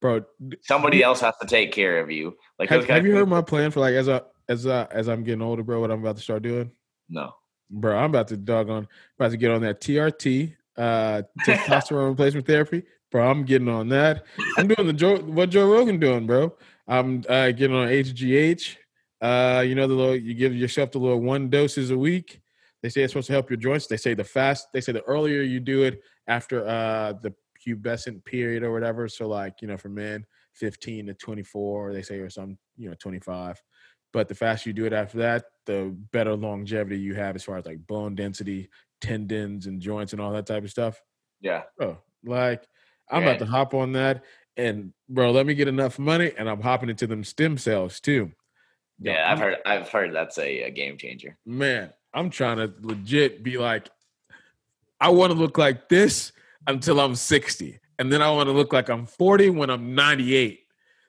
bro, 0.00 0.24
somebody 0.62 1.02
else 1.02 1.20
has 1.20 1.34
to 1.40 1.48
take 1.48 1.72
care 1.72 1.98
of 1.98 2.10
you. 2.10 2.36
Like, 2.60 2.68
have, 2.68 2.84
have 2.86 3.04
you 3.04 3.14
heard 3.14 3.28
my 3.28 3.42
plan 3.42 3.72
for 3.72 3.80
like 3.80 3.94
as 3.94 4.08
I 4.08 4.20
as 4.48 4.66
I 4.68 4.84
as 4.84 5.08
I'm 5.08 5.24
getting 5.24 5.42
older, 5.42 5.64
bro? 5.64 5.80
What 5.80 5.90
I'm 5.90 6.00
about 6.00 6.16
to 6.16 6.22
start 6.22 6.42
doing? 6.42 6.70
No, 7.08 7.32
bro. 7.70 7.96
I'm 7.96 8.10
about 8.10 8.28
to 8.28 8.36
dog 8.36 8.70
on. 8.70 8.88
About 9.18 9.30
to 9.30 9.36
get 9.36 9.50
on 9.50 9.62
that 9.62 9.80
TRT, 9.80 10.54
uh, 10.76 11.22
testosterone 11.46 12.10
replacement 12.10 12.46
therapy, 12.46 12.82
bro. 13.10 13.28
I'm 13.28 13.44
getting 13.44 13.68
on 13.68 13.88
that. 13.90 14.24
I'm 14.58 14.68
doing 14.68 14.86
the 14.86 14.92
Joe 14.92 15.18
what 15.18 15.50
Joe 15.50 15.70
Rogan 15.70 15.98
doing, 15.98 16.26
bro. 16.26 16.54
I'm 16.88 17.22
uh, 17.28 17.50
getting 17.50 17.76
on 17.76 17.88
HGH. 17.88 18.76
Uh, 19.20 19.64
you 19.66 19.74
know 19.74 19.86
the 19.86 19.94
little 19.94 20.16
you 20.16 20.34
give 20.34 20.54
yourself 20.54 20.92
the 20.92 20.98
little 20.98 21.20
one 21.20 21.48
doses 21.48 21.90
a 21.90 21.98
week. 21.98 22.40
They 22.82 22.90
say 22.90 23.02
it's 23.02 23.12
supposed 23.12 23.28
to 23.28 23.32
help 23.32 23.50
your 23.50 23.56
joints. 23.56 23.86
They 23.86 23.96
say 23.96 24.14
the 24.14 24.24
fast. 24.24 24.68
They 24.72 24.80
say 24.80 24.92
the 24.92 25.02
earlier 25.02 25.42
you 25.42 25.60
do 25.60 25.82
it 25.84 26.02
after 26.28 26.66
uh, 26.66 27.14
the 27.22 27.34
pubescent 27.66 28.24
period 28.24 28.62
or 28.62 28.72
whatever. 28.72 29.08
So 29.08 29.26
like 29.26 29.62
you 29.62 29.68
know 29.68 29.76
for 29.76 29.88
men, 29.88 30.24
15 30.54 31.06
to 31.06 31.14
24, 31.14 31.92
they 31.92 32.02
say 32.02 32.18
or 32.18 32.30
some 32.30 32.58
you 32.76 32.88
know 32.88 32.94
25. 32.98 33.62
But 34.12 34.28
the 34.28 34.34
faster 34.34 34.70
you 34.70 34.74
do 34.74 34.86
it 34.86 34.92
after 34.92 35.18
that, 35.18 35.44
the 35.66 35.94
better 36.12 36.34
longevity 36.34 36.98
you 36.98 37.14
have 37.14 37.36
as 37.36 37.44
far 37.44 37.58
as 37.58 37.66
like 37.66 37.86
bone 37.86 38.14
density, 38.14 38.68
tendons, 39.00 39.66
and 39.66 39.80
joints 39.80 40.12
and 40.12 40.22
all 40.22 40.32
that 40.32 40.46
type 40.46 40.64
of 40.64 40.70
stuff. 40.70 41.02
Yeah. 41.40 41.62
Bro, 41.76 41.98
like 42.24 42.66
I'm 43.10 43.22
yeah. 43.22 43.30
about 43.30 43.38
to 43.40 43.46
hop 43.46 43.74
on 43.74 43.92
that. 43.92 44.24
And 44.56 44.92
bro, 45.08 45.32
let 45.32 45.46
me 45.46 45.54
get 45.54 45.68
enough 45.68 45.98
money 45.98 46.32
and 46.38 46.48
I'm 46.48 46.62
hopping 46.62 46.88
into 46.88 47.06
them 47.06 47.24
stem 47.24 47.58
cells 47.58 48.00
too. 48.00 48.32
Yeah, 48.98 49.30
I've 49.30 49.38
heard 49.38 49.56
I've 49.66 49.88
heard 49.90 50.14
that's 50.14 50.38
a, 50.38 50.62
a 50.62 50.70
game 50.70 50.96
changer. 50.96 51.36
Man, 51.44 51.92
I'm 52.14 52.30
trying 52.30 52.56
to 52.56 52.72
legit 52.80 53.42
be 53.42 53.58
like, 53.58 53.90
I 55.00 55.10
want 55.10 55.32
to 55.32 55.38
look 55.38 55.58
like 55.58 55.88
this 55.90 56.32
until 56.66 57.00
I'm 57.00 57.14
60. 57.14 57.78
And 57.98 58.12
then 58.12 58.22
I 58.22 58.30
want 58.30 58.48
to 58.48 58.52
look 58.52 58.72
like 58.72 58.88
I'm 58.88 59.06
40 59.06 59.50
when 59.50 59.70
I'm 59.70 59.94
98. 59.94 60.60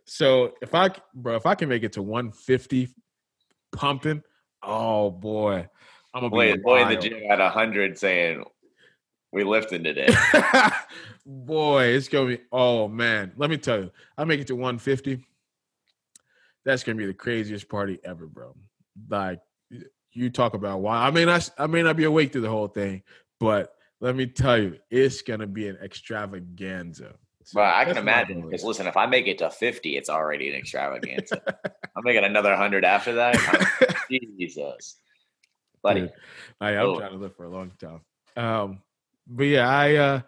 So 0.08 0.54
if 0.62 0.74
I, 0.74 0.90
bro, 1.14 1.36
if 1.36 1.46
I 1.46 1.54
can 1.54 1.70
make 1.70 1.84
it 1.84 1.94
to 1.94 2.02
150 2.02 2.90
pumping, 3.74 4.24
oh 4.64 5.12
boy, 5.12 5.68
I'm 6.14 6.22
gonna 6.22 6.30
boy, 6.30 6.54
be 6.54 6.60
boy 6.60 6.82
in 6.82 6.90
the 6.90 6.96
gym 6.96 7.22
at 7.30 7.40
100 7.40 7.98
saying, 8.00 8.44
"We 9.34 9.44
lifting 9.44 9.84
today." 9.84 10.08
boy, 11.26 11.86
it's 11.88 12.08
gonna 12.08 12.30
be. 12.30 12.40
Oh 12.52 12.88
man, 12.88 13.34
let 13.36 13.50
me 13.50 13.58
tell 13.58 13.82
you, 13.82 13.92
I 14.18 14.24
make 14.24 14.40
it 14.40 14.48
to 14.48 14.56
150. 14.56 15.24
That's 16.66 16.84
gonna 16.84 16.98
be 16.98 17.06
the 17.06 17.14
craziest 17.14 17.68
party 17.70 18.00
ever, 18.04 18.28
bro. 18.28 18.56
Like 19.10 19.42
you 20.14 20.30
talk 20.30 20.54
about 20.54 20.80
why 20.80 21.06
I 21.06 21.12
may 21.12 21.26
not 21.26 21.50
I 21.58 21.68
may 21.68 21.84
not 21.84 21.98
be 21.98 22.06
awake 22.06 22.32
through 22.32 22.42
the 22.42 22.50
whole 22.50 22.68
thing, 22.68 23.04
but 23.42 23.74
let 24.00 24.16
me 24.16 24.26
tell 24.26 24.58
you, 24.58 24.78
it's 24.90 25.22
gonna 25.22 25.48
be 25.48 25.68
an 25.68 25.78
extravaganza. 25.84 27.16
Well, 27.54 27.72
I 27.74 27.86
can 27.86 27.98
imagine 27.98 28.42
because 28.42 28.64
listen, 28.64 28.88
if 28.88 28.98
I 28.98 29.06
make 29.06 29.28
it 29.28 29.38
to 29.40 29.50
50, 29.50 29.96
it's 29.96 30.10
already 30.10 30.50
an 30.50 30.56
extravaganza. 30.56 31.42
I'm 31.96 32.04
making 32.04 32.26
another 32.26 32.56
hundred 32.56 32.84
after 32.84 33.14
that. 33.14 33.98
Jesus. 34.40 34.98
Buddy. 35.82 36.02
Dude, 36.02 36.14
I, 36.60 36.72
am 36.72 36.86
oh. 36.86 37.00
trying 37.00 37.12
to 37.12 37.18
live 37.18 37.36
for 37.36 37.46
a 37.46 37.50
long 37.50 37.72
time. 37.80 38.02
Um, 38.36 38.82
but 39.26 39.44
yeah, 39.44 39.70
I 39.70 39.96
uh 39.96 40.22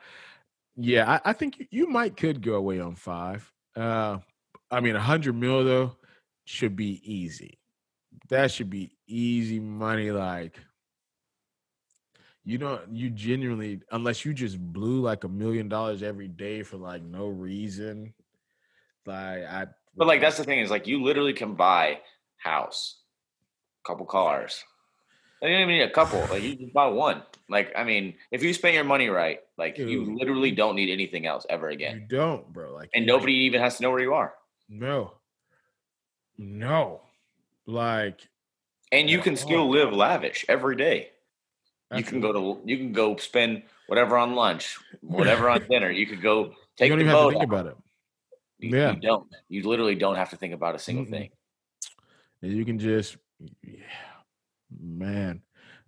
yeah, 0.75 1.19
I, 1.25 1.29
I 1.31 1.33
think 1.33 1.59
you, 1.59 1.67
you, 1.71 1.87
might 1.87 2.15
could 2.15 2.41
go 2.41 2.55
away 2.55 2.79
on 2.79 2.95
five. 2.95 3.51
Uh 3.75 4.19
I 4.71 4.79
mean 4.79 4.95
a 4.95 5.01
hundred 5.01 5.35
mil 5.35 5.63
though 5.63 5.95
should 6.45 6.75
be 6.75 7.01
easy 7.03 7.59
that 8.29 8.51
should 8.51 8.69
be 8.69 8.91
easy 9.07 9.59
money. 9.59 10.11
Like, 10.11 10.59
you 12.49 12.57
don't, 12.57 12.81
you 12.91 13.11
genuinely, 13.11 13.79
unless 13.91 14.25
you 14.25 14.33
just 14.33 14.57
blew 14.57 15.01
like 15.01 15.23
a 15.23 15.29
million 15.29 15.69
dollars 15.69 16.01
every 16.01 16.27
day 16.27 16.63
for 16.63 16.77
like 16.77 17.03
no 17.03 17.27
reason. 17.27 18.11
Like, 19.05 19.43
I, 19.43 19.67
but 19.95 20.07
like, 20.07 20.19
that's 20.19 20.37
the 20.37 20.43
thing 20.43 20.59
is 20.59 20.71
like, 20.71 20.87
you 20.87 21.03
literally 21.03 21.33
can 21.33 21.53
buy 21.53 21.99
house, 22.37 23.01
couple 23.85 24.07
cars. 24.07 24.63
You 25.43 25.49
don't 25.49 25.61
even 25.61 25.75
need 25.75 25.83
a 25.83 25.91
couple. 25.91 26.19
Like 26.31 26.41
you 26.41 26.55
just 26.55 26.73
buy 26.73 26.87
one. 26.87 27.21
Like 27.49 27.71
I 27.77 27.83
mean, 27.83 28.15
if 28.31 28.41
you 28.41 28.53
spend 28.53 28.73
your 28.73 28.83
money 28.83 29.09
right, 29.09 29.39
like 29.57 29.75
Dude, 29.75 29.89
you 29.89 30.17
literally 30.17 30.51
don't 30.51 30.75
need 30.75 30.91
anything 30.91 31.27
else 31.27 31.45
ever 31.49 31.69
again. 31.69 31.99
You 32.01 32.17
don't, 32.17 32.51
bro. 32.51 32.73
Like, 32.73 32.89
and 32.93 33.05
nobody 33.05 33.33
even 33.33 33.61
has 33.61 33.77
to 33.77 33.83
know 33.83 33.91
where 33.91 34.01
you 34.01 34.13
are. 34.13 34.33
No, 34.67 35.13
no. 36.37 37.01
Like, 37.67 38.27
and 38.91 39.09
you 39.09 39.19
can 39.19 39.37
still 39.37 39.69
live 39.69 39.93
lavish 39.93 40.45
every 40.49 40.75
day. 40.75 41.11
You 41.95 42.03
can 42.03 42.21
go 42.21 42.31
to 42.31 42.61
you 42.69 42.77
can 42.77 42.93
go 42.93 43.15
spend 43.17 43.63
whatever 43.87 44.17
on 44.17 44.35
lunch, 44.35 44.77
whatever 45.01 45.49
on 45.49 45.65
dinner. 45.69 45.89
You 45.89 46.05
could 46.05 46.21
go 46.21 46.53
take 46.77 46.89
you 46.89 46.95
don't 46.95 46.99
the 46.99 47.05
even 47.05 47.13
boat. 47.13 47.21
Have 47.21 47.33
to 47.33 47.39
think 47.39 47.51
about 47.51 47.65
it. 47.65 47.77
You, 48.59 48.77
yeah, 48.77 48.93
you 48.93 48.99
don't. 48.99 49.27
You 49.47 49.67
literally 49.67 49.95
don't 49.95 50.15
have 50.15 50.29
to 50.29 50.35
think 50.35 50.53
about 50.53 50.75
a 50.75 50.79
single 50.79 51.05
mm-hmm. 51.05 51.13
thing. 51.13 51.29
and 52.41 52.51
you 52.51 52.65
can 52.65 52.77
just, 52.77 53.17
yeah, 53.63 53.79
man. 54.79 55.41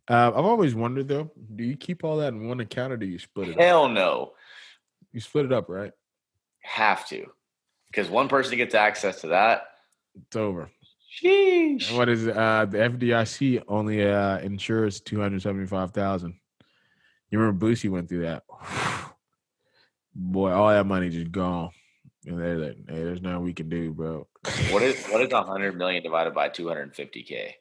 Uh, 0.07 0.31
I've 0.35 0.45
always 0.45 0.73
wondered 0.73 1.07
though, 1.07 1.31
do 1.55 1.63
you 1.63 1.77
keep 1.77 2.03
all 2.03 2.17
that 2.17 2.33
in 2.33 2.47
one 2.47 2.59
account 2.59 2.91
or 2.91 2.97
do 2.97 3.05
you 3.05 3.19
split 3.19 3.49
it? 3.49 3.59
Hell 3.59 3.85
up? 3.85 3.91
no. 3.91 4.31
You 5.13 5.19
split 5.19 5.45
it 5.45 5.53
up, 5.53 5.69
right? 5.69 5.91
Have 6.61 7.07
to, 7.09 7.27
because 7.87 8.09
one 8.09 8.27
person 8.27 8.57
gets 8.57 8.73
access 8.73 9.21
to 9.21 9.27
that. 9.27 9.63
It's 10.15 10.35
over. 10.35 10.69
Sheesh. 11.11 11.95
What 11.95 12.09
is 12.09 12.25
it? 12.27 12.35
Uh, 12.37 12.65
the 12.65 12.77
FDIC 12.77 13.63
only 13.67 14.07
uh, 14.09 14.39
insures 14.39 15.01
two 15.01 15.19
hundred 15.19 15.41
seventy-five 15.41 15.91
thousand. 15.91 16.35
You 17.29 17.39
remember 17.39 17.65
Boosie 17.65 17.89
went 17.89 18.07
through 18.09 18.21
that? 18.23 18.43
Boy, 20.15 20.51
all 20.51 20.69
that 20.69 20.85
money 20.85 21.09
just 21.09 21.31
gone. 21.31 21.71
And 22.25 22.39
they're 22.39 22.57
like, 22.57 22.77
hey, 22.87 23.03
there's 23.03 23.21
nothing 23.21 23.41
we 23.43 23.53
can 23.53 23.69
do, 23.69 23.91
bro. 23.93 24.27
What 24.71 24.83
is 24.83 25.05
what 25.07 25.21
is 25.21 25.31
hundred 25.33 25.77
million 25.77 26.03
divided 26.03 26.33
by 26.33 26.49
two 26.49 26.67
hundred 26.67 26.83
and 26.83 26.95
fifty 26.95 27.23
k? 27.23 27.55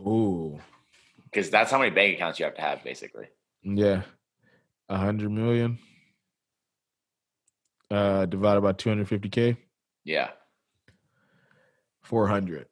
Ooh, 0.00 0.58
Because 1.24 1.50
that's 1.50 1.70
how 1.70 1.78
many 1.78 1.90
bank 1.90 2.14
accounts 2.16 2.38
you 2.38 2.44
have 2.44 2.54
to 2.54 2.60
have, 2.60 2.82
basically. 2.82 3.26
yeah, 3.62 4.02
a 4.88 4.96
hundred 4.96 5.30
million 5.30 5.78
uh, 7.90 8.26
divided 8.26 8.62
by 8.62 8.72
two 8.72 8.88
hundred 8.88 9.08
fifty 9.08 9.28
k, 9.28 9.56
Yeah, 10.04 10.30
four 12.12 12.28
hundred. 12.28 12.66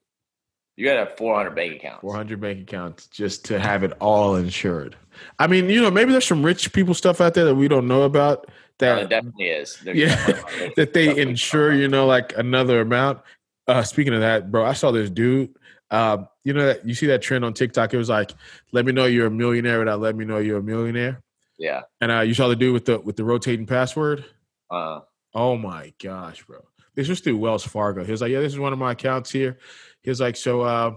you 0.76 0.84
gotta 0.84 1.00
have 1.06 1.16
four 1.16 1.34
hundred 1.34 1.54
bank 1.54 1.76
accounts. 1.76 2.02
400 2.02 2.40
bank 2.40 2.60
accounts 2.60 3.06
just 3.06 3.46
to 3.46 3.58
have 3.58 3.82
it 3.82 3.92
all 4.00 4.36
insured. 4.36 4.96
I 5.38 5.46
mean, 5.46 5.70
you 5.70 5.80
know, 5.80 5.90
maybe 5.90 6.12
there's 6.12 6.26
some 6.26 6.44
rich 6.44 6.72
people 6.74 6.92
stuff 6.94 7.20
out 7.22 7.32
there 7.34 7.46
that 7.46 7.54
we 7.54 7.66
don't 7.68 7.88
know 7.88 8.02
about 8.02 8.50
that 8.78 8.98
it 9.02 9.08
definitely 9.08 9.46
is. 9.46 9.78
There's 9.82 9.96
Yeah, 9.96 10.08
definitely 10.08 10.32
a 10.34 10.42
lot 10.42 10.52
of 10.52 10.60
rich 10.60 10.72
that 10.76 10.92
they 10.92 11.16
insure, 11.20 11.72
you 11.74 11.88
know, 11.88 12.06
like 12.06 12.36
another 12.36 12.82
amount. 12.82 13.20
Uh 13.66 13.82
speaking 13.82 14.12
of 14.14 14.20
that, 14.20 14.50
bro, 14.50 14.64
I 14.64 14.74
saw 14.74 14.90
this 14.90 15.08
dude. 15.10 15.54
Um, 15.90 16.28
you 16.44 16.52
know 16.52 16.66
that 16.66 16.86
you 16.86 16.94
see 16.94 17.06
that 17.06 17.20
trend 17.22 17.44
on 17.44 17.52
TikTok. 17.54 17.92
It 17.94 17.96
was 17.98 18.08
like, 18.10 18.32
let 18.72 18.84
me 18.86 18.92
know 18.92 19.06
you're 19.06 19.26
a 19.26 19.30
millionaire 19.30 19.78
without 19.80 20.00
let 20.00 20.14
me 20.16 20.24
know 20.26 20.36
you're 20.38 20.58
a 20.58 20.62
millionaire. 20.62 21.22
Yeah. 21.58 21.82
And 22.00 22.12
uh 22.12 22.20
you 22.20 22.34
saw 22.34 22.48
the 22.48 22.56
dude 22.56 22.74
with 22.74 22.84
the 22.84 22.98
with 23.00 23.16
the 23.16 23.24
rotating 23.24 23.64
password. 23.66 24.24
Uh, 24.70 25.00
Oh 25.34 25.56
my 25.56 25.92
gosh, 26.02 26.42
bro. 26.44 26.58
This 26.94 27.08
was 27.08 27.20
through 27.20 27.38
Wells 27.38 27.64
Fargo. 27.64 28.04
He 28.04 28.10
was 28.10 28.20
like, 28.20 28.32
Yeah, 28.32 28.40
this 28.40 28.52
is 28.52 28.58
one 28.58 28.72
of 28.72 28.78
my 28.78 28.92
accounts 28.92 29.30
here. 29.30 29.58
He 30.02 30.10
was 30.10 30.20
like, 30.20 30.36
So 30.36 30.62
uh 30.62 30.92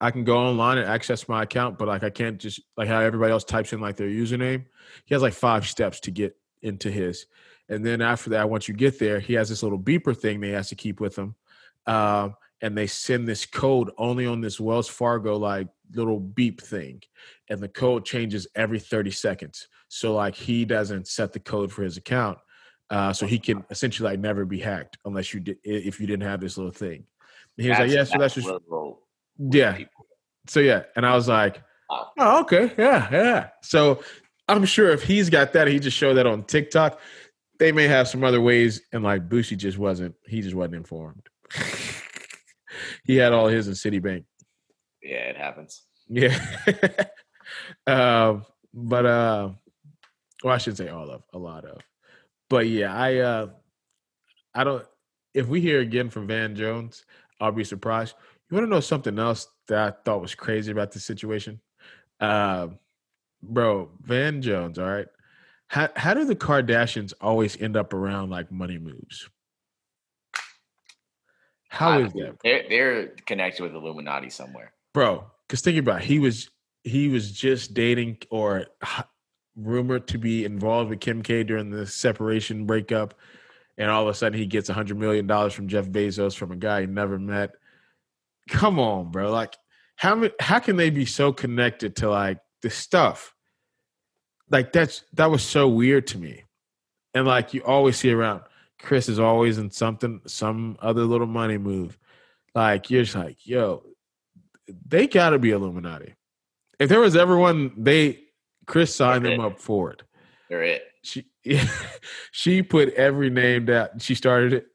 I 0.00 0.10
can 0.10 0.24
go 0.24 0.36
online 0.36 0.78
and 0.78 0.88
access 0.88 1.28
my 1.28 1.44
account, 1.44 1.78
but 1.78 1.86
like 1.86 2.02
I 2.02 2.10
can't 2.10 2.38
just 2.38 2.60
like 2.76 2.88
how 2.88 2.98
everybody 2.98 3.30
else 3.30 3.44
types 3.44 3.72
in 3.72 3.80
like 3.80 3.96
their 3.96 4.08
username. 4.08 4.64
He 5.04 5.14
has 5.14 5.22
like 5.22 5.32
five 5.32 5.66
steps 5.66 6.00
to 6.00 6.10
get 6.10 6.36
into 6.60 6.90
his. 6.90 7.26
And 7.68 7.86
then 7.86 8.00
after 8.00 8.30
that, 8.30 8.50
once 8.50 8.66
you 8.66 8.74
get 8.74 8.98
there, 8.98 9.20
he 9.20 9.34
has 9.34 9.48
this 9.48 9.62
little 9.62 9.78
beeper 9.78 10.16
thing 10.16 10.40
they 10.40 10.50
has 10.50 10.68
to 10.70 10.74
keep 10.74 11.00
with 11.00 11.16
him. 11.16 11.36
Um, 11.86 12.34
and 12.60 12.76
they 12.76 12.88
send 12.88 13.28
this 13.28 13.46
code 13.46 13.90
only 13.96 14.26
on 14.26 14.40
this 14.40 14.58
Wells 14.58 14.88
Fargo 14.88 15.36
like 15.36 15.68
little 15.94 16.18
beep 16.18 16.60
thing. 16.60 17.02
And 17.48 17.60
the 17.60 17.68
code 17.68 18.04
changes 18.04 18.48
every 18.56 18.80
30 18.80 19.12
seconds. 19.12 19.68
So 19.86 20.14
like 20.14 20.34
he 20.34 20.64
doesn't 20.64 21.06
set 21.06 21.32
the 21.32 21.40
code 21.40 21.72
for 21.72 21.82
his 21.82 21.96
account. 21.96 22.38
Uh, 22.90 23.12
so 23.12 23.26
he 23.26 23.38
can 23.38 23.64
essentially 23.70 24.10
like 24.10 24.20
never 24.20 24.44
be 24.44 24.58
hacked 24.58 24.98
unless 25.04 25.32
you 25.32 25.40
did 25.40 25.56
if 25.64 25.98
you 25.98 26.06
didn't 26.06 26.28
have 26.28 26.40
this 26.40 26.56
little 26.58 26.72
thing. 26.72 27.04
And 27.56 27.64
he 27.64 27.70
was 27.70 27.78
like, 27.78 27.90
Yeah, 27.90 28.04
so 28.04 28.18
that's 28.18 28.34
just 28.34 28.50
yeah. 29.38 29.72
people. 29.72 30.06
So 30.48 30.60
yeah, 30.60 30.82
and 30.96 31.06
I 31.06 31.14
was 31.14 31.28
like, 31.28 31.62
oh, 32.18 32.40
okay, 32.40 32.72
yeah, 32.76 33.08
yeah. 33.10 33.48
So 33.62 34.02
I'm 34.48 34.64
sure 34.64 34.90
if 34.90 35.02
he's 35.02 35.30
got 35.30 35.52
that, 35.52 35.68
he 35.68 35.78
just 35.78 35.96
showed 35.96 36.14
that 36.14 36.26
on 36.26 36.44
TikTok. 36.44 37.00
They 37.58 37.72
may 37.72 37.86
have 37.86 38.08
some 38.08 38.24
other 38.24 38.40
ways, 38.40 38.82
and 38.92 39.04
like 39.04 39.28
Boosie 39.28 39.56
just 39.56 39.78
wasn't. 39.78 40.14
He 40.26 40.40
just 40.40 40.54
wasn't 40.54 40.76
informed. 40.76 41.28
he 43.04 43.16
had 43.16 43.32
all 43.32 43.46
his 43.46 43.68
in 43.68 43.74
Citibank. 43.74 44.24
Yeah, 45.02 45.30
it 45.30 45.36
happens. 45.36 45.82
Yeah. 46.08 46.36
um, 47.86 48.44
but 48.74 49.06
uh, 49.06 49.50
well, 50.42 50.54
I 50.54 50.58
should 50.58 50.76
say 50.76 50.88
all 50.88 51.10
of, 51.10 51.22
a 51.32 51.38
lot 51.38 51.64
of. 51.64 51.80
But 52.52 52.68
yeah, 52.68 52.94
I 52.94 53.16
uh, 53.16 53.46
I 54.54 54.62
don't. 54.62 54.84
If 55.32 55.46
we 55.46 55.62
hear 55.62 55.80
again 55.80 56.10
from 56.10 56.26
Van 56.26 56.54
Jones, 56.54 57.06
I'll 57.40 57.50
be 57.50 57.64
surprised. 57.64 58.14
You 58.50 58.54
want 58.54 58.66
to 58.66 58.70
know 58.70 58.80
something 58.80 59.18
else 59.18 59.48
that 59.68 59.78
I 59.78 59.96
thought 60.04 60.20
was 60.20 60.34
crazy 60.34 60.70
about 60.70 60.92
this 60.92 61.02
situation? 61.02 61.62
Uh, 62.20 62.68
bro, 63.42 63.88
Van 64.02 64.42
Jones. 64.42 64.78
All 64.78 64.84
right. 64.84 65.06
How 65.68 65.88
how 65.96 66.12
do 66.12 66.26
the 66.26 66.36
Kardashians 66.36 67.14
always 67.22 67.58
end 67.58 67.74
up 67.74 67.94
around 67.94 68.28
like 68.28 68.52
money 68.52 68.76
moves? 68.76 69.30
How 71.70 72.00
is 72.00 72.12
that? 72.12 72.36
They're 72.44 72.64
they're 72.68 73.06
connected 73.24 73.62
with 73.62 73.74
Illuminati 73.74 74.28
somewhere. 74.28 74.74
bro 74.92 75.24
because 75.48 75.62
think 75.62 75.78
about 75.78 76.02
it, 76.02 76.04
he 76.04 76.18
was 76.18 76.50
he 76.84 77.08
was 77.08 77.32
just 77.32 77.72
dating 77.72 78.18
or 78.28 78.66
rumored 79.56 80.06
to 80.08 80.18
be 80.18 80.44
involved 80.44 80.90
with 80.90 81.00
kim 81.00 81.22
k 81.22 81.42
during 81.42 81.70
the 81.70 81.86
separation 81.86 82.64
breakup 82.64 83.14
and 83.78 83.90
all 83.90 84.02
of 84.02 84.08
a 84.08 84.14
sudden 84.14 84.38
he 84.38 84.46
gets 84.46 84.68
a 84.68 84.74
hundred 84.74 84.98
million 84.98 85.26
dollars 85.26 85.52
from 85.52 85.68
jeff 85.68 85.86
bezos 85.86 86.36
from 86.36 86.52
a 86.52 86.56
guy 86.56 86.82
he 86.82 86.86
never 86.86 87.18
met. 87.18 87.50
Come 88.48 88.78
on 88.78 89.10
bro. 89.10 89.30
Like 89.30 89.56
how 89.96 90.28
how 90.40 90.58
can 90.58 90.76
they 90.76 90.90
be 90.90 91.04
so 91.04 91.32
connected 91.32 91.96
to 91.96 92.10
like 92.10 92.38
this 92.62 92.74
stuff? 92.74 93.34
Like 94.50 94.72
that's 94.72 95.04
that 95.14 95.30
was 95.30 95.42
so 95.42 95.68
weird 95.68 96.06
to 96.08 96.18
me. 96.18 96.44
And 97.14 97.26
like 97.26 97.54
you 97.54 97.62
always 97.62 97.96
see 97.96 98.10
around 98.10 98.42
kris 98.78 99.08
is 99.08 99.20
always 99.20 99.58
in 99.58 99.70
something 99.70 100.20
some 100.26 100.76
other 100.80 101.04
little 101.04 101.26
money 101.26 101.58
move. 101.58 101.98
Like 102.54 102.90
you're 102.90 103.04
just 103.04 103.16
like 103.16 103.46
yo 103.46 103.84
they 104.86 105.06
got 105.06 105.30
to 105.30 105.38
be 105.38 105.50
Illuminati. 105.50 106.14
If 106.78 106.88
there 106.88 107.00
was 107.00 107.16
ever 107.16 107.36
one, 107.36 107.72
they 107.76 108.20
Kris 108.66 108.94
signed 108.94 109.24
them 109.24 109.40
up 109.40 109.58
for 109.58 109.90
it. 109.92 110.02
They're 110.48 110.62
it. 110.62 110.82
She 111.02 111.26
she 112.30 112.62
put 112.62 112.94
every 112.94 113.30
name 113.30 113.66
down. 113.66 113.88
She 113.98 114.14
started 114.14 114.52
it, 114.52 114.66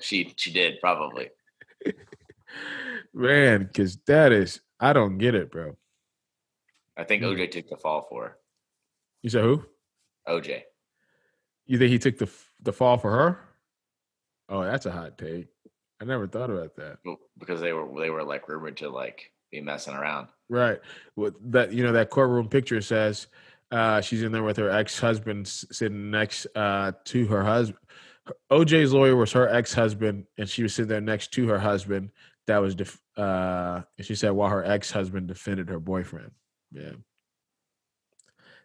She 0.00 0.32
she 0.36 0.52
did 0.52 0.80
probably. 0.80 1.30
man. 3.14 3.64
Because 3.64 3.96
that 4.06 4.32
is, 4.32 4.60
I 4.78 4.92
don't 4.92 5.18
get 5.18 5.34
it, 5.34 5.50
bro. 5.50 5.76
I 6.96 7.04
think 7.04 7.22
Hmm. 7.22 7.28
OJ 7.30 7.50
took 7.50 7.68
the 7.68 7.76
fall 7.76 8.06
for 8.08 8.24
her. 8.24 8.36
You 9.22 9.30
said 9.30 9.42
who? 9.44 9.64
OJ. 10.28 10.62
You 11.66 11.78
think 11.78 11.90
he 11.90 11.98
took 11.98 12.18
the 12.18 12.30
the 12.62 12.72
fall 12.72 12.98
for 12.98 13.10
her? 13.10 13.38
Oh, 14.48 14.62
that's 14.64 14.86
a 14.86 14.90
hot 14.90 15.16
take. 15.16 15.46
I 16.00 16.04
never 16.04 16.26
thought 16.26 16.50
about 16.50 16.74
that. 16.76 16.98
Well, 17.04 17.18
because 17.38 17.60
they 17.60 17.72
were 17.72 17.86
they 18.00 18.10
were 18.10 18.24
like 18.24 18.48
rumored 18.48 18.78
to 18.78 18.88
like 18.88 19.29
be 19.50 19.60
messing 19.60 19.94
around. 19.94 20.28
Right. 20.48 20.78
With 21.16 21.34
that, 21.52 21.72
you 21.72 21.82
know, 21.84 21.92
that 21.92 22.10
courtroom 22.10 22.48
picture 22.48 22.80
says 22.80 23.26
uh, 23.70 24.00
she's 24.00 24.22
in 24.22 24.32
there 24.32 24.42
with 24.42 24.56
her 24.56 24.70
ex 24.70 24.98
husband 24.98 25.46
sitting 25.46 26.10
next 26.10 26.46
uh, 26.54 26.92
to 27.06 27.26
her 27.26 27.42
husband. 27.44 27.78
OJ's 28.50 28.92
lawyer 28.92 29.16
was 29.16 29.32
her 29.32 29.48
ex 29.48 29.72
husband, 29.74 30.24
and 30.38 30.48
she 30.48 30.62
was 30.62 30.74
sitting 30.74 30.88
there 30.88 31.00
next 31.00 31.32
to 31.32 31.48
her 31.48 31.58
husband. 31.58 32.10
That 32.46 32.58
was, 32.58 32.74
def- 32.74 33.00
uh, 33.16 33.82
and 33.98 34.06
she 34.06 34.14
said 34.14 34.30
while 34.30 34.50
her 34.50 34.64
ex 34.64 34.90
husband 34.90 35.26
defended 35.28 35.68
her 35.68 35.80
boyfriend. 35.80 36.30
Yeah, 36.72 36.92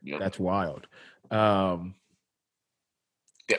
Yep. 0.03 0.19
that's 0.19 0.39
wild. 0.39 0.87
Um, 1.31 1.95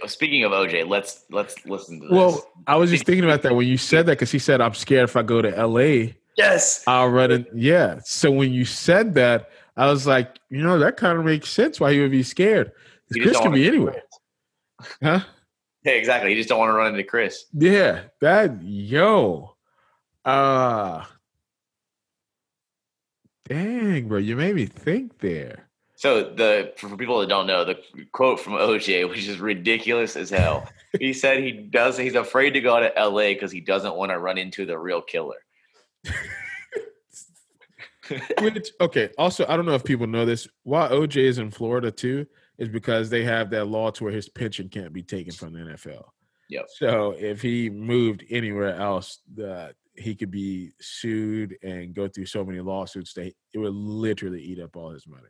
Speaking 0.06 0.42
of 0.42 0.50
OJ, 0.50 0.88
let's 0.88 1.24
let's 1.30 1.64
listen 1.64 2.00
to 2.00 2.06
this. 2.08 2.12
well, 2.12 2.50
I 2.66 2.74
was 2.76 2.90
just 2.90 3.04
thinking 3.06 3.22
about 3.24 3.42
that 3.42 3.54
when 3.54 3.68
you 3.68 3.76
said 3.76 4.06
that 4.06 4.12
because 4.12 4.32
he 4.32 4.40
said, 4.40 4.60
I'm 4.60 4.74
scared 4.74 5.04
if 5.04 5.14
I 5.16 5.22
go 5.22 5.40
to 5.40 5.48
LA, 5.66 6.12
yes, 6.36 6.82
I'll 6.86 7.08
run 7.08 7.30
it. 7.30 7.46
Yeah. 7.54 8.00
So 8.04 8.30
when 8.30 8.52
you 8.52 8.64
said 8.64 9.14
that, 9.14 9.50
I 9.76 9.90
was 9.90 10.06
like, 10.06 10.38
you 10.50 10.62
know, 10.62 10.78
that 10.78 10.96
kind 10.96 11.18
of 11.18 11.24
makes 11.24 11.50
sense 11.50 11.78
why 11.80 11.92
he 11.92 12.00
would 12.00 12.10
be 12.10 12.22
scared. 12.22 12.72
Kris 13.12 13.38
can 13.38 13.52
be 13.52 13.66
anywhere. 13.66 14.02
Huh? 15.02 15.20
Yeah, 15.84 15.92
exactly. 15.92 16.30
You 16.30 16.36
just 16.36 16.48
don't 16.48 16.58
want 16.58 16.70
to 16.70 16.74
run 16.74 16.88
into 16.88 17.04
Kris. 17.04 17.44
Yeah. 17.52 18.02
That, 18.20 18.62
yo. 18.62 19.56
Uh, 20.24 21.04
dang, 23.48 24.08
bro. 24.08 24.18
You 24.18 24.36
made 24.36 24.56
me 24.56 24.66
think 24.66 25.18
there. 25.20 25.68
So 25.94 26.34
the 26.34 26.72
for 26.76 26.90
for 26.90 26.96
people 26.96 27.20
that 27.20 27.28
don't 27.28 27.46
know, 27.46 27.64
the 27.64 27.78
quote 28.12 28.38
from 28.38 28.52
OJ, 28.54 29.08
which 29.08 29.26
is 29.26 29.38
ridiculous 29.38 30.14
as 30.14 30.28
hell. 30.28 30.68
he 31.00 31.14
said 31.14 31.42
he 31.42 31.52
does 31.52 31.96
he's 31.96 32.14
afraid 32.14 32.50
to 32.50 32.60
go 32.60 32.78
to 32.78 32.92
LA 33.02 33.28
because 33.28 33.50
he 33.50 33.60
doesn't 33.60 33.94
want 33.94 34.10
to 34.10 34.18
run 34.18 34.36
into 34.36 34.66
the 34.66 34.78
real 34.78 35.00
killer. 35.00 35.36
Which, 38.40 38.70
okay. 38.80 39.10
Also, 39.18 39.44
I 39.48 39.56
don't 39.56 39.66
know 39.66 39.74
if 39.74 39.84
people 39.84 40.06
know 40.06 40.24
this. 40.24 40.46
Why 40.62 40.88
OJ 40.88 41.16
is 41.16 41.38
in 41.38 41.50
Florida 41.50 41.90
too 41.90 42.26
is 42.58 42.68
because 42.68 43.10
they 43.10 43.24
have 43.24 43.50
that 43.50 43.66
law 43.66 43.90
to 43.90 44.04
where 44.04 44.12
his 44.12 44.28
pension 44.28 44.68
can't 44.68 44.92
be 44.92 45.02
taken 45.02 45.32
from 45.32 45.52
the 45.52 45.58
NFL. 45.58 46.04
Yep. 46.48 46.66
So 46.76 47.16
if 47.18 47.42
he 47.42 47.68
moved 47.68 48.24
anywhere 48.30 48.76
else, 48.76 49.18
uh, 49.42 49.68
he 49.96 50.14
could 50.14 50.30
be 50.30 50.70
sued 50.80 51.56
and 51.62 51.94
go 51.94 52.06
through 52.06 52.26
so 52.26 52.44
many 52.44 52.60
lawsuits 52.60 53.14
that 53.14 53.32
it 53.52 53.58
would 53.58 53.74
literally 53.74 54.42
eat 54.42 54.60
up 54.60 54.76
all 54.76 54.90
his 54.90 55.06
money. 55.06 55.22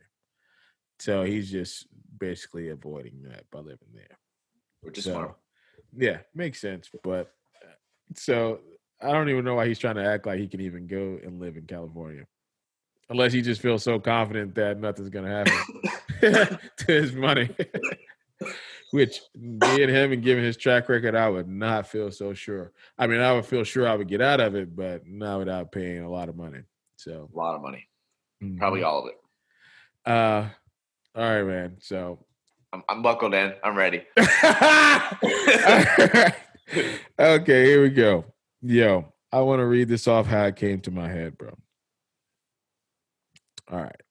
So 0.99 1.23
he's 1.23 1.51
just 1.51 1.87
basically 2.19 2.69
avoiding 2.69 3.23
that 3.23 3.45
by 3.51 3.59
living 3.59 3.89
there. 3.93 4.17
Which 4.81 4.97
is 4.97 5.05
So, 5.05 5.11
smart. 5.11 5.35
Yeah, 5.95 6.17
makes 6.35 6.59
sense. 6.59 6.89
But 7.03 7.31
uh, 7.63 7.73
so 8.15 8.59
I 9.01 9.11
don't 9.11 9.29
even 9.29 9.45
know 9.45 9.55
why 9.55 9.67
he's 9.67 9.79
trying 9.79 9.95
to 9.95 10.05
act 10.05 10.25
like 10.25 10.39
he 10.39 10.47
can 10.47 10.61
even 10.61 10.87
go 10.87 11.19
and 11.23 11.39
live 11.39 11.55
in 11.55 11.65
California, 11.65 12.25
unless 13.09 13.31
he 13.31 13.41
just 13.41 13.61
feels 13.61 13.83
so 13.83 13.99
confident 13.99 14.55
that 14.55 14.79
nothing's 14.79 15.09
gonna 15.09 15.29
happen 15.29 15.53
to 16.77 16.85
his 16.87 17.13
money. 17.13 17.49
Which 18.91 19.19
being 19.35 19.89
him 19.89 20.13
and 20.13 20.23
given 20.23 20.45
his 20.45 20.55
track 20.55 20.87
record, 20.87 21.13
I 21.13 21.27
would 21.27 21.49
not 21.49 21.87
feel 21.87 22.09
so 22.09 22.33
sure. 22.33 22.71
I 22.97 23.05
mean, 23.05 23.19
I 23.19 23.33
would 23.33 23.45
feel 23.45 23.65
sure 23.65 23.85
I 23.85 23.95
would 23.95 24.07
get 24.07 24.21
out 24.21 24.39
of 24.39 24.55
it, 24.55 24.73
but 24.73 25.05
not 25.05 25.39
without 25.39 25.73
paying 25.73 26.03
a 26.03 26.09
lot 26.09 26.29
of 26.29 26.37
money. 26.37 26.61
So 26.95 27.29
a 27.33 27.37
lot 27.37 27.55
of 27.55 27.61
money, 27.61 27.85
mm-hmm. 28.41 28.57
probably 28.57 28.83
all 28.83 28.99
of 29.03 29.09
it. 29.09 30.09
Uh, 30.09 30.47
all 31.19 31.29
right, 31.29 31.43
man. 31.43 31.77
So 31.81 32.25
I'm, 32.71 32.83
I'm 32.87 33.01
buckled 33.01 33.33
in. 33.33 33.53
I'm 33.61 33.75
ready. 33.75 34.05
okay, 37.19 37.65
here 37.65 37.81
we 37.81 37.89
go. 37.89 38.23
Yo, 38.69 39.13
I 39.31 39.39
want 39.39 39.61
to 39.61 39.65
read 39.65 39.87
this 39.87 40.09
off 40.09 40.25
how 40.25 40.43
it 40.43 40.57
came 40.57 40.81
to 40.81 40.91
my 40.91 41.07
head, 41.07 41.37
bro. 41.37 41.57
All 43.71 43.79
right. 43.79 44.01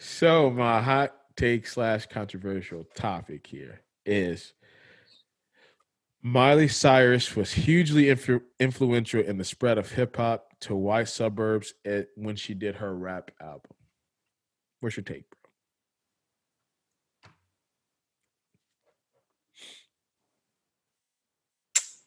So 0.00 0.50
my 0.50 0.82
hot 0.82 1.14
take 1.36 1.68
slash 1.68 2.06
controversial 2.06 2.88
topic 2.96 3.46
here 3.46 3.82
is 4.04 4.52
Miley 6.22 6.66
Cyrus 6.66 7.36
was 7.36 7.52
hugely 7.52 8.06
influ- 8.06 8.42
influential 8.58 9.20
in 9.20 9.38
the 9.38 9.44
spread 9.44 9.78
of 9.78 9.92
hip 9.92 10.16
hop 10.16 10.58
to 10.62 10.74
white 10.74 11.06
suburbs 11.06 11.74
at, 11.84 12.08
when 12.16 12.34
she 12.34 12.52
did 12.52 12.74
her 12.74 12.92
rap 12.92 13.30
album. 13.40 13.76
What's 14.80 14.96
your 14.96 15.04
take, 15.04 15.30
bro? 15.30 15.38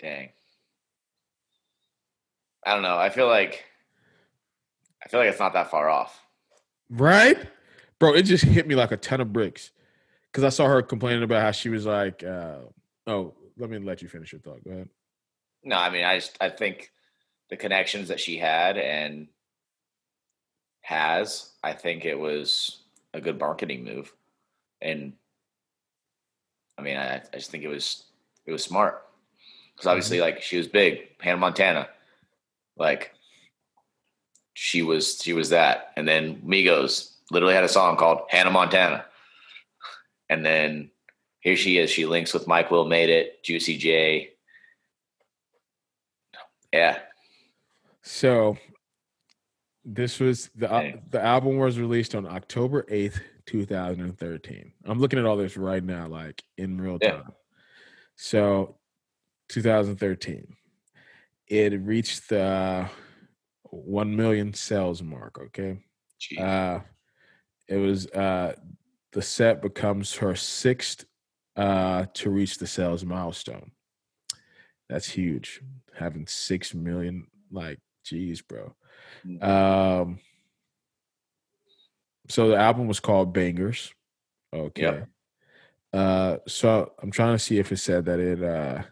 Dang. 0.01 0.31
I 2.66 2.74
don't 2.74 2.84
know. 2.84 2.97
I 2.97 3.09
feel 3.09 3.28
like 3.28 3.66
I 5.03 5.09
feel 5.09 5.20
like 5.20 5.30
it's 5.30 5.39
not 5.39 5.53
that 5.53 5.72
far 5.72 5.89
off. 5.89 6.22
Right? 6.89 7.38
Bro, 7.99 8.16
it 8.16 8.24
just 8.24 8.43
hit 8.43 8.68
me 8.68 8.76
like 8.76 8.91
a 8.91 8.97
ton 8.97 9.22
of 9.22 9.34
bricks. 9.34 9.72
Cause 10.34 10.43
I 10.43 10.49
saw 10.49 10.68
her 10.68 10.82
complaining 10.82 11.24
about 11.24 11.41
how 11.41 11.51
she 11.51 11.70
was 11.70 11.86
like, 11.86 12.24
uh, 12.24 12.59
oh, 13.05 13.34
let 13.57 13.70
me 13.70 13.78
let 13.80 14.01
you 14.01 14.07
finish 14.07 14.32
your 14.32 14.39
thought. 14.39 14.64
Go 14.64 14.72
ahead. 14.72 14.89
No, 15.64 15.76
I 15.76 15.89
mean, 15.89 16.05
I 16.05 16.18
just 16.18 16.38
I 16.39 16.49
think 16.49 16.91
the 17.49 17.57
connections 17.57 18.07
that 18.07 18.20
she 18.20 18.38
had 18.38 18.78
and 18.78 19.28
has, 20.82 21.51
I 21.64 21.74
think 21.74 22.05
it 22.05 22.18
was 22.18 22.84
a 23.14 23.22
good 23.22 23.39
marketing 23.39 23.84
move. 23.84 24.14
And 24.82 25.14
I 26.78 26.82
mean, 26.82 26.97
I, 26.97 27.16
I 27.18 27.36
just 27.36 27.51
think 27.51 27.64
it 27.64 27.68
was 27.68 28.05
it 28.45 28.51
was 28.51 28.64
smart. 28.64 29.05
Because 29.76 29.88
obviously, 29.88 30.18
mm-hmm. 30.18 30.36
like 30.36 30.41
she 30.41 30.57
was 30.57 30.68
big, 30.68 31.09
Hannah 31.20 31.38
Montana. 31.38 31.89
Like 32.78 33.13
she 34.53 34.82
was 34.82 35.19
she 35.22 35.34
was 35.34 35.49
that. 35.49 35.91
And 35.95 36.07
then 36.07 36.41
Migos 36.41 37.15
literally 37.32 37.55
had 37.55 37.63
a 37.63 37.69
song 37.69 37.97
called 37.97 38.22
Hannah 38.30 38.51
Montana. 38.51 39.05
And 40.30 40.45
then 40.45 40.91
here 41.41 41.57
she 41.57 41.78
is. 41.78 41.89
She 41.89 42.05
links 42.05 42.34
with 42.34 42.47
Mike 42.47 42.72
Will 42.72 42.86
Made 42.86 43.09
It, 43.09 43.43
Juicy 43.43 43.78
J. 43.78 44.32
Yeah. 46.72 46.99
So 48.03 48.57
this 49.84 50.19
was 50.19 50.49
the 50.55 50.72
uh, 50.72 50.91
the 51.09 51.22
album 51.22 51.57
was 51.57 51.80
released 51.80 52.15
on 52.15 52.26
October 52.26 52.84
8th, 52.84 53.19
2013. 53.45 54.72
I'm 54.86 54.99
looking 54.99 55.19
at 55.19 55.26
all 55.26 55.38
this 55.38 55.57
right 55.57 55.84
now, 55.84 56.07
like 56.07 56.43
in 56.57 56.80
real 56.80 56.99
time. 56.99 57.24
Yeah. 57.26 57.34
So 58.15 58.78
2013. 59.49 60.55
It 61.52 61.74
reached 61.82 62.30
the 62.30 62.89
1 63.64 64.16
million 64.16 64.54
sales 64.54 65.04
mark, 65.04 65.38
okay? 65.47 65.80
Uh, 66.39 66.80
it 67.68 67.76
was 67.76 68.08
uh, 68.08 68.56
the 69.12 69.22
set 69.22 69.62
becomes 69.62 70.16
her 70.16 70.34
sixth 70.34 71.06
uh, 71.58 72.06
to 72.14 72.30
reach 72.30 72.58
the 72.58 72.68
sales 72.68 73.04
milestone. 73.04 73.72
That's 74.89 75.10
huge. 75.10 75.62
Having 75.93 76.28
6 76.28 76.74
million 76.74 77.28
like 77.52 77.80
geez, 78.06 78.41
bro. 78.41 78.74
Mm-hmm. 79.26 79.43
Um 79.43 80.20
so 82.30 82.47
the 82.47 82.56
album 82.56 82.88
was 82.88 82.99
called 83.02 83.34
Bangerz 83.36 83.91
Okay. 84.54 84.82
Yep. 84.82 85.10
Uh 85.93 86.38
so 86.47 86.93
I'm 87.02 87.12
trying 87.12 87.36
to 87.36 87.39
see 87.39 87.58
if 87.58 87.72
it 87.72 87.78
said 87.78 88.06
that 88.06 88.20
it 88.20 88.43
uh 88.43 88.84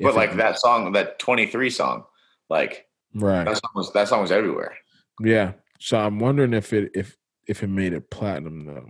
but 0.00 0.14
like 0.14 0.32
it, 0.32 0.36
that 0.36 0.58
song, 0.58 0.92
that 0.92 1.18
23 1.18 1.70
song, 1.70 2.04
like 2.48 2.86
right. 3.14 3.44
That 3.44 3.56
song 3.56 3.70
was 3.74 3.92
that 3.92 4.08
song 4.08 4.22
was 4.22 4.32
everywhere. 4.32 4.76
Yeah. 5.20 5.52
So 5.80 5.98
I'm 5.98 6.18
wondering 6.18 6.54
if 6.54 6.72
it 6.72 6.92
if 6.94 7.16
if 7.46 7.62
it 7.62 7.68
made 7.68 7.92
it 7.92 8.10
platinum 8.10 8.66
though. 8.66 8.88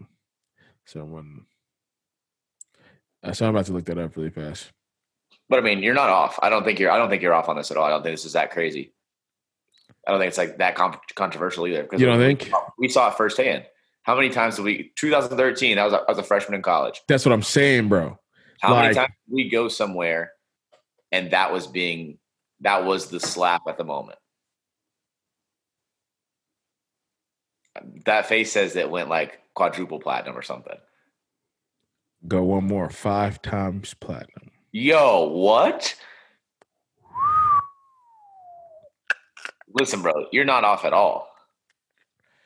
So 0.87 1.01
I'm. 1.01 1.47
Uh, 3.23 3.33
so 3.33 3.47
I'm 3.47 3.55
about 3.55 3.67
to 3.67 3.73
look 3.73 3.87
that 3.87 3.99
up 3.99 4.17
really 4.17 4.31
fast. 4.31 4.71
But 5.49 5.59
I 5.59 5.63
mean, 5.63 5.83
you're 5.83 5.95
not 5.95 6.11
off. 6.11 6.39
I 6.43 6.49
don't 6.49 6.65
think 6.65 6.79
you're. 6.79 6.91
I 6.91 6.97
don't 6.97 7.09
think 7.09 7.23
you're 7.23 7.35
off 7.35 7.49
on 7.49 7.57
this 7.57 7.71
at 7.71 7.77
all. 7.77 7.85
I 7.85 7.91
don't 7.91 8.03
think 8.03 8.15
this 8.15 8.25
is 8.25 8.35
that 8.35 8.51
crazy. 8.51 8.93
I 10.07 10.13
don't 10.13 10.21
think 10.21 10.29
it's 10.29 10.39
like 10.39 10.59
that 10.59 10.77
controversial 11.17 11.67
either. 11.67 11.89
You 11.97 12.07
don't 12.07 12.19
think? 12.19 12.51
We 12.79 12.89
saw 12.89 13.09
it 13.09 13.17
firsthand. 13.17 13.67
How 14.03 14.15
many 14.15 14.31
times 14.31 14.57
did 14.57 14.65
we? 14.65 14.93
2013. 14.97 15.79
I 15.79 15.85
was 15.85 15.95
I 15.95 16.05
was 16.09 16.19
a 16.19 16.23
freshman 16.23 16.55
in 16.55 16.63
college. 16.63 17.01
That's 17.09 17.25
what 17.25 17.33
I'm 17.33 17.43
saying, 17.43 17.89
bro. 17.89 18.19
How 18.61 18.73
like, 18.73 18.83
many 18.85 18.95
times 18.95 19.13
did 19.29 19.35
we 19.35 19.49
go 19.49 19.69
somewhere 19.69 20.33
and 21.13 21.31
that 21.31 21.53
was 21.53 21.67
being 21.67 22.19
that 22.61 22.85
was 22.85 23.09
the 23.09 23.21
slap 23.21 23.63
at 23.69 23.79
the 23.79 23.85
moment. 23.85 24.19
That 28.07 28.27
face 28.27 28.53
says 28.53 28.75
it 28.77 28.91
went 28.91 29.09
like 29.09 29.41
quadruple 29.55 30.01
platinum 30.01 30.37
or 30.37 30.43
something. 30.43 30.79
Go 32.27 32.43
one 32.43 32.65
more, 32.65 32.89
five 32.89 33.43
times 33.43 33.95
platinum. 33.95 34.51
Yo, 34.73 35.29
what? 35.29 35.95
Listen, 39.79 40.01
bro, 40.01 40.27
you're 40.33 40.47
not 40.47 40.65
off 40.65 40.85
at 40.85 40.95
all. 40.95 41.29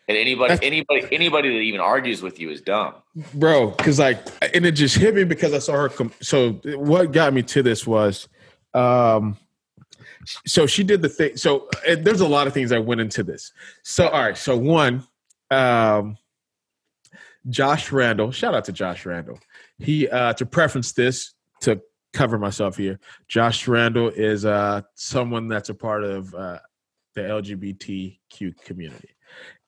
And 0.08 0.18
anybody, 0.18 0.54
That's, 0.54 0.66
anybody, 0.66 1.06
anybody 1.12 1.48
that 1.50 1.60
even 1.60 1.80
argues 1.80 2.20
with 2.20 2.40
you 2.40 2.50
is 2.50 2.60
dumb, 2.60 2.94
bro. 3.32 3.70
Because 3.70 4.00
like, 4.00 4.18
and 4.52 4.66
it 4.66 4.72
just 4.72 4.96
hit 4.96 5.14
me 5.14 5.22
because 5.22 5.54
I 5.54 5.60
saw 5.60 5.74
her. 5.74 5.88
Com- 5.88 6.12
so 6.20 6.54
what 6.64 7.12
got 7.12 7.32
me 7.32 7.42
to 7.44 7.62
this 7.62 7.86
was 7.86 8.28
um, 8.74 9.36
so 10.46 10.66
she 10.66 10.84
did 10.84 11.02
the 11.02 11.08
thing. 11.08 11.36
So 11.36 11.68
there's 11.86 12.20
a 12.20 12.28
lot 12.28 12.46
of 12.46 12.52
things 12.52 12.70
that 12.70 12.84
went 12.84 13.00
into 13.00 13.22
this. 13.22 13.52
So 13.82 14.08
all 14.08 14.22
right. 14.22 14.36
So 14.36 14.56
one, 14.56 15.06
um, 15.50 16.16
Josh 17.48 17.90
Randall. 17.90 18.30
Shout 18.32 18.54
out 18.54 18.64
to 18.66 18.72
Josh 18.72 19.06
Randall. 19.06 19.38
He 19.78 20.08
uh, 20.08 20.34
to 20.34 20.46
preference 20.46 20.92
this 20.92 21.34
to 21.62 21.80
cover 22.12 22.38
myself 22.38 22.76
here. 22.76 22.98
Josh 23.28 23.66
Randall 23.66 24.08
is 24.08 24.44
uh, 24.44 24.82
someone 24.94 25.48
that's 25.48 25.68
a 25.68 25.74
part 25.74 26.04
of 26.04 26.34
uh, 26.34 26.58
the 27.14 27.22
LGBTQ 27.22 28.56
community. 28.64 29.10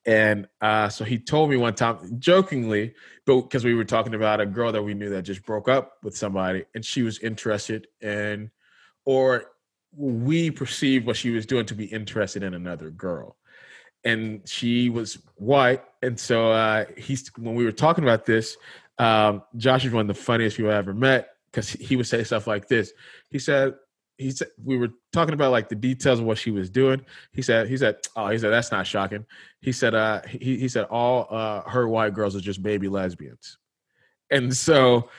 And 0.05 0.47
uh, 0.59 0.89
so 0.89 1.05
he 1.05 1.17
told 1.17 1.49
me 1.49 1.55
one 1.55 1.75
time, 1.75 2.19
jokingly, 2.19 2.93
but 3.25 3.41
because 3.43 3.63
we 3.63 3.73
were 3.73 3.85
talking 3.85 4.13
about 4.13 4.41
a 4.41 4.45
girl 4.45 4.71
that 4.73 4.83
we 4.83 4.93
knew 4.93 5.09
that 5.09 5.21
just 5.21 5.45
broke 5.45 5.69
up 5.69 5.93
with 6.03 6.15
somebody, 6.17 6.65
and 6.75 6.83
she 6.83 7.03
was 7.03 7.19
interested 7.19 7.87
in 8.01 8.51
or 9.05 9.51
we 9.95 10.49
perceived 10.51 11.05
what 11.05 11.15
she 11.15 11.29
was 11.29 11.45
doing 11.45 11.65
to 11.67 11.75
be 11.75 11.85
interested 11.85 12.43
in 12.43 12.53
another 12.53 12.89
girl. 12.89 13.37
And 14.03 14.47
she 14.47 14.89
was 14.89 15.19
white. 15.35 15.83
And 16.01 16.19
so 16.19 16.51
uh 16.51 16.85
he's 16.97 17.31
when 17.37 17.55
we 17.55 17.63
were 17.63 17.71
talking 17.71 18.03
about 18.03 18.25
this 18.25 18.57
um 18.99 19.41
josh 19.57 19.85
is 19.85 19.91
one 19.91 20.01
of 20.01 20.15
the 20.15 20.21
funniest 20.21 20.55
people 20.55 20.71
i 20.71 20.75
ever 20.75 20.93
met 20.93 21.29
because 21.53 21.69
he 21.71 21.95
would 21.95 22.07
say 22.07 22.23
stuff 22.23 22.47
like 22.47 22.67
this. 22.67 22.93
He 23.29 23.39
said 23.39 23.75
he 24.17 24.31
said 24.31 24.49
we 24.63 24.77
were 24.77 24.89
talking 25.11 25.33
about 25.33 25.51
like 25.51 25.69
the 25.69 25.75
details 25.75 26.19
of 26.19 26.25
what 26.25 26.37
she 26.37 26.51
was 26.51 26.69
doing. 26.69 27.05
He 27.31 27.41
said 27.41 27.67
he 27.67 27.77
said 27.77 27.97
oh 28.15 28.27
he 28.29 28.37
said 28.37 28.51
that's 28.51 28.71
not 28.71 28.87
shocking. 28.87 29.25
He 29.61 29.71
said 29.71 29.95
uh 29.95 30.21
he, 30.27 30.57
he 30.57 30.67
said 30.67 30.85
all 30.85 31.27
uh 31.29 31.61
her 31.69 31.87
white 31.87 32.13
girls 32.13 32.35
are 32.35 32.41
just 32.41 32.61
baby 32.61 32.87
lesbians. 32.87 33.57
And 34.31 34.55
so 34.55 35.09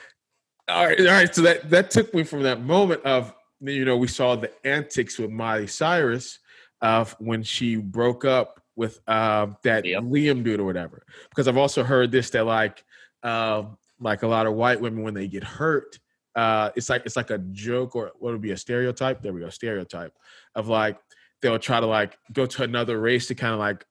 all 0.67 0.85
right 0.85 0.99
all 0.99 1.05
right 1.05 1.33
so 1.33 1.41
that 1.41 1.69
that 1.69 1.91
took 1.91 2.13
me 2.13 2.23
from 2.23 2.43
that 2.43 2.61
moment 2.61 3.03
of 3.03 3.33
you 3.65 3.85
know, 3.85 3.97
we 3.97 4.07
saw 4.07 4.35
the 4.35 4.51
antics 4.65 5.17
with 5.17 5.31
Miley 5.31 5.67
Cyrus 5.67 6.39
uh, 6.81 7.05
when 7.19 7.43
she 7.43 7.75
broke 7.77 8.25
up 8.25 8.61
with 8.75 8.99
uh, 9.07 9.47
that 9.63 9.85
yep. 9.85 10.03
Liam 10.03 10.43
dude 10.43 10.59
or 10.59 10.65
whatever. 10.65 11.05
Because 11.29 11.47
I've 11.47 11.57
also 11.57 11.83
heard 11.83 12.11
this 12.11 12.29
that 12.31 12.45
like 12.45 12.83
uh, 13.23 13.63
like 13.99 14.23
a 14.23 14.27
lot 14.27 14.45
of 14.47 14.53
white 14.53 14.79
women 14.79 15.03
when 15.03 15.13
they 15.13 15.27
get 15.27 15.43
hurt, 15.43 15.99
uh, 16.35 16.71
it's 16.75 16.89
like 16.89 17.03
it's 17.05 17.15
like 17.15 17.29
a 17.29 17.37
joke 17.37 17.95
or 17.95 18.11
what 18.19 18.31
would 18.31 18.41
be 18.41 18.51
a 18.51 18.57
stereotype. 18.57 19.21
There 19.21 19.33
we 19.33 19.41
go, 19.41 19.49
stereotype 19.49 20.13
of 20.53 20.67
like 20.67 20.97
they'll 21.41 21.59
try 21.59 21.79
to 21.79 21.85
like 21.85 22.17
go 22.33 22.45
to 22.45 22.63
another 22.63 22.99
race 22.99 23.27
to 23.27 23.35
kind 23.35 23.53
of 23.53 23.59
like 23.59 23.85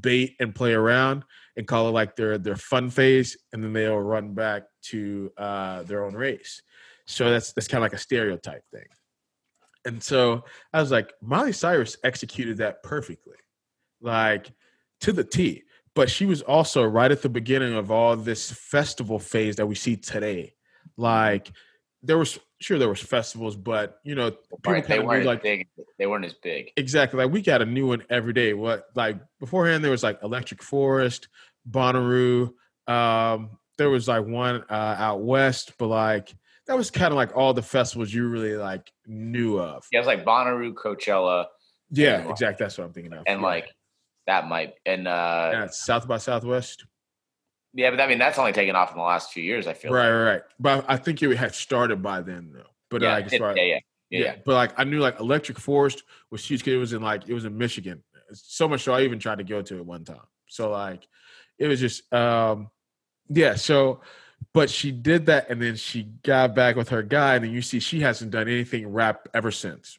bait 0.00 0.36
and 0.40 0.54
play 0.54 0.72
around 0.72 1.24
and 1.56 1.66
call 1.66 1.88
it 1.88 1.92
like 1.92 2.16
their 2.16 2.36
their 2.38 2.56
fun 2.56 2.90
phase, 2.90 3.36
and 3.52 3.62
then 3.62 3.72
they'll 3.72 3.98
run 3.98 4.34
back 4.34 4.64
to 4.82 5.30
uh, 5.38 5.82
their 5.84 6.04
own 6.04 6.14
race. 6.14 6.62
So 7.06 7.30
that's 7.30 7.52
that's 7.52 7.68
kind 7.68 7.78
of 7.78 7.82
like 7.82 7.98
a 7.98 8.02
stereotype 8.02 8.64
thing. 8.72 8.86
And 9.84 10.02
so 10.02 10.44
I 10.72 10.80
was 10.80 10.90
like, 10.90 11.12
Miley 11.20 11.52
Cyrus 11.52 11.96
executed 12.04 12.58
that 12.58 12.82
perfectly, 12.82 13.36
like 14.00 14.50
to 15.00 15.12
the 15.12 15.24
T. 15.24 15.64
But 15.94 16.10
she 16.10 16.26
was 16.26 16.42
also 16.42 16.82
right 16.82 17.10
at 17.10 17.22
the 17.22 17.28
beginning 17.28 17.74
of 17.74 17.90
all 17.90 18.16
this 18.16 18.50
festival 18.50 19.18
phase 19.18 19.56
that 19.56 19.66
we 19.66 19.74
see 19.76 19.96
today. 19.96 20.54
Like 20.96 21.52
there 22.02 22.18
was 22.18 22.38
sure 22.60 22.78
there 22.78 22.88
was 22.88 23.00
festivals, 23.00 23.56
but 23.56 24.00
you 24.04 24.14
know, 24.14 24.32
right, 24.66 24.86
they 24.86 24.98
weren't 24.98 25.26
like 25.26 25.42
big. 25.42 25.68
They 25.98 26.06
weren't 26.06 26.24
as 26.24 26.34
big. 26.34 26.72
Exactly. 26.76 27.22
Like 27.22 27.32
we 27.32 27.42
got 27.42 27.62
a 27.62 27.66
new 27.66 27.86
one 27.86 28.04
every 28.10 28.32
day. 28.32 28.54
What 28.54 28.86
like 28.94 29.18
beforehand 29.38 29.84
there 29.84 29.90
was 29.90 30.02
like 30.02 30.22
Electric 30.22 30.62
Forest, 30.62 31.28
Bonnaroo. 31.70 32.52
Um, 32.86 33.50
there 33.78 33.90
was 33.90 34.08
like 34.08 34.26
one 34.26 34.64
uh, 34.68 34.96
out 34.98 35.22
west, 35.22 35.72
but 35.78 35.86
like 35.86 36.34
that 36.66 36.76
was 36.76 36.90
kind 36.90 37.12
of 37.12 37.16
like 37.16 37.36
all 37.36 37.52
the 37.52 37.62
festivals 37.62 38.12
you 38.12 38.28
really 38.28 38.56
like 38.56 38.90
knew 39.06 39.58
of. 39.58 39.86
Yeah, 39.92 39.98
it 39.98 40.00
was 40.00 40.06
like 40.06 40.24
Bonnaroo, 40.24 40.74
Coachella. 40.74 41.46
Yeah, 41.90 42.20
and, 42.20 42.30
exactly. 42.30 42.64
That's 42.64 42.78
what 42.78 42.84
I'm 42.84 42.92
thinking 42.92 43.12
of. 43.12 43.24
And 43.26 43.40
yeah. 43.40 43.46
like 43.46 43.68
that 44.26 44.48
might 44.48 44.74
and 44.86 45.06
uh 45.06 45.50
yeah, 45.52 45.66
South 45.66 46.08
by 46.08 46.18
Southwest. 46.18 46.86
Yeah, 47.74 47.90
but 47.90 48.00
I 48.00 48.06
mean 48.06 48.18
that's 48.18 48.38
only 48.38 48.52
taken 48.52 48.76
off 48.76 48.92
in 48.92 48.96
the 48.96 49.02
last 49.02 49.32
few 49.32 49.42
years. 49.42 49.66
I 49.66 49.74
feel 49.74 49.92
right, 49.92 50.08
like. 50.08 50.26
right. 50.26 50.42
But 50.58 50.84
I 50.88 50.96
think 50.96 51.22
it 51.22 51.36
had 51.36 51.54
started 51.54 52.02
by 52.02 52.22
then 52.22 52.50
though. 52.52 52.62
But 52.90 53.02
yeah, 53.02 53.12
like, 53.14 53.32
it, 53.32 53.40
yeah, 53.40 53.54
yeah, 53.54 53.78
yeah, 54.10 54.20
yeah. 54.20 54.36
But 54.44 54.54
like 54.54 54.72
I 54.78 54.84
knew 54.84 55.00
like 55.00 55.20
Electric 55.20 55.58
Forest 55.58 56.04
was 56.30 56.48
huge. 56.48 56.66
It 56.66 56.76
was 56.76 56.92
in 56.92 57.02
like 57.02 57.28
it 57.28 57.34
was 57.34 57.44
in 57.44 57.56
Michigan. 57.58 58.02
So 58.32 58.68
much 58.68 58.82
so 58.82 58.94
I 58.94 59.02
even 59.02 59.18
tried 59.18 59.38
to 59.38 59.44
go 59.44 59.60
to 59.60 59.76
it 59.76 59.84
one 59.84 60.04
time. 60.04 60.26
So 60.48 60.70
like 60.70 61.06
it 61.58 61.66
was 61.66 61.80
just 61.80 62.10
um 62.12 62.70
yeah. 63.28 63.54
So 63.54 64.00
but 64.52 64.70
she 64.70 64.90
did 64.90 65.26
that 65.26 65.50
and 65.50 65.60
then 65.60 65.76
she 65.76 66.02
got 66.22 66.54
back 66.54 66.76
with 66.76 66.88
her 66.88 67.02
guy 67.02 67.36
and 67.36 67.44
then 67.44 67.52
you 67.52 67.62
see 67.62 67.80
she 67.80 68.00
hasn't 68.00 68.30
done 68.30 68.48
anything 68.48 68.92
rap 68.92 69.28
ever 69.34 69.50
since 69.50 69.98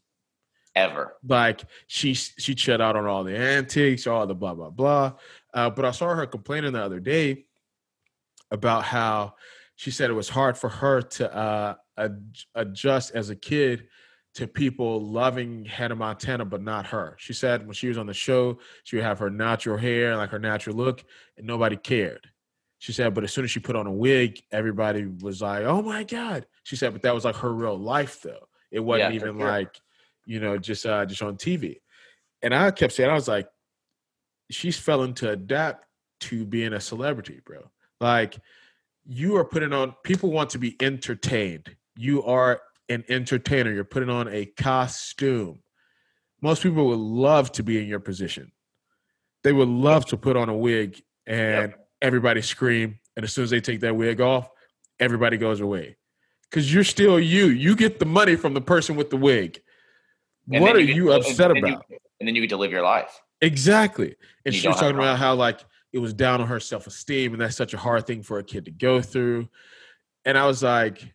ever 0.75 1.15
like 1.25 1.63
she 1.87 2.13
she 2.13 2.55
shut 2.55 2.81
out 2.81 2.95
on 2.95 3.05
all 3.05 3.23
the 3.23 3.35
antics 3.35 4.07
all 4.07 4.27
the 4.27 4.35
blah 4.35 4.53
blah 4.53 4.69
blah 4.69 5.13
uh, 5.53 5.69
but 5.69 5.85
i 5.85 5.91
saw 5.91 6.13
her 6.13 6.25
complaining 6.25 6.73
the 6.73 6.81
other 6.81 6.99
day 6.99 7.45
about 8.51 8.83
how 8.83 9.33
she 9.75 9.91
said 9.91 10.09
it 10.09 10.13
was 10.13 10.29
hard 10.29 10.57
for 10.57 10.69
her 10.69 11.01
to 11.01 11.33
uh, 11.35 11.75
ad- 11.97 12.35
adjust 12.55 13.13
as 13.15 13.29
a 13.29 13.35
kid 13.35 13.87
to 14.35 14.47
people 14.47 15.01
loving 15.01 15.63
Hannah 15.63 15.95
Montana, 15.95 16.43
but 16.43 16.61
not 16.61 16.87
her. 16.87 17.15
She 17.17 17.31
said 17.31 17.65
when 17.65 17.73
she 17.73 17.87
was 17.87 17.97
on 17.97 18.05
the 18.05 18.13
show, 18.13 18.59
she 18.83 18.97
would 18.97 19.05
have 19.05 19.19
her 19.19 19.29
natural 19.29 19.77
hair, 19.77 20.15
like 20.17 20.29
her 20.29 20.39
natural 20.39 20.75
look, 20.75 21.03
and 21.37 21.47
nobody 21.47 21.77
cared. 21.77 22.29
She 22.85 22.93
said, 22.93 23.15
but 23.15 23.23
as 23.23 23.33
soon 23.33 23.43
as 23.43 23.49
she 23.49 23.59
put 23.59 23.75
on 23.75 23.87
a 23.87 23.91
wig, 23.91 24.43
everybody 24.51 25.07
was 25.07 25.41
like, 25.41 25.63
"Oh 25.63 25.81
my 25.81 26.03
god!" 26.03 26.45
She 26.61 26.75
said, 26.75 26.93
but 26.93 27.01
that 27.01 27.15
was 27.15 27.25
like 27.25 27.37
her 27.37 27.51
real 27.51 27.75
life, 27.75 28.21
though. 28.21 28.47
It 28.69 28.79
wasn't 28.79 29.15
yeah, 29.15 29.21
even 29.21 29.39
sure. 29.39 29.47
like, 29.47 29.81
you 30.27 30.39
know, 30.39 30.59
just 30.59 30.85
uh, 30.85 31.03
just 31.07 31.23
on 31.23 31.35
TV. 31.35 31.77
And 32.43 32.53
I 32.53 32.69
kept 32.69 32.93
saying, 32.93 33.09
I 33.09 33.15
was 33.15 33.27
like, 33.27 33.47
she's 34.51 34.77
failing 34.77 35.15
to 35.15 35.31
adapt 35.31 35.87
to 36.19 36.45
being 36.45 36.73
a 36.73 36.79
celebrity, 36.79 37.41
bro. 37.43 37.71
Like, 37.99 38.37
you 39.03 39.35
are 39.37 39.45
putting 39.45 39.73
on. 39.73 39.95
People 40.03 40.29
want 40.29 40.51
to 40.51 40.59
be 40.59 40.75
entertained. 40.79 41.75
You 41.97 42.21
are 42.21 42.61
an 42.87 43.03
entertainer. 43.09 43.73
You're 43.73 43.83
putting 43.83 44.11
on 44.11 44.27
a 44.27 44.45
costume. 44.45 45.63
Most 46.39 46.61
people 46.61 46.85
would 46.85 46.99
love 46.99 47.51
to 47.53 47.63
be 47.63 47.81
in 47.81 47.87
your 47.87 47.99
position. 47.99 48.51
They 49.43 49.53
would 49.53 49.69
love 49.69 50.05
to 50.07 50.17
put 50.17 50.37
on 50.37 50.49
a 50.49 50.55
wig 50.55 51.01
and 51.25 51.71
yep 51.71 51.84
everybody 52.01 52.41
scream, 52.41 52.99
and 53.15 53.23
as 53.23 53.33
soon 53.33 53.43
as 53.43 53.49
they 53.49 53.61
take 53.61 53.81
that 53.81 53.95
wig 53.95 54.21
off, 54.21 54.49
everybody 54.99 55.37
goes 55.37 55.61
away. 55.61 55.97
Because 56.49 56.73
you're 56.73 56.83
still 56.83 57.19
you. 57.19 57.47
You 57.47 57.75
get 57.75 57.99
the 57.99 58.05
money 58.05 58.35
from 58.35 58.53
the 58.53 58.61
person 58.61 58.95
with 58.95 59.09
the 59.09 59.17
wig. 59.17 59.61
And 60.51 60.61
what 60.61 60.75
are 60.75 60.79
you, 60.79 60.93
you 60.93 61.11
upset 61.11 61.51
and 61.51 61.59
about? 61.59 61.85
You, 61.89 61.97
and 62.19 62.27
then 62.27 62.35
you 62.35 62.41
get 62.41 62.49
to 62.51 62.57
live 62.57 62.71
your 62.71 62.83
life. 62.83 63.19
Exactly. 63.41 64.15
And 64.45 64.53
she 64.53 64.67
was 64.67 64.77
talking 64.77 64.95
about 64.95 65.17
how 65.17 65.35
like 65.35 65.59
it 65.91 65.99
was 65.99 66.13
down 66.13 66.41
on 66.41 66.47
her 66.47 66.59
self 66.59 66.87
esteem, 66.87 67.33
and 67.33 67.41
that's 67.41 67.55
such 67.55 67.73
a 67.73 67.77
hard 67.77 68.05
thing 68.05 68.21
for 68.21 68.39
a 68.39 68.43
kid 68.43 68.65
to 68.65 68.71
go 68.71 69.01
through. 69.01 69.49
And 70.23 70.37
I 70.37 70.45
was 70.45 70.63
like, 70.63 71.13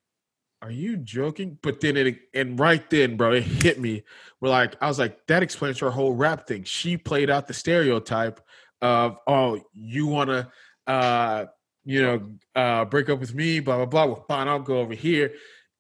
"Are 0.63 0.71
you 0.71 0.97
joking?" 0.97 1.59
But 1.63 1.81
then 1.81 1.97
it 1.97 2.19
and 2.35 2.59
right 2.59 2.89
then, 2.91 3.17
bro, 3.17 3.33
it 3.33 3.43
hit 3.43 3.81
me. 3.81 4.03
We're 4.41 4.49
like, 4.49 4.77
I 4.81 4.89
was 4.89 4.99
like, 4.99 5.27
that 5.27 5.43
explains 5.43 5.79
her 5.79 5.91
whole 5.91 6.13
rap 6.13 6.47
thing. 6.47 6.65
She 6.65 6.97
played 6.97 7.31
out 7.31 7.47
the 7.47 7.55
stereotype 7.55 8.41
of, 8.83 9.19
"Oh, 9.27 9.61
you 9.73 10.07
want 10.07 10.31
to." 10.31 10.51
Uh, 10.91 11.47
you 11.85 12.03
know, 12.03 12.31
uh, 12.57 12.85
break 12.85 13.09
up 13.09 13.21
with 13.21 13.33
me, 13.33 13.61
blah, 13.61 13.77
blah, 13.77 13.87
blah. 13.87 14.07
Well, 14.07 14.25
fine, 14.29 14.49
I'll 14.49 14.59
go 14.59 14.79
over 14.79 14.95
here. 14.95 15.35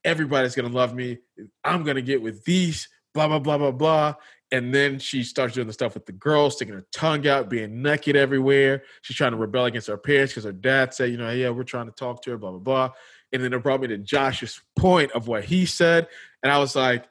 Everybody's 0.04 0.54
gonna 0.54 0.68
love 0.68 0.94
me. 0.94 1.18
I'm 1.64 1.82
gonna 1.82 2.00
get 2.00 2.22
with 2.22 2.44
these, 2.44 2.88
blah, 3.12 3.26
blah, 3.26 3.40
blah, 3.40 3.58
blah, 3.58 3.72
blah. 3.72 4.14
And 4.52 4.72
then 4.72 5.00
she 5.00 5.24
starts 5.24 5.54
doing 5.54 5.66
the 5.66 5.72
stuff 5.72 5.94
with 5.94 6.06
the 6.06 6.12
girls, 6.12 6.54
sticking 6.56 6.74
her 6.74 6.86
tongue 6.92 7.26
out, 7.26 7.50
being 7.50 7.82
naked 7.82 8.14
everywhere. 8.14 8.84
She's 9.02 9.16
trying 9.16 9.32
to 9.32 9.36
rebel 9.36 9.64
against 9.64 9.88
her 9.88 9.96
parents 9.96 10.32
because 10.32 10.44
her 10.44 10.52
dad 10.52 10.94
said, 10.94 11.10
you 11.10 11.16
know, 11.16 11.30
yeah, 11.30 11.50
we're 11.50 11.64
trying 11.64 11.86
to 11.86 11.92
talk 11.92 12.22
to 12.22 12.30
her, 12.30 12.38
blah, 12.38 12.50
blah, 12.50 12.58
blah. 12.60 12.90
And 13.32 13.42
then 13.42 13.52
it 13.52 13.62
brought 13.62 13.80
me 13.80 13.88
to 13.88 13.98
Josh's 13.98 14.60
point 14.76 15.10
of 15.12 15.26
what 15.26 15.44
he 15.44 15.66
said. 15.66 16.06
And 16.42 16.52
I 16.52 16.58
was 16.58 16.76
like, 16.76 17.04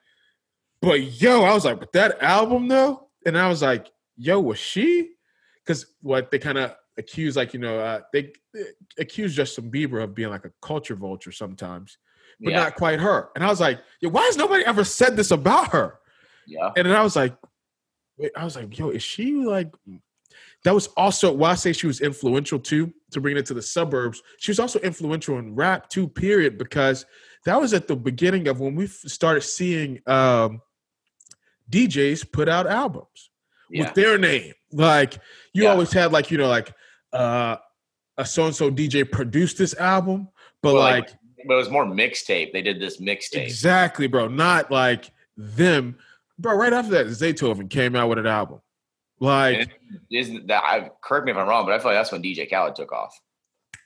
but 0.82 1.22
yo, 1.22 1.44
I 1.44 1.54
was 1.54 1.66
like, 1.66 1.80
but 1.80 1.92
that 1.94 2.22
album 2.24 2.70
though? 2.70 3.10
And 3.26 3.38
I 3.38 3.50
was 3.50 3.62
like, 3.62 3.92
yo, 4.16 4.40
was 4.40 4.58
she? 4.58 5.12
Because 5.66 5.86
what 6.02 6.32
they 6.32 6.40
kind 6.40 6.58
of 6.58 6.76
accuse 7.00 7.36
like 7.36 7.54
you 7.54 7.60
know 7.60 7.80
uh, 7.80 8.02
they, 8.14 8.34
they 8.54 8.66
accuse 9.00 9.36
Justin 9.36 9.72
Bieber 9.72 10.04
of 10.04 10.14
being 10.14 10.30
like 10.30 10.46
a 10.46 10.52
culture 10.62 10.96
vulture 10.96 11.32
sometimes, 11.32 11.98
but 12.40 12.52
yeah. 12.52 12.60
not 12.60 12.76
quite 12.76 13.00
her. 13.00 13.30
And 13.36 13.44
I 13.44 13.48
was 13.48 13.60
like, 13.60 13.80
yeah, 14.02 14.10
why 14.10 14.24
has 14.24 14.38
nobody 14.38 14.64
ever 14.66 14.84
said 14.84 15.16
this 15.16 15.32
about 15.32 15.70
her? 15.70 16.00
Yeah. 16.46 16.72
And 16.76 16.86
then 16.86 16.96
I 16.96 17.02
was 17.02 17.16
like, 17.16 17.36
wait, 18.18 18.32
I 18.36 18.44
was 18.44 18.56
like, 18.56 18.78
yo, 18.78 18.90
is 18.90 19.02
she 19.02 19.34
like? 19.34 19.74
That 20.66 20.76
was 20.76 20.88
also 20.98 21.32
why 21.32 21.52
I 21.52 21.56
say 21.56 21.72
she 21.72 21.88
was 21.88 22.02
influential 22.02 22.60
too 22.60 22.94
to 23.12 23.22
bring 23.22 23.38
it 23.38 23.46
to 23.46 23.54
the 23.54 23.62
suburbs. 23.62 24.22
She 24.40 24.52
was 24.52 24.60
also 24.60 24.78
influential 24.80 25.40
in 25.40 25.56
rap 25.56 25.90
too. 25.90 26.08
Period, 26.08 26.58
because 26.58 27.06
that 27.46 27.60
was 27.60 27.74
at 27.74 27.88
the 27.88 27.96
beginning 27.96 28.48
of 28.50 28.60
when 28.60 28.76
we 28.76 28.88
started 28.88 29.42
seeing 29.42 30.02
um, 30.06 30.62
DJs 31.72 32.32
put 32.32 32.50
out 32.50 32.68
albums 32.68 33.30
yeah. 33.70 33.86
with 33.86 33.94
their 33.94 34.18
name. 34.18 34.54
Like 34.72 35.20
you 35.54 35.64
yeah. 35.64 35.70
always 35.70 35.92
had 35.92 36.12
like 36.12 36.30
you 36.30 36.38
know 36.38 36.48
like 36.48 36.74
uh, 37.14 37.58
a 38.18 38.26
so 38.26 38.46
and 38.46 38.56
so 38.56 38.70
DJ 38.70 39.10
produced 39.10 39.58
this 39.58 39.74
album, 39.76 40.30
but 40.62 40.74
well, 40.74 40.84
like, 40.84 41.10
like, 41.10 41.20
but 41.48 41.54
it 41.54 41.58
was 41.58 41.70
more 41.70 41.86
mixtape. 41.86 42.52
They 42.52 42.62
did 42.62 42.80
this 42.80 43.00
mixtape. 43.00 43.44
Exactly, 43.44 44.08
bro. 44.08 44.28
Not 44.28 44.72
like 44.72 45.12
them, 45.38 45.98
bro. 46.38 46.56
Right 46.56 46.74
after 46.74 46.92
that, 46.92 47.08
Zaytoven 47.08 47.70
came 47.70 47.96
out 47.96 48.10
with 48.10 48.20
an 48.20 48.28
album. 48.28 48.62
Like, 49.20 49.70
isn't 50.12 50.48
that? 50.48 50.64
I, 50.64 50.92
correct 51.02 51.26
me 51.26 51.32
if 51.32 51.38
I'm 51.38 51.48
wrong, 51.48 51.66
but 51.66 51.74
I 51.74 51.80
feel 51.80 51.92
like 51.92 52.00
that's 52.00 52.12
when 52.12 52.22
DJ 52.22 52.50
Khaled 52.50 52.76
took 52.76 52.92
off. 52.92 53.20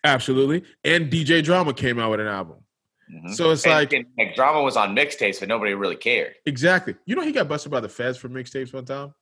Absolutely, 0.04 0.64
and 0.84 1.12
DJ 1.12 1.44
Drama 1.44 1.74
came 1.74 2.00
out 2.00 2.12
with 2.12 2.20
an 2.20 2.28
album. 2.28 2.58
Mm-hmm. 3.12 3.34
So 3.34 3.52
it's 3.52 3.64
and, 3.66 3.74
like, 3.74 3.94
and, 3.94 4.06
like 4.18 4.36
drama 4.36 4.62
was 4.62 4.78
on 4.78 4.96
mixtapes, 4.96 5.40
but 5.40 5.50
nobody 5.50 5.74
really 5.74 5.96
cared. 5.96 6.34
Exactly. 6.46 6.96
You 7.06 7.16
know, 7.16 7.22
he 7.22 7.32
got 7.32 7.48
busted 7.48 7.72
by 7.72 7.80
the 7.80 7.90
feds 7.90 8.18
for 8.18 8.30
mixtapes 8.30 8.74
one 8.74 8.86
time. 8.86 9.14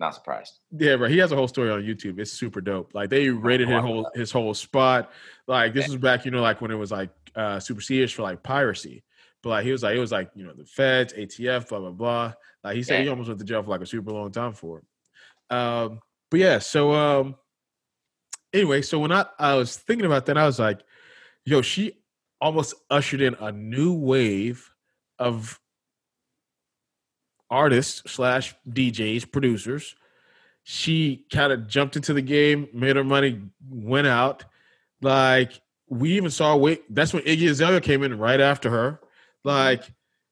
Not 0.00 0.14
surprised. 0.14 0.60
Yeah, 0.74 0.96
bro. 0.96 1.08
He 1.08 1.18
has 1.18 1.30
a 1.30 1.36
whole 1.36 1.46
story 1.46 1.70
on 1.70 1.82
YouTube. 1.82 2.18
It's 2.18 2.32
super 2.32 2.62
dope. 2.62 2.94
Like 2.94 3.10
they 3.10 3.28
rated 3.28 3.68
his 3.68 3.80
whole 3.82 4.10
his 4.14 4.32
whole 4.32 4.54
spot. 4.54 5.12
Like 5.46 5.74
this 5.74 5.88
was 5.88 5.98
back, 5.98 6.24
you 6.24 6.30
know, 6.30 6.40
like 6.40 6.62
when 6.62 6.70
it 6.70 6.76
was 6.76 6.90
like 6.90 7.10
uh 7.36 7.60
super 7.60 7.82
serious 7.82 8.10
for 8.10 8.22
like 8.22 8.42
piracy. 8.42 9.04
But 9.42 9.50
like 9.50 9.64
he 9.66 9.72
was 9.72 9.82
like, 9.82 9.94
it 9.94 10.00
was 10.00 10.10
like, 10.10 10.30
you 10.34 10.46
know, 10.46 10.54
the 10.54 10.64
feds, 10.64 11.12
ATF, 11.12 11.68
blah, 11.68 11.80
blah, 11.80 11.90
blah. 11.90 12.32
Like 12.64 12.76
he 12.76 12.82
said 12.82 12.96
yeah. 12.96 13.02
he 13.02 13.08
almost 13.10 13.28
went 13.28 13.40
to 13.40 13.44
jail 13.44 13.62
for 13.62 13.68
like 13.68 13.82
a 13.82 13.86
super 13.86 14.10
long 14.10 14.32
time 14.32 14.54
for 14.54 14.78
it. 14.78 15.54
Um, 15.54 16.00
but 16.30 16.40
yeah, 16.40 16.60
so 16.60 16.92
um 16.92 17.36
anyway, 18.54 18.80
so 18.80 19.00
when 19.00 19.12
I, 19.12 19.26
I 19.38 19.54
was 19.54 19.76
thinking 19.76 20.06
about 20.06 20.24
that, 20.26 20.38
I 20.38 20.46
was 20.46 20.58
like, 20.58 20.80
yo, 21.44 21.60
she 21.60 21.98
almost 22.40 22.72
ushered 22.88 23.20
in 23.20 23.34
a 23.34 23.52
new 23.52 23.92
wave 23.92 24.66
of 25.18 25.60
artists 27.50 28.10
slash 28.10 28.54
DJs, 28.68 29.30
producers. 29.30 29.94
She 30.62 31.26
kind 31.32 31.52
of 31.52 31.66
jumped 31.66 31.96
into 31.96 32.12
the 32.12 32.22
game, 32.22 32.68
made 32.72 32.96
her 32.96 33.04
money, 33.04 33.40
went 33.68 34.06
out. 34.06 34.44
Like 35.02 35.60
we 35.88 36.12
even 36.12 36.30
saw 36.30 36.56
wait, 36.56 36.82
that's 36.94 37.12
when 37.12 37.24
Iggy 37.24 37.50
Azalea 37.50 37.80
came 37.80 38.02
in 38.02 38.18
right 38.18 38.40
after 38.40 38.70
her. 38.70 39.00
Like 39.44 39.82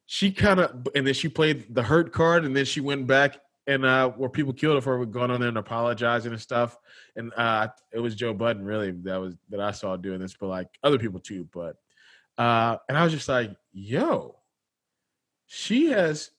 she 0.07 0.31
kind 0.31 0.61
of 0.61 0.89
and 0.95 1.07
then 1.07 1.14
she 1.14 1.29
played 1.29 1.75
the 1.75 1.83
hurt 1.83 2.12
card 2.12 2.45
and 2.45 2.57
then 2.57 2.64
she 2.64 2.81
went 2.81 3.07
back 3.07 3.39
and 3.66 3.85
uh 3.85 4.09
where 4.11 4.31
people 4.31 4.53
killed 4.53 4.77
her 4.77 4.81
for 4.81 5.05
going 5.05 5.31
on 5.31 5.41
there 5.41 5.49
and 5.49 5.59
apologizing 5.59 6.33
and 6.33 6.41
stuff. 6.41 6.79
And 7.16 7.33
uh 7.37 7.69
it 7.93 7.99
was 7.99 8.14
Joe 8.14 8.33
Budden 8.35 8.64
really 8.64 8.93
that 9.03 9.16
was 9.16 9.35
that 9.51 9.61
I 9.61 9.73
saw 9.73 9.97
doing 9.97 10.21
this, 10.21 10.35
but 10.39 10.47
like 10.47 10.69
other 10.83 10.99
people 10.99 11.21
too. 11.21 11.49
But 11.53 11.77
uh 12.37 12.77
and 12.89 12.97
I 12.97 13.05
was 13.05 13.12
just 13.12 13.29
like, 13.29 13.51
yo, 13.73 14.37
she 15.47 15.87
has 15.87 16.31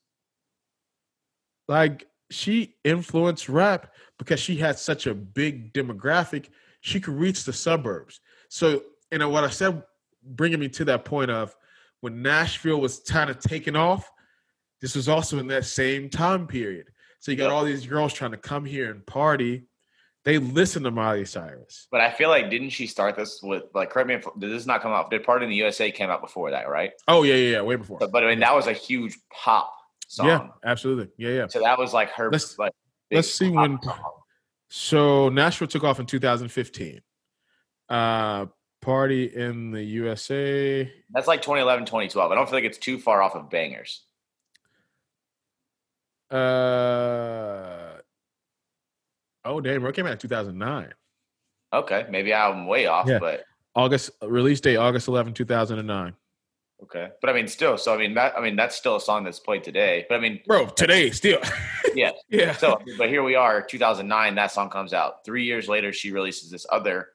like 1.69 2.07
she 2.31 2.75
influenced 2.83 3.47
rap 3.47 3.93
because 4.17 4.39
she 4.39 4.57
had 4.57 4.77
such 4.77 5.07
a 5.07 5.13
big 5.13 5.71
demographic. 5.71 6.47
She 6.81 6.99
could 6.99 7.13
reach 7.13 7.45
the 7.45 7.53
suburbs. 7.53 8.19
So, 8.49 8.81
you 9.11 9.19
know 9.19 9.29
what 9.29 9.43
I 9.43 9.49
said, 9.49 9.83
bringing 10.23 10.59
me 10.59 10.67
to 10.69 10.85
that 10.85 11.05
point 11.05 11.29
of 11.29 11.55
when 12.01 12.21
Nashville 12.21 12.81
was 12.81 12.99
kind 13.07 13.29
of 13.29 13.39
taking 13.39 13.75
off, 13.75 14.09
this 14.81 14.95
was 14.95 15.07
also 15.07 15.37
in 15.37 15.47
that 15.47 15.65
same 15.65 16.09
time 16.09 16.47
period. 16.47 16.87
So 17.19 17.31
you 17.31 17.37
got 17.37 17.51
all 17.51 17.65
these 17.65 17.85
girls 17.85 18.13
trying 18.13 18.31
to 18.31 18.37
come 18.37 18.65
here 18.65 18.89
and 18.89 19.05
party. 19.05 19.65
They 20.25 20.37
listen 20.37 20.83
to 20.83 20.91
Miley 20.91 21.25
Cyrus. 21.25 21.87
But 21.91 22.01
I 22.01 22.11
feel 22.11 22.29
like 22.29 22.49
didn't 22.49 22.69
she 22.69 22.87
start 22.87 23.15
this 23.15 23.41
with 23.43 23.63
like 23.73 23.89
correct 23.89 24.07
me 24.07 24.15
if 24.15 24.25
did 24.39 24.51
this 24.51 24.65
not 24.65 24.81
come 24.81 24.91
out? 24.91 25.11
Did 25.11 25.23
Party 25.23 25.45
in 25.45 25.49
the 25.49 25.55
USA 25.57 25.91
came 25.91 26.09
out 26.09 26.21
before 26.21 26.51
that, 26.51 26.69
right? 26.69 26.91
Oh 27.07 27.23
yeah, 27.23 27.35
yeah, 27.35 27.51
yeah 27.57 27.61
way 27.61 27.75
before. 27.75 27.99
But, 27.99 28.11
but 28.11 28.23
I 28.23 28.27
mean 28.27 28.39
that 28.39 28.55
was 28.55 28.67
a 28.67 28.73
huge 28.73 29.17
pop 29.31 29.73
song. 30.09 30.27
Yeah, 30.27 30.47
absolutely. 30.65 31.09
Yeah, 31.17 31.35
yeah. 31.35 31.47
So 31.47 31.61
that 31.61 31.77
was 31.77 31.93
like 31.93 32.11
her 32.11 32.29
let's, 32.31 32.57
like 32.59 32.73
let's 33.11 33.33
see 33.33 33.49
when 33.49 33.81
song. 33.81 33.99
so 34.67 35.29
Nashville 35.29 35.67
took 35.67 35.83
off 35.83 35.99
in 35.99 36.05
2015. 36.05 36.99
Uh 37.87 38.45
Party 38.81 39.25
in 39.25 39.71
the 39.71 39.83
USA. 39.83 40.89
That's 41.11 41.27
like 41.27 41.41
2011, 41.41 41.85
2012. 41.85 42.31
I 42.31 42.35
don't 42.35 42.45
feel 42.45 42.55
like 42.55 42.63
it's 42.63 42.77
too 42.77 42.97
far 42.97 43.21
off 43.21 43.35
of 43.35 43.49
Bangerz. 43.49 43.99
Uh 46.31 47.99
oh, 49.43 49.59
damn! 49.59 49.85
It 49.85 49.95
came 49.95 50.05
out 50.05 50.13
in 50.13 50.17
2009. 50.17 50.93
Okay, 51.73 52.05
maybe 52.09 52.33
I'm 52.33 52.67
way 52.67 52.85
off, 52.85 53.07
yeah. 53.07 53.19
but 53.19 53.43
August 53.75 54.11
release 54.21 54.61
date 54.61 54.77
August 54.77 55.07
11, 55.09 55.33
2009. 55.33 56.13
Okay, 56.83 57.09
but 57.21 57.29
I 57.29 57.33
mean, 57.33 57.47
still. 57.47 57.77
So 57.77 57.93
I 57.93 57.97
mean, 57.97 58.13
that 58.13 58.37
I 58.37 58.41
mean, 58.41 58.55
that's 58.55 58.75
still 58.75 58.95
a 58.95 59.01
song 59.01 59.23
that's 59.23 59.39
played 59.39 59.63
today. 59.63 60.05
But 60.07 60.15
I 60.15 60.19
mean, 60.21 60.39
bro, 60.47 60.67
today 60.67 61.11
still. 61.11 61.39
yeah, 61.95 62.11
yeah. 62.29 62.53
So, 62.53 62.79
but 62.97 63.09
here 63.09 63.23
we 63.23 63.35
are, 63.35 63.61
2009. 63.61 64.35
That 64.35 64.51
song 64.51 64.69
comes 64.69 64.93
out. 64.93 65.25
Three 65.25 65.43
years 65.43 65.67
later, 65.67 65.91
she 65.91 66.11
releases 66.11 66.49
this 66.49 66.65
other. 66.71 67.09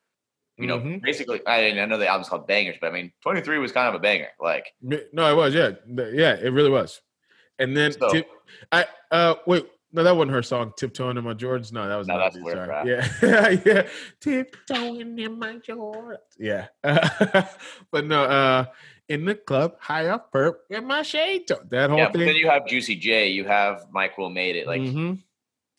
You 0.56 0.68
know, 0.68 0.78
mm-hmm. 0.78 0.98
basically, 1.02 1.44
I, 1.48 1.66
I 1.70 1.84
know 1.86 1.98
the 1.98 2.06
album's 2.06 2.28
called 2.28 2.46
Bangerz, 2.46 2.78
but 2.80 2.86
I 2.86 2.92
mean, 2.92 3.10
23 3.22 3.58
was 3.58 3.72
kind 3.72 3.88
of 3.88 3.94
a 3.94 3.98
banger. 3.98 4.28
Like, 4.40 4.66
no, 4.80 5.02
it 5.28 5.34
was, 5.34 5.52
yeah, 5.52 5.70
yeah, 5.88 6.36
it 6.36 6.52
really 6.52 6.70
was. 6.70 7.00
And 7.58 7.76
then 7.76 7.92
so, 7.92 8.08
tip, 8.08 8.28
I 8.72 8.86
uh 9.10 9.34
wait, 9.46 9.66
no, 9.92 10.02
that 10.02 10.16
wasn't 10.16 10.32
her 10.32 10.42
song. 10.42 10.72
Tiptoeing 10.76 11.16
in 11.16 11.24
my 11.24 11.34
Jordans. 11.34 11.72
No, 11.72 11.86
that 11.86 11.96
was 11.96 12.08
no, 12.08 12.18
that's 12.18 12.36
weird. 12.36 12.66
Sorry. 12.66 12.90
Yeah, 12.90 13.56
yeah, 13.64 13.86
tiptoeing 14.20 15.18
in 15.18 15.38
my 15.38 15.54
Jordans. 15.54 16.18
Yeah, 16.36 16.66
but 17.92 18.04
no, 18.04 18.24
uh, 18.24 18.64
in 19.08 19.24
the 19.24 19.34
club, 19.34 19.76
high 19.78 20.06
up, 20.06 20.32
perp, 20.32 20.54
in 20.70 20.86
my 20.86 21.02
shade. 21.02 21.48
That 21.68 21.90
whole 21.90 21.98
yeah, 21.98 22.10
thing. 22.10 22.26
then 22.26 22.36
you 22.36 22.48
have 22.48 22.66
Juicy 22.66 22.96
J. 22.96 23.28
You 23.28 23.44
have 23.44 23.86
Mike 23.92 24.16
WiLL 24.16 24.32
Made-It. 24.32 24.66
Like, 24.66 24.80
mm-hmm. 24.80 25.14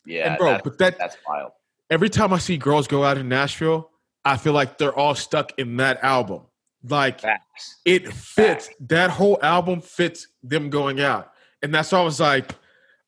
yeah, 0.04 0.30
and 0.30 0.38
bro, 0.38 0.52
that, 0.52 0.64
but 0.64 0.78
that 0.78 0.98
that's 0.98 1.16
wild. 1.28 1.52
Every 1.90 2.08
time 2.08 2.32
I 2.32 2.38
see 2.38 2.56
girls 2.56 2.86
go 2.88 3.04
out 3.04 3.18
in 3.18 3.28
Nashville, 3.28 3.90
I 4.24 4.36
feel 4.36 4.52
like 4.52 4.78
they're 4.78 4.94
all 4.94 5.14
stuck 5.14 5.58
in 5.58 5.76
that 5.76 6.02
album. 6.02 6.42
Like 6.88 7.20
Facts. 7.20 7.76
it 7.84 8.06
fits. 8.12 8.66
Facts. 8.66 8.70
That 8.80 9.10
whole 9.10 9.38
album 9.42 9.80
fits 9.80 10.28
them 10.42 10.70
going 10.70 11.00
out. 11.00 11.32
And 11.62 11.74
that's 11.74 11.92
why 11.92 11.98
I 11.98 12.02
was 12.02 12.20
like, 12.20 12.52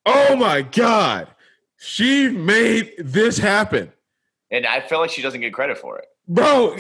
oh 0.07 0.37
my 0.37 0.63
God, 0.63 1.29
she 1.77 2.29
made 2.29 2.95
this 2.99 3.39
happen. 3.39 3.93
And 4.51 4.67
I 4.67 4.81
feel 4.81 4.99
like 4.99 5.11
she 5.11 5.23
doesn't 5.23 5.41
get 5.41 5.53
credit 5.53 5.79
for 5.79 5.99
it. 5.99 6.07
Bro, 6.27 6.79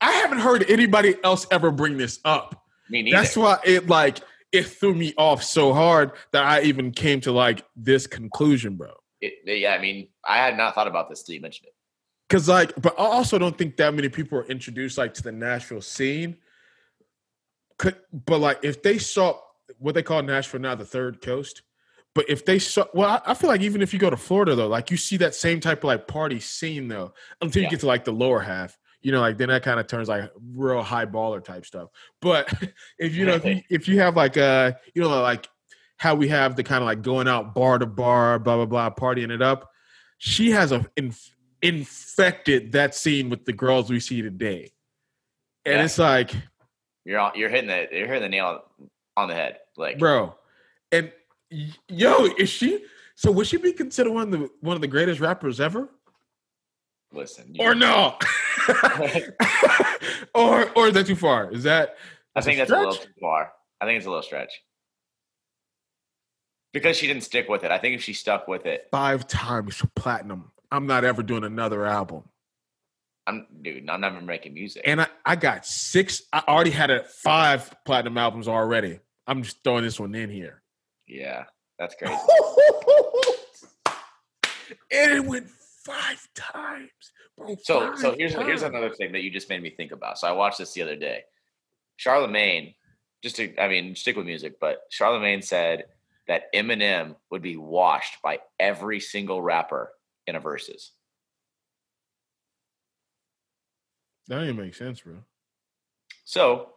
I 0.00 0.12
haven't 0.12 0.38
heard 0.38 0.68
anybody 0.70 1.16
else 1.22 1.46
ever 1.50 1.70
bring 1.70 1.96
this 1.96 2.20
up. 2.24 2.64
Me 2.88 3.02
neither. 3.02 3.16
That's 3.16 3.36
why 3.36 3.58
it 3.64 3.88
like 3.88 4.20
it 4.52 4.66
threw 4.66 4.94
me 4.94 5.14
off 5.16 5.42
so 5.42 5.72
hard 5.72 6.12
that 6.32 6.44
I 6.44 6.62
even 6.62 6.90
came 6.90 7.20
to 7.22 7.32
like 7.32 7.64
this 7.76 8.06
conclusion, 8.06 8.76
bro. 8.76 8.92
It, 9.20 9.34
yeah, 9.44 9.74
I 9.74 9.80
mean, 9.80 10.08
I 10.24 10.38
had 10.38 10.56
not 10.56 10.74
thought 10.74 10.88
about 10.88 11.08
this 11.08 11.22
till 11.22 11.34
you 11.34 11.40
mentioned 11.40 11.68
it. 11.68 11.74
Cause 12.28 12.48
like, 12.48 12.72
but 12.80 12.98
I 12.98 13.04
also 13.04 13.38
don't 13.38 13.56
think 13.58 13.76
that 13.76 13.92
many 13.92 14.08
people 14.08 14.38
are 14.38 14.46
introduced 14.46 14.96
like 14.96 15.14
to 15.14 15.22
the 15.22 15.32
Nashville 15.32 15.82
scene. 15.82 16.36
Could, 17.76 17.96
but 18.12 18.38
like, 18.38 18.60
if 18.62 18.82
they 18.82 18.98
saw 18.98 19.38
what 19.78 19.94
they 19.94 20.02
call 20.02 20.22
Nashville 20.22 20.60
now, 20.60 20.74
the 20.74 20.84
third 20.84 21.20
coast. 21.22 21.62
But 22.14 22.28
if 22.28 22.44
they 22.44 22.58
saw, 22.58 22.86
well, 22.92 23.08
I, 23.08 23.30
I, 23.30 23.34
feel 23.34 23.48
like 23.48 23.60
even 23.60 23.82
if 23.82 23.92
you 23.92 23.98
go 23.98 24.10
to 24.10 24.16
Florida 24.16 24.56
though, 24.56 24.66
like 24.66 24.90
you 24.90 24.96
see 24.96 25.16
that 25.18 25.34
same 25.34 25.60
type 25.60 25.78
of 25.78 25.84
like 25.84 26.08
party 26.08 26.40
scene 26.40 26.88
though, 26.88 27.12
until 27.40 27.62
you 27.62 27.66
yeah. 27.66 27.70
get 27.70 27.80
to 27.80 27.86
like 27.86 28.04
the 28.04 28.12
lower 28.12 28.40
half, 28.40 28.76
you 29.02 29.12
know, 29.12 29.20
like 29.20 29.38
then 29.38 29.48
that 29.48 29.62
kind 29.62 29.80
of 29.80 29.86
turns 29.86 30.08
like 30.08 30.30
real 30.54 30.82
high 30.82 31.06
baller 31.06 31.42
type 31.42 31.64
stuff. 31.64 31.88
But 32.20 32.52
if 32.98 33.14
you 33.14 33.26
know, 33.26 33.34
if 33.34 33.44
you, 33.44 33.62
if 33.70 33.88
you 33.88 34.00
have 34.00 34.16
like 34.16 34.36
uh, 34.36 34.72
you 34.94 35.02
know, 35.02 35.08
like 35.20 35.48
how 35.96 36.14
we 36.14 36.28
have 36.28 36.56
the 36.56 36.62
kind 36.62 36.82
of 36.82 36.86
like 36.86 37.02
going 37.02 37.28
out 37.28 37.54
bar 37.54 37.78
to 37.78 37.86
bar, 37.86 38.38
blah 38.38 38.56
blah 38.56 38.66
blah, 38.66 38.90
partying 38.90 39.30
it 39.30 39.42
up. 39.42 39.70
She 40.18 40.50
has 40.50 40.72
a 40.72 40.86
inf- 40.96 41.34
infected 41.62 42.72
that 42.72 42.94
scene 42.94 43.30
with 43.30 43.44
the 43.44 43.52
girls 43.52 43.90
we 43.90 44.00
see 44.00 44.22
today, 44.22 44.72
and 45.64 45.76
yeah. 45.76 45.84
it's 45.84 45.98
like 45.98 46.32
you're 47.04 47.32
you're 47.34 47.48
hitting 47.48 47.68
the 47.68 47.88
you're 47.90 48.06
hitting 48.06 48.22
the 48.22 48.28
nail 48.28 48.62
on 49.16 49.28
the 49.28 49.34
head, 49.34 49.58
like 49.76 49.98
bro. 49.98 50.34
And 50.92 51.12
yo, 51.88 52.26
is 52.38 52.48
she? 52.48 52.84
So 53.14 53.30
would 53.32 53.46
she 53.46 53.58
be 53.58 53.72
considered 53.72 54.12
one 54.12 54.32
of 54.32 54.40
the 54.40 54.50
one 54.60 54.76
of 54.76 54.80
the 54.80 54.88
greatest 54.88 55.20
rappers 55.20 55.60
ever? 55.60 55.88
Listen, 57.12 57.56
or 57.58 57.74
no, 57.74 58.16
or 60.34 60.70
or 60.76 60.88
is 60.88 60.94
that 60.94 61.06
too 61.06 61.16
far? 61.16 61.50
Is 61.50 61.64
that? 61.64 61.96
I 62.36 62.40
think 62.40 62.56
a 62.56 62.60
that's 62.60 62.70
a 62.70 62.78
little 62.78 62.94
too 62.94 63.10
far. 63.20 63.52
I 63.80 63.86
think 63.86 63.96
it's 63.96 64.06
a 64.06 64.10
little 64.10 64.22
stretch 64.22 64.52
because 66.72 66.96
she 66.96 67.06
didn't 67.06 67.24
stick 67.24 67.48
with 67.48 67.64
it. 67.64 67.70
I 67.70 67.78
think 67.78 67.96
if 67.96 68.02
she 68.02 68.12
stuck 68.12 68.46
with 68.46 68.66
it, 68.66 68.88
five 68.90 69.26
times 69.26 69.82
platinum, 69.96 70.52
I'm 70.70 70.86
not 70.86 71.04
ever 71.04 71.22
doing 71.22 71.44
another 71.44 71.84
album. 71.84 72.24
I'm 73.26 73.46
dude, 73.62 73.88
I'm 73.88 74.00
never 74.00 74.20
making 74.20 74.54
music. 74.54 74.82
And 74.84 75.00
I, 75.02 75.06
I 75.24 75.36
got 75.36 75.66
six. 75.66 76.22
I 76.32 76.42
already 76.46 76.70
had 76.70 76.90
a 76.90 77.04
five 77.04 77.74
platinum 77.84 78.18
albums 78.18 78.48
already. 78.48 79.00
I'm 79.26 79.42
just 79.42 79.62
throwing 79.62 79.84
this 79.84 79.98
one 80.00 80.14
in 80.14 80.30
here. 80.30 80.62
Yeah, 81.06 81.44
that's 81.78 81.94
crazy. 81.94 82.14
and 84.92 85.12
it 85.12 85.24
went 85.24 85.48
five 85.84 86.28
times. 86.34 86.90
Bro, 87.36 87.56
so 87.62 87.80
five 87.80 87.98
so 87.98 88.14
here's 88.16 88.34
times. 88.34 88.46
here's 88.46 88.62
another 88.62 88.90
thing 88.94 89.12
that 89.12 89.22
you 89.22 89.30
just 89.30 89.48
made 89.48 89.62
me 89.62 89.70
think 89.70 89.92
about. 89.92 90.18
So 90.18 90.28
I 90.28 90.32
watched 90.32 90.58
this 90.58 90.72
the 90.72 90.82
other 90.82 90.96
day. 90.96 91.22
Charlemagne, 91.96 92.74
just 93.22 93.36
to 93.36 93.56
I 93.60 93.68
mean, 93.68 93.94
stick 93.94 94.16
with 94.16 94.26
music, 94.26 94.58
but 94.60 94.80
Charlemagne 94.90 95.42
said 95.42 95.84
that 96.28 96.52
Eminem 96.54 97.16
would 97.30 97.42
be 97.42 97.56
washed 97.56 98.22
by 98.22 98.40
every 98.58 99.00
single 99.00 99.42
rapper 99.42 99.92
in 100.26 100.36
a 100.36 100.40
verses. 100.40 100.92
That 104.28 104.40
didn't 104.40 104.56
make 104.56 104.74
sense, 104.74 105.00
bro. 105.00 105.16
So 106.24 106.68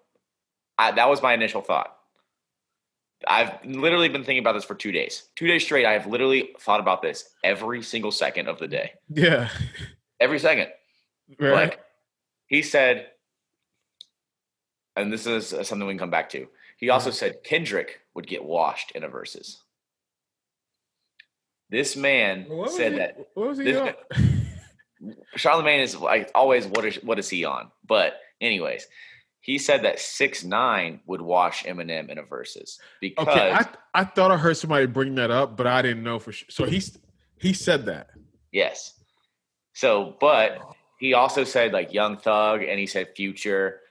I, 0.77 0.91
that 0.91 1.07
was 1.07 1.21
my 1.21 1.33
initial 1.33 1.61
thought. 1.61 1.95
I've 3.27 3.63
literally 3.65 4.09
been 4.09 4.23
thinking 4.23 4.43
about 4.43 4.53
this 4.53 4.63
for 4.63 4.75
two 4.75 4.91
days. 4.91 5.29
Two 5.35 5.47
days 5.47 5.63
straight, 5.63 5.85
I 5.85 5.93
have 5.93 6.07
literally 6.07 6.49
thought 6.59 6.79
about 6.79 7.01
this 7.01 7.29
every 7.43 7.81
single 7.81 8.11
second 8.11 8.47
of 8.47 8.59
the 8.59 8.67
day. 8.67 8.93
Yeah. 9.09 9.49
Every 10.19 10.39
second. 10.39 10.69
Right. 11.39 11.53
Like 11.53 11.79
he 12.47 12.61
said, 12.61 13.07
and 14.95 15.11
this 15.11 15.25
is 15.25 15.47
something 15.47 15.87
we 15.87 15.93
can 15.93 15.99
come 15.99 16.11
back 16.11 16.29
to. 16.29 16.47
He 16.77 16.89
also 16.89 17.09
mm-hmm. 17.09 17.15
said 17.15 17.43
Kendrick 17.43 18.01
would 18.13 18.27
get 18.27 18.43
washed 18.43 18.91
in 18.91 19.03
a 19.03 19.07
verses. 19.07 19.61
This 21.69 21.95
man 21.95 22.45
said 22.67 22.91
he, 22.91 22.97
that. 22.99 23.17
What 23.33 23.47
was 23.47 23.57
he 23.57 23.65
this, 23.65 23.95
Charlemagne 25.35 25.81
is 25.81 25.95
like 25.95 26.29
always 26.35 26.67
what 26.67 26.85
is 26.85 26.95
what 27.03 27.19
is 27.19 27.29
he 27.29 27.45
on? 27.45 27.71
But 27.85 28.19
anyways, 28.39 28.87
he 29.43 29.57
said 29.57 29.83
that 29.83 29.99
six 29.99 30.45
nine 30.45 31.01
would 31.05 31.21
wash 31.21 31.65
Eminem 31.65 32.09
in 32.09 32.17
a 32.17 32.23
verses 32.23 32.79
because 33.01 33.27
okay, 33.27 33.51
I, 33.51 33.67
I 33.93 34.05
thought 34.05 34.31
I 34.31 34.37
heard 34.37 34.55
somebody 34.55 34.85
bring 34.85 35.15
that 35.15 35.31
up, 35.31 35.57
but 35.57 35.67
I 35.67 35.81
didn't 35.81 36.01
know 36.01 36.17
for 36.17 36.31
sure. 36.31 36.47
So 36.49 36.63
he's 36.63 36.97
he 37.37 37.51
said 37.51 37.85
that. 37.87 38.11
Yes. 38.53 38.93
So, 39.73 40.15
but 40.21 40.59
he 40.97 41.13
also 41.13 41.43
said 41.43 41.73
like 41.73 41.93
Young 41.93 42.15
Thug, 42.15 42.63
and 42.63 42.79
he 42.79 42.85
said 42.85 43.09
Future. 43.17 43.81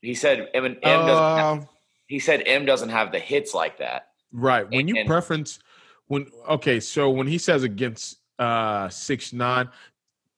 He 0.00 0.14
said 0.14 0.48
M, 0.54 0.64
M 0.64 0.74
doesn't. 0.80 1.08
Have, 1.08 1.58
um, 1.58 1.68
he 2.06 2.20
said 2.20 2.44
M 2.46 2.64
doesn't 2.64 2.90
have 2.90 3.10
the 3.10 3.18
hits 3.18 3.54
like 3.54 3.78
that. 3.78 4.10
Right. 4.30 4.70
When 4.70 4.80
and, 4.80 4.88
you 4.90 5.04
preference 5.06 5.58
when 6.06 6.26
okay, 6.48 6.78
so 6.78 7.10
when 7.10 7.26
he 7.26 7.38
says 7.38 7.64
against 7.64 8.18
uh 8.38 8.88
six 8.90 9.32
nine, 9.32 9.70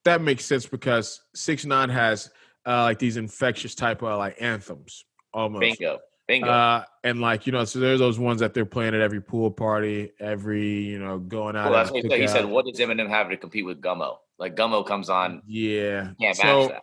that 0.04 0.22
makes 0.22 0.46
sense 0.46 0.64
because 0.64 1.20
six 1.34 1.66
nine 1.66 1.90
has 1.90 2.30
uh, 2.66 2.82
like 2.82 2.98
these 2.98 3.16
infectious 3.16 3.74
type 3.74 4.02
of 4.02 4.18
like 4.18 4.36
anthems 4.40 5.04
almost. 5.32 5.60
Bingo. 5.60 5.98
Bingo. 6.26 6.48
Uh, 6.48 6.84
and 7.02 7.20
like 7.20 7.46
you 7.46 7.52
know, 7.52 7.64
so 7.64 7.80
there's 7.80 7.98
those 7.98 8.18
ones 8.18 8.40
that 8.40 8.54
they're 8.54 8.64
playing 8.64 8.94
at 8.94 9.00
every 9.00 9.20
pool 9.20 9.50
party, 9.50 10.12
every 10.20 10.86
you 10.86 10.98
know 10.98 11.18
going 11.18 11.56
out. 11.56 11.70
Well, 11.70 11.78
that's 11.78 11.90
what 11.90 12.04
he 12.04 12.08
said. 12.08 12.20
he 12.20 12.28
said. 12.28 12.44
What 12.44 12.66
does 12.66 12.78
Eminem 12.78 13.08
have 13.08 13.28
to 13.30 13.36
compete 13.36 13.66
with 13.66 13.80
Gummo? 13.80 14.18
Like 14.38 14.54
Gummo 14.54 14.86
comes 14.86 15.10
on. 15.10 15.42
Yeah, 15.46 16.10
can't 16.20 16.36
so, 16.36 16.42
match 16.42 16.68
that. 16.70 16.82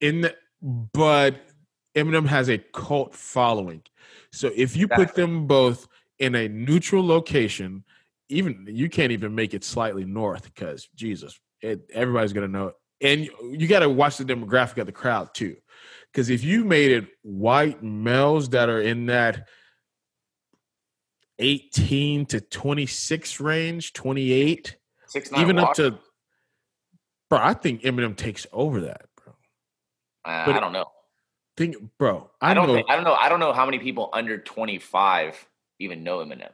In 0.00 0.20
the, 0.20 0.36
but 0.60 1.36
Eminem 1.96 2.26
has 2.26 2.50
a 2.50 2.58
cult 2.58 3.14
following. 3.14 3.82
So 4.32 4.50
if 4.54 4.76
you 4.76 4.84
exactly. 4.84 5.06
put 5.06 5.14
them 5.14 5.46
both 5.46 5.88
in 6.18 6.34
a 6.34 6.48
neutral 6.48 7.06
location, 7.06 7.84
even 8.28 8.66
you 8.68 8.90
can't 8.90 9.12
even 9.12 9.34
make 9.34 9.54
it 9.54 9.64
slightly 9.64 10.04
north 10.04 10.44
because 10.44 10.88
Jesus, 10.94 11.40
it, 11.62 11.80
everybody's 11.92 12.32
gonna 12.32 12.48
know. 12.48 12.72
And 13.00 13.28
you, 13.42 13.68
got 13.68 13.80
to 13.80 13.88
watch 13.88 14.16
the 14.16 14.24
demographic 14.24 14.78
of 14.78 14.86
the 14.86 14.92
crowd 14.92 15.32
too, 15.32 15.56
because 16.12 16.30
if 16.30 16.42
you 16.42 16.64
made 16.64 16.90
it 16.90 17.06
white 17.22 17.82
males 17.82 18.48
that 18.50 18.68
are 18.68 18.80
in 18.80 19.06
that 19.06 19.46
18 21.38 22.26
to 22.26 22.40
26 22.40 23.40
range, 23.40 23.92
28, 23.92 24.76
Six 25.06 25.32
even 25.38 25.58
up 25.58 25.74
to. 25.74 25.98
Bro, 27.30 27.38
I 27.40 27.54
think 27.54 27.82
Eminem 27.82 28.16
takes 28.16 28.46
over 28.52 28.82
that, 28.82 29.02
bro. 29.16 29.32
Uh, 30.24 30.46
but- 30.46 30.54
I 30.56 30.60
don't 30.60 30.72
know. 30.72 30.86
Think, 31.56 31.76
bro. 31.98 32.30
I, 32.40 32.52
I 32.52 32.54
don't. 32.54 32.68
know. 32.68 32.74
Think, 32.74 32.90
I 32.90 32.94
don't 32.94 33.04
know. 33.04 33.14
I 33.14 33.28
don't 33.28 33.40
know 33.40 33.52
how 33.52 33.64
many 33.64 33.80
people 33.80 34.10
under 34.12 34.38
twenty 34.38 34.78
five 34.78 35.44
even 35.80 36.04
know 36.04 36.18
Eminem. 36.18 36.50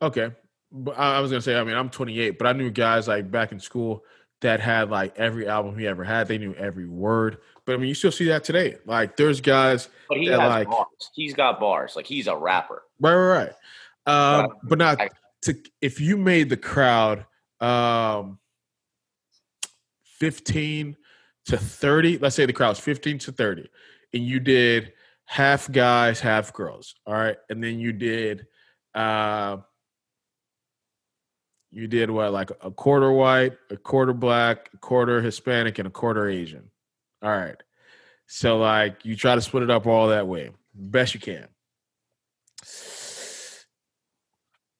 Okay. 0.00 0.30
But 0.70 0.98
I 0.98 1.16
I 1.16 1.20
was 1.20 1.30
gonna 1.30 1.40
say, 1.40 1.58
I 1.58 1.64
mean, 1.64 1.76
I'm 1.76 1.90
28, 1.90 2.38
but 2.38 2.46
I 2.46 2.52
knew 2.52 2.70
guys 2.70 3.08
like 3.08 3.30
back 3.30 3.50
in 3.52 3.58
school 3.58 4.04
that 4.46 4.60
had 4.60 4.90
like 4.90 5.12
every 5.18 5.48
album 5.48 5.76
he 5.76 5.88
ever 5.88 6.04
had. 6.04 6.28
They 6.28 6.38
knew 6.38 6.54
every 6.54 6.86
word. 6.86 7.38
But 7.64 7.74
I 7.74 7.78
mean, 7.78 7.88
you 7.88 7.94
still 7.94 8.12
see 8.12 8.26
that 8.26 8.44
today. 8.44 8.76
Like, 8.86 9.16
there's 9.16 9.40
guys, 9.40 9.88
But 10.08 10.18
he 10.18 10.26
Yeah, 10.28 10.38
has 10.38 10.50
like- 10.50 10.68
bars. 10.68 11.10
He's 11.14 11.34
got 11.34 11.58
bars. 11.58 11.96
Like 11.96 12.06
he's 12.06 12.28
a 12.28 12.36
rapper. 12.36 12.84
right, 13.00 13.14
right, 13.14 13.52
right. 14.06 14.42
Um, 14.42 14.46
But 14.62 14.68
but 14.68 14.78
not 14.78 15.00
I- 15.00 15.10
to. 15.42 15.54
If 15.80 16.00
you 16.00 16.16
made 16.16 16.48
the 16.48 16.56
crowd 16.56 17.26
um 17.60 18.38
15 20.18 20.96
to 21.46 21.56
30, 21.56 22.18
let's 22.18 22.36
say 22.36 22.46
the 22.46 22.52
crowd's 22.52 22.78
15 22.78 23.18
to 23.18 23.32
30, 23.32 23.68
and 24.14 24.24
you 24.24 24.38
did 24.38 24.92
half 25.24 25.70
guys, 25.72 26.20
half 26.20 26.52
girls. 26.52 26.94
All 27.04 27.14
right, 27.14 27.36
and 27.50 27.62
then 27.62 27.80
you 27.80 27.92
did. 27.92 28.46
Uh, 28.94 29.58
you 31.76 31.86
did 31.86 32.10
what 32.10 32.32
like 32.32 32.50
a 32.62 32.70
quarter 32.70 33.12
white 33.12 33.52
a 33.70 33.76
quarter 33.76 34.14
black 34.14 34.70
a 34.72 34.78
quarter 34.78 35.20
hispanic 35.20 35.78
and 35.78 35.86
a 35.86 35.90
quarter 35.90 36.26
asian. 36.26 36.70
All 37.22 37.30
right. 37.30 37.62
So 38.26 38.56
like 38.56 39.04
you 39.04 39.14
try 39.14 39.34
to 39.34 39.42
split 39.42 39.62
it 39.62 39.70
up 39.70 39.86
all 39.86 40.08
that 40.08 40.26
way. 40.26 40.50
Best 40.74 41.12
you 41.12 41.20
can. 41.20 41.48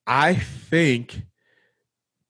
I 0.07 0.35
think 0.35 1.21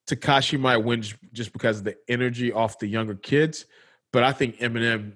Tekashi 0.09 0.59
might 0.59 0.77
win 0.77 1.01
just- 1.01 1.53
because 1.53 1.79
of 1.79 1.83
the 1.85 1.95
energy 2.09 2.51
off 2.51 2.79
the 2.79 2.87
younger 2.87 3.15
kids 3.15 3.65
but 4.11 4.23
i 4.23 4.31
think 4.31 4.57
eminem 4.57 5.13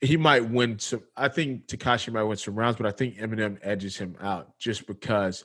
he 0.00 0.16
might 0.16 0.48
win 0.48 0.78
some 0.78 1.02
i 1.16 1.28
think 1.28 1.66
Tekashi 1.66 2.12
might 2.12 2.22
win 2.22 2.36
some 2.36 2.54
rounds 2.54 2.76
but 2.76 2.86
i 2.86 2.90
think 2.90 3.16
eminem 3.16 3.58
edges 3.62 3.96
him 3.96 4.16
out 4.20 4.56
just 4.58 4.86
because 4.86 5.44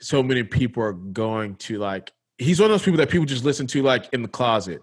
so 0.00 0.22
many 0.22 0.42
people 0.42 0.82
are 0.82 0.94
going 0.94 1.54
to 1.56 1.78
like 1.78 2.12
he's 2.40 2.58
one 2.58 2.70
of 2.70 2.72
those 2.72 2.82
people 2.82 2.98
that 2.98 3.10
people 3.10 3.26
just 3.26 3.44
listen 3.44 3.66
to 3.68 3.82
like 3.82 4.08
in 4.12 4.22
the 4.22 4.28
closet. 4.28 4.82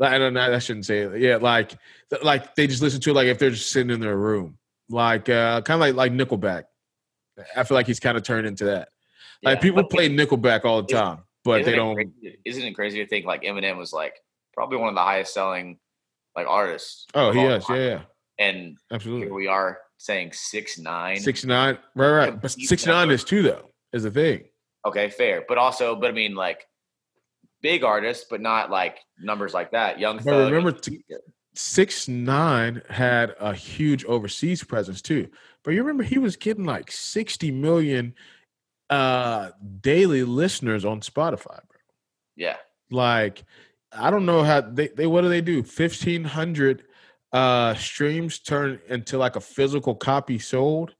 I 0.00 0.18
don't 0.18 0.34
know, 0.34 0.52
I 0.52 0.58
shouldn't 0.58 0.86
say 0.86 1.00
it. 1.00 1.20
Yeah, 1.20 1.36
like 1.36 1.76
like 2.22 2.54
they 2.54 2.66
just 2.66 2.82
listen 2.82 3.00
to 3.02 3.10
it 3.10 3.14
like 3.14 3.26
if 3.26 3.38
they're 3.38 3.50
just 3.50 3.70
sitting 3.70 3.90
in 3.90 4.00
their 4.00 4.16
room. 4.16 4.58
Like 4.88 5.28
uh 5.28 5.60
kind 5.62 5.76
of 5.76 5.80
like 5.80 5.94
like 5.94 6.12
Nickelback. 6.12 6.64
I 7.56 7.64
feel 7.64 7.74
like 7.74 7.86
he's 7.86 8.00
kind 8.00 8.16
of 8.16 8.22
turned 8.22 8.46
into 8.46 8.64
that. 8.66 8.88
Like 9.42 9.60
people 9.60 9.84
play 9.84 10.08
Nickelback 10.08 10.64
all 10.64 10.82
the 10.82 10.92
time, 10.92 11.18
but 11.44 11.64
they 11.64 11.74
don't 11.74 11.94
crazy- 11.94 12.38
isn't 12.44 12.62
it 12.62 12.72
crazy 12.72 13.02
to 13.02 13.06
think 13.06 13.26
like 13.26 13.42
Eminem 13.42 13.76
was 13.76 13.92
like 13.92 14.14
probably 14.52 14.78
one 14.78 14.88
of 14.88 14.94
the 14.94 15.00
highest 15.00 15.34
selling 15.34 15.78
like 16.36 16.46
artists? 16.46 17.06
Oh, 17.14 17.32
he 17.32 17.42
is. 17.42 17.64
Yeah, 17.68 17.76
yeah. 17.76 18.00
And 18.38 18.76
Absolutely. 18.92 19.26
here 19.26 19.34
we 19.34 19.46
are 19.46 19.78
saying 19.98 20.32
six 20.32 20.78
nine. 20.78 21.18
Right, 21.94 22.10
right. 22.10 22.40
But 22.40 22.50
six 22.50 22.86
nine 22.86 23.10
is 23.10 23.22
two 23.22 23.42
though, 23.42 23.70
is 23.92 24.02
the 24.04 24.10
thing. 24.10 24.44
Okay, 24.86 25.08
fair. 25.08 25.44
But 25.46 25.58
also, 25.58 25.96
but 25.96 26.10
I 26.10 26.12
mean, 26.12 26.34
like 26.34 26.66
big 27.64 27.82
artists, 27.82 28.26
but 28.30 28.40
not 28.40 28.70
like 28.70 28.98
numbers 29.20 29.54
like 29.54 29.72
that. 29.72 29.98
Young 29.98 30.18
But 30.18 30.24
Thug. 30.24 30.52
remember 30.52 30.70
to- 30.72 31.00
Six 31.56 32.08
nine 32.08 32.82
had 32.90 33.34
a 33.40 33.54
huge 33.54 34.04
overseas 34.04 34.62
presence 34.64 35.00
too. 35.00 35.28
But 35.62 35.70
you 35.72 35.80
remember 35.82 36.02
he 36.02 36.18
was 36.18 36.36
getting 36.36 36.64
like 36.64 36.90
60 36.92 37.50
million 37.52 38.14
uh 38.90 39.50
daily 39.80 40.24
listeners 40.24 40.84
on 40.84 41.00
Spotify, 41.00 41.60
bro. 41.68 41.78
yeah, 42.36 42.56
Like, 42.90 43.44
I 43.92 44.10
don't 44.10 44.26
know 44.26 44.42
how 44.42 44.60
they, 44.62 44.88
they 44.88 45.06
what 45.06 45.22
do 45.22 45.28
they 45.28 45.40
do? 45.40 45.58
1500 45.62 46.82
uh 47.32 47.74
streams 47.74 48.40
turn 48.40 48.80
into 48.88 49.16
like 49.16 49.36
a 49.36 49.40
physical 49.40 49.94
copy 49.94 50.38
sold. 50.38 50.94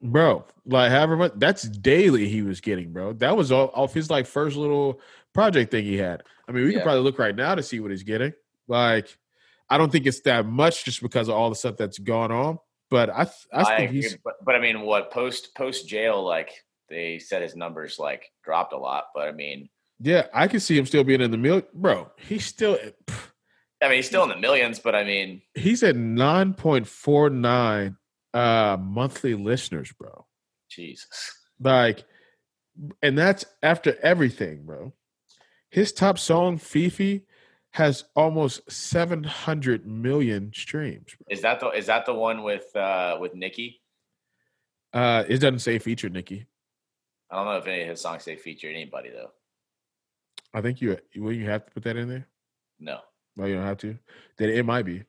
Bro, 0.00 0.46
like 0.64 0.90
however 0.92 1.16
much 1.16 1.32
that's 1.36 1.62
daily 1.62 2.28
he 2.28 2.42
was 2.42 2.60
getting, 2.60 2.92
bro. 2.92 3.14
That 3.14 3.36
was 3.36 3.50
all 3.50 3.70
off 3.74 3.92
his 3.94 4.10
like 4.10 4.26
first 4.26 4.56
little 4.56 5.00
project 5.34 5.72
thing 5.72 5.84
he 5.84 5.96
had. 5.96 6.22
I 6.48 6.52
mean, 6.52 6.64
we 6.64 6.70
can 6.70 6.78
Yeah. 6.78 6.84
probably 6.84 7.02
look 7.02 7.18
right 7.18 7.34
now 7.34 7.54
to 7.56 7.62
see 7.64 7.80
what 7.80 7.90
he's 7.90 8.04
getting. 8.04 8.32
Like, 8.68 9.16
I 9.68 9.76
don't 9.76 9.90
think 9.90 10.06
it's 10.06 10.20
that 10.20 10.46
much 10.46 10.84
just 10.84 11.02
because 11.02 11.28
of 11.28 11.34
all 11.34 11.48
the 11.50 11.56
stuff 11.56 11.76
that's 11.76 11.98
gone 11.98 12.30
on. 12.30 12.58
But 12.90 13.10
I, 13.10 13.24
th- 13.24 13.34
I, 13.52 13.60
I, 13.62 13.76
think 13.76 13.90
agree. 13.90 14.02
he's 14.02 14.16
But, 14.24 14.34
but 14.44 14.54
I 14.54 14.60
mean, 14.60 14.82
what 14.82 15.10
post 15.10 15.54
post 15.56 15.88
jail? 15.88 16.22
Like 16.24 16.52
they 16.88 17.18
said 17.18 17.42
his 17.42 17.56
numbers 17.56 17.98
like 17.98 18.30
dropped 18.44 18.72
a 18.72 18.78
lot. 18.78 19.06
But 19.14 19.28
I 19.28 19.32
mean, 19.32 19.68
yeah, 20.00 20.26
I 20.32 20.46
can 20.46 20.60
see 20.60 20.78
him 20.78 20.86
still 20.86 21.02
being 21.04 21.20
in 21.20 21.30
the 21.32 21.36
mill, 21.36 21.62
bro. 21.74 22.10
He's 22.18 22.46
still 22.46 22.78
eh, 22.80 22.90
I 23.82 23.88
mean, 23.88 23.96
he's 23.96 24.06
still 24.06 24.22
in 24.22 24.28
the 24.28 24.36
millions. 24.36 24.78
But 24.78 24.94
I 24.94 25.02
mean, 25.04 25.42
he's 25.54 25.82
at 25.82 25.96
nine 25.96 26.54
point 26.54 26.86
four 26.86 27.28
nine 27.30 27.96
uh 28.34 28.76
monthly 28.80 29.34
listeners, 29.34 29.92
bro. 29.98 30.26
Jesus. 30.68 31.08
Like, 31.60 32.04
and 33.02 33.16
that's 33.18 33.44
after 33.62 33.98
everything, 34.02 34.64
bro. 34.64 34.92
His 35.70 35.92
top 35.92 36.18
song, 36.18 36.58
FEFE, 36.58 37.22
has 37.70 38.04
almost 38.16 38.70
seven 38.70 39.24
hundred 39.24 39.86
million 39.86 40.52
streams. 40.54 41.14
Bro. 41.18 41.34
Is 41.34 41.42
that 41.42 41.60
the 41.60 41.68
is 41.70 41.86
that 41.86 42.06
the 42.06 42.14
one 42.14 42.42
with 42.42 42.74
uh 42.74 43.18
with 43.20 43.34
Nicki? 43.34 43.80
Uh, 44.92 45.24
it 45.28 45.38
doesn't 45.38 45.58
say 45.58 45.78
feature 45.78 46.08
Nicki. 46.08 46.46
I 47.30 47.36
don't 47.36 47.44
know 47.44 47.58
if 47.58 47.66
any 47.66 47.82
of 47.82 47.88
his 47.88 48.00
songs 48.00 48.24
say 48.24 48.36
feature 48.36 48.68
anybody 48.68 49.10
though. 49.10 49.30
I 50.54 50.62
think 50.62 50.80
you 50.80 50.96
will 51.16 51.32
you 51.32 51.44
have 51.46 51.66
to 51.66 51.72
put 51.72 51.84
that 51.84 51.96
in 51.96 52.08
there. 52.08 52.26
No. 52.80 53.00
No, 53.36 53.44
you 53.44 53.54
don't 53.54 53.64
have 53.64 53.78
to. 53.78 53.98
Then 54.38 54.48
it 54.48 54.64
might 54.64 54.84
be. 54.84 55.04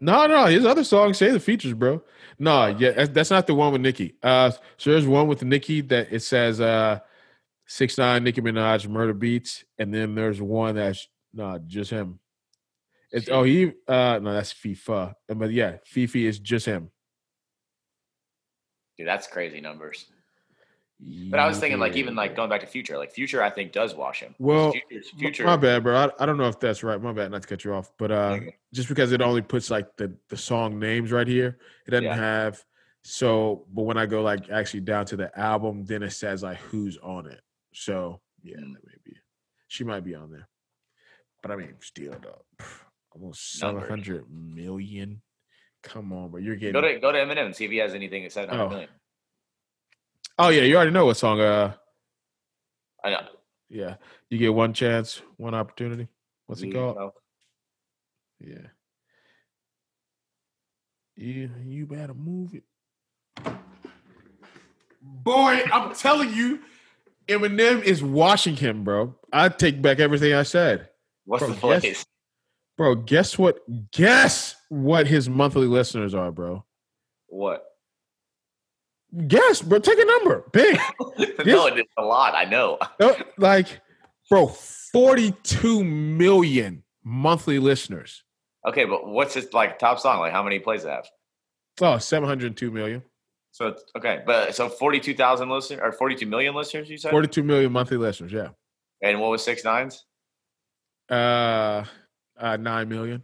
No, 0.00 0.26
no, 0.26 0.46
his 0.46 0.66
other 0.66 0.84
songs 0.84 1.18
say 1.18 1.30
the 1.30 1.40
features, 1.40 1.72
bro. 1.72 2.02
No, 2.38 2.66
yeah, 2.66 3.06
that's, 3.06 3.30
not 3.30 3.46
the 3.46 3.54
one 3.54 3.72
with 3.72 3.80
Nicki. 3.80 4.14
Uh, 4.22 4.50
so 4.76 4.90
there's 4.90 5.06
one 5.06 5.28
with 5.28 5.42
Nicki 5.44 5.80
that 5.82 6.12
it 6.12 6.20
says 6.20 6.60
uh, 6.60 6.98
six 7.66 7.96
nine 7.96 8.24
Nicki 8.24 8.40
Minaj 8.40 8.88
murder 8.88 9.14
beats, 9.14 9.64
and 9.78 9.94
then 9.94 10.14
there's 10.14 10.42
one 10.42 10.74
that's 10.74 11.06
no, 11.32 11.58
just 11.66 11.90
him. 11.90 12.18
It's 13.10 13.28
oh 13.28 13.44
he 13.44 13.72
uh 13.86 14.18
no 14.20 14.32
that's 14.32 14.52
FIFA, 14.52 15.14
but 15.28 15.52
yeah, 15.52 15.76
FEFE 15.86 16.26
is 16.26 16.40
just 16.40 16.66
him. 16.66 16.90
Dude, 18.98 19.06
that's 19.06 19.28
crazy 19.28 19.60
numbers. 19.60 20.06
But 21.00 21.40
I 21.40 21.46
was 21.46 21.58
thinking, 21.58 21.80
like, 21.80 21.96
even 21.96 22.14
like 22.14 22.36
going 22.36 22.48
back 22.48 22.60
to 22.60 22.66
Future, 22.66 22.96
like 22.96 23.12
Future, 23.12 23.42
I 23.42 23.50
think 23.50 23.72
does 23.72 23.94
wash 23.94 24.20
him. 24.20 24.34
Well, 24.38 24.72
Future's- 24.72 25.10
Future, 25.18 25.44
My 25.44 25.56
bad, 25.56 25.82
bro. 25.82 25.96
I, 25.96 26.22
I 26.22 26.26
don't 26.26 26.36
know 26.38 26.48
if 26.48 26.58
that's 26.60 26.82
right. 26.82 27.00
My 27.00 27.12
bad, 27.12 27.30
not 27.30 27.42
to 27.42 27.48
cut 27.48 27.64
you 27.64 27.74
off, 27.74 27.90
but 27.98 28.10
uh, 28.12 28.14
Okay. 28.40 28.56
just 28.72 28.88
because 28.88 29.12
it 29.12 29.20
only 29.20 29.42
puts 29.42 29.70
like 29.70 29.96
the 29.96 30.16
the 30.28 30.36
song 30.36 30.78
names 30.78 31.10
right 31.12 31.26
here, 31.26 31.58
it 31.86 31.90
doesn't 31.90 32.04
Yeah. 32.04 32.14
have. 32.16 32.62
So, 33.02 33.66
but 33.72 33.82
when 33.82 33.98
I 33.98 34.06
go 34.06 34.22
like 34.22 34.48
actually 34.50 34.80
down 34.80 35.04
to 35.06 35.16
the 35.16 35.36
album, 35.38 35.84
then 35.84 36.02
it 36.02 36.10
says 36.12 36.42
like 36.42 36.58
who's 36.58 36.96
on 36.98 37.26
it. 37.26 37.40
So 37.74 38.20
yeah, 38.42 38.56
Mm. 38.56 38.72
that 38.74 38.86
may 38.86 38.94
be. 39.04 39.16
She 39.68 39.84
might 39.84 40.04
be 40.04 40.14
on 40.14 40.30
there, 40.30 40.48
but 41.42 41.50
I 41.50 41.56
mean, 41.56 41.74
still 41.80 42.14
pff, 42.58 42.80
almost 43.10 43.54
seven 43.58 43.82
hundred 43.82 44.24
million. 44.30 45.20
Come 45.82 46.12
on, 46.14 46.30
bro. 46.30 46.40
You're 46.40 46.56
getting. 46.56 46.72
go 46.72 46.80
to 46.80 46.98
go 46.98 47.12
to 47.12 47.18
Eminem 47.18 47.46
and 47.46 47.54
see 47.56 47.64
if 47.66 47.70
he 47.72 47.76
has 47.78 47.92
anything 47.94 48.22
100 48.22 48.48
Oh. 48.50 48.68
million. 48.70 48.88
Oh 50.38 50.48
yeah, 50.48 50.62
you 50.62 50.76
already 50.76 50.90
know 50.90 51.06
what 51.06 51.16
song. 51.16 51.40
Uh, 51.40 51.74
I 53.02 53.10
know. 53.10 53.20
yeah, 53.68 53.96
you 54.30 54.38
get 54.38 54.54
one 54.54 54.72
chance, 54.72 55.20
one 55.36 55.54
opportunity. 55.54 56.08
What's 56.46 56.62
it 56.62 56.72
called? 56.72 57.12
Yeah. 58.40 58.68
Yeah, 61.16 61.46
you 61.64 61.86
better 61.86 62.14
move 62.14 62.54
it. 62.54 62.64
Boy, 65.00 65.62
I'm 65.72 65.94
telling 65.94 66.32
you, 66.34 66.60
Eminem 67.28 67.82
is 67.82 68.02
washing 68.02 68.56
him, 68.56 68.84
bro. 68.84 69.14
I 69.32 69.48
take 69.48 69.80
back 69.80 70.00
everything 70.00 70.34
I 70.34 70.42
said. 70.42 70.88
What's 71.24 71.44
Bro, 71.44 71.54
the 71.54 71.60
place? 71.60 72.04
Bro, 72.76 72.94
guess 72.96 73.38
what? 73.38 73.58
Guess 73.92 74.56
what 74.68 75.06
his 75.06 75.28
monthly 75.28 75.66
listeners 75.66 76.14
are, 76.14 76.32
bro. 76.32 76.64
What? 77.28 77.64
Guess, 79.28 79.62
bro. 79.62 79.78
Take 79.78 79.98
a 79.98 80.04
number. 80.04 80.44
Big. 80.52 80.78
no, 81.46 81.66
it's 81.66 81.92
a 81.96 82.02
lot. 82.02 82.34
I 82.34 82.44
know. 82.44 82.78
Like, 83.38 83.80
bro, 84.28 84.48
42 84.48 85.84
million 85.84 86.82
monthly 87.04 87.58
listeners. 87.58 88.24
Okay, 88.66 88.84
but 88.86 89.06
what's 89.06 89.34
his 89.34 89.52
like 89.52 89.78
top 89.78 90.00
song? 90.00 90.20
Like 90.20 90.32
how 90.32 90.42
many 90.42 90.58
plays 90.58 90.84
it 90.84 90.88
have? 90.90 91.06
Oh, 91.80 91.98
702 91.98 92.70
million. 92.70 93.02
So 93.52 93.68
it's 93.68 93.84
okay, 93.96 94.20
but 94.26 94.52
so 94.52 94.68
forty-two 94.68 95.14
thousand 95.14 95.48
listeners 95.48 95.78
or 95.80 95.92
forty-two 95.92 96.26
million 96.26 96.56
listeners, 96.56 96.90
you 96.90 96.96
said? 96.98 97.12
42 97.12 97.44
million 97.44 97.70
monthly 97.70 97.96
listeners, 97.96 98.32
yeah. 98.32 98.48
And 99.00 99.20
what 99.20 99.30
was 99.30 99.44
six 99.44 99.62
nines? 99.62 100.04
Uh, 101.08 101.84
uh, 102.36 102.56
nine 102.56 102.88
million. 102.88 103.22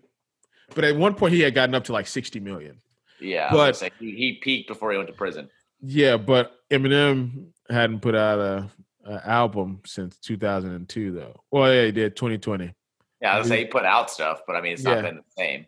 But 0.73 0.85
at 0.85 0.95
one 0.95 1.15
point, 1.15 1.35
he 1.35 1.41
had 1.41 1.53
gotten 1.55 1.75
up 1.75 1.83
to 1.85 1.93
like 1.93 2.07
sixty 2.07 2.39
million. 2.39 2.81
Yeah, 3.19 3.49
I 3.51 3.55
was 3.55 3.81
gonna 3.81 3.91
But- 3.91 3.99
he, 3.99 4.13
he 4.13 4.33
peaked 4.41 4.69
before 4.69 4.93
he 4.93 4.99
went 4.99 5.09
to 5.09 5.15
prison. 5.15 5.49
Yeah, 5.83 6.17
but 6.17 6.53
Eminem 6.71 7.49
hadn't 7.69 8.01
put 8.01 8.15
out 8.15 8.39
a, 8.39 8.71
a 9.05 9.29
album 9.29 9.81
since 9.87 10.19
2002, 10.19 11.13
though. 11.13 11.41
Well, 11.51 11.73
yeah, 11.73 11.87
he 11.87 11.93
did 11.93 12.17
2020. 12.17 12.75
Yeah, 13.21 13.35
I 13.35 13.39
was 13.39 13.49
say 13.49 13.61
he 13.61 13.65
put 13.67 13.85
out 13.85 14.11
stuff, 14.11 14.43
but 14.47 14.57
I 14.57 14.61
mean, 14.61 14.73
it's 14.73 14.83
not 14.83 15.03
been 15.03 15.17
the 15.17 15.23
same. 15.37 15.67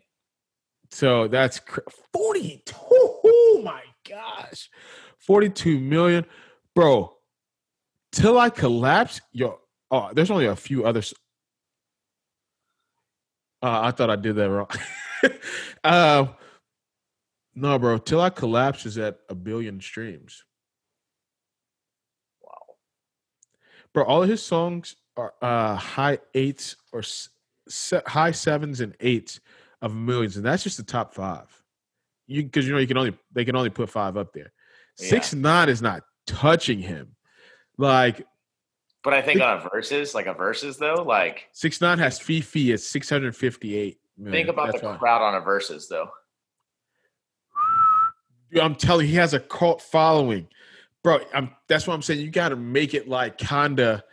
So 0.91 1.27
that's 1.27 1.59
cr- 1.59 1.79
42. 2.13 2.73
Oh 3.25 3.61
my 3.63 3.81
gosh. 4.07 4.69
42 5.19 5.79
million. 5.79 6.25
Bro, 6.75 7.15
till 8.11 8.37
I 8.37 8.49
collapse, 8.49 9.21
yo, 9.31 9.59
oh, 9.91 10.09
there's 10.13 10.31
only 10.31 10.45
a 10.45 10.55
few 10.55 10.85
others. 10.85 11.13
Uh, 13.61 13.81
I 13.83 13.91
thought 13.91 14.09
I 14.09 14.17
did 14.17 14.35
that 14.35 14.49
wrong. 14.49 14.67
uh, 15.83 16.25
no, 17.55 17.77
bro, 17.77 17.97
till 17.97 18.21
I 18.21 18.29
collapse 18.29 18.85
is 18.85 18.97
at 18.97 19.19
a 19.29 19.35
billion 19.35 19.79
streams. 19.79 20.43
Wow. 22.41 22.75
Bro, 23.93 24.05
all 24.05 24.23
of 24.23 24.29
his 24.29 24.43
songs 24.43 24.95
are 25.15 25.33
uh, 25.41 25.75
high 25.75 26.19
eights 26.33 26.75
or 26.91 27.03
se- 27.67 28.01
high 28.07 28.31
sevens 28.31 28.81
and 28.81 28.95
eights 28.99 29.39
of 29.81 29.95
millions, 29.95 30.37
and 30.37 30.45
that's 30.45 30.63
just 30.63 30.77
the 30.77 30.83
top 30.83 31.13
five. 31.13 31.47
You 32.25 32.43
because 32.43 32.65
you 32.65 32.73
know 32.73 32.79
you 32.79 32.87
can 32.87 32.97
only 32.97 33.17
they 33.33 33.45
can 33.45 33.55
only 33.55 33.69
put 33.69 33.89
five 33.89 34.17
up 34.17 34.33
there. 34.33 34.51
Yeah. 34.99 35.09
Six 35.09 35.33
nine 35.33 35.69
is 35.69 35.81
not 35.81 36.03
touching 36.25 36.79
him. 36.79 37.15
Like, 37.77 38.25
but 39.03 39.13
I 39.13 39.21
think 39.21 39.41
on 39.41 39.57
a 39.57 39.69
verses, 39.69 40.15
like 40.15 40.27
a 40.27 40.33
verses 40.33 40.77
though, 40.77 41.03
like 41.05 41.49
six 41.51 41.81
nine 41.81 41.99
has 41.99 42.19
FEFE 42.19 42.73
at 42.73 42.79
six 42.79 43.09
hundred 43.09 43.35
fifty 43.35 43.75
eight. 43.75 43.99
Think 44.23 44.47
about 44.47 44.71
That's 44.71 44.81
the 44.81 44.93
crowd 44.95 45.21
on 45.21 45.35
a 45.35 45.41
verses 45.41 45.87
though. 45.87 46.09
Dude, 48.53 48.61
I'm 48.61 48.75
telling 48.75 49.07
you, 49.07 49.13
he 49.13 49.17
has 49.17 49.33
a 49.33 49.39
cult 49.39 49.81
following, 49.81 50.47
bro. 51.03 51.19
I'm 51.33 51.49
that's 51.67 51.87
what 51.87 51.95
I'm 51.95 52.03
saying. 52.03 52.21
You 52.21 52.29
got 52.29 52.49
to 52.49 52.55
make 52.55 52.93
it 52.93 53.07
like 53.07 53.37
kinda, 53.39 54.03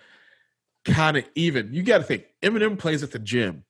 kinda 0.85 1.25
even. 1.35 1.75
You 1.75 1.83
got 1.83 1.99
to 1.99 2.05
think 2.05 2.25
Eminem 2.43 2.79
plays 2.79 3.03
at 3.03 3.11
the 3.11 3.19
gym. 3.19 3.65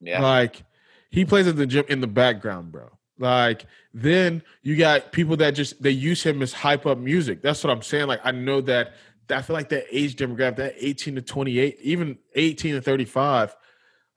Yeah, 0.00 0.22
like 0.22 0.62
he 1.10 1.26
plays 1.26 1.46
at 1.46 1.56
the 1.56 1.66
gym 1.66 1.84
in 1.88 2.00
the 2.00 2.06
background, 2.06 2.72
bro. 2.72 2.88
Like 3.18 3.66
then 3.92 4.42
you 4.62 4.76
got 4.76 5.12
people 5.12 5.36
that 5.38 5.50
just 5.50 5.82
they 5.82 5.90
use 5.90 6.22
him 6.22 6.40
as 6.40 6.54
hype 6.54 6.86
up 6.86 6.96
music. 6.96 7.42
That's 7.42 7.62
what 7.62 7.70
I'm 7.70 7.82
saying. 7.82 8.06
Like 8.06 8.20
I 8.24 8.30
know 8.30 8.62
that 8.62 8.94
I 9.28 9.42
feel 9.42 9.54
like 9.54 9.68
that 9.70 9.84
age 9.90 10.16
demographic, 10.16 10.56
that 10.56 10.74
18 10.78 11.16
to 11.16 11.22
28, 11.22 11.78
even 11.82 12.18
18 12.34 12.74
to 12.76 12.80
35, 12.80 13.56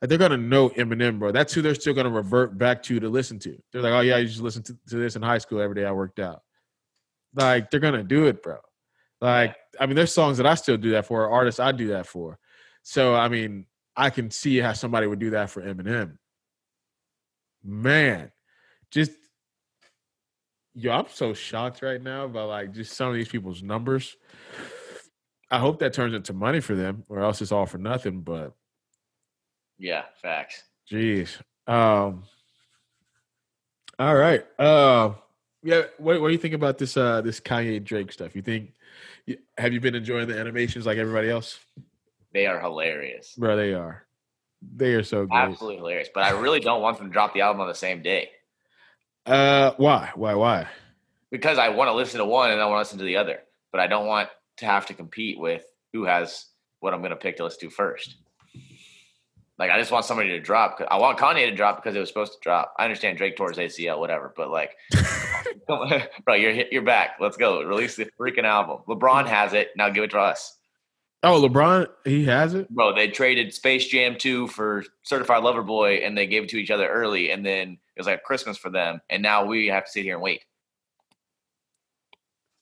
like 0.01 0.09
they're 0.09 0.17
gonna 0.17 0.37
know 0.37 0.69
Eminem, 0.69 1.19
bro. 1.19 1.31
That's 1.31 1.53
who 1.53 1.61
they're 1.61 1.75
still 1.75 1.93
gonna 1.93 2.09
revert 2.09 2.57
back 2.57 2.81
to 2.83 2.99
to 2.99 3.09
listen 3.09 3.39
to. 3.39 3.57
They're 3.71 3.81
like, 3.81 3.93
oh 3.93 3.99
yeah, 4.01 4.17
you 4.17 4.27
just 4.27 4.41
listen 4.41 4.63
to, 4.63 4.77
to 4.89 4.95
this 4.95 5.15
in 5.15 5.21
high 5.21 5.39
school 5.39 5.61
every 5.61 5.75
day. 5.75 5.85
I 5.85 5.91
worked 5.91 6.19
out. 6.19 6.41
Like 7.35 7.69
they're 7.69 7.79
gonna 7.79 8.03
do 8.03 8.27
it, 8.27 8.41
bro. 8.41 8.57
Like 9.21 9.55
I 9.79 9.85
mean, 9.85 9.95
there's 9.95 10.13
songs 10.13 10.37
that 10.37 10.45
I 10.45 10.55
still 10.55 10.77
do 10.77 10.91
that 10.91 11.05
for, 11.05 11.29
artists 11.29 11.59
I 11.59 11.71
do 11.71 11.89
that 11.89 12.07
for. 12.07 12.39
So 12.83 13.13
I 13.13 13.27
mean, 13.27 13.65
I 13.95 14.09
can 14.09 14.31
see 14.31 14.57
how 14.57 14.73
somebody 14.73 15.07
would 15.07 15.19
do 15.19 15.31
that 15.31 15.49
for 15.49 15.61
Eminem. 15.61 16.17
Man, 17.63 18.31
just 18.91 19.11
yo, 20.73 20.93
I'm 20.93 21.07
so 21.09 21.33
shocked 21.33 21.81
right 21.81 22.01
now 22.01 22.27
by 22.27 22.43
like 22.43 22.71
just 22.73 22.93
some 22.95 23.09
of 23.09 23.15
these 23.15 23.27
people's 23.27 23.61
numbers. 23.61 24.15
I 25.51 25.59
hope 25.59 25.79
that 25.79 25.93
turns 25.93 26.13
into 26.13 26.31
money 26.31 26.61
for 26.61 26.75
them, 26.75 27.03
or 27.09 27.19
else 27.19 27.41
it's 27.41 27.51
all 27.51 27.65
for 27.65 27.79
nothing. 27.79 28.21
But 28.21 28.53
yeah, 29.79 30.03
facts. 30.21 30.63
Jeez. 30.91 31.37
Um. 31.67 32.23
All 33.97 34.15
right. 34.15 34.45
Uh, 34.57 35.13
yeah. 35.63 35.83
What, 35.97 36.21
what 36.21 36.27
do 36.27 36.33
you 36.33 36.39
think 36.39 36.53
about 36.53 36.77
this? 36.77 36.95
Uh, 36.95 37.21
this 37.21 37.39
Kanye 37.39 37.83
Drake 37.83 38.11
stuff. 38.11 38.35
You 38.35 38.41
think? 38.41 38.73
Have 39.57 39.73
you 39.73 39.79
been 39.79 39.95
enjoying 39.95 40.27
the 40.27 40.39
animations 40.39 40.85
like 40.85 40.97
everybody 40.97 41.29
else? 41.29 41.59
They 42.33 42.45
are 42.47 42.59
hilarious, 42.59 43.33
bro. 43.37 43.55
They 43.55 43.73
are. 43.73 44.05
They 44.75 44.93
are 44.93 45.03
so 45.03 45.25
good. 45.25 45.35
Absolutely 45.35 45.77
hilarious. 45.77 46.09
But 46.13 46.23
I 46.23 46.31
really 46.31 46.59
don't 46.59 46.81
want 46.81 46.97
them 46.97 47.07
to 47.07 47.13
drop 47.13 47.33
the 47.33 47.41
album 47.41 47.61
on 47.61 47.67
the 47.67 47.75
same 47.75 48.01
day. 48.01 48.29
Uh, 49.25 49.71
why? 49.77 50.11
Why? 50.15 50.33
Why? 50.33 50.67
Because 51.31 51.57
I 51.57 51.69
want 51.69 51.89
to 51.89 51.93
listen 51.93 52.19
to 52.19 52.25
one 52.25 52.51
and 52.51 52.59
I 52.59 52.65
want 52.65 52.77
to 52.77 52.79
listen 52.79 52.99
to 52.99 53.05
the 53.05 53.17
other, 53.17 53.39
but 53.71 53.79
I 53.79 53.87
don't 53.87 54.07
want 54.07 54.29
to 54.57 54.65
have 54.65 54.87
to 54.87 54.93
compete 54.93 55.39
with 55.39 55.63
who 55.93 56.05
has 56.05 56.45
what 56.79 56.93
I'm 56.93 57.01
going 57.01 57.11
to 57.11 57.15
pick 57.15 57.37
to 57.37 57.43
listen 57.43 57.69
to 57.69 57.69
first. 57.69 58.15
Like, 59.59 59.71
I 59.71 59.77
just 59.77 59.91
want 59.91 60.05
somebody 60.05 60.29
to 60.29 60.39
drop. 60.39 60.81
I 60.89 60.97
want 60.97 61.19
Kanye 61.19 61.49
to 61.49 61.55
drop 61.55 61.83
because 61.83 61.93
it 61.93 61.99
was 61.99 62.07
supposed 62.07 62.31
to 62.31 62.39
drop. 62.41 62.73
I 62.79 62.85
understand 62.85 63.17
Drake 63.17 63.35
tore 63.35 63.49
his 63.49 63.57
ACL, 63.57 63.99
whatever, 63.99 64.33
but 64.35 64.49
like, 64.49 64.77
bro, 66.25 66.35
you're 66.35 66.51
you're 66.71 66.81
back. 66.81 67.17
Let's 67.19 67.35
go. 67.35 67.61
Release 67.61 67.97
the 67.97 68.09
freaking 68.17 68.45
album. 68.45 68.79
LeBron 68.87 69.27
has 69.27 69.53
it. 69.53 69.71
Now 69.75 69.89
give 69.89 70.05
it 70.05 70.11
to 70.11 70.19
us. 70.19 70.57
Oh, 71.21 71.41
LeBron, 71.41 71.87
he 72.05 72.23
has 72.25 72.53
it. 72.53 72.69
Bro, 72.69 72.95
they 72.95 73.09
traded 73.09 73.53
Space 73.53 73.85
Jam 73.87 74.15
2 74.17 74.47
for 74.47 74.85
Certified 75.03 75.43
Lover 75.43 75.63
Boy, 75.63 75.95
and 75.95 76.17
they 76.17 76.25
gave 76.25 76.43
it 76.43 76.49
to 76.49 76.57
each 76.57 76.71
other 76.71 76.87
early, 76.87 77.29
and 77.31 77.45
then 77.45 77.77
it 77.95 77.99
was 77.99 78.07
like 78.07 78.23
Christmas 78.23 78.57
for 78.57 78.69
them, 78.69 79.01
and 79.09 79.21
now 79.21 79.43
we 79.43 79.67
have 79.67 79.83
to 79.83 79.91
sit 79.91 80.03
here 80.03 80.13
and 80.13 80.23
wait. 80.23 80.45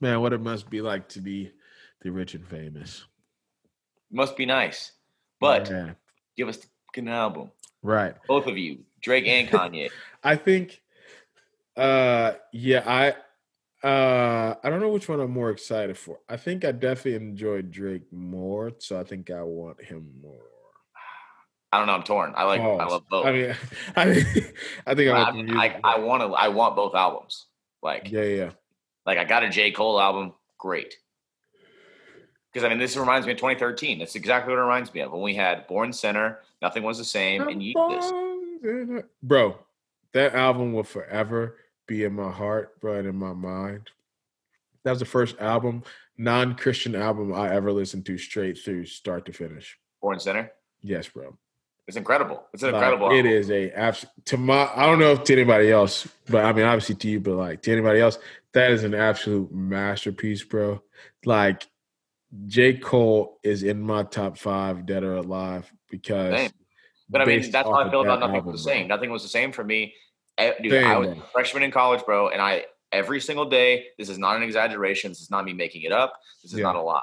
Man, 0.02 0.22
what 0.22 0.34
it 0.34 0.42
must 0.42 0.72
be 0.72 0.82
like 0.82 1.08
to 1.10 1.22
be 1.22 1.52
the 2.02 2.10
rich 2.10 2.34
and 2.34 2.48
famous. 2.48 3.06
Must 4.12 4.36
be 4.36 4.48
nice, 4.48 4.94
but 5.40 5.70
yeah. 5.70 5.92
give 6.36 6.48
us 6.48 6.58
an 6.98 7.08
album, 7.08 7.52
right? 7.84 8.16
Both 8.28 8.48
of 8.48 8.58
you, 8.58 8.80
Drake 9.02 9.28
and 9.28 9.48
Kanye. 9.50 9.90
I 10.24 10.36
think, 10.36 10.82
uh, 11.76 12.34
yeah, 12.52 12.84
I 12.86 13.16
uh, 13.88 14.56
I 14.64 14.70
don't 14.70 14.80
know 14.80 14.90
which 14.90 15.08
one 15.08 15.20
I'm 15.20 15.32
more 15.32 15.52
excited 15.52 15.98
for. 15.98 16.20
I 16.28 16.38
think 16.38 16.66
I 16.66 16.72
definitely 16.72 17.16
enjoyed 17.16 17.72
Drake 17.72 18.12
more, 18.12 18.74
so 18.80 19.00
I 19.00 19.04
think 19.04 19.30
I 19.30 19.44
want 19.44 19.84
him 19.84 20.12
more. 20.22 20.42
I 21.72 21.78
don't 21.78 21.88
know. 21.88 21.94
I'm 21.94 22.04
torn. 22.04 22.34
I 22.36 22.44
like. 22.44 22.62
Oh, 22.62 22.78
I 22.78 22.86
love 22.86 23.04
both. 23.10 23.26
I 23.28 23.32
mean, 23.32 23.56
I, 23.96 24.26
I 24.86 24.96
think 24.96 25.12
I, 25.12 25.32
want. 25.32 25.52
I, 25.52 25.66
I, 25.66 25.80
I 25.84 26.00
want 26.00 26.24
to. 26.24 26.28
I 26.30 26.48
want 26.48 26.76
both 26.76 26.96
albums. 26.96 27.46
Like. 27.84 28.12
Yeah, 28.12 28.24
yeah. 28.24 28.50
Like 29.06 29.18
I 29.18 29.26
got 29.26 29.44
a 29.44 29.50
J 29.50 29.72
Cole 29.72 30.00
album. 30.00 30.34
Great. 30.58 30.96
Because 32.58 32.66
I 32.66 32.70
mean, 32.70 32.80
this 32.80 32.98
reminds 32.98 33.28
me 33.28 33.34
of 33.34 33.38
2013. 33.38 34.00
That's 34.00 34.16
exactly 34.16 34.52
what 34.52 34.58
it 34.58 34.64
reminds 34.64 34.92
me 34.92 35.02
of 35.02 35.12
when 35.12 35.22
we 35.22 35.36
had 35.36 35.68
Born 35.68 35.94
Sinner. 35.94 36.40
Nothing 36.60 36.82
was 36.82 36.98
the 36.98 37.04
same, 37.04 37.48
and 37.48 37.62
you 37.62 37.76
this. 37.88 39.04
Bro, 39.22 39.60
that 40.14 40.34
album 40.34 40.74
will 40.74 40.82
forever 40.82 41.58
be 41.86 42.04
in 42.04 42.14
my 42.14 42.32
heart, 42.32 42.82
bro, 42.82 42.96
and 42.96 43.08
in 43.08 43.16
my 43.16 43.34
mind. 43.34 43.92
That 44.82 44.90
was 44.90 44.98
the 44.98 45.06
first 45.06 45.38
album, 45.38 45.84
non-Christian 46.18 46.96
album 46.96 47.32
I 47.32 47.54
ever 47.54 47.72
listened 47.72 48.08
to 48.08 48.18
straight 48.18 48.58
through, 48.58 48.88
start 48.88 49.28
to 49.28 49.34
finish. 49.34 49.78
Born 50.02 50.20
Sinner. 50.20 50.52
Yes, 50.82 51.08
bro. 51.08 51.38
It's 51.88 51.96
incredible. 51.96 52.44
It's 52.56 52.64
an 52.64 52.70
incredible. 52.74 53.12
It 53.12 53.28
is 53.28 53.52
a 53.52 53.70
absolute 53.70 54.26
to 54.26 54.38
my. 54.38 54.68
I 54.76 54.88
don't 54.88 54.98
know 54.98 55.12
if 55.12 55.24
to 55.26 55.34
anybody 55.34 55.72
else, 55.72 56.08
but 56.28 56.44
I 56.44 56.52
mean, 56.54 56.66
obviously 56.66 56.96
to 56.96 57.08
you, 57.08 57.20
but 57.20 57.36
like 57.36 57.62
to 57.62 57.72
anybody 57.72 58.00
else, 58.00 58.18
that 58.54 58.72
is 58.72 58.84
an 58.84 58.96
absolute 58.96 59.52
masterpiece, 59.52 60.44
bro. 60.44 60.82
Like 61.24 61.68
J. 62.46 62.74
Cole 62.74 63.40
is 63.44 63.64
in 63.64 63.82
my 63.82 64.04
top 64.04 64.38
five 64.38 64.86
dead 64.86 65.04
or 65.04 65.16
alive 65.16 65.72
because. 65.90 66.34
Same. 66.34 66.52
But 67.10 67.22
I 67.22 67.26
mean, 67.26 67.40
that's 67.52 67.68
how 67.68 67.76
I 67.76 67.90
feel 67.90 68.02
about 68.02 68.20
nothing 68.20 68.36
album, 68.36 68.52
was 68.52 68.64
the 68.64 68.70
same. 68.70 68.88
Bro. 68.88 68.96
Nothing 68.96 69.12
was 69.12 69.24
the 69.24 69.30
same 69.30 69.54
for 69.54 69.64
me 69.64 69.94
dude, 70.38 70.72
Damn, 70.72 70.86
I 70.86 70.98
was 70.98 71.10
a 71.10 71.22
freshman 71.32 71.64
in 71.64 71.72
college, 71.72 72.04
bro, 72.06 72.30
and 72.30 72.42
I 72.42 72.66
every 72.92 73.20
single 73.20 73.46
day. 73.46 73.88
This 73.98 74.10
is 74.10 74.18
not 74.18 74.38
an 74.38 74.44
exaggeration. 74.44 75.12
This 75.12 75.22
is 75.22 75.32
not 75.32 75.46
me 75.46 75.54
making 75.54 75.84
it 75.84 75.92
up. 75.92 76.14
This 76.44 76.54
is 76.54 76.60
yeah. 76.60 76.64
not 76.64 76.76
a 76.76 76.82
lie. 76.82 77.02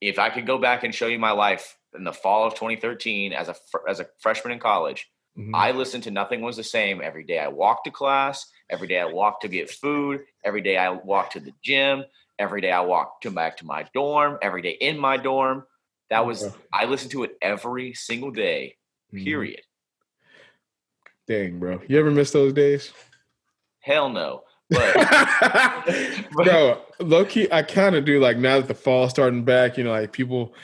If 0.00 0.18
I 0.18 0.30
could 0.30 0.46
go 0.46 0.58
back 0.58 0.84
and 0.84 0.94
show 0.94 1.06
you 1.06 1.18
my 1.18 1.30
life 1.30 1.76
in 1.96 2.04
the 2.04 2.12
fall 2.12 2.46
of 2.46 2.54
2013 2.54 3.32
as 3.32 3.48
a 3.48 3.54
as 3.88 4.00
a 4.00 4.06
freshman 4.18 4.52
in 4.52 4.58
college, 4.58 5.10
mm-hmm. 5.38 5.54
I 5.54 5.70
listened 5.70 6.04
to 6.04 6.10
nothing 6.10 6.40
was 6.40 6.56
the 6.56 6.64
same 6.64 7.00
every 7.02 7.24
day. 7.24 7.38
I 7.38 7.48
walked 7.48 7.84
to 7.84 7.90
class. 7.90 8.46
Every 8.68 8.88
day 8.88 8.98
I 8.98 9.06
walked 9.06 9.42
to 9.42 9.48
get 9.48 9.70
food. 9.70 10.22
Every 10.44 10.60
day 10.60 10.76
I 10.76 10.90
walked 10.90 11.32
to 11.34 11.40
the 11.40 11.52
gym. 11.62 12.04
Every 12.38 12.60
day 12.60 12.70
I 12.70 12.80
walked 12.80 13.22
to 13.22 13.30
back 13.30 13.58
to 13.58 13.66
my 13.66 13.86
dorm. 13.94 14.38
Every 14.42 14.62
day 14.62 14.76
in 14.80 14.98
my 14.98 15.16
dorm. 15.16 15.64
That 16.10 16.24
was 16.24 16.48
I 16.72 16.84
listened 16.84 17.12
to 17.12 17.24
it 17.24 17.36
every 17.42 17.94
single 17.94 18.30
day. 18.30 18.76
Mm-hmm. 19.12 19.24
Period. 19.24 19.60
Dang, 21.26 21.58
bro. 21.58 21.80
You 21.88 21.98
ever 21.98 22.10
miss 22.10 22.30
those 22.30 22.52
days? 22.52 22.92
Hell 23.80 24.08
no. 24.08 24.42
But, 24.68 26.26
bro, 26.32 26.80
low 27.00 27.24
key, 27.24 27.48
I 27.50 27.62
kind 27.62 27.94
of 27.94 28.04
do. 28.04 28.20
Like 28.20 28.36
now 28.36 28.58
that 28.58 28.68
the 28.68 28.74
fall's 28.74 29.10
starting 29.10 29.44
back, 29.44 29.78
you 29.78 29.84
know, 29.84 29.90
like 29.90 30.12
people. 30.12 30.54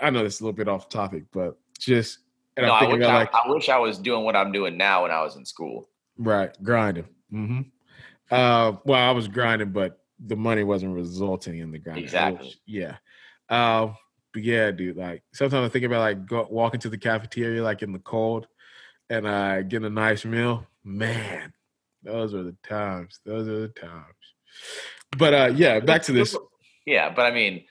I 0.00 0.08
know 0.08 0.22
this 0.22 0.36
is 0.36 0.40
a 0.40 0.44
little 0.44 0.56
bit 0.56 0.68
off 0.68 0.88
topic, 0.88 1.24
but 1.30 1.58
just 1.78 2.20
and 2.56 2.66
no, 2.66 2.72
I'm 2.72 2.80
thinking 2.80 3.02
I 3.02 3.06
about 3.06 3.14
I, 3.14 3.18
like 3.18 3.34
I 3.34 3.50
wish 3.50 3.68
I 3.68 3.78
was 3.78 3.98
doing 3.98 4.24
what 4.24 4.36
I'm 4.36 4.52
doing 4.52 4.78
now 4.78 5.02
when 5.02 5.10
I 5.10 5.22
was 5.22 5.36
in 5.36 5.44
school. 5.44 5.88
Right, 6.16 6.50
grinding. 6.62 7.06
Mm-hmm. 7.32 7.60
Uh, 8.30 8.76
well, 8.84 9.08
I 9.08 9.10
was 9.10 9.28
grinding, 9.28 9.72
but 9.72 10.00
the 10.26 10.36
money 10.36 10.64
wasn't 10.64 10.94
resulting 10.94 11.58
in 11.58 11.70
the 11.70 11.78
grinding. 11.78 12.04
Exactly. 12.04 12.46
Was, 12.46 12.56
yeah. 12.66 12.96
Uh, 13.48 13.92
but 14.32 14.42
yeah, 14.42 14.70
dude. 14.70 14.96
Like 14.96 15.22
sometimes 15.32 15.66
I 15.66 15.72
think 15.72 15.84
about 15.84 16.00
like 16.00 16.26
go, 16.26 16.46
walking 16.50 16.80
to 16.80 16.88
the 16.88 16.98
cafeteria, 16.98 17.62
like 17.62 17.82
in 17.82 17.92
the 17.92 17.98
cold, 17.98 18.46
and 19.10 19.26
uh, 19.26 19.62
getting 19.62 19.86
a 19.86 19.90
nice 19.90 20.24
meal, 20.24 20.66
man, 20.82 21.52
those 22.02 22.34
are 22.34 22.42
the 22.42 22.56
times. 22.62 23.20
Those 23.24 23.48
are 23.48 23.60
the 23.60 23.68
times. 23.68 24.14
But 25.16 25.34
uh, 25.34 25.52
yeah, 25.54 25.80
back 25.80 26.02
to 26.04 26.12
this. 26.12 26.36
Yeah, 26.86 27.12
but 27.14 27.26
I 27.26 27.30
mean, 27.30 27.64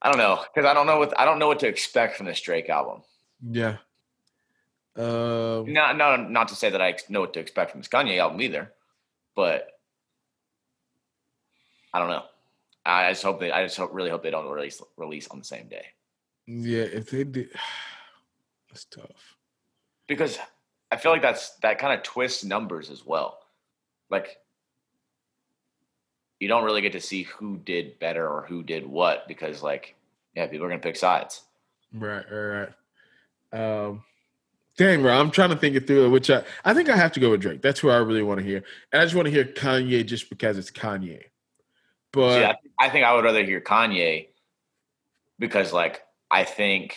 I 0.00 0.10
don't 0.10 0.18
know 0.18 0.42
because 0.54 0.68
I 0.68 0.74
don't 0.74 0.86
know 0.86 0.98
what 0.98 1.18
I 1.18 1.24
don't 1.24 1.38
know 1.38 1.48
what 1.48 1.60
to 1.60 1.68
expect 1.68 2.16
from 2.16 2.26
this 2.26 2.40
Drake 2.40 2.68
album. 2.68 3.02
Yeah. 3.42 3.78
Um, 4.94 5.72
not 5.72 5.96
no, 5.96 6.16
not 6.16 6.48
to 6.48 6.54
say 6.54 6.70
that 6.70 6.82
I 6.82 6.96
know 7.08 7.20
what 7.20 7.32
to 7.34 7.40
expect 7.40 7.70
from 7.70 7.80
this 7.80 7.88
Kanye 7.88 8.18
album 8.18 8.40
either, 8.42 8.72
but 9.34 9.71
I 11.92 11.98
don't 11.98 12.08
know. 12.08 12.24
I 12.84 13.10
just 13.10 13.22
hope 13.22 13.40
they. 13.40 13.52
I 13.52 13.64
just 13.64 13.76
hope, 13.76 13.90
really 13.92 14.10
hope 14.10 14.22
they 14.22 14.30
don't 14.30 14.48
release 14.48 14.80
release 14.96 15.28
on 15.28 15.38
the 15.38 15.44
same 15.44 15.68
day. 15.68 15.86
Yeah, 16.46 16.82
if 16.82 17.10
they 17.10 17.24
did, 17.24 17.50
that's 18.68 18.84
tough. 18.86 19.36
Because 20.08 20.38
I 20.90 20.96
feel 20.96 21.12
like 21.12 21.22
that's 21.22 21.56
that 21.62 21.78
kind 21.78 21.94
of 21.96 22.02
twists 22.02 22.44
numbers 22.44 22.90
as 22.90 23.06
well. 23.06 23.38
Like 24.10 24.38
you 26.40 26.48
don't 26.48 26.64
really 26.64 26.82
get 26.82 26.92
to 26.92 27.00
see 27.00 27.22
who 27.22 27.56
did 27.58 27.98
better 28.00 28.28
or 28.28 28.42
who 28.42 28.62
did 28.62 28.86
what 28.86 29.28
because 29.28 29.62
like 29.62 29.94
yeah, 30.34 30.46
people 30.48 30.66
are 30.66 30.68
gonna 30.68 30.80
pick 30.80 30.96
sides. 30.96 31.42
Right, 31.94 32.24
right, 32.30 32.68
right. 33.52 33.86
Um 33.88 34.04
Dang, 34.76 35.02
bro, 35.02 35.12
I'm 35.12 35.30
trying 35.30 35.50
to 35.50 35.56
think 35.56 35.76
it 35.76 35.86
through. 35.86 36.10
Which 36.10 36.30
I, 36.30 36.42
I 36.64 36.74
think 36.74 36.88
I 36.88 36.96
have 36.96 37.12
to 37.12 37.20
go 37.20 37.30
with 37.30 37.42
Drake. 37.42 37.62
That's 37.62 37.78
who 37.78 37.90
I 37.90 37.96
really 37.96 38.22
want 38.22 38.40
to 38.40 38.46
hear, 38.46 38.64
and 38.90 39.00
I 39.00 39.04
just 39.04 39.14
want 39.14 39.26
to 39.26 39.30
hear 39.32 39.44
Kanye 39.44 40.04
just 40.04 40.30
because 40.30 40.56
it's 40.56 40.70
Kanye. 40.70 41.24
But 42.12 42.40
yeah, 42.40 42.54
I 42.78 42.88
think 42.88 43.04
I 43.04 43.14
would 43.14 43.24
rather 43.24 43.44
hear 43.44 43.60
Kanye 43.60 44.28
because, 45.38 45.72
like, 45.72 46.02
I 46.30 46.44
think 46.44 46.96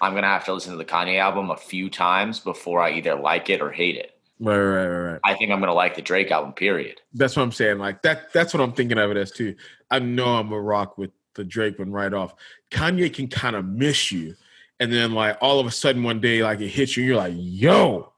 I'm 0.00 0.14
gonna 0.14 0.26
have 0.26 0.44
to 0.46 0.52
listen 0.52 0.72
to 0.72 0.78
the 0.78 0.84
Kanye 0.84 1.18
album 1.18 1.50
a 1.50 1.56
few 1.56 1.88
times 1.88 2.40
before 2.40 2.80
I 2.80 2.92
either 2.92 3.14
like 3.14 3.50
it 3.50 3.60
or 3.60 3.70
hate 3.70 3.96
it. 3.96 4.12
Right, 4.38 4.58
right, 4.58 4.86
right, 4.86 5.12
right. 5.12 5.20
I 5.24 5.34
think 5.34 5.50
I'm 5.50 5.60
gonna 5.60 5.74
like 5.74 5.94
the 5.94 6.02
Drake 6.02 6.30
album. 6.30 6.52
Period. 6.52 7.00
That's 7.14 7.36
what 7.36 7.42
I'm 7.42 7.52
saying. 7.52 7.78
Like 7.78 8.02
that. 8.02 8.32
That's 8.32 8.52
what 8.52 8.62
I'm 8.62 8.72
thinking 8.72 8.98
of 8.98 9.10
it 9.10 9.16
as 9.16 9.30
too. 9.30 9.54
I 9.90 10.00
know 10.00 10.36
I'm 10.36 10.52
a 10.52 10.60
rock 10.60 10.98
with 10.98 11.10
the 11.34 11.44
Drake 11.44 11.78
one 11.78 11.92
right 11.92 12.12
off. 12.12 12.34
Kanye 12.70 13.12
can 13.12 13.28
kind 13.28 13.54
of 13.54 13.64
miss 13.64 14.10
you 14.10 14.34
and 14.80 14.92
then 14.92 15.12
like 15.12 15.38
all 15.40 15.58
of 15.60 15.66
a 15.66 15.70
sudden 15.70 16.02
one 16.02 16.20
day 16.20 16.42
like 16.42 16.60
it 16.60 16.68
hits 16.68 16.96
you, 16.96 17.04
you're 17.04 17.16
like, 17.16 17.34
yo. 17.36 18.12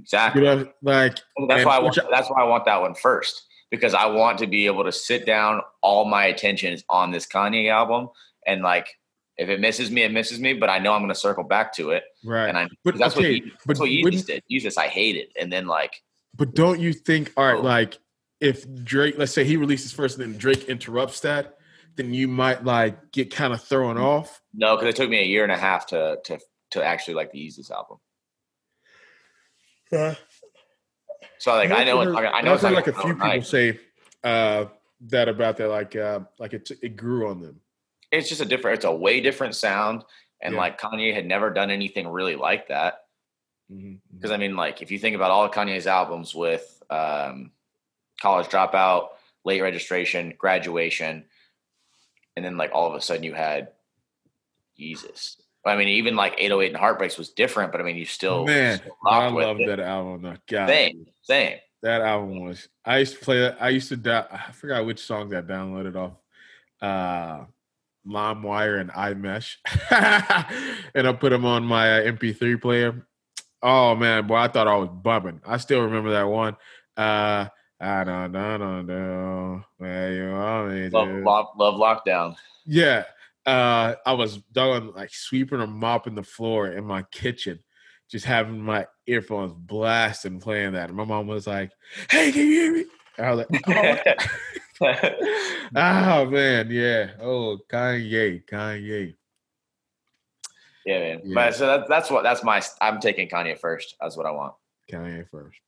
Exactly. 0.00 0.42
You 0.42 0.48
know, 0.48 0.68
like 0.82 1.18
that's 1.48 1.64
why 1.64 1.76
I 1.76 1.78
want 1.78 1.98
that's 2.10 2.30
why 2.30 2.40
I 2.40 2.44
want 2.44 2.64
that 2.64 2.80
one 2.80 2.94
first. 2.94 3.46
Because 3.72 3.94
I 3.94 4.06
want 4.06 4.38
to 4.38 4.46
be 4.46 4.66
able 4.66 4.84
to 4.84 4.92
sit 4.92 5.26
down, 5.26 5.62
all 5.80 6.04
my 6.04 6.26
attention 6.26 6.72
is 6.72 6.84
on 6.88 7.10
this 7.10 7.26
Kanye 7.26 7.68
album. 7.68 8.10
And 8.46 8.62
like 8.62 8.86
if 9.36 9.48
it 9.48 9.58
misses 9.58 9.90
me, 9.90 10.02
it 10.02 10.12
misses 10.12 10.38
me, 10.38 10.52
but 10.52 10.70
I 10.70 10.78
know 10.78 10.92
I'm 10.92 11.02
gonna 11.02 11.14
circle 11.14 11.42
back 11.42 11.72
to 11.74 11.90
it. 11.90 12.04
Right. 12.24 12.48
And 12.48 12.56
I 12.56 12.68
but 12.84 12.96
that's 12.96 13.16
okay, 13.16 13.24
what 13.24 13.34
he, 13.34 13.52
that's 13.66 13.80
what 13.80 13.88
Yeezus 13.88 14.26
did. 14.26 14.44
Yeezus 14.48 14.78
I 14.78 14.86
hated. 14.86 15.28
And 15.40 15.52
then 15.52 15.66
like 15.66 15.94
But 16.36 16.54
don't 16.54 16.78
you 16.78 16.92
think, 16.92 17.32
all 17.36 17.44
right, 17.44 17.58
oh. 17.58 17.62
like 17.62 17.98
if 18.40 18.66
Drake, 18.84 19.14
let's 19.16 19.32
say 19.32 19.44
he 19.44 19.56
releases 19.56 19.92
first 19.92 20.18
and 20.18 20.32
then 20.32 20.38
Drake 20.38 20.64
interrupts 20.64 21.20
that, 21.20 21.56
then 21.96 22.12
you 22.12 22.28
might 22.28 22.64
like 22.64 23.12
get 23.12 23.34
kind 23.34 23.52
of 23.52 23.62
thrown 23.62 23.96
mm-hmm. 23.96 24.04
off. 24.04 24.40
No, 24.54 24.76
because 24.76 24.90
it 24.90 24.96
took 24.96 25.10
me 25.10 25.20
a 25.20 25.26
year 25.26 25.42
and 25.42 25.52
a 25.52 25.58
half 25.58 25.86
to 25.88 26.18
to 26.24 26.38
to 26.72 26.84
actually 26.84 27.14
like 27.14 27.32
to 27.32 27.38
use 27.38 27.56
this 27.56 27.70
album. 27.70 27.98
Yeah. 29.90 30.14
So 31.42 31.52
like 31.54 31.72
I 31.72 31.82
know 31.82 31.98
heard, 31.98 32.14
I 32.14 32.40
know 32.42 32.52
I've 32.52 32.60
heard 32.60 32.72
like 32.72 32.86
a 32.86 32.92
few 32.92 33.14
people 33.14 33.26
night. 33.26 33.44
say 33.44 33.80
uh, 34.22 34.66
that 35.08 35.28
about 35.28 35.56
that 35.56 35.68
like 35.68 35.96
uh, 35.96 36.20
like 36.38 36.52
it 36.52 36.70
it 36.80 36.96
grew 36.96 37.28
on 37.28 37.40
them. 37.40 37.58
It's 38.12 38.28
just 38.28 38.40
a 38.40 38.44
different. 38.44 38.76
It's 38.76 38.84
a 38.84 38.94
way 38.94 39.20
different 39.20 39.56
sound, 39.56 40.04
and 40.40 40.54
yeah. 40.54 40.60
like 40.60 40.80
Kanye 40.80 41.12
had 41.12 41.26
never 41.26 41.50
done 41.50 41.72
anything 41.72 42.06
really 42.06 42.36
like 42.36 42.68
that. 42.68 43.06
Because 43.68 43.82
mm-hmm. 43.82 44.18
mm-hmm. 44.24 44.32
I 44.32 44.36
mean, 44.36 44.54
like 44.54 44.82
if 44.82 44.92
you 44.92 45.00
think 45.00 45.16
about 45.16 45.32
all 45.32 45.44
of 45.44 45.50
Kanye's 45.50 45.88
albums 45.88 46.32
with 46.32 46.80
um, 46.90 47.50
College 48.20 48.46
Dropout, 48.46 49.08
Late 49.44 49.62
Registration, 49.62 50.34
Graduation, 50.38 51.24
and 52.36 52.44
then 52.44 52.56
like 52.56 52.70
all 52.72 52.86
of 52.86 52.94
a 52.94 53.00
sudden 53.00 53.24
you 53.24 53.34
had 53.34 53.72
Yeezus. 54.78 55.41
I 55.64 55.76
mean, 55.76 55.88
even 55.88 56.16
like 56.16 56.34
808 56.38 56.68
and 56.68 56.76
Heartbreaks 56.76 57.16
was 57.16 57.30
different, 57.30 57.72
but 57.72 57.80
I 57.80 57.84
mean, 57.84 57.96
you 57.96 58.04
still 58.04 58.44
man, 58.44 58.78
still 58.78 58.96
I 59.06 59.28
love 59.28 59.58
that 59.58 59.80
album. 59.80 60.38
God, 60.48 60.68
same, 60.68 61.06
same. 61.22 61.58
That 61.82 62.00
album 62.00 62.44
was. 62.44 62.68
I 62.84 62.98
used 62.98 63.18
to 63.18 63.24
play 63.24 63.40
that. 63.40 63.58
I 63.60 63.68
used 63.70 63.88
to. 63.90 63.96
Da- 63.96 64.26
I 64.30 64.52
forgot 64.52 64.86
which 64.86 65.00
songs 65.00 65.32
I 65.32 65.42
downloaded 65.42 65.96
off. 65.96 66.12
Uh, 66.80 67.44
LimeWire 68.06 68.80
and 68.80 68.90
iMesh, 68.90 69.56
and 70.94 71.06
I 71.06 71.12
put 71.12 71.30
them 71.30 71.44
on 71.44 71.64
my 71.64 72.00
uh, 72.00 72.12
MP3 72.12 72.60
player. 72.60 73.06
Oh 73.62 73.94
man, 73.94 74.26
boy, 74.26 74.36
I 74.36 74.48
thought 74.48 74.66
I 74.66 74.76
was 74.76 74.88
bumming. 74.92 75.40
I 75.46 75.56
still 75.58 75.82
remember 75.82 76.10
that 76.12 76.24
one. 76.24 76.56
Uh, 76.96 77.46
I 77.80 78.04
don't, 78.04 78.32
don't 78.32 78.86
know 78.86 79.64
where 79.78 80.14
you 80.14 80.30
are. 80.30 80.68
Me, 80.68 80.88
love, 80.88 81.08
love, 81.08 81.46
love 81.56 81.74
lockdown. 81.74 82.36
Yeah. 82.64 83.04
Uh, 83.44 83.94
I 84.06 84.12
was 84.12 84.38
done 84.52 84.92
like 84.94 85.10
sweeping 85.12 85.60
or 85.60 85.66
mopping 85.66 86.14
the 86.14 86.22
floor 86.22 86.68
in 86.68 86.84
my 86.84 87.02
kitchen, 87.10 87.58
just 88.10 88.24
having 88.24 88.60
my 88.60 88.86
earphones 89.06 89.52
blasting, 89.52 90.40
playing 90.40 90.72
that. 90.72 90.88
And 90.88 90.96
my 90.96 91.04
mom 91.04 91.26
was 91.26 91.46
like, 91.46 91.72
"Hey, 92.10 92.30
can 92.30 92.46
you 92.46 92.52
hear 92.52 92.72
me?" 92.72 92.84
And 93.18 93.26
I 93.26 93.34
was 93.34 93.46
like, 93.50 94.18
"Oh, 94.80 95.06
oh 95.76 96.26
man, 96.26 96.70
yeah. 96.70 97.10
Oh, 97.20 97.58
Kanye, 97.68 98.44
Kanye." 98.46 99.14
Yeah, 100.86 100.98
man. 100.98 101.20
Yeah. 101.24 101.34
But 101.34 101.54
so 101.54 101.66
that, 101.66 101.88
that's 101.88 102.10
what 102.10 102.22
that's 102.22 102.44
my. 102.44 102.62
I'm 102.80 103.00
taking 103.00 103.28
Kanye 103.28 103.58
first. 103.58 103.96
That's 104.00 104.16
what 104.16 104.26
I 104.26 104.30
want. 104.30 104.54
Kanye 104.90 105.28
first. 105.28 105.58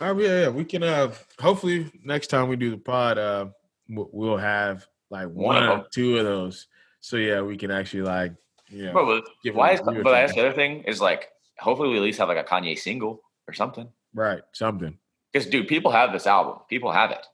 All 0.00 0.14
right, 0.14 0.24
yeah, 0.24 0.40
yeah. 0.42 0.48
We 0.48 0.64
can 0.64 0.82
uh 0.82 1.12
hopefully 1.38 1.90
next 2.04 2.28
time 2.28 2.48
we 2.48 2.56
do 2.56 2.70
the 2.70 2.78
pod, 2.78 3.18
uh 3.18 3.46
we'll 3.88 4.36
have 4.36 4.86
like 5.10 5.28
one, 5.28 5.66
one 5.66 5.80
or 5.80 5.86
two 5.92 6.18
of 6.18 6.24
those. 6.24 6.66
So 7.00 7.16
yeah, 7.16 7.40
we 7.40 7.56
can 7.56 7.70
actually 7.70 8.02
like 8.02 8.34
yeah. 8.70 8.92
But, 8.92 9.24
why 9.52 9.72
is 9.72 9.80
but 9.80 10.04
that's 10.04 10.34
the 10.34 10.40
other 10.40 10.52
thing 10.52 10.84
is 10.84 11.00
like 11.00 11.28
hopefully 11.58 11.90
we 11.90 11.96
at 11.96 12.02
least 12.02 12.18
have 12.18 12.28
like 12.28 12.38
a 12.38 12.44
Kanye 12.44 12.78
single 12.78 13.20
or 13.48 13.54
something. 13.54 13.88
Right, 14.14 14.42
something. 14.52 14.98
Because 15.32 15.48
dude, 15.48 15.68
people 15.68 15.90
have 15.90 16.12
this 16.12 16.26
album. 16.26 16.58
People 16.68 16.92
have 16.92 17.10
it. 17.10 17.26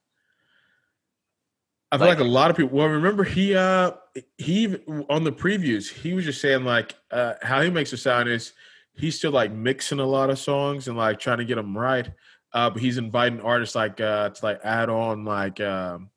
I 1.92 1.98
feel 1.98 2.08
like, 2.08 2.18
like, 2.18 2.26
a 2.26 2.28
lot 2.28 2.50
of 2.50 2.56
people. 2.56 2.76
Well, 2.76 2.88
remember 2.88 3.24
he 3.24 3.54
uh 3.54 3.92
he 4.38 4.76
on 5.08 5.24
the 5.24 5.32
previews 5.32 5.90
he 5.90 6.14
was 6.14 6.24
just 6.24 6.40
saying 6.40 6.64
like 6.64 6.94
uh 7.10 7.34
how 7.42 7.62
he 7.62 7.70
makes 7.70 7.92
it 7.92 7.98
sound 7.98 8.28
is 8.28 8.52
he's 8.94 9.16
still 9.16 9.30
like 9.30 9.52
mixing 9.52 10.00
a 10.00 10.04
lot 10.04 10.30
of 10.30 10.38
songs 10.38 10.88
and 10.88 10.96
like 10.96 11.20
trying 11.20 11.38
to 11.38 11.44
get 11.44 11.56
them 11.56 11.76
right. 11.76 12.10
Uh, 12.52 12.70
but 12.70 12.80
he's 12.80 12.98
inviting 12.98 13.40
artists 13.40 13.74
like 13.74 14.00
uh 14.00 14.30
to 14.30 14.44
like 14.44 14.60
add 14.64 14.88
on 14.88 15.24
like 15.24 15.60
um 15.60 16.10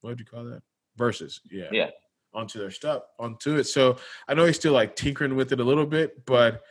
what 0.00 0.16
do 0.16 0.22
you 0.22 0.26
call 0.26 0.44
that 0.44 0.62
verses? 0.96 1.40
Yeah, 1.50 1.68
yeah, 1.72 1.90
onto 2.38 2.58
their 2.58 2.70
stuff 2.70 3.02
onto 3.18 3.56
it. 3.56 3.64
So 3.64 3.96
I 4.26 4.34
know 4.34 4.46
he's 4.46 4.56
still 4.56 4.72
like 4.72 4.96
tinkering 4.96 5.36
with 5.36 5.52
it 5.52 5.60
a 5.60 5.64
little 5.64 5.86
bit, 5.86 6.24
but 6.24 6.62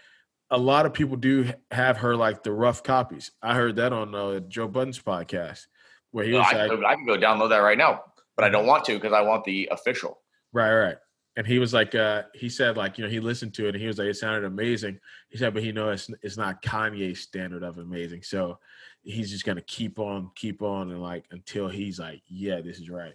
a 0.49 0.57
lot 0.57 0.85
of 0.85 0.94
people 0.94 1.18
do 1.18 1.52
have 1.72 1.98
her 1.98 2.15
like 2.15 2.44
the 2.44 2.52
rough 2.52 2.84
copies. 2.84 3.31
I 3.41 3.53
heard 3.53 3.76
that 3.76 3.94
on 3.94 4.15
uh, 4.15 4.39
Joe 4.41 4.68
Budden's 4.68 4.99
podcast 4.99 5.68
where 6.11 6.26
he 6.26 6.31
no, 6.31 6.39
was 6.39 6.48
I, 6.52 6.65
like, 6.68 6.84
I 6.85 6.95
can 6.95 7.06
go 7.06 7.18
download 7.18 7.49
that 7.49 7.57
right 7.57 7.77
now, 7.77 8.03
but 8.35 8.45
I 8.45 8.49
don't 8.49 8.65
want 8.65 8.85
to 8.85 8.94
because 8.94 9.14
I 9.14 9.22
want 9.22 9.44
the 9.44 9.68
official. 9.72 10.22
Right, 10.53 10.73
right 10.73 10.98
and 11.38 11.45
he 11.45 11.60
was 11.60 11.72
like, 11.72 11.94
uh, 11.94 12.23
he 12.34 12.49
said 12.49 12.77
like, 12.77 12.98
you 12.98 13.03
know, 13.03 13.10
he 13.10 13.19
listened 13.19 13.53
to 13.53 13.68
it 13.68 13.76
and 13.76 13.81
he 13.81 13.85
was 13.85 13.99
like, 13.99 14.07
it 14.07 14.15
sounded 14.15 14.44
amazing. 14.44 14.99
He 15.30 15.38
said, 15.38 15.53
but 15.53 15.61
he 15.61 15.72
knows 15.72 16.10
it's, 16.10 16.19
it's 16.23 16.38
not 16.38 16.64
Kanye's 16.64 17.19
standard 17.19 17.61
of 17.61 17.77
amazing. 17.77 18.23
So 18.23 18.57
he's 19.03 19.30
just 19.30 19.45
gonna 19.45 19.61
keep 19.61 19.99
on, 19.99 20.31
keep 20.35 20.64
on, 20.64 20.89
and 20.89 21.02
like 21.02 21.26
until 21.30 21.69
he's 21.69 21.99
like, 21.99 22.23
yeah, 22.27 22.60
this 22.61 22.80
is 22.80 22.89
right. 22.89 23.14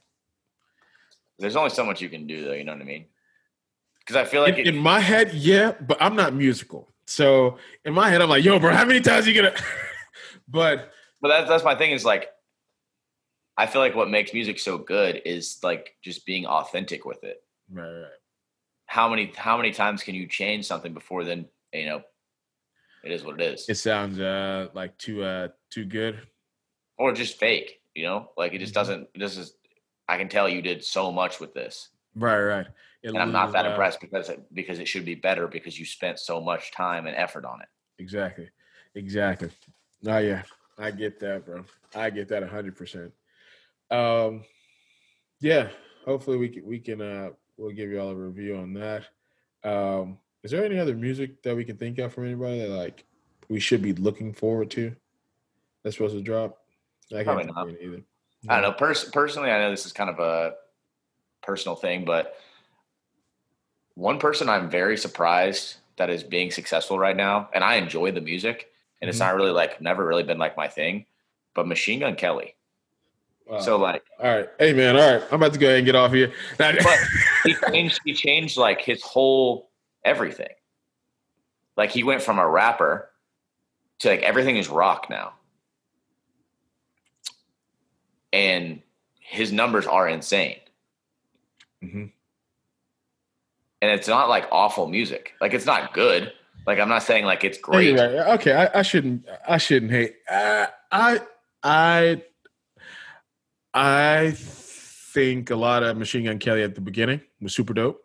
There's 1.43 1.57
only 1.57 1.71
so 1.71 1.85
much 1.85 2.01
you 2.01 2.09
can 2.09 2.27
do, 2.27 2.45
though. 2.45 2.53
You 2.53 2.65
know 2.65 2.73
what 2.73 2.81
I 2.81 2.85
mean? 2.85 3.07
Because 3.99 4.17
I 4.17 4.25
feel 4.25 4.43
like 4.43 4.55
in, 4.55 4.61
it, 4.61 4.67
in, 4.69 4.77
my 4.77 5.01
head, 5.01 5.35
yeah, 5.35 5.73
but 5.81 5.99
I'm 6.01 6.17
not 6.17 6.35
musical. 6.35 6.89
So 7.07 7.59
in 7.85 7.93
my 7.93 8.09
head, 8.09 8.23
I'm 8.23 8.31
like, 8.31 8.45
yo, 8.45 8.59
bro, 8.59 8.73
how 8.73 8.85
many 8.85 9.01
times 9.01 9.27
you 9.27 9.35
gonna? 9.35 9.55
but 10.49 10.93
but 11.21 11.29
that's 11.29 11.49
that's 11.49 11.65
my 11.65 11.75
thing 11.75 11.91
is 11.91 12.05
like, 12.05 12.29
I 13.57 13.67
feel 13.67 13.81
like 13.81 13.95
what 13.95 14.09
makes 14.09 14.33
music 14.33 14.59
so 14.59 14.79
good 14.79 15.23
is 15.25 15.59
like 15.63 15.97
just 16.03 16.25
being 16.25 16.47
authentic 16.47 17.05
with 17.05 17.23
it. 17.25 17.43
Right, 17.71 17.91
right. 17.91 18.11
How 18.87 19.09
many 19.09 19.33
how 19.37 19.57
many 19.57 19.73
times 19.73 20.03
can 20.03 20.15
you 20.15 20.27
change 20.27 20.67
something 20.67 20.95
before 20.95 21.25
then 21.25 21.47
you 21.73 21.87
know 21.87 22.03
it 23.05 23.11
is 23.11 23.25
what 23.25 23.41
it 23.41 23.53
is. 23.53 23.69
It 23.69 23.77
sounds 23.77 24.21
uh 24.21 24.69
like 24.75 24.97
too 24.99 25.23
uh 25.23 25.49
too 25.71 25.85
good. 25.85 26.21
Or 26.99 27.13
just 27.13 27.39
fake, 27.39 27.81
you 27.95 28.05
know? 28.05 28.31
Like 28.37 28.53
it 28.53 28.59
just 28.59 28.75
mm-hmm. 28.75 28.81
doesn't 28.81 29.09
this 29.15 29.37
is 29.37 29.55
I 30.13 30.19
can 30.19 30.29
tell 30.29 30.47
you 30.47 30.61
did 30.61 30.85
so 30.85 31.11
much 31.11 31.41
with 31.41 31.55
this. 31.55 31.89
Right, 32.15 32.43
right. 32.43 32.67
It 33.03 33.09
and 33.09 33.19
I'm 33.19 33.33
not 33.33 33.53
that 33.53 33.65
impressed 33.65 33.99
because 33.99 34.29
it, 34.29 34.45
because 34.53 34.79
it 34.79 34.87
should 34.87 35.07
be 35.07 35.15
better 35.15 35.49
because 35.49 35.79
you 35.79 35.87
spent 35.87 36.19
so 36.19 36.39
much 36.39 36.71
time 36.71 37.07
and 37.07 37.17
effort 37.17 37.47
on 37.47 37.63
it. 37.63 37.69
Exactly. 37.99 38.51
Exactly. 38.95 39.49
Oh 40.07 40.19
yeah. 40.19 40.43
I 40.79 40.91
get 40.91 41.19
that, 41.21 41.47
bro. 41.47 41.65
I 41.95 42.11
get 42.11 42.29
that 42.29 42.47
hundred 42.47 42.77
percent. 42.77 43.13
Um 43.91 44.45
yeah, 45.41 45.69
hopefully 46.05 46.37
we 46.37 46.51
can 46.51 46.67
we 46.67 46.79
can 46.79 47.01
uh 47.01 47.31
we'll 47.57 47.73
give 47.73 47.91
you 47.91 47.99
all 47.99 48.11
a 48.11 48.15
review 48.15 48.57
on 48.57 48.75
that. 48.75 49.05
Um, 49.65 50.19
is 50.43 50.51
there 50.51 50.65
any 50.65 50.79
other 50.79 50.95
music 50.95 51.43
that 51.43 51.57
we 51.57 51.65
can 51.65 51.79
think 51.79 51.99
of 51.99 52.13
from 52.13 52.27
anybody 52.27 52.59
that 52.61 52.69
like 52.69 53.05
we 53.49 53.61
should 53.61 53.81
be 53.81 53.95
looking 53.95 54.35
forward 54.35 54.71
to? 54.73 54.95
That's 55.83 55.97
supposed 55.97 56.17
to 56.17 56.23
drop. 56.23 56.59
I 57.11 57.25
can't 57.25 57.27
Probably 57.27 57.47
not. 57.47 57.69
either. 57.81 58.03
I 58.49 58.61
don't 58.61 58.63
know. 58.63 58.73
Pers- 58.73 59.09
personally, 59.11 59.51
I 59.51 59.61
know 59.61 59.71
this 59.71 59.87
is 59.87 59.93
kind 59.93 60.11
of 60.11 60.19
a 60.19 60.55
personal 61.43 61.77
thing, 61.77 62.05
but 62.05 62.35
one 63.95 64.19
person 64.19 64.49
I'm 64.49 64.71
very 64.71 64.97
surprised 64.97 65.77
that 65.97 66.11
is 66.11 66.23
being 66.23 66.51
successful 66.51 66.99
right 66.99 67.17
now, 67.17 67.49
and 67.55 67.63
I 67.63 67.77
enjoy 67.77 68.11
the 68.13 68.21
music, 68.21 68.71
and 69.01 69.09
it's 69.09 69.19
mm-hmm. 69.19 69.29
not 69.29 69.37
really 69.37 69.53
like 69.53 69.81
never 69.81 70.05
really 70.05 70.23
been 70.23 70.39
like 70.39 70.57
my 70.57 70.69
thing, 70.69 71.07
but 71.55 71.67
Machine 71.67 72.01
Gun 72.01 72.17
Kelly. 72.17 72.55
Wow. 73.47 73.61
So 73.61 73.77
like, 73.77 74.05
all 74.21 74.35
right, 74.35 74.49
hey 74.59 74.73
man, 74.73 74.97
all 74.97 75.15
right, 75.15 75.23
I'm 75.31 75.35
about 75.35 75.53
to 75.53 75.59
go 75.59 75.67
ahead 75.67 75.79
and 75.79 75.87
get 75.87 75.95
off 75.95 76.13
here. 76.13 76.33
but 76.59 76.77
he 77.45 77.55
changed. 77.71 78.01
He 78.05 78.15
changed 78.15 78.57
like 78.57 78.81
his 78.81 79.03
whole 79.03 79.71
everything. 80.05 80.53
Like 81.77 81.91
he 81.91 82.03
went 82.03 82.23
from 82.23 82.39
a 82.39 82.49
rapper 82.49 83.11
to 84.01 84.09
like 84.09 84.23
everything 84.23 84.57
is 84.57 84.69
rock 84.69 85.09
now, 85.11 85.33
and 88.33 88.83
his 89.21 89.53
numbers 89.53 89.87
are 89.87 90.09
insane. 90.09 90.57
Mm-hmm 91.83 92.07
and 93.83 93.91
it's 93.91 94.09
not 94.09 94.31
like 94.31 94.47
awful 94.51 94.87
music. 94.87 95.35
Like 95.41 95.53
it's 95.53 95.67
not 95.67 95.93
good. 95.93 96.33
Like 96.67 96.79
I'm 96.79 96.89
not 96.89 97.03
saying 97.03 97.25
like 97.25 97.43
it's 97.45 97.59
great. 97.59 97.99
Right. 97.99 98.15
Okay, 98.39 98.53
I, 98.53 98.79
I, 98.79 98.83
shouldn't. 98.83 99.27
I 99.47 99.59
shouldn't 99.59 99.91
hate. 99.91 100.15
Uh, 100.31 100.67
I 100.93 101.21
I 101.65 102.23
I 103.75 104.33
think 104.37 105.51
a 105.51 105.57
lot 105.57 105.83
of 105.83 105.99
Machine 105.99 106.25
Gun 106.25 106.39
Kelly 106.39 106.63
at 106.63 106.77
the 106.77 106.81
beginning 106.81 107.21
was 107.41 107.55
super 107.55 107.75
dope. 107.75 108.01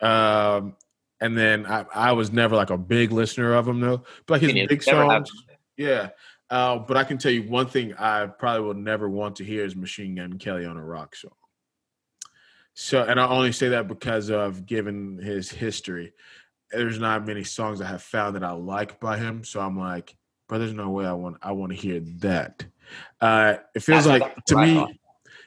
Um, 0.00 0.76
and 1.20 1.36
then 1.36 1.66
I, 1.66 1.86
I 1.92 2.12
was 2.12 2.30
never 2.30 2.54
like 2.54 2.70
a 2.70 2.78
big 2.78 3.10
listener 3.10 3.54
of 3.54 3.66
him 3.66 3.80
though. 3.80 4.04
But 4.26 4.40
like 4.40 4.52
his 4.52 4.68
big 4.68 4.82
songs, 4.84 5.28
yeah. 5.76 6.10
Uh, 6.48 6.78
but 6.78 6.96
I 6.96 7.04
can 7.04 7.18
tell 7.18 7.32
you 7.32 7.42
one 7.48 7.66
thing 7.66 7.94
I 7.94 8.26
probably 8.26 8.66
will 8.66 8.74
never 8.74 9.08
want 9.08 9.36
to 9.36 9.44
hear 9.44 9.64
is 9.64 9.74
Machine 9.74 10.14
Gun 10.14 10.38
Kelly 10.38 10.64
on 10.64 10.76
a 10.76 10.84
rock 10.84 11.16
song. 11.16 11.32
So, 12.74 13.02
and 13.02 13.18
I 13.18 13.26
only 13.26 13.52
say 13.52 13.68
that 13.70 13.88
because 13.88 14.30
of 14.30 14.66
given 14.66 15.18
his 15.18 15.50
history. 15.50 16.12
There's 16.70 16.98
not 16.98 17.26
many 17.26 17.42
songs 17.42 17.80
I 17.80 17.86
have 17.86 18.02
found 18.02 18.36
that 18.36 18.44
I 18.44 18.52
like 18.52 19.00
by 19.00 19.16
him. 19.16 19.44
So 19.44 19.60
I'm 19.60 19.78
like, 19.78 20.14
but 20.48 20.58
there's 20.58 20.74
no 20.74 20.90
way 20.90 21.06
I 21.06 21.12
want 21.12 21.38
I 21.42 21.52
want 21.52 21.72
to 21.72 21.78
hear 21.78 22.00
that. 22.18 22.64
Uh, 23.20 23.54
it 23.74 23.80
feels 23.80 24.04
That's 24.04 24.20
like 24.20 24.44
to 24.46 24.56
me, 24.56 25.00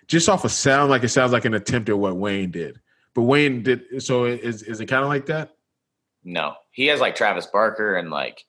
just 0.08 0.28
off 0.28 0.44
a 0.44 0.50
sound, 0.50 0.90
like 0.90 1.04
it 1.04 1.10
sounds 1.10 1.32
like 1.32 1.46
an 1.46 1.54
attempt 1.54 1.90
at 1.90 1.98
what 1.98 2.18
Wayne 2.18 2.52
did. 2.52 2.80
But 3.14 3.24
Wayne 3.24 3.64
did 3.64 4.02
so. 4.02 4.26
Is 4.26 4.64
is 4.64 4.82
it 4.82 4.88
kind 4.88 5.04
of 5.04 5.10
like 5.10 5.28
that? 5.28 5.56
No, 6.24 6.56
he 6.72 6.88
has 6.88 7.00
like 7.00 7.16
Travis 7.16 7.46
Barker 7.46 7.96
and 7.96 8.10
like, 8.10 8.44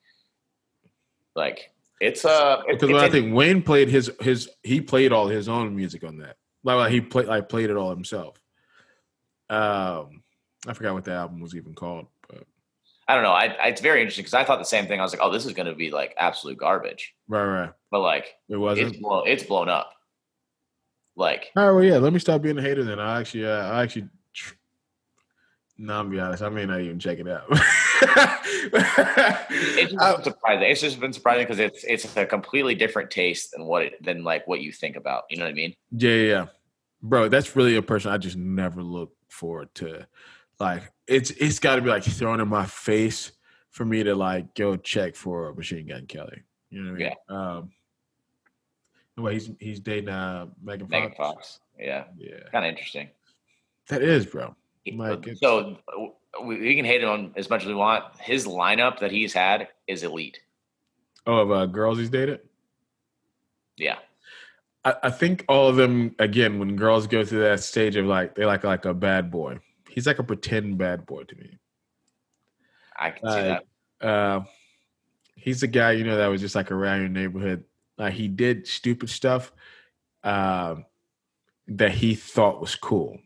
like 1.37 1.71
it's 2.01 2.25
uh 2.25 2.63
because 2.69 2.91
it's, 2.91 2.99
I 2.99 3.11
think 3.11 3.35
Wayne 3.35 3.63
played 3.63 3.89
his 3.89 4.11
his 4.21 4.49
he 4.63 4.81
played 4.81 5.13
all 5.13 5.29
his 5.29 5.49
own 5.49 5.77
music 5.77 6.03
on 6.03 6.19
that. 6.19 6.37
Like 6.65 6.91
he 6.91 7.01
played 7.01 7.27
like 7.27 7.49
played 7.49 7.71
it 7.71 7.77
all 7.77 7.91
himself. 7.91 8.41
Um, 9.49 10.23
I 10.67 10.75
forgot 10.75 10.95
what 10.95 11.05
the 11.05 11.13
album 11.13 11.41
was 11.41 11.55
even 11.55 11.75
called, 11.75 12.07
but 12.29 12.45
I 13.09 13.15
don't 13.15 13.25
know. 13.25 13.33
I, 13.33 13.47
I 13.47 13.69
it's 13.69 13.81
very 13.81 14.01
interesting 14.01 14.23
because 14.23 14.35
I 14.35 14.45
thought 14.45 14.59
the 14.59 14.65
same 14.65 14.87
thing. 14.87 15.01
I 15.01 15.03
was 15.03 15.13
like, 15.13 15.23
oh, 15.23 15.33
this 15.33 15.45
is 15.45 15.53
going 15.53 15.67
to 15.67 15.75
be 15.75 15.91
like 15.91 16.15
absolute 16.17 16.59
garbage. 16.59 17.15
Right, 17.29 17.45
right. 17.45 17.73
But 17.91 18.01
like, 18.01 18.35
it 18.49 18.57
wasn't. 18.57 18.89
It's 18.89 18.99
blown, 18.99 19.27
it's 19.27 19.43
blown 19.43 19.69
up. 19.69 19.93
Like, 21.17 21.51
all 21.57 21.67
right, 21.67 21.73
well, 21.73 21.85
yeah. 21.85 21.99
Let 21.99 22.13
me 22.13 22.19
stop 22.19 22.41
being 22.41 22.57
a 22.57 22.63
hater 22.63 22.85
then. 22.85 23.01
I 23.01 23.21
actually, 23.21 23.47
uh, 23.47 23.71
I 23.73 23.83
actually. 23.83 24.09
No, 25.83 25.99
I'm 25.99 26.11
be 26.11 26.21
honest. 26.21 26.43
I 26.43 26.51
may 26.51 26.67
not 26.67 26.83
even 26.83 26.99
check 26.99 27.21
it 27.21 27.27
out. 27.27 27.45
it's 28.71 29.93
just 29.93 30.25
surprising. 30.25 30.71
It's 30.71 30.83
just 30.83 31.01
been 31.01 31.15
surprising 31.15 31.45
because 31.45 31.59
it's 31.59 31.85
it's 31.85 32.15
a 32.19 32.27
completely 32.27 32.75
different 32.75 33.11
taste 33.11 33.53
than 33.53 33.65
what 33.65 33.85
it 33.85 34.05
than 34.05 34.23
like 34.23 34.47
what 34.47 34.61
you 34.61 34.73
think 34.73 34.97
about. 34.97 35.25
You 35.31 35.39
know 35.39 35.45
what 35.45 35.53
I 35.53 35.55
mean? 35.55 35.75
Yeah, 35.93 36.11
yeah, 36.11 36.47
bro. 37.03 37.31
That's 37.31 37.57
really 37.57 37.77
a 37.77 37.83
person 37.83 38.13
I 38.13 38.19
just 38.19 38.37
never 38.37 38.83
look 38.83 39.15
forward 39.29 39.75
to 39.77 40.07
like 40.59 40.83
it's 41.07 41.31
it's 41.31 41.59
got 41.59 41.77
to 41.77 41.83
be 41.83 41.89
like 41.89 42.05
thrown 42.05 42.41
in 42.41 42.49
my 42.49 42.67
face 42.67 43.33
for 43.71 43.87
me 43.87 44.03
to 44.03 44.15
like 44.15 44.55
go 44.55 44.77
check 44.77 45.17
for 45.17 45.55
Machine 45.55 45.87
Gun 45.87 46.05
Kelly. 46.05 46.43
You 46.69 46.83
know 46.83 46.93
what 46.93 46.97
I 46.97 47.05
mean? 47.05 47.13
Yeah. 47.31 47.35
Um, 47.35 47.71
well, 49.17 49.33
he's 49.33 49.51
he's 49.59 49.81
dating 49.81 50.11
uh, 50.11 50.49
Megan 50.63 50.89
Fox. 50.89 50.91
Megan 50.91 51.15
Fox. 51.17 51.61
Yeah. 51.79 52.05
Yeah. 52.19 52.41
Kind 52.53 52.67
of 52.67 52.69
interesting. 52.69 53.09
That 53.89 54.03
is, 54.03 54.27
bro. 54.27 54.55
Like, 54.87 55.27
so 55.37 55.77
we, 56.43 56.59
we, 56.61 56.75
can 56.75 56.85
hate 56.85 57.03
him 57.03 57.09
on 57.09 57.33
as 57.37 57.51
much 57.51 57.63
as 57.63 57.69
we 57.69 57.75
want. 57.75 58.05
His 58.19 58.47
lineup 58.47 59.01
that 59.01 59.11
he's 59.11 59.33
had 59.33 59.69
is 59.87 60.03
elite. 60.03 60.41
Oh, 61.27 61.39
of 61.39 61.51
uh, 61.51 61.67
girls 61.67 61.99
he's 61.99 62.11
dated. 62.11 62.41
Yeah. 63.77 63.99
I, 64.85 64.95
I 65.05 65.11
think 65.11 65.45
all 65.49 65.69
of 65.69 65.77
them 65.77 66.15
again 66.19 66.59
when 66.59 66.77
girls 66.77 67.07
go 67.07 67.25
through 67.25 67.41
that 67.41 67.61
stage 67.61 67.97
of 67.97 68.07
like 68.07 68.35
they 68.35 68.45
like 68.45 68.65
like 68.65 68.85
a 68.85 68.95
bad 68.95 69.31
boy. 69.31 69.59
He's 69.89 70.07
like 70.07 70.19
a 70.19 70.25
pretend 70.25 70.79
bad 70.79 71.05
boy 71.05 71.25
to 71.25 71.37
me. 71.37 71.59
I 72.99 73.11
can 73.11 73.29
see 73.29 73.43
that. 73.43 73.65
Uh, 74.07 74.45
he's 75.35 75.63
a 75.63 75.67
guy 75.67 75.93
you 75.93 76.05
know 76.05 76.17
that 76.17 76.29
was 76.29 76.41
just 76.41 76.55
like 76.55 76.71
around 76.71 77.01
your 77.01 77.09
neighborhood. 77.09 77.65
Like 77.99 78.15
he 78.15 78.29
did 78.29 78.67
stupid 78.67 79.11
stuff 79.11 79.53
uh, 80.25 80.77
that 81.69 81.93
he 81.93 82.15
thought 82.15 82.61
was 82.61 82.75
cool. 82.75 83.19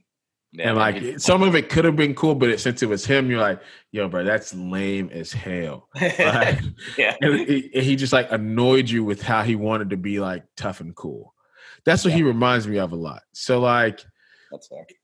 Yeah, 0.56 0.68
and 0.68 0.78
like 0.78 1.18
some 1.18 1.42
of 1.42 1.56
it 1.56 1.68
could 1.68 1.84
have 1.84 1.96
been 1.96 2.14
cool, 2.14 2.36
but 2.36 2.48
it, 2.48 2.60
since 2.60 2.80
it 2.80 2.88
was 2.88 3.04
him, 3.04 3.28
you're 3.28 3.40
like, 3.40 3.60
yo, 3.90 4.06
bro, 4.08 4.22
that's 4.22 4.54
lame 4.54 5.10
as 5.12 5.32
hell. 5.32 5.88
Right? 6.00 6.60
yeah. 6.96 7.16
And 7.20 7.40
he, 7.40 7.70
he, 7.72 7.96
just 7.96 8.12
like 8.12 8.30
annoyed 8.30 8.88
you 8.88 9.02
with 9.02 9.20
how 9.20 9.42
he 9.42 9.56
wanted 9.56 9.90
to 9.90 9.96
be 9.96 10.20
like 10.20 10.44
tough 10.56 10.80
and 10.80 10.94
cool. 10.94 11.34
That's 11.84 12.04
what 12.04 12.12
yeah. 12.12 12.18
he 12.18 12.22
reminds 12.22 12.68
me 12.68 12.78
of 12.78 12.92
a 12.92 12.96
lot. 12.96 13.22
So 13.32 13.58
like 13.58 14.04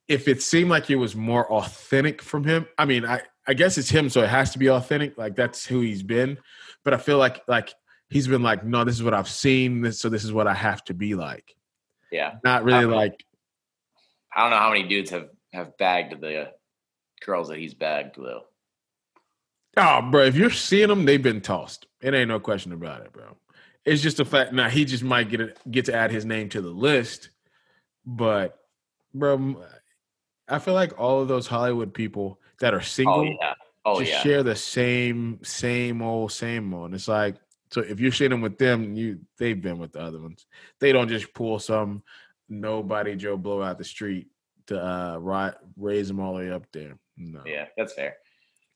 if 0.06 0.28
it 0.28 0.40
seemed 0.40 0.70
like 0.70 0.88
it 0.88 0.96
was 0.96 1.16
more 1.16 1.50
authentic 1.52 2.22
from 2.22 2.44
him, 2.44 2.68
I 2.78 2.84
mean, 2.84 3.04
I, 3.04 3.22
I 3.48 3.54
guess 3.54 3.76
it's 3.76 3.90
him, 3.90 4.08
so 4.08 4.22
it 4.22 4.30
has 4.30 4.52
to 4.52 4.58
be 4.60 4.70
authentic. 4.70 5.18
Like 5.18 5.34
that's 5.34 5.66
who 5.66 5.80
he's 5.80 6.04
been. 6.04 6.38
But 6.84 6.94
I 6.94 6.98
feel 6.98 7.18
like 7.18 7.42
like 7.48 7.74
he's 8.08 8.28
been 8.28 8.44
like, 8.44 8.64
no, 8.64 8.84
this 8.84 8.94
is 8.94 9.02
what 9.02 9.14
I've 9.14 9.28
seen, 9.28 9.80
this, 9.80 9.98
so 9.98 10.08
this 10.08 10.22
is 10.22 10.32
what 10.32 10.46
I 10.46 10.54
have 10.54 10.84
to 10.84 10.94
be 10.94 11.16
like. 11.16 11.56
Yeah. 12.12 12.34
Not 12.44 12.62
really 12.62 12.84
I 12.84 12.84
like 12.84 13.24
I 14.32 14.42
don't 14.42 14.50
know 14.50 14.58
how 14.58 14.70
many 14.70 14.84
dudes 14.84 15.10
have 15.10 15.28
have 15.52 15.76
bagged 15.78 16.20
the 16.20 16.52
girls 17.24 17.48
that 17.48 17.58
he's 17.58 17.74
bagged 17.74 18.16
though. 18.16 18.44
Oh, 19.76 20.02
bro, 20.10 20.24
if 20.24 20.34
you're 20.34 20.50
seeing 20.50 20.88
them, 20.88 21.04
they've 21.04 21.22
been 21.22 21.40
tossed. 21.40 21.86
It 22.00 22.14
ain't 22.14 22.28
no 22.28 22.40
question 22.40 22.72
about 22.72 23.02
it, 23.02 23.12
bro. 23.12 23.36
It's 23.84 24.02
just 24.02 24.20
a 24.20 24.24
fact. 24.24 24.52
Now 24.52 24.68
he 24.68 24.84
just 24.84 25.04
might 25.04 25.30
get 25.30 25.40
it, 25.40 25.58
get 25.70 25.84
to 25.86 25.94
add 25.94 26.10
his 26.10 26.24
name 26.24 26.48
to 26.50 26.60
the 26.60 26.70
list, 26.70 27.30
but 28.04 28.58
bro, 29.14 29.62
I 30.48 30.58
feel 30.58 30.74
like 30.74 30.98
all 30.98 31.22
of 31.22 31.28
those 31.28 31.46
Hollywood 31.46 31.94
people 31.94 32.40
that 32.58 32.74
are 32.74 32.78
oh, 32.78 32.82
single, 32.82 33.20
oh, 33.20 33.22
yeah. 33.22 33.54
oh, 33.84 34.00
just 34.00 34.12
yeah. 34.12 34.20
share 34.20 34.42
the 34.42 34.56
same, 34.56 35.38
same 35.42 36.02
old, 36.02 36.32
same 36.32 36.74
old. 36.74 36.86
And 36.86 36.94
it's 36.94 37.08
like, 37.08 37.36
so 37.70 37.80
if 37.80 38.00
you're 38.00 38.10
sharing 38.10 38.40
with 38.40 38.58
them, 38.58 38.94
you 38.94 39.20
they've 39.38 39.60
been 39.60 39.78
with 39.78 39.92
the 39.92 40.00
other 40.00 40.20
ones. 40.20 40.46
They 40.80 40.92
don't 40.92 41.08
just 41.08 41.32
pull 41.32 41.58
some 41.60 42.02
nobody 42.48 43.14
Joe 43.14 43.36
blow 43.36 43.62
out 43.62 43.78
the 43.78 43.84
street 43.84 44.26
to 44.70 44.84
uh 44.84 45.16
right, 45.18 45.54
raise 45.76 46.08
them 46.08 46.20
all 46.20 46.34
the 46.34 46.40
way 46.40 46.50
up 46.50 46.64
there. 46.72 46.98
No. 47.16 47.42
Yeah, 47.44 47.66
that's 47.76 47.92
fair. 47.92 48.16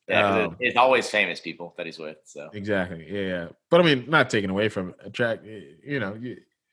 Yeah, 0.09 0.45
um, 0.45 0.57
it's 0.61 0.77
always 0.77 1.09
famous 1.09 1.41
people 1.41 1.73
that 1.79 1.87
he's 1.87 1.99
with. 1.99 2.19
So 2.25 2.51
exactly, 2.53 3.07
yeah. 3.09 3.49
But 3.71 3.81
I 3.81 3.85
mean, 3.85 4.05
not 4.09 4.29
taking 4.29 4.51
away 4.51 4.69
from 4.69 4.95
a 5.03 5.09
track. 5.09 5.41
You 5.45 5.99
know, 5.99 6.19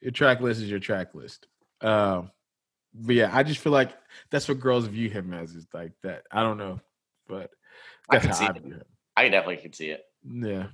your 0.01 0.11
track 0.11 0.41
list 0.41 0.61
is 0.61 0.69
your 0.69 0.79
track 0.79 1.15
list. 1.15 1.47
Um, 1.79 2.31
but 2.93 3.15
yeah, 3.15 3.29
I 3.31 3.43
just 3.43 3.61
feel 3.61 3.71
like 3.71 3.91
that's 4.31 4.49
what 4.49 4.59
girls 4.59 4.85
view 4.87 5.09
him 5.09 5.33
as. 5.33 5.55
Is 5.55 5.65
like 5.73 5.93
that. 6.03 6.23
I 6.29 6.43
don't 6.43 6.57
know, 6.57 6.81
but 7.27 7.51
I 8.09 8.19
can 8.19 8.33
see 8.33 8.45
I, 8.45 8.49
it. 8.49 8.87
I 9.15 9.29
definitely 9.29 9.57
can 9.57 9.71
see 9.71 9.91
it. 9.91 10.01
Yeah. 10.25 10.67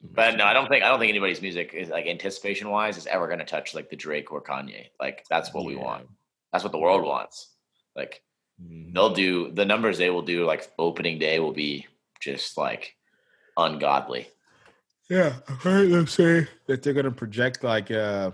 But 0.00 0.36
no, 0.36 0.44
I 0.44 0.52
don't 0.52 0.68
think 0.68 0.84
I 0.84 0.88
don't 0.88 1.00
think 1.00 1.10
anybody's 1.10 1.42
music 1.42 1.72
is 1.74 1.88
like 1.88 2.06
anticipation 2.06 2.70
wise 2.70 2.96
is 2.96 3.08
ever 3.08 3.26
going 3.26 3.40
to 3.40 3.44
touch 3.44 3.74
like 3.74 3.90
the 3.90 3.96
Drake 3.96 4.30
or 4.30 4.40
Kanye. 4.40 4.86
Like 5.00 5.24
that's 5.28 5.52
what 5.52 5.62
yeah. 5.62 5.68
we 5.68 5.76
want. 5.76 6.06
That's 6.52 6.64
what 6.64 6.72
the 6.72 6.78
world 6.78 7.04
wants. 7.04 7.54
Like 7.94 8.22
mm-hmm. 8.62 8.92
they'll 8.92 9.14
do 9.14 9.50
the 9.52 9.64
numbers 9.64 9.98
they 9.98 10.10
will 10.10 10.22
do 10.22 10.44
like 10.44 10.70
opening 10.78 11.18
day 11.18 11.38
will 11.38 11.52
be 11.52 11.86
just 12.20 12.56
like 12.56 12.96
ungodly. 13.56 14.28
Yeah, 15.08 15.34
I've 15.48 15.62
heard 15.62 15.90
them 15.90 16.06
say 16.06 16.48
that 16.66 16.82
they're 16.82 16.94
gonna 16.94 17.10
project 17.10 17.62
like 17.62 17.90
uh 17.90 18.32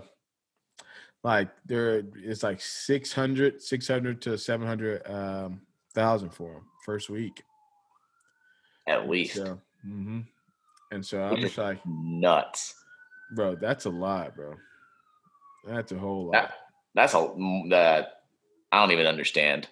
like 1.23 1.49
there 1.65 2.03
it's 2.15 2.43
like 2.43 2.61
600 2.61 3.61
600 3.61 4.21
to 4.21 4.37
700 4.37 5.07
um 5.09 5.61
thousand 5.93 6.31
for 6.31 6.53
them 6.53 6.63
first 6.85 7.09
week 7.09 7.43
at 8.87 9.09
least 9.09 9.35
so, 9.35 9.59
mm-hmm. 9.87 10.19
and 10.91 11.05
so 11.05 11.21
i'm 11.21 11.39
just 11.39 11.57
like 11.57 11.79
nuts 11.85 12.75
bro 13.35 13.55
that's 13.55 13.85
a 13.85 13.89
lot 13.89 14.35
bro 14.35 14.53
that's 15.65 15.91
a 15.91 15.97
whole 15.97 16.25
lot 16.25 16.33
that, 16.33 16.53
that's 16.95 17.13
a 17.13 17.27
that 17.69 18.23
i 18.71 18.79
don't 18.79 18.91
even 18.91 19.05
understand 19.07 19.67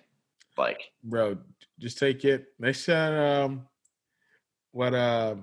like 0.58 0.92
bro 1.04 1.38
just 1.80 1.98
take 1.98 2.26
it 2.26 2.48
they 2.60 2.74
said 2.74 3.14
um 3.14 3.68
what 4.72 4.94
uh 4.94 5.36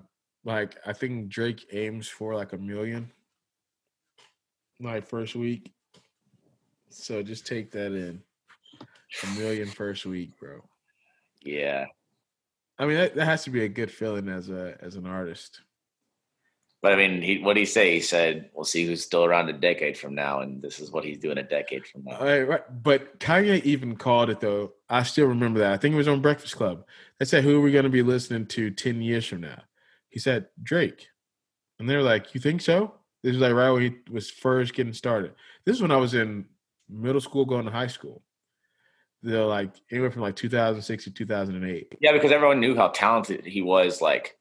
like 0.45 0.77
i 0.87 0.93
think 0.93 1.29
drake 1.29 1.67
aims 1.73 2.09
for 2.09 2.35
like 2.35 2.53
a 2.53 2.59
million 2.59 3.11
like 4.81 5.07
first 5.07 5.35
week 5.35 5.73
So 6.91 7.23
just 7.23 7.47
take 7.47 7.71
that 7.73 7.93
in. 7.93 8.23
A 9.23 9.39
million 9.39 9.69
first 9.69 10.07
week, 10.07 10.39
bro. 10.39 10.61
Yeah. 11.43 11.87
I 12.79 12.87
mean, 12.87 12.97
that, 12.97 13.15
that 13.15 13.25
has 13.25 13.45
to 13.45 13.51
be 13.51 13.65
a 13.65 13.69
good 13.69 13.91
feeling 13.91 14.29
as 14.29 14.51
a 14.51 14.77
as 14.81 14.97
an 14.97 15.07
artist. 15.07 15.61
But 16.81 16.93
I 16.93 16.97
mean, 16.97 17.23
he 17.23 17.39
what 17.39 17.55
did 17.55 17.61
he 17.61 17.67
say? 17.67 17.95
He 17.95 18.01
said, 18.01 18.51
"We'll 18.55 18.65
see 18.65 18.87
who's 18.87 19.03
still 19.03 19.25
around 19.25 19.49
a 19.49 19.53
decade 19.53 19.99
from 19.99 20.15
now," 20.15 20.41
and 20.41 20.63
this 20.63 20.79
is 20.79 20.93
what 20.93 21.05
he's 21.05 21.19
doing 21.19 21.39
a 21.39 21.43
decade 21.43 21.87
from 21.87 22.05
now. 22.05 22.21
Right, 22.21 22.43
right. 22.43 22.83
But 22.83 23.19
Kanye 23.19 23.63
even 23.65 23.97
called 23.97 24.31
it 24.31 24.39
though. 24.39 24.75
I 24.89 25.03
still 25.03 25.27
remember 25.27 25.59
that. 25.59 25.73
I 25.73 25.77
think 25.77 25.95
it 25.95 25.99
was 25.99 26.07
on 26.07 26.23
Breakfast 26.23 26.55
Club. 26.55 26.85
They 27.19 27.25
said, 27.25 27.43
"Who 27.43 27.59
are 27.59 27.61
we 27.61 27.73
going 27.73 27.85
to 27.85 27.91
be 27.91 28.03
listening 28.03 28.47
to 28.47 28.71
ten 28.71 29.03
years 29.03 29.27
from 29.27 29.41
now?" 29.41 29.63
He 30.09 30.21
said, 30.21 30.47
"Drake," 30.63 31.09
and 31.81 31.91
they 31.91 31.97
were 31.97 32.03
like, 32.03 32.33
"You 32.35 32.41
think 32.41 32.61
so?" 32.61 32.95
This 33.25 33.33
was 33.33 33.43
like 33.43 33.55
right 33.55 33.73
when 33.73 33.83
he 33.83 33.97
was 34.13 34.31
first 34.31 34.73
getting 34.75 34.93
started. 34.93 35.33
This 35.65 35.77
is 35.77 35.83
when 35.83 35.91
I 35.91 35.97
was 35.97 36.15
in 36.15 36.47
middle 36.89 37.21
school, 37.21 37.45
going 37.45 37.65
to 37.65 37.73
high 37.73 37.89
school. 37.89 38.23
They're 39.23 39.45
like 39.45 39.73
anywhere 39.91 40.13
from 40.13 40.23
like 40.23 40.37
2006 40.37 41.05
to 41.05 41.11
2008. 41.11 41.97
Yeah, 42.01 42.13
because 42.13 42.31
everyone 42.31 42.61
knew 42.61 42.77
how 42.77 42.89
talented 42.89 43.45
he 43.45 43.63
was. 43.63 44.01
Like 44.01 44.38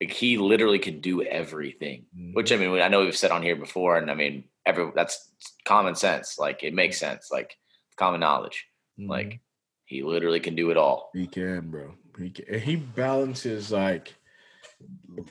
like 0.00 0.12
he 0.12 0.38
literally 0.38 0.78
could 0.78 1.02
do 1.02 1.22
everything. 1.22 2.06
Mm-hmm. 2.16 2.32
Which 2.32 2.52
I 2.52 2.56
mean, 2.56 2.80
I 2.80 2.88
know 2.88 3.00
we've 3.00 3.16
said 3.16 3.30
on 3.30 3.42
here 3.42 3.56
before, 3.56 3.98
and 3.98 4.10
I 4.10 4.14
mean, 4.14 4.44
every 4.64 4.90
that's 4.94 5.30
common 5.64 5.94
sense. 5.94 6.38
Like 6.38 6.62
it 6.62 6.74
makes 6.74 6.98
sense. 6.98 7.28
Like 7.30 7.56
common 7.96 8.20
knowledge. 8.20 8.66
Mm-hmm. 8.98 9.10
Like 9.10 9.40
he 9.84 10.02
literally 10.02 10.40
can 10.40 10.54
do 10.54 10.70
it 10.70 10.76
all. 10.76 11.10
He 11.14 11.26
can, 11.26 11.70
bro. 11.70 11.94
He 12.18 12.30
can. 12.30 12.60
he 12.60 12.76
balances 12.76 13.70
like 13.70 14.14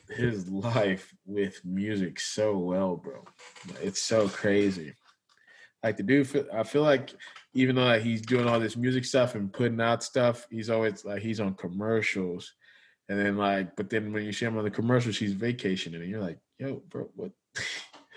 his 0.09 0.47
life 0.49 1.13
with 1.25 1.59
music 1.65 2.19
so 2.19 2.57
well, 2.57 2.95
bro. 2.95 3.25
It's 3.81 4.01
so 4.01 4.29
crazy. 4.29 4.93
Like 5.83 5.97
the 5.97 6.03
dude, 6.03 6.47
I 6.53 6.63
feel 6.63 6.83
like 6.83 7.11
even 7.53 7.75
though 7.75 7.85
like, 7.85 8.03
he's 8.03 8.21
doing 8.21 8.47
all 8.47 8.59
this 8.59 8.77
music 8.77 9.05
stuff 9.05 9.33
and 9.33 9.51
putting 9.51 9.81
out 9.81 10.03
stuff, 10.03 10.45
he's 10.51 10.69
always 10.69 11.05
like 11.05 11.21
he's 11.21 11.39
on 11.39 11.55
commercials 11.55 12.53
and 13.09 13.19
then 13.19 13.37
like, 13.37 13.75
but 13.75 13.89
then 13.89 14.13
when 14.13 14.23
you 14.23 14.31
see 14.31 14.45
him 14.45 14.57
on 14.57 14.63
the 14.63 14.69
commercial, 14.69 15.11
she's 15.11 15.33
vacationing, 15.33 16.01
and 16.01 16.09
you're 16.09 16.21
like, 16.21 16.37
yo, 16.59 16.81
bro, 16.89 17.09
what? 17.15 17.31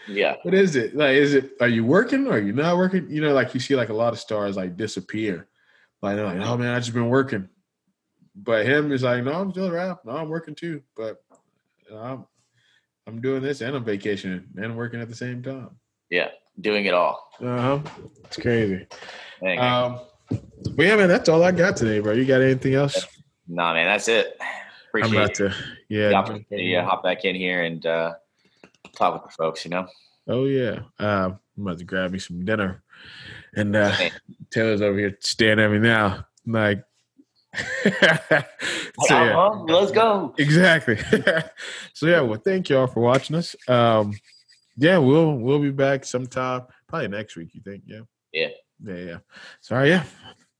Yeah. 0.07 0.37
what 0.43 0.53
is 0.53 0.77
it? 0.77 0.95
Like, 0.95 1.17
is 1.17 1.35
it? 1.35 1.53
Are 1.61 1.69
you 1.69 1.85
working? 1.85 2.27
Or 2.27 2.33
are 2.33 2.39
you 2.39 2.53
not 2.53 2.77
working? 2.77 3.11
You 3.11 3.23
know, 3.23 3.33
like 3.33 3.55
you 3.55 3.61
see 3.61 3.75
like 3.75 3.89
a 3.89 3.95
lot 3.95 4.13
of 4.13 4.21
stars 4.21 4.57
like 4.57 4.77
disappear. 4.77 5.49
Like 6.03 6.17
they're 6.17 6.27
like, 6.27 6.47
oh 6.47 6.57
man, 6.59 6.75
I 6.75 6.79
just 6.79 6.93
been 6.93 7.09
working. 7.09 7.49
But 8.37 8.67
him 8.67 8.93
is 8.93 9.03
like, 9.03 9.25
no, 9.25 9.33
I'm 9.33 9.51
still 9.51 9.69
around. 9.69 9.99
No, 10.05 10.13
I'm 10.13 10.29
working 10.29 10.55
too. 10.55 10.83
But 10.95 11.23
I'm 11.91 12.27
I'm 13.07 13.21
doing 13.21 13.43
this 13.43 13.63
and 13.63 13.75
I'm 13.75 13.85
vacationing 13.85 14.45
and 14.57 14.77
working 14.77 15.01
at 15.01 15.09
the 15.09 15.15
same 15.15 15.43
time. 15.43 15.71
Yeah, 16.11 16.29
doing 16.61 16.85
it 16.85 16.93
all. 16.93 17.31
Uh 17.41 17.61
huh. 17.61 17.81
It's 18.25 18.37
crazy. 18.37 18.87
Um, 19.43 20.01
but 20.29 20.85
yeah, 20.85 20.97
man, 20.97 21.09
that's 21.09 21.29
all 21.29 21.43
I 21.43 21.53
got 21.53 21.77
today, 21.77 21.99
bro. 21.99 22.13
You 22.13 22.27
got 22.27 22.43
anything 22.43 22.75
else? 22.75 23.07
Nah, 23.49 23.73
man, 23.75 23.87
that's 23.87 24.09
it. 24.09 24.39
Appreciate 24.93 25.17
I'm 25.17 25.25
about 25.25 25.35
to, 25.37 25.55
yeah, 25.89 26.09
the 26.11 26.15
opportunity 26.15 26.75
to 26.75 26.85
hop 26.85 27.03
back 27.03 27.25
in 27.25 27.35
here 27.35 27.63
and 27.63 27.85
uh, 27.87 28.13
talk 28.95 29.15
with 29.15 29.23
the 29.23 29.35
folks. 29.35 29.65
You 29.65 29.71
know. 29.71 29.87
Oh 30.29 30.45
yeah, 30.45 30.81
uh, 31.01 31.31
I'm 31.57 31.67
about 31.67 31.79
to 31.79 31.85
grab 31.85 32.11
me 32.11 32.19
some 32.19 32.45
dinner, 32.45 32.83
and 33.57 33.75
uh, 33.75 33.97
Taylor's 34.51 34.83
over 34.83 34.99
here 34.99 35.17
staring 35.21 35.61
at 35.61 35.71
me 35.71 35.79
now, 35.79 36.27
like. 36.47 36.85
so, 37.85 37.91
yeah. 39.11 39.49
Let's 39.67 39.93
go. 39.93 40.35
Exactly. 40.39 40.97
so 41.93 42.07
yeah, 42.07 42.21
well, 42.21 42.41
thank 42.43 42.69
y'all 42.69 42.87
for 42.87 43.01
watching 43.01 43.37
us. 43.37 43.57
Um, 43.69 44.15
yeah, 44.77 44.99
we'll 44.99 45.37
we'll 45.37 45.59
be 45.59 45.71
back 45.71 46.05
sometime, 46.05 46.63
probably 46.87 47.09
next 47.09 47.37
week. 47.37 47.55
You 47.55 47.63
think? 47.63 47.85
Yeah. 47.87 48.01
Yeah. 48.33 48.49
Yeah. 48.85 48.95
Yeah. 48.95 49.19
Sorry. 49.63 49.89
Yeah. 49.89 50.05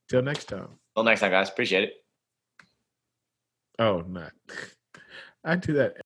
Till 0.07 0.23
next 0.23 0.45
time. 0.45 0.69
Till 0.95 1.03
next 1.03 1.21
time, 1.21 1.31
guys. 1.31 1.49
Appreciate 1.49 1.83
it. 1.83 2.02
Oh, 3.83 4.01
not. 4.07 4.31
I 5.43 5.57
do 5.57 5.73
that 5.73 5.97